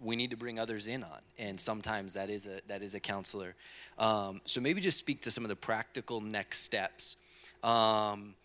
we 0.01 0.15
need 0.15 0.31
to 0.31 0.37
bring 0.37 0.59
others 0.59 0.87
in 0.87 1.03
on, 1.03 1.19
and 1.37 1.59
sometimes 1.59 2.13
that 2.13 2.29
is 2.29 2.45
a 2.45 2.61
that 2.67 2.81
is 2.81 2.95
a 2.95 2.99
counselor. 2.99 3.55
Um, 3.97 4.41
so 4.45 4.61
maybe 4.61 4.81
just 4.81 4.97
speak 4.97 5.21
to 5.21 5.31
some 5.31 5.45
of 5.45 5.49
the 5.49 5.55
practical 5.55 6.21
next 6.21 6.59
steps. 6.59 7.15
Um, 7.63 8.35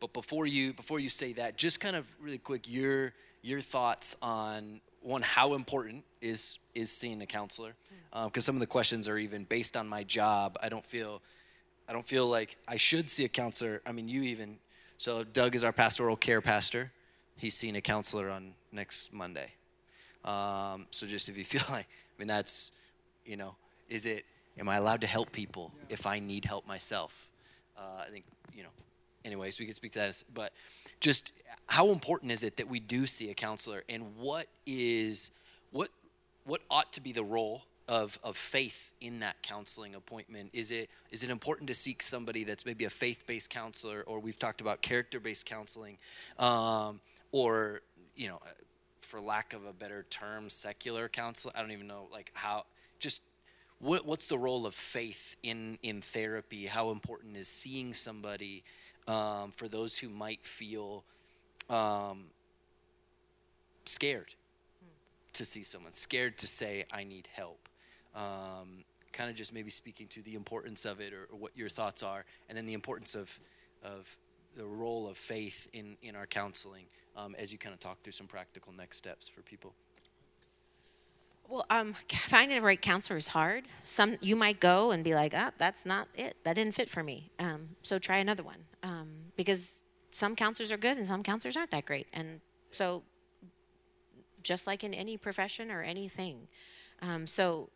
but 0.00 0.12
before 0.12 0.46
you 0.46 0.72
before 0.72 1.00
you 1.00 1.08
say 1.08 1.32
that, 1.34 1.56
just 1.56 1.80
kind 1.80 1.96
of 1.96 2.06
really 2.20 2.38
quick 2.38 2.70
your 2.70 3.12
your 3.42 3.60
thoughts 3.60 4.16
on 4.22 4.80
one 5.00 5.22
how 5.22 5.54
important 5.54 6.04
is 6.20 6.58
is 6.74 6.90
seeing 6.90 7.22
a 7.22 7.26
counselor 7.26 7.74
because 8.10 8.26
um, 8.26 8.40
some 8.40 8.56
of 8.56 8.60
the 8.60 8.66
questions 8.66 9.08
are 9.08 9.18
even 9.18 9.44
based 9.44 9.76
on 9.76 9.88
my 9.88 10.02
job. 10.02 10.56
I 10.62 10.68
don't 10.68 10.84
feel 10.84 11.22
I 11.88 11.92
don't 11.92 12.06
feel 12.06 12.26
like 12.26 12.56
I 12.66 12.76
should 12.76 13.08
see 13.08 13.24
a 13.24 13.28
counselor. 13.28 13.80
I 13.86 13.92
mean, 13.92 14.08
you 14.08 14.22
even 14.22 14.58
so. 14.98 15.24
Doug 15.24 15.54
is 15.54 15.64
our 15.64 15.72
pastoral 15.72 16.16
care 16.16 16.40
pastor. 16.40 16.92
He's 17.36 17.54
seeing 17.54 17.76
a 17.76 17.80
counselor 17.80 18.30
on 18.30 18.54
next 18.72 19.12
Monday. 19.12 19.52
Um, 20.24 20.86
so 20.90 21.06
just 21.06 21.28
if 21.28 21.38
you 21.38 21.44
feel 21.54 21.62
like, 21.70 21.86
I 21.86 22.14
mean, 22.18 22.28
that's 22.28 22.72
you 23.24 23.36
know, 23.36 23.56
is 23.88 24.06
it? 24.06 24.24
Am 24.58 24.68
I 24.68 24.76
allowed 24.76 25.02
to 25.02 25.06
help 25.06 25.30
people 25.30 25.72
if 25.88 26.04
I 26.04 26.18
need 26.18 26.44
help 26.44 26.66
myself? 26.66 27.30
Uh, 27.76 28.02
I 28.06 28.10
think 28.10 28.24
you 28.52 28.64
know 28.64 28.70
anyways, 29.28 29.60
we 29.60 29.66
can 29.66 29.74
speak 29.74 29.92
to 29.92 30.00
that. 30.00 30.22
But 30.34 30.52
just 31.00 31.32
how 31.66 31.90
important 31.90 32.32
is 32.32 32.42
it 32.42 32.56
that 32.56 32.68
we 32.68 32.80
do 32.80 33.06
see 33.06 33.30
a 33.30 33.34
counselor, 33.34 33.84
and 33.88 34.16
what 34.16 34.46
is 34.66 35.30
what 35.70 35.90
what 36.44 36.62
ought 36.70 36.92
to 36.94 37.00
be 37.00 37.12
the 37.12 37.24
role 37.24 37.62
of, 37.88 38.18
of 38.22 38.36
faith 38.36 38.92
in 39.00 39.20
that 39.20 39.40
counseling 39.42 39.94
appointment? 39.94 40.50
Is 40.52 40.70
it 40.72 40.90
is 41.10 41.22
it 41.22 41.30
important 41.30 41.68
to 41.68 41.74
seek 41.74 42.02
somebody 42.02 42.44
that's 42.44 42.66
maybe 42.66 42.84
a 42.84 42.90
faith 42.90 43.24
based 43.26 43.50
counselor, 43.50 44.02
or 44.06 44.18
we've 44.18 44.38
talked 44.38 44.60
about 44.60 44.82
character 44.82 45.20
based 45.20 45.46
counseling, 45.46 45.98
um, 46.38 47.00
or 47.32 47.82
you 48.16 48.28
know, 48.28 48.40
for 48.98 49.20
lack 49.20 49.52
of 49.52 49.64
a 49.64 49.72
better 49.72 50.04
term, 50.10 50.50
secular 50.50 51.08
counseling? 51.08 51.54
I 51.56 51.60
don't 51.60 51.72
even 51.72 51.86
know 51.86 52.08
like 52.10 52.30
how 52.34 52.64
just 52.98 53.22
what, 53.80 54.04
what's 54.04 54.26
the 54.26 54.38
role 54.38 54.66
of 54.66 54.74
faith 54.74 55.36
in 55.42 55.78
in 55.82 56.00
therapy? 56.00 56.66
How 56.66 56.90
important 56.90 57.36
is 57.36 57.48
seeing 57.48 57.92
somebody 57.92 58.64
um, 59.08 59.50
for 59.50 59.66
those 59.66 59.98
who 59.98 60.08
might 60.08 60.44
feel 60.44 61.02
um, 61.70 62.26
scared 63.86 64.34
to 65.32 65.44
see 65.44 65.62
someone, 65.62 65.92
scared 65.92 66.38
to 66.38 66.46
say, 66.46 66.84
I 66.92 67.04
need 67.04 67.28
help. 67.32 67.68
Um, 68.14 68.84
kind 69.12 69.30
of 69.30 69.36
just 69.36 69.54
maybe 69.54 69.70
speaking 69.70 70.06
to 70.08 70.22
the 70.22 70.34
importance 70.34 70.84
of 70.84 71.00
it 71.00 71.12
or, 71.12 71.28
or, 71.32 71.38
what 71.38 71.52
your 71.56 71.68
thoughts 71.68 72.02
are, 72.02 72.24
and 72.48 72.56
then 72.56 72.66
the 72.66 72.74
importance 72.74 73.14
of, 73.14 73.38
of 73.82 74.16
the 74.56 74.64
role 74.64 75.08
of 75.08 75.16
faith 75.16 75.68
in, 75.72 75.96
in 76.02 76.14
our 76.14 76.26
counseling 76.26 76.84
um, 77.16 77.34
as 77.38 77.52
you 77.52 77.58
kind 77.58 77.72
of 77.72 77.80
talk 77.80 78.02
through 78.02 78.12
some 78.12 78.26
practical 78.26 78.72
next 78.72 78.96
steps 78.96 79.28
for 79.28 79.40
people. 79.42 79.72
Well, 81.48 81.64
um, 81.70 81.94
finding 82.10 82.58
the 82.58 82.64
right 82.64 82.80
counselor 82.80 83.16
is 83.16 83.28
hard. 83.28 83.64
Some 83.84 84.18
you 84.20 84.36
might 84.36 84.60
go 84.60 84.90
and 84.90 85.02
be 85.02 85.14
like, 85.14 85.32
"Ah, 85.34 85.52
that's 85.56 85.86
not 85.86 86.08
it. 86.14 86.36
That 86.44 86.54
didn't 86.54 86.74
fit 86.74 86.90
for 86.90 87.02
me." 87.02 87.30
Um, 87.38 87.70
so 87.82 87.98
try 87.98 88.18
another 88.18 88.42
one 88.42 88.67
because 89.38 89.82
some 90.10 90.34
counselors 90.34 90.72
are 90.72 90.76
good 90.76 90.98
and 90.98 91.06
some 91.06 91.22
counselors 91.22 91.56
aren't 91.56 91.70
that 91.70 91.86
great. 91.86 92.08
And 92.12 92.40
so, 92.72 93.04
just 94.42 94.66
like 94.66 94.82
in 94.82 94.92
any 94.92 95.16
profession 95.16 95.70
or 95.70 95.80
anything, 95.80 96.48
um, 97.00 97.26
so 97.26 97.70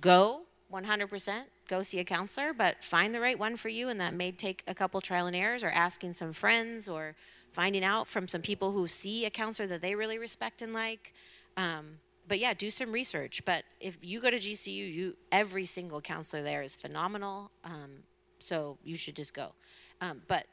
go 0.00 0.42
100%. 0.72 1.42
Go 1.68 1.82
see 1.82 1.98
a 1.98 2.04
counselor, 2.04 2.52
but 2.54 2.82
find 2.82 3.14
the 3.14 3.20
right 3.20 3.38
one 3.38 3.56
for 3.56 3.68
you, 3.68 3.88
and 3.88 4.00
that 4.00 4.14
may 4.14 4.32
take 4.32 4.62
a 4.66 4.74
couple 4.74 5.00
trial 5.00 5.26
and 5.26 5.36
errors, 5.36 5.62
or 5.62 5.68
asking 5.68 6.14
some 6.14 6.32
friends, 6.32 6.88
or 6.88 7.14
finding 7.50 7.84
out 7.84 8.08
from 8.08 8.26
some 8.26 8.40
people 8.40 8.72
who 8.72 8.86
see 8.88 9.26
a 9.26 9.30
counselor 9.30 9.68
that 9.68 9.82
they 9.82 9.94
really 9.94 10.18
respect 10.18 10.62
and 10.62 10.72
like. 10.72 11.12
Um, 11.56 11.98
but 12.26 12.38
yeah, 12.38 12.54
do 12.54 12.70
some 12.70 12.90
research. 12.90 13.44
But 13.44 13.64
if 13.80 13.98
you 14.00 14.20
go 14.20 14.30
to 14.30 14.38
GCU, 14.38 14.92
you 14.92 15.16
every 15.30 15.66
single 15.66 16.00
counselor 16.00 16.42
there 16.42 16.62
is 16.62 16.74
phenomenal. 16.74 17.50
Um, 17.64 18.04
so 18.38 18.78
you 18.82 18.96
should 18.96 19.16
just 19.16 19.34
go. 19.34 19.52
Um, 20.00 20.22
but 20.26 20.46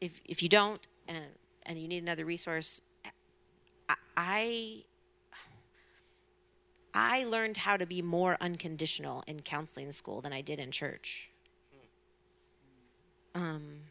if 0.00 0.20
if 0.24 0.42
you 0.42 0.48
don't 0.48 0.86
and 1.08 1.24
and 1.64 1.78
you 1.78 1.88
need 1.88 2.02
another 2.02 2.24
resource, 2.24 2.80
I 4.16 4.84
I 6.92 7.24
learned 7.24 7.58
how 7.58 7.76
to 7.76 7.86
be 7.86 8.02
more 8.02 8.36
unconditional 8.40 9.22
in 9.26 9.40
counseling 9.40 9.92
school 9.92 10.20
than 10.20 10.32
I 10.32 10.40
did 10.40 10.58
in 10.58 10.70
church. 10.70 11.30
Um, 13.34 13.82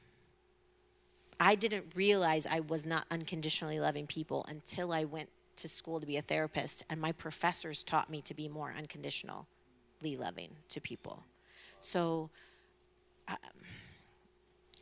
I 1.40 1.56
didn't 1.56 1.94
realize 1.96 2.46
I 2.46 2.60
was 2.60 2.86
not 2.86 3.06
unconditionally 3.10 3.80
loving 3.80 4.06
people 4.06 4.46
until 4.50 4.92
I 4.92 5.06
went 5.06 5.30
to 5.56 5.70
school 5.70 6.00
to 6.02 6.06
be 6.06 6.18
a 6.18 6.22
therapist, 6.22 6.84
and 6.90 7.00
my 7.00 7.14
professors 7.14 7.84
taught 7.84 8.10
me 8.10 8.22
to 8.24 8.34
be 8.34 8.50
more 8.50 8.74
unconditionally 8.78 9.46
loving 10.04 10.52
to 10.70 10.82
people. 10.82 11.24
So 11.80 12.30
um, 13.30 13.38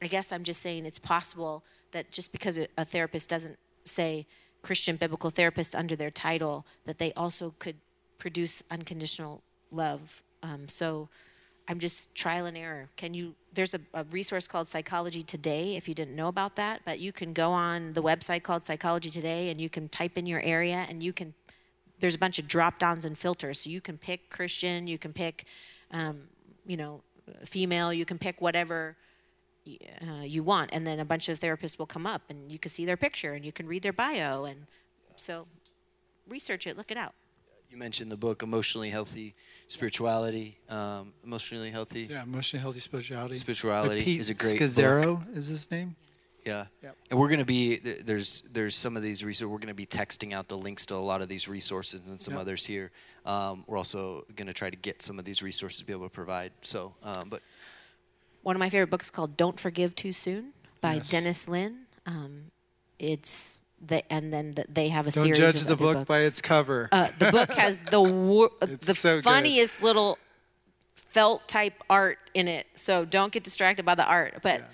I 0.01 0.07
guess 0.07 0.31
I'm 0.31 0.43
just 0.43 0.61
saying 0.61 0.85
it's 0.85 0.99
possible 0.99 1.63
that 1.91 2.11
just 2.11 2.31
because 2.31 2.57
a, 2.57 2.85
therapist 2.85 3.29
doesn't 3.29 3.57
say 3.85 4.25
Christian 4.61 4.95
biblical 4.95 5.29
therapist 5.29 5.75
under 5.75 5.95
their 5.95 6.11
title, 6.11 6.65
that 6.85 6.97
they 6.97 7.13
also 7.13 7.53
could 7.59 7.77
produce 8.19 8.63
unconditional 8.69 9.41
love. 9.71 10.21
Um, 10.43 10.67
so 10.67 11.09
I'm 11.67 11.79
just 11.79 12.13
trial 12.15 12.45
and 12.45 12.57
error. 12.57 12.89
Can 12.95 13.13
you? 13.13 13.35
There's 13.53 13.73
a, 13.73 13.79
a, 13.93 14.03
resource 14.05 14.47
called 14.47 14.67
Psychology 14.67 15.23
Today. 15.23 15.75
If 15.75 15.87
you 15.89 15.95
didn't 15.95 16.15
know 16.15 16.27
about 16.27 16.55
that, 16.57 16.81
but 16.85 16.99
you 16.99 17.11
can 17.11 17.33
go 17.33 17.51
on 17.51 17.93
the 17.93 18.03
website 18.03 18.43
called 18.43 18.63
Psychology 18.63 19.09
Today, 19.09 19.49
and 19.49 19.59
you 19.59 19.69
can 19.69 19.89
type 19.89 20.17
in 20.17 20.25
your 20.25 20.41
area, 20.41 20.85
and 20.89 21.01
you 21.01 21.13
can. 21.13 21.33
There's 21.99 22.15
a 22.15 22.19
bunch 22.19 22.37
of 22.37 22.47
drop 22.47 22.77
downs 22.77 23.05
and 23.05 23.17
filters, 23.17 23.61
so 23.61 23.69
you 23.71 23.81
can 23.81 23.97
pick 23.97 24.29
Christian, 24.29 24.85
you 24.85 24.99
can 24.99 25.13
pick, 25.13 25.45
um, 25.91 26.21
you 26.67 26.77
know, 26.77 27.01
female, 27.43 27.91
you 27.91 28.05
can 28.05 28.19
pick 28.19 28.39
whatever 28.39 28.95
uh, 30.01 30.23
you 30.23 30.43
want, 30.43 30.69
and 30.73 30.85
then 30.85 30.99
a 30.99 31.05
bunch 31.05 31.29
of 31.29 31.39
therapists 31.39 31.77
will 31.77 31.85
come 31.85 32.05
up, 32.05 32.23
and 32.29 32.51
you 32.51 32.59
can 32.59 32.69
see 32.69 32.85
their 32.85 32.97
picture, 32.97 33.33
and 33.33 33.45
you 33.45 33.51
can 33.51 33.67
read 33.67 33.83
their 33.83 33.93
bio, 33.93 34.45
and 34.45 34.67
so 35.15 35.47
research 36.27 36.67
it, 36.67 36.77
look 36.77 36.91
it 36.91 36.97
out. 36.97 37.13
You 37.69 37.77
mentioned 37.77 38.11
the 38.11 38.17
book 38.17 38.43
emotionally 38.43 38.89
healthy 38.89 39.35
spirituality 39.67 40.57
um, 40.69 41.13
emotionally 41.23 41.69
healthy. 41.69 42.07
Yeah 42.09 42.23
emotionally 42.23 42.61
healthy 42.61 42.79
spirituality. 42.79 43.35
Spirituality 43.35 44.03
Pete 44.03 44.21
is 44.21 44.29
a 44.29 44.33
great 44.33 44.59
Scazzero 44.59 45.19
book. 45.19 45.35
is 45.35 45.47
his 45.47 45.69
name? 45.69 45.95
Yeah. 46.45 46.67
Yep. 46.81 46.97
and 47.11 47.19
we're 47.19 47.27
going 47.27 47.39
to 47.39 47.45
be 47.45 47.75
there's 47.77 48.41
there's 48.53 48.73
some 48.73 48.95
of 48.95 49.03
these 49.03 49.21
resources 49.21 49.51
we're 49.51 49.57
going 49.57 49.67
to 49.67 49.73
be 49.73 49.85
texting 49.85 50.33
out 50.33 50.47
the 50.47 50.57
links 50.57 50.85
to 50.85 50.95
a 50.95 50.97
lot 50.97 51.21
of 51.21 51.27
these 51.27 51.49
resources 51.49 52.07
and 52.07 52.21
some 52.21 52.35
yep. 52.35 52.41
others 52.41 52.65
here. 52.65 52.91
Um, 53.25 53.65
we're 53.67 53.77
also 53.77 54.23
going 54.37 54.47
to 54.47 54.53
try 54.53 54.69
to 54.69 54.77
get 54.77 55.01
some 55.01 55.19
of 55.19 55.25
these 55.25 55.43
resources 55.43 55.79
to 55.79 55.85
be 55.85 55.91
able 55.91 56.05
to 56.05 56.09
provide 56.09 56.53
so 56.61 56.93
um, 57.03 57.27
but 57.29 57.41
one 58.43 58.55
of 58.55 58.59
my 58.59 58.69
favorite 58.69 58.89
books 58.89 59.07
is 59.07 59.11
called 59.11 59.37
don't 59.37 59.59
forgive 59.59 59.95
too 59.95 60.11
soon 60.11 60.53
by 60.81 60.95
yes. 60.95 61.09
dennis 61.09 61.47
Linn. 61.47 61.79
um, 62.05 62.51
it's 62.99 63.59
the, 63.85 64.11
and 64.11 64.33
then 64.33 64.55
the, 64.55 64.65
they 64.67 64.89
have 64.89 65.05
a 65.05 65.11
Don't 65.11 65.25
series. 65.25 65.37
Don't 65.37 65.51
judge 65.53 65.63
the 65.65 65.75
book 65.75 65.97
books. 65.97 66.07
by 66.07 66.19
its 66.21 66.41
cover. 66.41 66.89
Uh, 66.91 67.09
the 67.19 67.31
book 67.31 67.53
has 67.53 67.77
the 67.91 68.01
wor- 68.01 68.49
the 68.59 68.93
so 68.95 69.21
funniest 69.21 69.79
good. 69.79 69.85
little 69.85 70.17
felt 70.95 71.47
type 71.47 71.83
art 71.89 72.17
in 72.33 72.47
it. 72.47 72.65
So 72.75 73.05
don't 73.05 73.31
get 73.31 73.43
distracted 73.43 73.85
by 73.85 73.95
the 73.95 74.05
art. 74.05 74.39
But 74.41 74.61
yeah. 74.61 74.65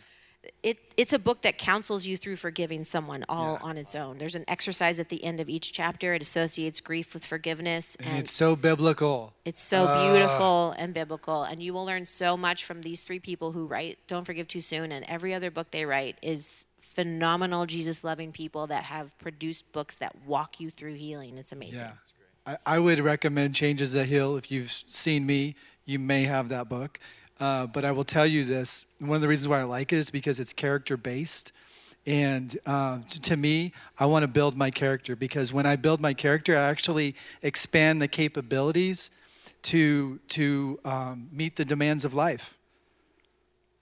It 0.61 0.77
it's 0.97 1.13
a 1.13 1.19
book 1.19 1.41
that 1.43 1.57
counsels 1.57 2.05
you 2.05 2.17
through 2.17 2.35
forgiving 2.35 2.83
someone 2.83 3.23
all 3.29 3.53
yeah. 3.53 3.67
on 3.67 3.77
its 3.77 3.95
own. 3.95 4.17
There's 4.17 4.35
an 4.35 4.43
exercise 4.47 4.99
at 4.99 5.09
the 5.09 5.23
end 5.23 5.39
of 5.39 5.47
each 5.47 5.71
chapter. 5.71 6.13
It 6.13 6.21
associates 6.21 6.81
grief 6.81 7.13
with 7.13 7.25
forgiveness, 7.25 7.95
and, 7.95 8.07
and 8.07 8.17
it's 8.19 8.31
so 8.31 8.55
biblical. 8.55 9.33
It's 9.45 9.61
so 9.61 9.85
uh. 9.85 10.11
beautiful 10.11 10.71
and 10.77 10.93
biblical, 10.93 11.43
and 11.43 11.63
you 11.63 11.73
will 11.73 11.85
learn 11.85 12.05
so 12.05 12.35
much 12.35 12.65
from 12.65 12.81
these 12.81 13.03
three 13.03 13.19
people 13.19 13.53
who 13.53 13.65
write 13.65 13.99
"Don't 14.07 14.25
Forgive 14.25 14.47
Too 14.47 14.61
Soon," 14.61 14.91
and 14.91 15.05
every 15.07 15.33
other 15.33 15.49
book 15.49 15.71
they 15.71 15.85
write 15.85 16.17
is 16.21 16.65
phenomenal 16.77 17.65
Jesus 17.65 18.03
loving 18.03 18.31
people 18.31 18.67
that 18.67 18.83
have 18.83 19.17
produced 19.17 19.71
books 19.71 19.95
that 19.95 20.15
walk 20.25 20.59
you 20.59 20.69
through 20.69 20.93
healing. 20.93 21.37
It's 21.37 21.51
amazing. 21.51 21.79
Yeah. 21.79 21.91
I, 22.45 22.57
I 22.65 22.79
would 22.79 22.99
recommend 22.99 23.55
Changes 23.55 23.93
That 23.93 24.07
Heal. 24.07 24.35
If 24.35 24.51
you've 24.51 24.71
seen 24.71 25.25
me, 25.25 25.55
you 25.85 25.99
may 25.99 26.25
have 26.25 26.49
that 26.49 26.69
book. 26.69 26.99
Uh, 27.43 27.67
but 27.67 27.83
I 27.83 27.91
will 27.91 28.05
tell 28.05 28.25
you 28.25 28.45
this 28.45 28.85
one 28.99 29.15
of 29.17 29.21
the 29.21 29.27
reasons 29.27 29.49
why 29.49 29.59
I 29.59 29.63
like 29.63 29.91
it 29.91 29.97
is 29.97 30.09
because 30.09 30.39
it's 30.39 30.53
character 30.53 30.95
based. 30.95 31.51
And 32.05 32.57
uh, 32.65 32.99
to 33.23 33.35
me, 33.35 33.73
I 33.99 34.05
want 34.05 34.23
to 34.23 34.29
build 34.29 34.55
my 34.55 34.71
character 34.71 35.13
because 35.17 35.51
when 35.51 35.65
I 35.65 35.75
build 35.75 35.99
my 35.99 36.13
character, 36.13 36.55
I 36.55 36.61
actually 36.61 37.15
expand 37.41 38.01
the 38.01 38.07
capabilities 38.07 39.11
to, 39.63 40.21
to 40.29 40.79
um, 40.85 41.27
meet 41.33 41.57
the 41.57 41.65
demands 41.65 42.05
of 42.05 42.13
life. 42.13 42.57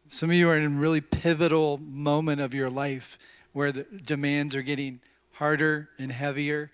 Some 0.08 0.32
of 0.32 0.36
you 0.36 0.50
are 0.50 0.58
in 0.58 0.64
a 0.64 0.70
really 0.80 1.02
pivotal 1.02 1.78
moment 1.78 2.42
of 2.42 2.56
your 2.56 2.72
life 2.72 3.20
where 3.54 3.72
the 3.72 3.84
demands 3.84 4.56
are 4.56 4.64
getting 4.64 5.02
harder 5.34 5.88
and 6.00 6.12
heavier. 6.12 6.72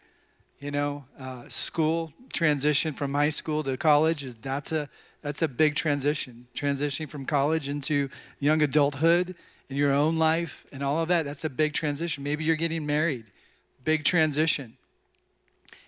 You 0.62 0.72
know, 0.72 1.04
uh, 1.20 1.50
school 1.50 2.14
transition 2.32 2.94
from 2.94 3.14
high 3.14 3.32
school 3.32 3.62
to 3.64 3.76
college 3.76 4.24
is 4.24 4.36
that's 4.36 4.72
a 4.72 4.90
that's 5.22 5.42
a 5.42 5.48
big 5.48 5.76
transition. 5.76 6.48
Transitioning 6.56 7.10
from 7.10 7.26
college 7.26 7.70
into 7.70 8.10
young 8.40 8.62
adulthood 8.62 9.36
in 9.70 9.78
your 9.78 9.92
own 9.92 10.18
life 10.18 10.66
and 10.72 10.84
all 10.84 11.02
of 11.02 11.10
that. 11.10 11.26
That's 11.26 11.44
a 11.44 11.50
big 11.50 11.74
transition. 11.74 12.24
Maybe 12.24 12.44
you're 12.44 12.56
getting 12.56 12.86
married, 12.86 13.26
big 13.84 14.04
transition. 14.04 14.78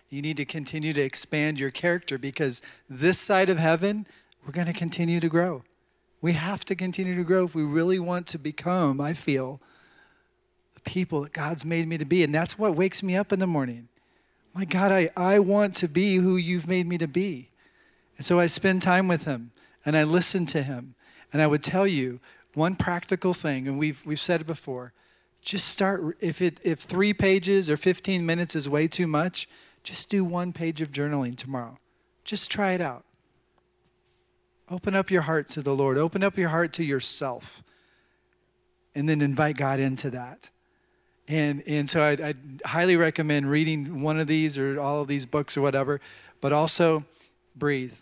You 0.10 0.22
need 0.22 0.38
to 0.38 0.46
continue 0.46 0.92
to 0.94 1.02
expand 1.02 1.60
your 1.60 1.70
character 1.70 2.18
because 2.18 2.62
this 2.90 3.20
side 3.20 3.50
of 3.50 3.58
heaven, 3.60 4.08
we're 4.46 4.52
going 4.52 4.68
to 4.68 4.74
continue 4.74 5.20
to 5.20 5.30
grow. 5.30 5.64
We 6.22 6.34
have 6.34 6.66
to 6.66 6.76
continue 6.76 7.16
to 7.16 7.24
grow 7.24 7.46
if 7.46 7.56
we 7.56 7.64
really 7.64 8.00
want 8.00 8.28
to 8.28 8.40
become, 8.40 9.00
I 9.00 9.14
feel, 9.14 9.62
the 10.74 10.82
people 10.82 11.22
that 11.22 11.34
God's 11.34 11.64
made 11.64 11.88
me 11.88 11.98
to 11.98 12.06
be. 12.06 12.24
And 12.24 12.34
that's 12.34 12.58
what 12.58 12.76
wakes 12.76 13.04
me 13.04 13.16
up 13.16 13.32
in 13.32 13.40
the 13.40 13.48
morning. 13.48 13.88
My 14.54 14.66
God, 14.66 14.92
I, 14.92 15.10
I 15.16 15.40
want 15.40 15.76
to 15.76 15.88
be 15.88 16.16
who 16.16 16.36
you've 16.36 16.68
made 16.68 16.88
me 16.88 16.98
to 16.98 17.08
be. 17.08 17.50
And 18.20 18.26
so 18.26 18.38
I 18.38 18.48
spend 18.48 18.82
time 18.82 19.08
with 19.08 19.24
Him 19.24 19.52
and 19.86 19.96
I 19.96 20.04
listen 20.04 20.46
to 20.48 20.62
Him. 20.62 20.96
And 21.32 21.42
I 21.42 21.48
would 21.48 21.64
tell 21.64 21.88
you 21.88 22.20
one 22.54 22.76
practical 22.76 23.34
thing, 23.34 23.66
and 23.66 23.80
we've, 23.80 24.06
we've 24.06 24.20
said 24.20 24.42
it 24.42 24.48
before 24.48 24.92
just 25.42 25.70
start, 25.70 26.18
if, 26.20 26.42
it, 26.42 26.60
if 26.64 26.80
three 26.80 27.14
pages 27.14 27.70
or 27.70 27.78
15 27.78 28.26
minutes 28.26 28.58
is 28.58 28.68
way 28.68 28.88
too 28.90 29.08
much, 29.08 29.48
just 29.84 30.10
do 30.10 30.26
one 30.26 30.52
page 30.52 30.82
of 30.82 30.92
journaling 30.92 31.38
tomorrow. 31.38 31.78
Just 32.26 32.52
try 32.52 32.74
it 32.74 32.82
out. 32.82 33.06
Open 34.70 34.96
up 34.96 35.10
your 35.10 35.22
heart 35.22 35.48
to 35.52 35.62
the 35.62 35.74
Lord, 35.74 35.98
open 35.98 36.24
up 36.24 36.38
your 36.38 36.50
heart 36.50 36.74
to 36.74 36.84
yourself, 36.84 37.64
and 38.94 39.08
then 39.08 39.22
invite 39.22 39.56
God 39.56 39.80
into 39.80 40.10
that. 40.10 40.50
And, 41.28 41.64
and 41.66 41.90
so 41.90 42.04
I'd, 42.04 42.20
I'd, 42.20 42.62
highly 42.66 42.98
recommend 42.98 43.50
reading 43.50 44.02
one 44.02 44.20
of 44.20 44.28
these 44.28 44.58
or 44.58 44.78
all 44.78 45.02
of 45.02 45.08
these 45.08 45.26
books 45.26 45.56
or 45.56 45.62
whatever, 45.62 46.02
but 46.42 46.52
also 46.52 47.06
breathe. 47.56 47.98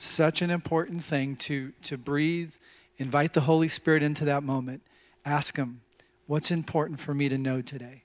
Such 0.00 0.42
an 0.42 0.50
important 0.52 1.02
thing 1.02 1.34
to, 1.34 1.72
to 1.82 1.98
breathe, 1.98 2.54
invite 2.98 3.32
the 3.32 3.40
Holy 3.40 3.66
Spirit 3.66 4.00
into 4.00 4.24
that 4.26 4.44
moment. 4.44 4.82
Ask 5.24 5.56
Him, 5.56 5.80
what's 6.28 6.52
important 6.52 7.00
for 7.00 7.14
me 7.14 7.28
to 7.28 7.36
know 7.36 7.62
today? 7.62 8.04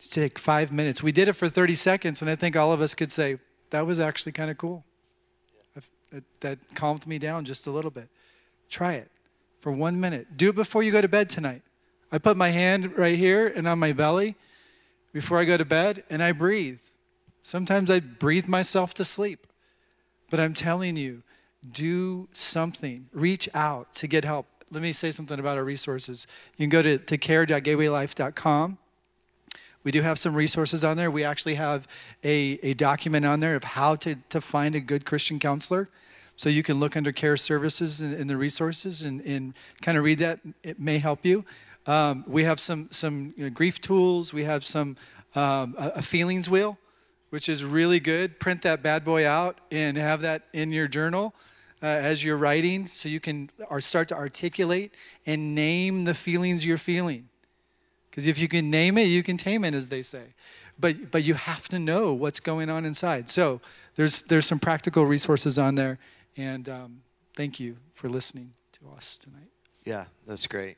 Just 0.00 0.12
take 0.12 0.40
five 0.40 0.72
minutes. 0.72 1.04
We 1.04 1.12
did 1.12 1.28
it 1.28 1.34
for 1.34 1.48
30 1.48 1.74
seconds, 1.74 2.20
and 2.20 2.28
I 2.28 2.34
think 2.34 2.56
all 2.56 2.72
of 2.72 2.80
us 2.80 2.96
could 2.96 3.12
say, 3.12 3.38
that 3.70 3.86
was 3.86 4.00
actually 4.00 4.32
kind 4.32 4.50
of 4.50 4.58
cool. 4.58 4.84
That 6.40 6.58
calmed 6.74 7.06
me 7.06 7.20
down 7.20 7.44
just 7.44 7.68
a 7.68 7.70
little 7.70 7.92
bit. 7.92 8.08
Try 8.68 8.94
it 8.94 9.08
for 9.60 9.70
one 9.70 10.00
minute. 10.00 10.36
Do 10.36 10.48
it 10.48 10.56
before 10.56 10.82
you 10.82 10.90
go 10.90 11.00
to 11.00 11.06
bed 11.06 11.30
tonight. 11.30 11.62
I 12.10 12.18
put 12.18 12.36
my 12.36 12.50
hand 12.50 12.98
right 12.98 13.16
here 13.16 13.46
and 13.46 13.68
on 13.68 13.78
my 13.78 13.92
belly 13.92 14.34
before 15.12 15.38
I 15.38 15.44
go 15.44 15.56
to 15.56 15.64
bed 15.64 16.02
and 16.10 16.24
I 16.24 16.32
breathe. 16.32 16.80
Sometimes 17.40 17.88
I 17.88 18.00
breathe 18.00 18.48
myself 18.48 18.94
to 18.94 19.04
sleep. 19.04 19.46
But 20.32 20.40
I'm 20.40 20.54
telling 20.54 20.96
you, 20.96 21.22
do 21.70 22.26
something. 22.32 23.06
Reach 23.12 23.50
out 23.52 23.92
to 23.96 24.06
get 24.06 24.24
help. 24.24 24.46
Let 24.70 24.82
me 24.82 24.94
say 24.94 25.10
something 25.10 25.38
about 25.38 25.58
our 25.58 25.62
resources. 25.62 26.26
You 26.56 26.62
can 26.62 26.70
go 26.70 26.80
to, 26.80 26.96
to 26.96 27.18
care.gatewaylife.com. 27.18 28.78
We 29.84 29.92
do 29.92 30.00
have 30.00 30.18
some 30.18 30.34
resources 30.34 30.84
on 30.84 30.96
there. 30.96 31.10
We 31.10 31.22
actually 31.22 31.56
have 31.56 31.86
a, 32.24 32.58
a 32.62 32.72
document 32.72 33.26
on 33.26 33.40
there 33.40 33.56
of 33.56 33.64
how 33.64 33.94
to, 33.96 34.14
to 34.30 34.40
find 34.40 34.74
a 34.74 34.80
good 34.80 35.04
Christian 35.04 35.38
counselor. 35.38 35.90
So 36.36 36.48
you 36.48 36.62
can 36.62 36.80
look 36.80 36.96
under 36.96 37.12
care 37.12 37.36
services 37.36 38.00
in, 38.00 38.14
in 38.14 38.26
the 38.26 38.38
resources 38.38 39.02
and, 39.02 39.20
and 39.26 39.52
kind 39.82 39.98
of 39.98 40.04
read 40.04 40.18
that. 40.20 40.40
It 40.62 40.80
may 40.80 40.96
help 40.96 41.26
you. 41.26 41.44
Um, 41.86 42.24
we 42.26 42.44
have 42.44 42.58
some 42.58 42.88
some 42.90 43.34
you 43.36 43.44
know, 43.44 43.50
grief 43.50 43.82
tools. 43.82 44.32
We 44.32 44.44
have 44.44 44.64
some 44.64 44.96
um, 45.34 45.74
a, 45.78 45.88
a, 45.96 46.02
feelings 46.02 46.48
wheel, 46.48 46.78
which 47.32 47.48
is 47.48 47.64
really 47.64 47.98
good. 47.98 48.38
Print 48.38 48.60
that 48.60 48.82
bad 48.82 49.06
boy 49.06 49.26
out 49.26 49.58
and 49.70 49.96
have 49.96 50.20
that 50.20 50.42
in 50.52 50.70
your 50.70 50.86
journal 50.86 51.34
uh, 51.82 51.86
as 51.86 52.22
you're 52.22 52.36
writing, 52.36 52.86
so 52.86 53.08
you 53.08 53.20
can 53.20 53.48
start 53.80 54.06
to 54.08 54.14
articulate 54.14 54.92
and 55.24 55.54
name 55.54 56.04
the 56.04 56.12
feelings 56.12 56.66
you're 56.66 56.76
feeling. 56.76 57.30
Because 58.10 58.26
if 58.26 58.38
you 58.38 58.48
can 58.48 58.70
name 58.70 58.98
it, 58.98 59.04
you 59.04 59.22
can 59.22 59.38
tame 59.38 59.64
it, 59.64 59.72
as 59.72 59.88
they 59.88 60.02
say. 60.02 60.34
But 60.78 61.10
but 61.10 61.24
you 61.24 61.32
have 61.32 61.70
to 61.70 61.78
know 61.78 62.12
what's 62.12 62.38
going 62.38 62.68
on 62.68 62.84
inside. 62.84 63.30
So 63.30 63.62
there's 63.94 64.24
there's 64.24 64.44
some 64.44 64.58
practical 64.58 65.06
resources 65.06 65.58
on 65.58 65.74
there, 65.74 65.98
and 66.36 66.68
um, 66.68 67.00
thank 67.34 67.58
you 67.58 67.78
for 67.94 68.10
listening 68.10 68.50
to 68.72 68.90
us 68.94 69.16
tonight. 69.16 69.48
Yeah, 69.86 70.04
that's 70.26 70.46
great. 70.46 70.76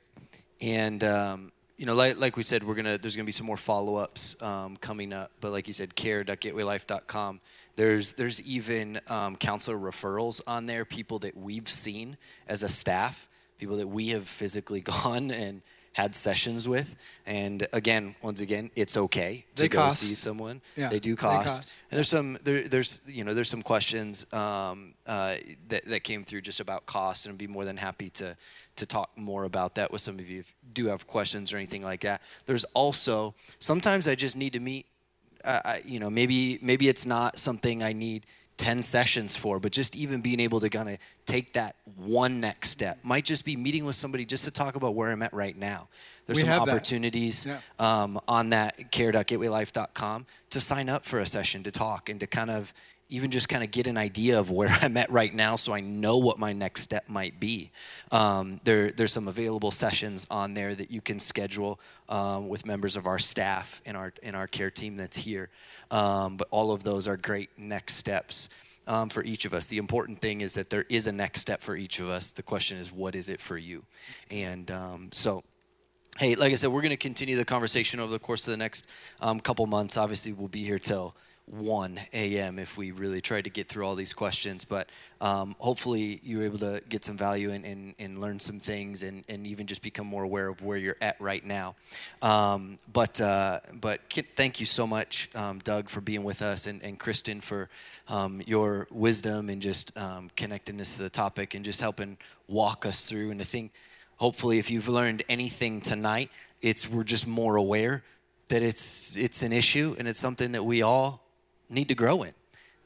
And 0.60 1.02
um, 1.02 1.50
you 1.76 1.86
know, 1.86 1.94
like, 1.94 2.18
like 2.18 2.36
we 2.36 2.42
said, 2.42 2.64
we're 2.64 2.74
gonna 2.74 2.98
there's 2.98 3.16
gonna 3.16 3.26
be 3.26 3.32
some 3.32 3.46
more 3.46 3.56
follow 3.56 3.96
ups 3.96 4.40
um, 4.42 4.76
coming 4.76 5.12
up. 5.12 5.32
But 5.40 5.52
like 5.52 5.66
you 5.66 5.72
said, 5.72 5.94
care.gatewaylife.com. 5.94 7.40
There's 7.76 8.12
there's 8.12 8.40
even 8.42 9.00
um, 9.08 9.36
counselor 9.36 9.76
referrals 9.76 10.40
on 10.46 10.66
there. 10.66 10.84
People 10.84 11.18
that 11.20 11.36
we've 11.36 11.68
seen 11.68 12.16
as 12.46 12.62
a 12.62 12.68
staff, 12.68 13.28
people 13.58 13.76
that 13.78 13.88
we 13.88 14.10
have 14.10 14.28
physically 14.28 14.80
gone 15.04 15.30
and 15.30 15.62
had 15.94 16.14
sessions 16.14 16.68
with. 16.68 16.96
And 17.24 17.66
again, 17.72 18.16
once 18.20 18.40
again, 18.40 18.70
it's 18.76 18.96
okay 18.96 19.44
to 19.54 19.62
they 19.62 19.68
go 19.68 19.78
cost. 19.78 20.00
see 20.00 20.14
someone. 20.14 20.60
Yeah, 20.76 20.88
they 20.88 21.00
do 21.00 21.16
cost. 21.16 21.46
They 21.46 21.50
cost. 21.50 21.78
And 21.90 21.96
there's 21.96 22.08
some 22.08 22.38
there, 22.44 22.68
there's 22.68 23.00
you 23.06 23.24
know 23.24 23.34
there's 23.34 23.48
some 23.48 23.62
questions 23.62 24.32
um, 24.32 24.94
uh, 25.06 25.36
that 25.68 25.86
that 25.86 26.04
came 26.04 26.22
through 26.22 26.42
just 26.42 26.60
about 26.60 26.86
cost, 26.86 27.26
and 27.26 27.32
I'd 27.32 27.38
be 27.38 27.46
more 27.46 27.64
than 27.64 27.76
happy 27.76 28.10
to 28.10 28.36
to 28.76 28.86
talk 28.86 29.10
more 29.16 29.44
about 29.44 29.74
that 29.76 29.90
with 29.92 30.00
some 30.00 30.18
of 30.18 30.28
you 30.28 30.40
if 30.40 30.50
you 30.62 30.72
do 30.72 30.86
have 30.86 31.06
questions 31.06 31.52
or 31.52 31.56
anything 31.56 31.82
like 31.82 32.00
that. 32.00 32.20
There's 32.46 32.64
also 32.74 33.34
sometimes 33.58 34.08
I 34.08 34.14
just 34.14 34.36
need 34.36 34.52
to 34.54 34.60
meet. 34.60 34.86
Uh, 35.44 35.60
I, 35.64 35.82
you 35.84 36.00
know, 36.00 36.08
maybe 36.10 36.58
maybe 36.62 36.88
it's 36.88 37.04
not 37.06 37.38
something 37.38 37.82
I 37.82 37.92
need 37.92 38.24
10 38.56 38.82
sessions 38.82 39.34
for, 39.36 39.58
but 39.58 39.72
just 39.72 39.96
even 39.96 40.20
being 40.20 40.40
able 40.40 40.60
to 40.60 40.70
kind 40.70 40.88
of 40.88 40.98
take 41.26 41.52
that 41.54 41.74
one 41.96 42.40
next 42.40 42.70
step 42.70 42.98
might 43.02 43.24
just 43.24 43.44
be 43.44 43.56
meeting 43.56 43.84
with 43.84 43.96
somebody 43.96 44.24
just 44.24 44.44
to 44.44 44.50
talk 44.50 44.76
about 44.76 44.94
where 44.94 45.10
I'm 45.10 45.22
at 45.22 45.34
right 45.34 45.56
now. 45.58 45.88
There's 46.26 46.36
We 46.42 46.48
some 46.48 46.62
opportunities 46.62 47.44
Yeah. 47.46 47.58
um, 47.78 48.20
on 48.28 48.50
that 48.50 48.90
care.gatewaylife.com 48.92 50.26
to 50.50 50.60
sign 50.60 50.88
up 50.88 51.04
for 51.04 51.18
a 51.18 51.26
session 51.26 51.62
to 51.64 51.70
talk 51.70 52.08
and 52.08 52.20
to 52.20 52.26
kind 52.26 52.50
of 52.50 52.72
even 53.08 53.30
just 53.30 53.48
kind 53.48 53.62
of 53.62 53.70
get 53.70 53.86
an 53.86 53.96
idea 53.96 54.38
of 54.38 54.50
where 54.50 54.68
I'm 54.82 54.96
at 54.96 55.10
right 55.10 55.34
now 55.34 55.56
so 55.56 55.72
I 55.72 55.80
know 55.80 56.18
what 56.18 56.38
my 56.38 56.52
next 56.52 56.82
step 56.82 57.08
might 57.08 57.38
be. 57.38 57.70
Um, 58.10 58.60
there, 58.64 58.90
there's 58.90 59.12
some 59.12 59.28
available 59.28 59.70
sessions 59.70 60.26
on 60.30 60.54
there 60.54 60.74
that 60.74 60.90
you 60.90 61.00
can 61.00 61.18
schedule 61.18 61.80
um, 62.08 62.48
with 62.48 62.66
members 62.66 62.96
of 62.96 63.06
our 63.06 63.18
staff 63.18 63.82
and 63.86 63.96
our, 63.96 64.12
in 64.22 64.34
our 64.34 64.46
care 64.46 64.70
team 64.70 64.96
that's 64.96 65.16
here. 65.16 65.50
Um, 65.90 66.36
but 66.36 66.48
all 66.50 66.72
of 66.72 66.84
those 66.84 67.06
are 67.06 67.16
great 67.16 67.50
next 67.56 67.94
steps. 67.94 68.48
Um, 68.86 69.08
for 69.08 69.24
each 69.24 69.46
of 69.46 69.54
us. 69.54 69.66
The 69.66 69.78
important 69.78 70.20
thing 70.20 70.42
is 70.42 70.52
that 70.56 70.68
there 70.68 70.84
is 70.90 71.06
a 71.06 71.12
next 71.12 71.40
step 71.40 71.62
for 71.62 71.74
each 71.74 72.00
of 72.00 72.10
us. 72.10 72.32
The 72.32 72.42
question 72.42 72.76
is, 72.76 72.92
what 72.92 73.14
is 73.14 73.30
it 73.30 73.40
for 73.40 73.56
you? 73.56 73.82
And 74.30 74.70
um, 74.70 75.08
so, 75.10 75.42
hey, 76.18 76.34
like 76.34 76.52
I 76.52 76.54
said, 76.56 76.68
we're 76.68 76.82
going 76.82 76.90
to 76.90 76.98
continue 76.98 77.34
the 77.34 77.46
conversation 77.46 77.98
over 77.98 78.12
the 78.12 78.18
course 78.18 78.46
of 78.46 78.50
the 78.50 78.58
next 78.58 78.86
um, 79.22 79.40
couple 79.40 79.64
months. 79.64 79.96
Obviously, 79.96 80.34
we'll 80.34 80.48
be 80.48 80.64
here 80.64 80.78
till 80.78 81.16
1 81.46 82.00
a.m. 82.14 82.58
if 82.58 82.78
we 82.78 82.90
really 82.90 83.20
try 83.20 83.42
to 83.42 83.50
get 83.50 83.68
through 83.68 83.86
all 83.86 83.94
these 83.94 84.14
questions. 84.14 84.64
But 84.64 84.88
um, 85.20 85.54
hopefully, 85.58 86.20
you 86.22 86.38
were 86.38 86.44
able 86.44 86.58
to 86.58 86.82
get 86.88 87.04
some 87.04 87.18
value 87.18 87.50
and, 87.50 87.64
and, 87.64 87.94
and 87.98 88.20
learn 88.20 88.40
some 88.40 88.58
things 88.58 89.02
and, 89.02 89.24
and 89.28 89.46
even 89.46 89.66
just 89.66 89.82
become 89.82 90.06
more 90.06 90.22
aware 90.22 90.48
of 90.48 90.62
where 90.62 90.78
you're 90.78 90.96
at 91.02 91.20
right 91.20 91.44
now. 91.44 91.74
Um, 92.22 92.78
but 92.90 93.20
uh, 93.20 93.60
but 93.72 94.08
Kit, 94.08 94.26
thank 94.36 94.58
you 94.58 94.66
so 94.66 94.86
much, 94.86 95.28
um, 95.34 95.58
Doug, 95.58 95.90
for 95.90 96.00
being 96.00 96.24
with 96.24 96.40
us 96.40 96.66
and, 96.66 96.82
and 96.82 96.98
Kristen 96.98 97.40
for 97.40 97.68
um, 98.08 98.42
your 98.46 98.88
wisdom 98.90 99.50
and 99.50 99.60
just 99.60 99.96
um, 99.98 100.30
connectedness 100.36 100.96
to 100.96 101.02
the 101.02 101.10
topic 101.10 101.54
and 101.54 101.64
just 101.64 101.80
helping 101.80 102.16
walk 102.48 102.86
us 102.86 103.04
through. 103.04 103.30
And 103.30 103.40
I 103.40 103.44
think 103.44 103.72
hopefully, 104.16 104.58
if 104.58 104.70
you've 104.70 104.88
learned 104.88 105.22
anything 105.28 105.82
tonight, 105.82 106.30
it's 106.62 106.88
we're 106.88 107.04
just 107.04 107.26
more 107.26 107.56
aware 107.56 108.02
that 108.48 108.62
it's 108.62 109.14
it's 109.16 109.42
an 109.42 109.52
issue 109.52 109.94
and 109.98 110.08
it's 110.08 110.18
something 110.18 110.52
that 110.52 110.64
we 110.64 110.82
all 110.82 111.23
need 111.68 111.88
to 111.88 111.94
grow 111.94 112.22
in. 112.22 112.32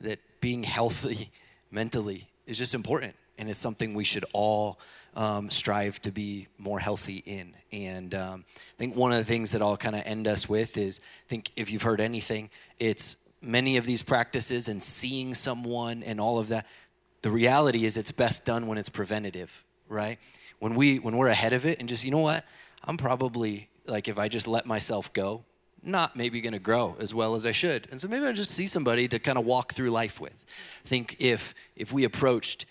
That 0.00 0.20
being 0.40 0.62
healthy 0.62 1.30
mentally 1.70 2.28
is 2.46 2.58
just 2.58 2.74
important, 2.74 3.14
and 3.36 3.50
it's 3.50 3.60
something 3.60 3.94
we 3.94 4.04
should 4.04 4.24
all 4.32 4.78
um, 5.14 5.50
strive 5.50 6.00
to 6.02 6.10
be 6.10 6.46
more 6.58 6.78
healthy 6.78 7.22
in. 7.26 7.54
And 7.72 8.14
um, 8.14 8.44
I 8.48 8.78
think 8.78 8.96
one 8.96 9.12
of 9.12 9.18
the 9.18 9.24
things 9.24 9.52
that 9.52 9.62
I'll 9.62 9.76
kind 9.76 9.96
of 9.96 10.02
end 10.04 10.28
us 10.28 10.48
with 10.48 10.76
is 10.76 11.00
I 11.26 11.28
think 11.28 11.50
if 11.56 11.70
you've 11.70 11.82
heard 11.82 12.00
anything, 12.00 12.50
it's 12.78 13.16
many 13.42 13.76
of 13.76 13.84
these 13.84 14.02
practices 14.02 14.68
and 14.68 14.82
seeing 14.82 15.34
someone 15.34 16.02
and 16.02 16.20
all 16.20 16.38
of 16.38 16.48
that. 16.48 16.66
The 17.22 17.30
reality 17.30 17.84
is, 17.84 17.96
it's 17.96 18.12
best 18.12 18.46
done 18.46 18.68
when 18.68 18.78
it's 18.78 18.88
preventative, 18.88 19.64
right? 19.88 20.18
When 20.60 20.74
we 20.76 20.98
when 20.98 21.16
we're 21.16 21.28
ahead 21.28 21.52
of 21.52 21.66
it 21.66 21.80
and 21.80 21.88
just 21.88 22.04
you 22.04 22.10
know 22.10 22.18
what, 22.18 22.44
I'm 22.84 22.96
probably 22.96 23.68
like 23.86 24.06
if 24.06 24.18
I 24.18 24.28
just 24.28 24.46
let 24.46 24.66
myself 24.66 25.12
go, 25.12 25.44
not 25.88 26.16
maybe 26.16 26.40
going 26.40 26.52
to 26.52 26.58
grow 26.58 26.96
as 27.00 27.14
well 27.14 27.34
as 27.34 27.46
I 27.46 27.52
should. 27.52 27.88
And 27.90 28.00
so 28.00 28.08
maybe 28.08 28.26
I 28.26 28.32
just 28.32 28.50
see 28.50 28.66
somebody 28.66 29.08
to 29.08 29.18
kind 29.18 29.38
of 29.38 29.44
walk 29.44 29.72
through 29.72 29.90
life 29.90 30.20
with. 30.20 30.34
I 30.84 30.88
think 30.88 31.16
if 31.18 31.54
if 31.76 31.92
we 31.92 32.04
approached 32.04 32.66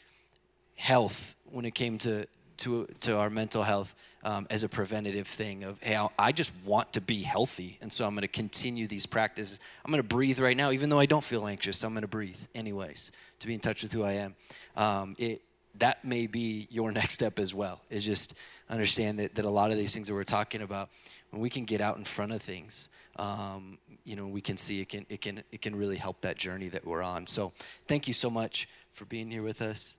health 0.78 1.36
when 1.52 1.66
it 1.66 1.72
came 1.72 1.98
to 2.00 2.28
to 2.58 2.88
to 3.02 3.18
our 3.18 3.30
mental 3.30 3.64
health 3.64 3.96
um, 4.24 4.48
as 4.50 4.64
a 4.64 4.70
preventative 4.70 5.28
thing 5.28 5.64
of 5.64 5.82
hey 5.82 6.00
I- 6.18 6.32
just 6.32 6.52
want 6.66 6.94
to 6.94 7.02
be 7.02 7.22
healthy 7.22 7.78
and 7.82 7.92
so 7.92 8.06
I'm 8.06 8.14
going 8.14 8.22
to 8.22 8.28
continue 8.28 8.88
these 8.88 9.06
practices. 9.06 9.60
I'm 9.84 9.92
going 9.92 10.02
to 10.04 10.08
breathe 10.08 10.40
right 10.40 10.58
now 10.58 10.72
even 10.72 10.90
though 10.90 11.00
I 11.00 11.06
don't 11.06 11.24
feel 11.24 11.48
anxious. 11.48 11.84
I'm 11.84 11.94
going 11.94 12.02
to 12.02 12.08
breathe 12.08 12.40
anyways 12.54 13.12
to 13.40 13.48
be 13.48 13.54
in 13.54 13.60
touch 13.60 13.84
with 13.84 13.94
who 13.94 14.04
I 14.04 14.14
am. 14.14 14.36
Um, 14.76 15.16
it 15.18 15.42
that 15.80 16.04
may 16.04 16.28
be 16.28 16.68
your 16.70 16.92
next 17.00 17.14
step 17.14 17.40
as 17.40 17.54
well 17.54 17.82
is 17.90 18.06
just 18.06 18.34
understand 18.70 19.20
that, 19.20 19.36
that 19.36 19.46
a 19.46 19.50
lot 19.50 19.72
of 19.72 19.78
these 19.78 19.94
things 19.94 20.08
that 20.08 20.14
we're 20.14 20.24
talking 20.24 20.62
about 20.62 20.90
when 21.32 21.42
we 21.42 21.50
can 21.50 21.66
get 21.66 21.82
out 21.82 21.98
in 21.98 22.04
front 22.04 22.32
of 22.32 22.42
things 22.42 22.90
um, 23.20 23.78
you 24.04 24.16
know 24.16 24.28
we 24.28 24.42
can 24.42 24.58
see 24.58 24.82
it 24.82 24.90
can 24.90 25.06
it 25.10 25.22
can 25.22 25.44
it 25.52 25.62
can 25.62 25.76
really 25.76 25.98
help 25.98 26.22
that 26.22 26.38
journey 26.38 26.70
that 26.70 26.86
we're 26.86 27.02
on 27.02 27.28
so 27.28 27.52
thank 27.88 28.08
you 28.08 28.14
so 28.14 28.30
much 28.30 28.68
for 28.94 29.06
being 29.06 29.30
here 29.30 29.44
with 29.44 29.62
us 29.62 29.96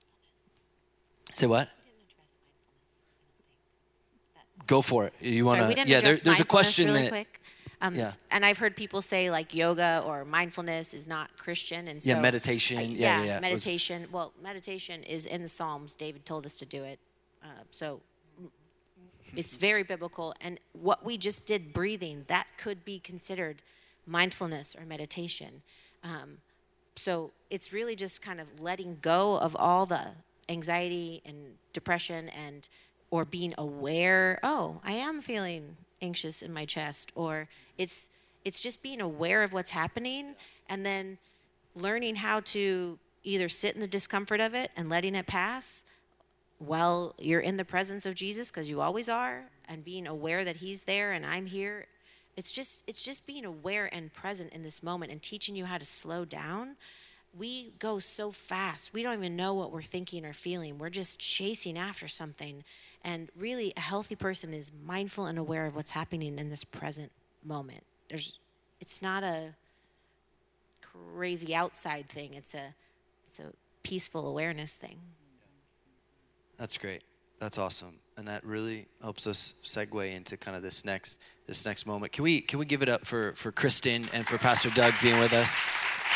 say 1.33 1.47
what 1.47 1.69
go 4.67 4.81
for 4.81 5.05
it 5.05 5.13
you 5.19 5.45
want 5.45 5.75
to 5.75 5.87
yeah 5.87 5.99
there, 5.99 6.15
there's 6.15 6.39
a 6.39 6.45
question 6.45 6.87
really 6.87 7.03
that, 7.03 7.09
quick. 7.09 7.41
Um, 7.81 7.95
yeah. 7.95 8.11
And 8.29 8.45
I've 8.45 8.57
heard 8.57 8.75
people 8.75 9.01
say 9.01 9.31
like 9.31 9.55
yoga 9.55 10.03
or 10.05 10.25
mindfulness 10.25 10.93
is 10.93 11.07
not 11.07 11.35
Christian, 11.37 11.87
and 11.87 12.03
so 12.03 12.09
yeah, 12.09 12.21
meditation. 12.21 12.77
Yeah, 12.77 13.21
yeah, 13.21 13.23
yeah, 13.23 13.39
meditation. 13.39 14.01
Was, 14.01 14.11
well, 14.11 14.33
meditation 14.43 15.03
is 15.03 15.25
in 15.25 15.43
the 15.43 15.49
Psalms. 15.49 15.95
David 15.95 16.25
told 16.25 16.45
us 16.45 16.55
to 16.57 16.65
do 16.65 16.83
it, 16.83 16.99
uh, 17.41 17.47
so 17.71 18.01
it's 19.35 19.57
very 19.57 19.83
biblical. 19.83 20.33
And 20.41 20.59
what 20.73 21.05
we 21.05 21.17
just 21.17 21.45
did, 21.45 21.73
breathing, 21.73 22.25
that 22.27 22.47
could 22.57 22.85
be 22.85 22.99
considered 22.99 23.61
mindfulness 24.05 24.75
or 24.75 24.85
meditation. 24.85 25.61
Um, 26.03 26.37
so 26.95 27.31
it's 27.49 27.71
really 27.71 27.95
just 27.95 28.21
kind 28.21 28.41
of 28.41 28.59
letting 28.59 28.97
go 29.01 29.37
of 29.37 29.55
all 29.55 29.85
the 29.85 30.07
anxiety 30.49 31.21
and 31.25 31.37
depression 31.71 32.29
and 32.29 32.67
or 33.11 33.23
being 33.23 33.53
aware 33.57 34.39
oh 34.43 34.81
i 34.83 34.91
am 34.91 35.21
feeling 35.21 35.77
anxious 36.01 36.41
in 36.41 36.51
my 36.51 36.65
chest 36.65 37.11
or 37.15 37.47
it's 37.77 38.09
it's 38.43 38.59
just 38.59 38.81
being 38.81 38.99
aware 38.99 39.43
of 39.43 39.53
what's 39.53 39.71
happening 39.71 40.33
and 40.67 40.85
then 40.85 41.17
learning 41.75 42.15
how 42.15 42.39
to 42.39 42.97
either 43.23 43.47
sit 43.47 43.75
in 43.75 43.81
the 43.81 43.87
discomfort 43.87 44.39
of 44.39 44.53
it 44.53 44.71
and 44.75 44.89
letting 44.89 45.15
it 45.15 45.27
pass 45.27 45.85
while 46.59 47.15
you're 47.17 47.39
in 47.39 47.57
the 47.57 47.65
presence 47.65 48.05
of 48.05 48.15
Jesus 48.15 48.51
because 48.51 48.69
you 48.69 48.81
always 48.81 49.09
are 49.09 49.45
and 49.67 49.83
being 49.83 50.07
aware 50.07 50.45
that 50.45 50.57
he's 50.57 50.83
there 50.83 51.11
and 51.11 51.25
I'm 51.25 51.45
here 51.45 51.87
it's 52.37 52.51
just 52.51 52.83
it's 52.87 53.03
just 53.03 53.25
being 53.25 53.45
aware 53.45 53.89
and 53.93 54.13
present 54.13 54.53
in 54.53 54.63
this 54.63 54.83
moment 54.83 55.11
and 55.11 55.21
teaching 55.21 55.55
you 55.55 55.65
how 55.65 55.77
to 55.77 55.85
slow 55.85 56.25
down 56.25 56.75
we 57.37 57.73
go 57.79 57.99
so 57.99 58.31
fast 58.31 58.93
we 58.93 59.03
don't 59.03 59.17
even 59.17 59.35
know 59.35 59.53
what 59.53 59.71
we're 59.71 59.81
thinking 59.81 60.25
or 60.25 60.33
feeling 60.33 60.77
we're 60.77 60.89
just 60.89 61.19
chasing 61.19 61.77
after 61.77 62.07
something 62.07 62.63
and 63.03 63.29
really, 63.35 63.73
a 63.77 63.81
healthy 63.81 64.15
person 64.15 64.53
is 64.53 64.71
mindful 64.85 65.25
and 65.25 65.37
aware 65.37 65.65
of 65.65 65.75
what's 65.75 65.91
happening 65.91 66.37
in 66.37 66.49
this 66.49 66.63
present 66.63 67.11
moment. 67.43 67.83
There's, 68.09 68.39
it's 68.81 69.01
not 69.01 69.23
a 69.23 69.55
crazy 70.81 71.55
outside 71.55 72.09
thing. 72.09 72.33
It's 72.33 72.53
a, 72.53 72.73
it's 73.27 73.39
a 73.39 73.53
peaceful 73.83 74.27
awareness 74.27 74.75
thing. 74.75 74.99
That's 76.59 76.77
great. 76.77 77.03
That's 77.39 77.57
awesome, 77.57 78.01
and 78.17 78.27
that 78.27 78.43
really 78.43 78.87
helps 79.01 79.25
us 79.27 79.53
segue 79.63 80.13
into 80.13 80.35
kind 80.35 80.57
of 80.57 80.61
this 80.61 80.83
next 80.83 81.21
this 81.47 81.65
next 81.65 81.85
moment. 81.85 82.11
Can 82.11 82.25
we 82.25 82.41
can 82.41 82.59
we 82.59 82.65
give 82.65 82.83
it 82.83 82.89
up 82.89 83.05
for 83.05 83.31
for 83.33 83.53
Kristen 83.53 84.05
and 84.11 84.27
for 84.27 84.37
Pastor 84.37 84.69
Doug 84.71 84.93
being 85.01 85.17
with 85.19 85.31
us? 85.31 85.57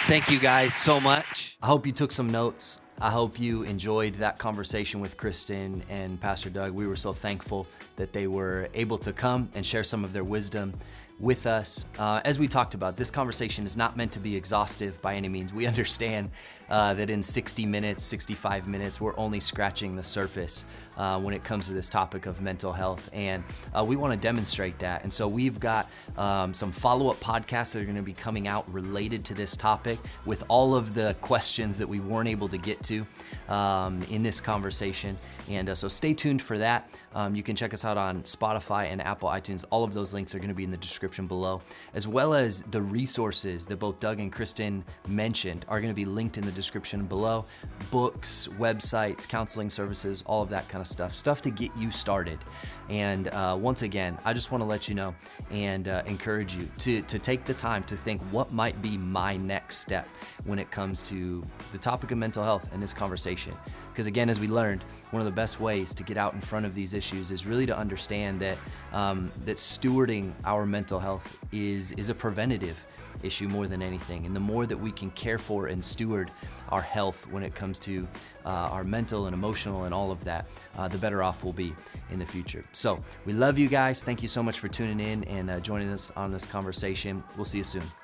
Thank 0.06 0.30
you 0.30 0.40
guys 0.40 0.76
so 0.76 1.00
much. 1.00 1.58
I 1.64 1.68
hope 1.68 1.86
you 1.86 1.94
took 1.94 2.12
some 2.12 2.30
notes. 2.30 2.82
I 3.00 3.10
hope 3.10 3.40
you 3.40 3.64
enjoyed 3.64 4.16
that 4.16 4.38
conversation 4.38 5.00
with 5.00 5.16
Kristen 5.16 5.82
and 5.90 6.20
Pastor 6.20 6.50
Doug. 6.50 6.74
We 6.74 6.88
were 6.88 6.98
so 6.98 7.14
thankful 7.14 7.68
that 7.96 8.12
they 8.12 8.28
were 8.28 8.68
able 8.74 8.98
to 8.98 9.14
come 9.14 9.50
and 9.56 9.66
share 9.66 9.86
some 9.86 10.04
of 10.04 10.12
their 10.12 10.26
wisdom 10.26 10.74
with 11.20 11.48
us. 11.48 11.86
Uh, 11.98 12.20
as 12.26 12.38
we 12.38 12.48
talked 12.48 12.74
about, 12.74 12.98
this 12.98 13.10
conversation 13.10 13.66
is 13.66 13.78
not 13.78 13.96
meant 13.96 14.12
to 14.12 14.20
be 14.20 14.36
exhaustive 14.36 15.02
by 15.02 15.16
any 15.16 15.30
means. 15.30 15.54
We 15.54 15.66
understand 15.68 16.32
uh, 16.70 16.94
that 16.94 17.10
in 17.10 17.22
60 17.22 17.66
minutes, 17.66 18.04
65 18.04 18.68
minutes, 18.68 19.00
we're 19.02 19.18
only 19.18 19.40
scratching 19.40 19.96
the 19.96 20.04
surface 20.04 20.66
uh, 20.98 21.20
when 21.20 21.34
it 21.34 21.44
comes 21.44 21.68
to 21.68 21.74
this 21.74 21.90
topic 21.90 22.26
of 22.26 22.42
mental 22.42 22.72
health. 22.72 23.10
And 23.14 23.44
uh, 23.78 23.84
we 23.84 23.96
want 23.96 24.14
to 24.14 24.20
demonstrate 24.20 24.80
that. 24.80 25.04
And 25.04 25.12
so 25.12 25.28
we've 25.28 25.60
got 25.60 25.90
um, 26.18 26.54
some 26.54 26.72
follow 26.72 27.10
up 27.10 27.20
podcasts 27.20 27.74
that 27.74 27.82
are 27.82 27.86
going 27.86 27.96
to 27.96 28.02
be 28.04 28.14
coming 28.14 28.48
out 28.48 28.72
related 28.74 29.24
to 29.26 29.34
this 29.34 29.56
topic 29.58 30.00
with 30.26 30.44
all 30.48 30.76
of 30.76 30.94
the 30.94 31.16
questions 31.22 31.78
that 31.78 31.88
we 31.88 32.00
weren't 32.00 32.30
able 32.30 32.48
to 32.50 32.58
get 32.58 32.82
to 32.84 33.06
um, 33.50 34.02
in 34.10 34.24
this 34.24 34.40
conversation. 34.40 35.18
And 35.50 35.70
uh, 35.70 35.76
so 35.76 35.88
stay 35.88 36.14
tuned 36.14 36.42
for 36.42 36.58
that. 36.58 36.90
Um, 37.14 37.36
you 37.36 37.44
can 37.44 37.56
check 37.56 37.74
us 37.74 37.86
out 37.86 37.98
on 37.98 38.24
Spotify 38.24 38.92
and 38.92 39.02
Apple 39.02 39.30
iTunes. 39.30 39.66
All 39.70 39.84
of 39.84 39.94
those 39.94 40.14
links 40.14 40.34
are 40.34 40.40
going 40.40 40.50
to 40.50 40.56
be 40.56 40.64
in 40.64 40.72
the 40.72 40.78
description 40.78 41.28
below, 41.28 41.62
as 41.94 42.08
well 42.08 42.34
as 42.34 42.62
the 42.64 42.82
resources 42.82 43.68
that 43.68 43.78
both 43.78 44.00
Doug 44.00 44.20
and 44.20 44.32
Kristen 44.32 44.84
mentioned 45.08 45.66
are 45.68 45.80
going 45.80 45.92
to 45.92 45.96
be 45.96 46.06
linked 46.06 46.38
in 46.38 46.46
the 46.46 46.52
description 46.54 47.06
below 47.06 47.46
books, 47.92 48.48
websites, 48.60 49.28
counseling 49.28 49.70
services, 49.70 50.24
all 50.26 50.42
of 50.42 50.50
that 50.50 50.68
kind 50.70 50.82
of 50.82 50.88
stuff. 50.88 51.14
Stuff 51.14 51.42
to 51.44 51.50
get 51.50 51.76
you 51.76 51.92
started. 51.92 52.40
And 52.90 53.28
uh, 53.30 53.58
once 53.60 53.82
again, 53.82 54.18
I 54.26 54.34
just 54.34 54.52
want 54.52 54.62
to 54.62 54.68
let 54.68 54.88
you 54.88 54.96
know 54.96 55.16
and 55.52 55.88
uh, 55.88 56.04
encourage 56.06 56.56
you 56.56 56.70
to, 56.80 57.02
to 57.04 57.20
take 57.20 57.46
the 57.46 57.54
time 57.54 57.84
to 57.86 57.96
think 57.96 58.22
what 58.32 58.52
might 58.52 58.82
be 58.82 58.98
my 58.98 59.38
next 59.38 59.78
step 59.78 60.08
when 60.46 60.60
it 60.60 60.72
comes 60.72 61.08
to 61.10 61.46
the 61.72 61.78
topic 61.78 62.12
of 62.12 62.18
mental 62.18 62.44
health 62.44 62.70
and 62.74 62.82
this 62.82 62.94
conversation. 62.94 63.54
Because 63.92 64.08
again, 64.08 64.28
as 64.28 64.40
we 64.40 64.48
learned, 64.48 64.84
one 65.12 65.22
of 65.22 65.26
the 65.26 65.32
best 65.32 65.60
ways 65.60 65.94
to 65.94 66.04
get 66.04 66.18
out 66.18 66.34
in 66.34 66.42
front 66.42 66.66
of 66.66 66.74
these 66.74 66.94
issues 66.94 67.30
is 67.30 67.46
really 67.46 67.68
to 67.68 67.78
understand 67.78 68.40
that 68.40 68.58
um, 68.92 69.32
that 69.46 69.58
stewarding 69.58 70.34
our 70.46 70.66
mental 70.66 71.00
health 71.00 71.38
is 71.52 71.92
is 71.94 72.10
a 72.10 72.16
preventative 72.16 72.84
issue 73.24 73.48
more 73.48 73.68
than 73.68 73.82
anything. 73.82 74.26
And 74.26 74.36
the 74.36 74.40
more 74.40 74.66
that 74.66 74.78
we 74.78 74.92
can 74.92 75.10
care 75.12 75.38
for 75.38 75.68
and 75.68 75.84
steward 75.84 76.32
our 76.70 76.82
health 76.82 77.32
when 77.32 77.44
it 77.44 77.56
comes 77.56 77.80
to 77.80 78.08
uh, 78.46 78.50
our 78.50 78.84
mental 78.84 79.26
and 79.26 79.34
emotional 79.34 79.84
and 79.84 79.94
all 79.94 80.12
of 80.12 80.24
that, 80.24 80.48
uh, 80.78 80.88
the 80.88 80.98
better 80.98 81.24
off 81.24 81.44
we'll 81.44 81.54
be 81.54 81.74
in 82.12 82.20
the 82.20 82.26
future. 82.26 82.64
So 82.72 83.02
we 83.26 83.34
love 83.34 83.58
you 83.58 83.68
guys. 83.68 84.04
Thank 84.04 84.22
you 84.22 84.28
so 84.28 84.44
much 84.44 84.60
for 84.60 84.68
tuning 84.68 85.00
in 85.00 85.24
and 85.26 85.50
uh, 85.50 85.60
joining 85.60 85.90
us 85.90 86.12
on 86.12 86.32
this 86.32 86.46
conversation. 86.46 87.24
We'll 87.36 87.46
see 87.46 87.60
you 87.60 87.64
soon. 87.64 88.03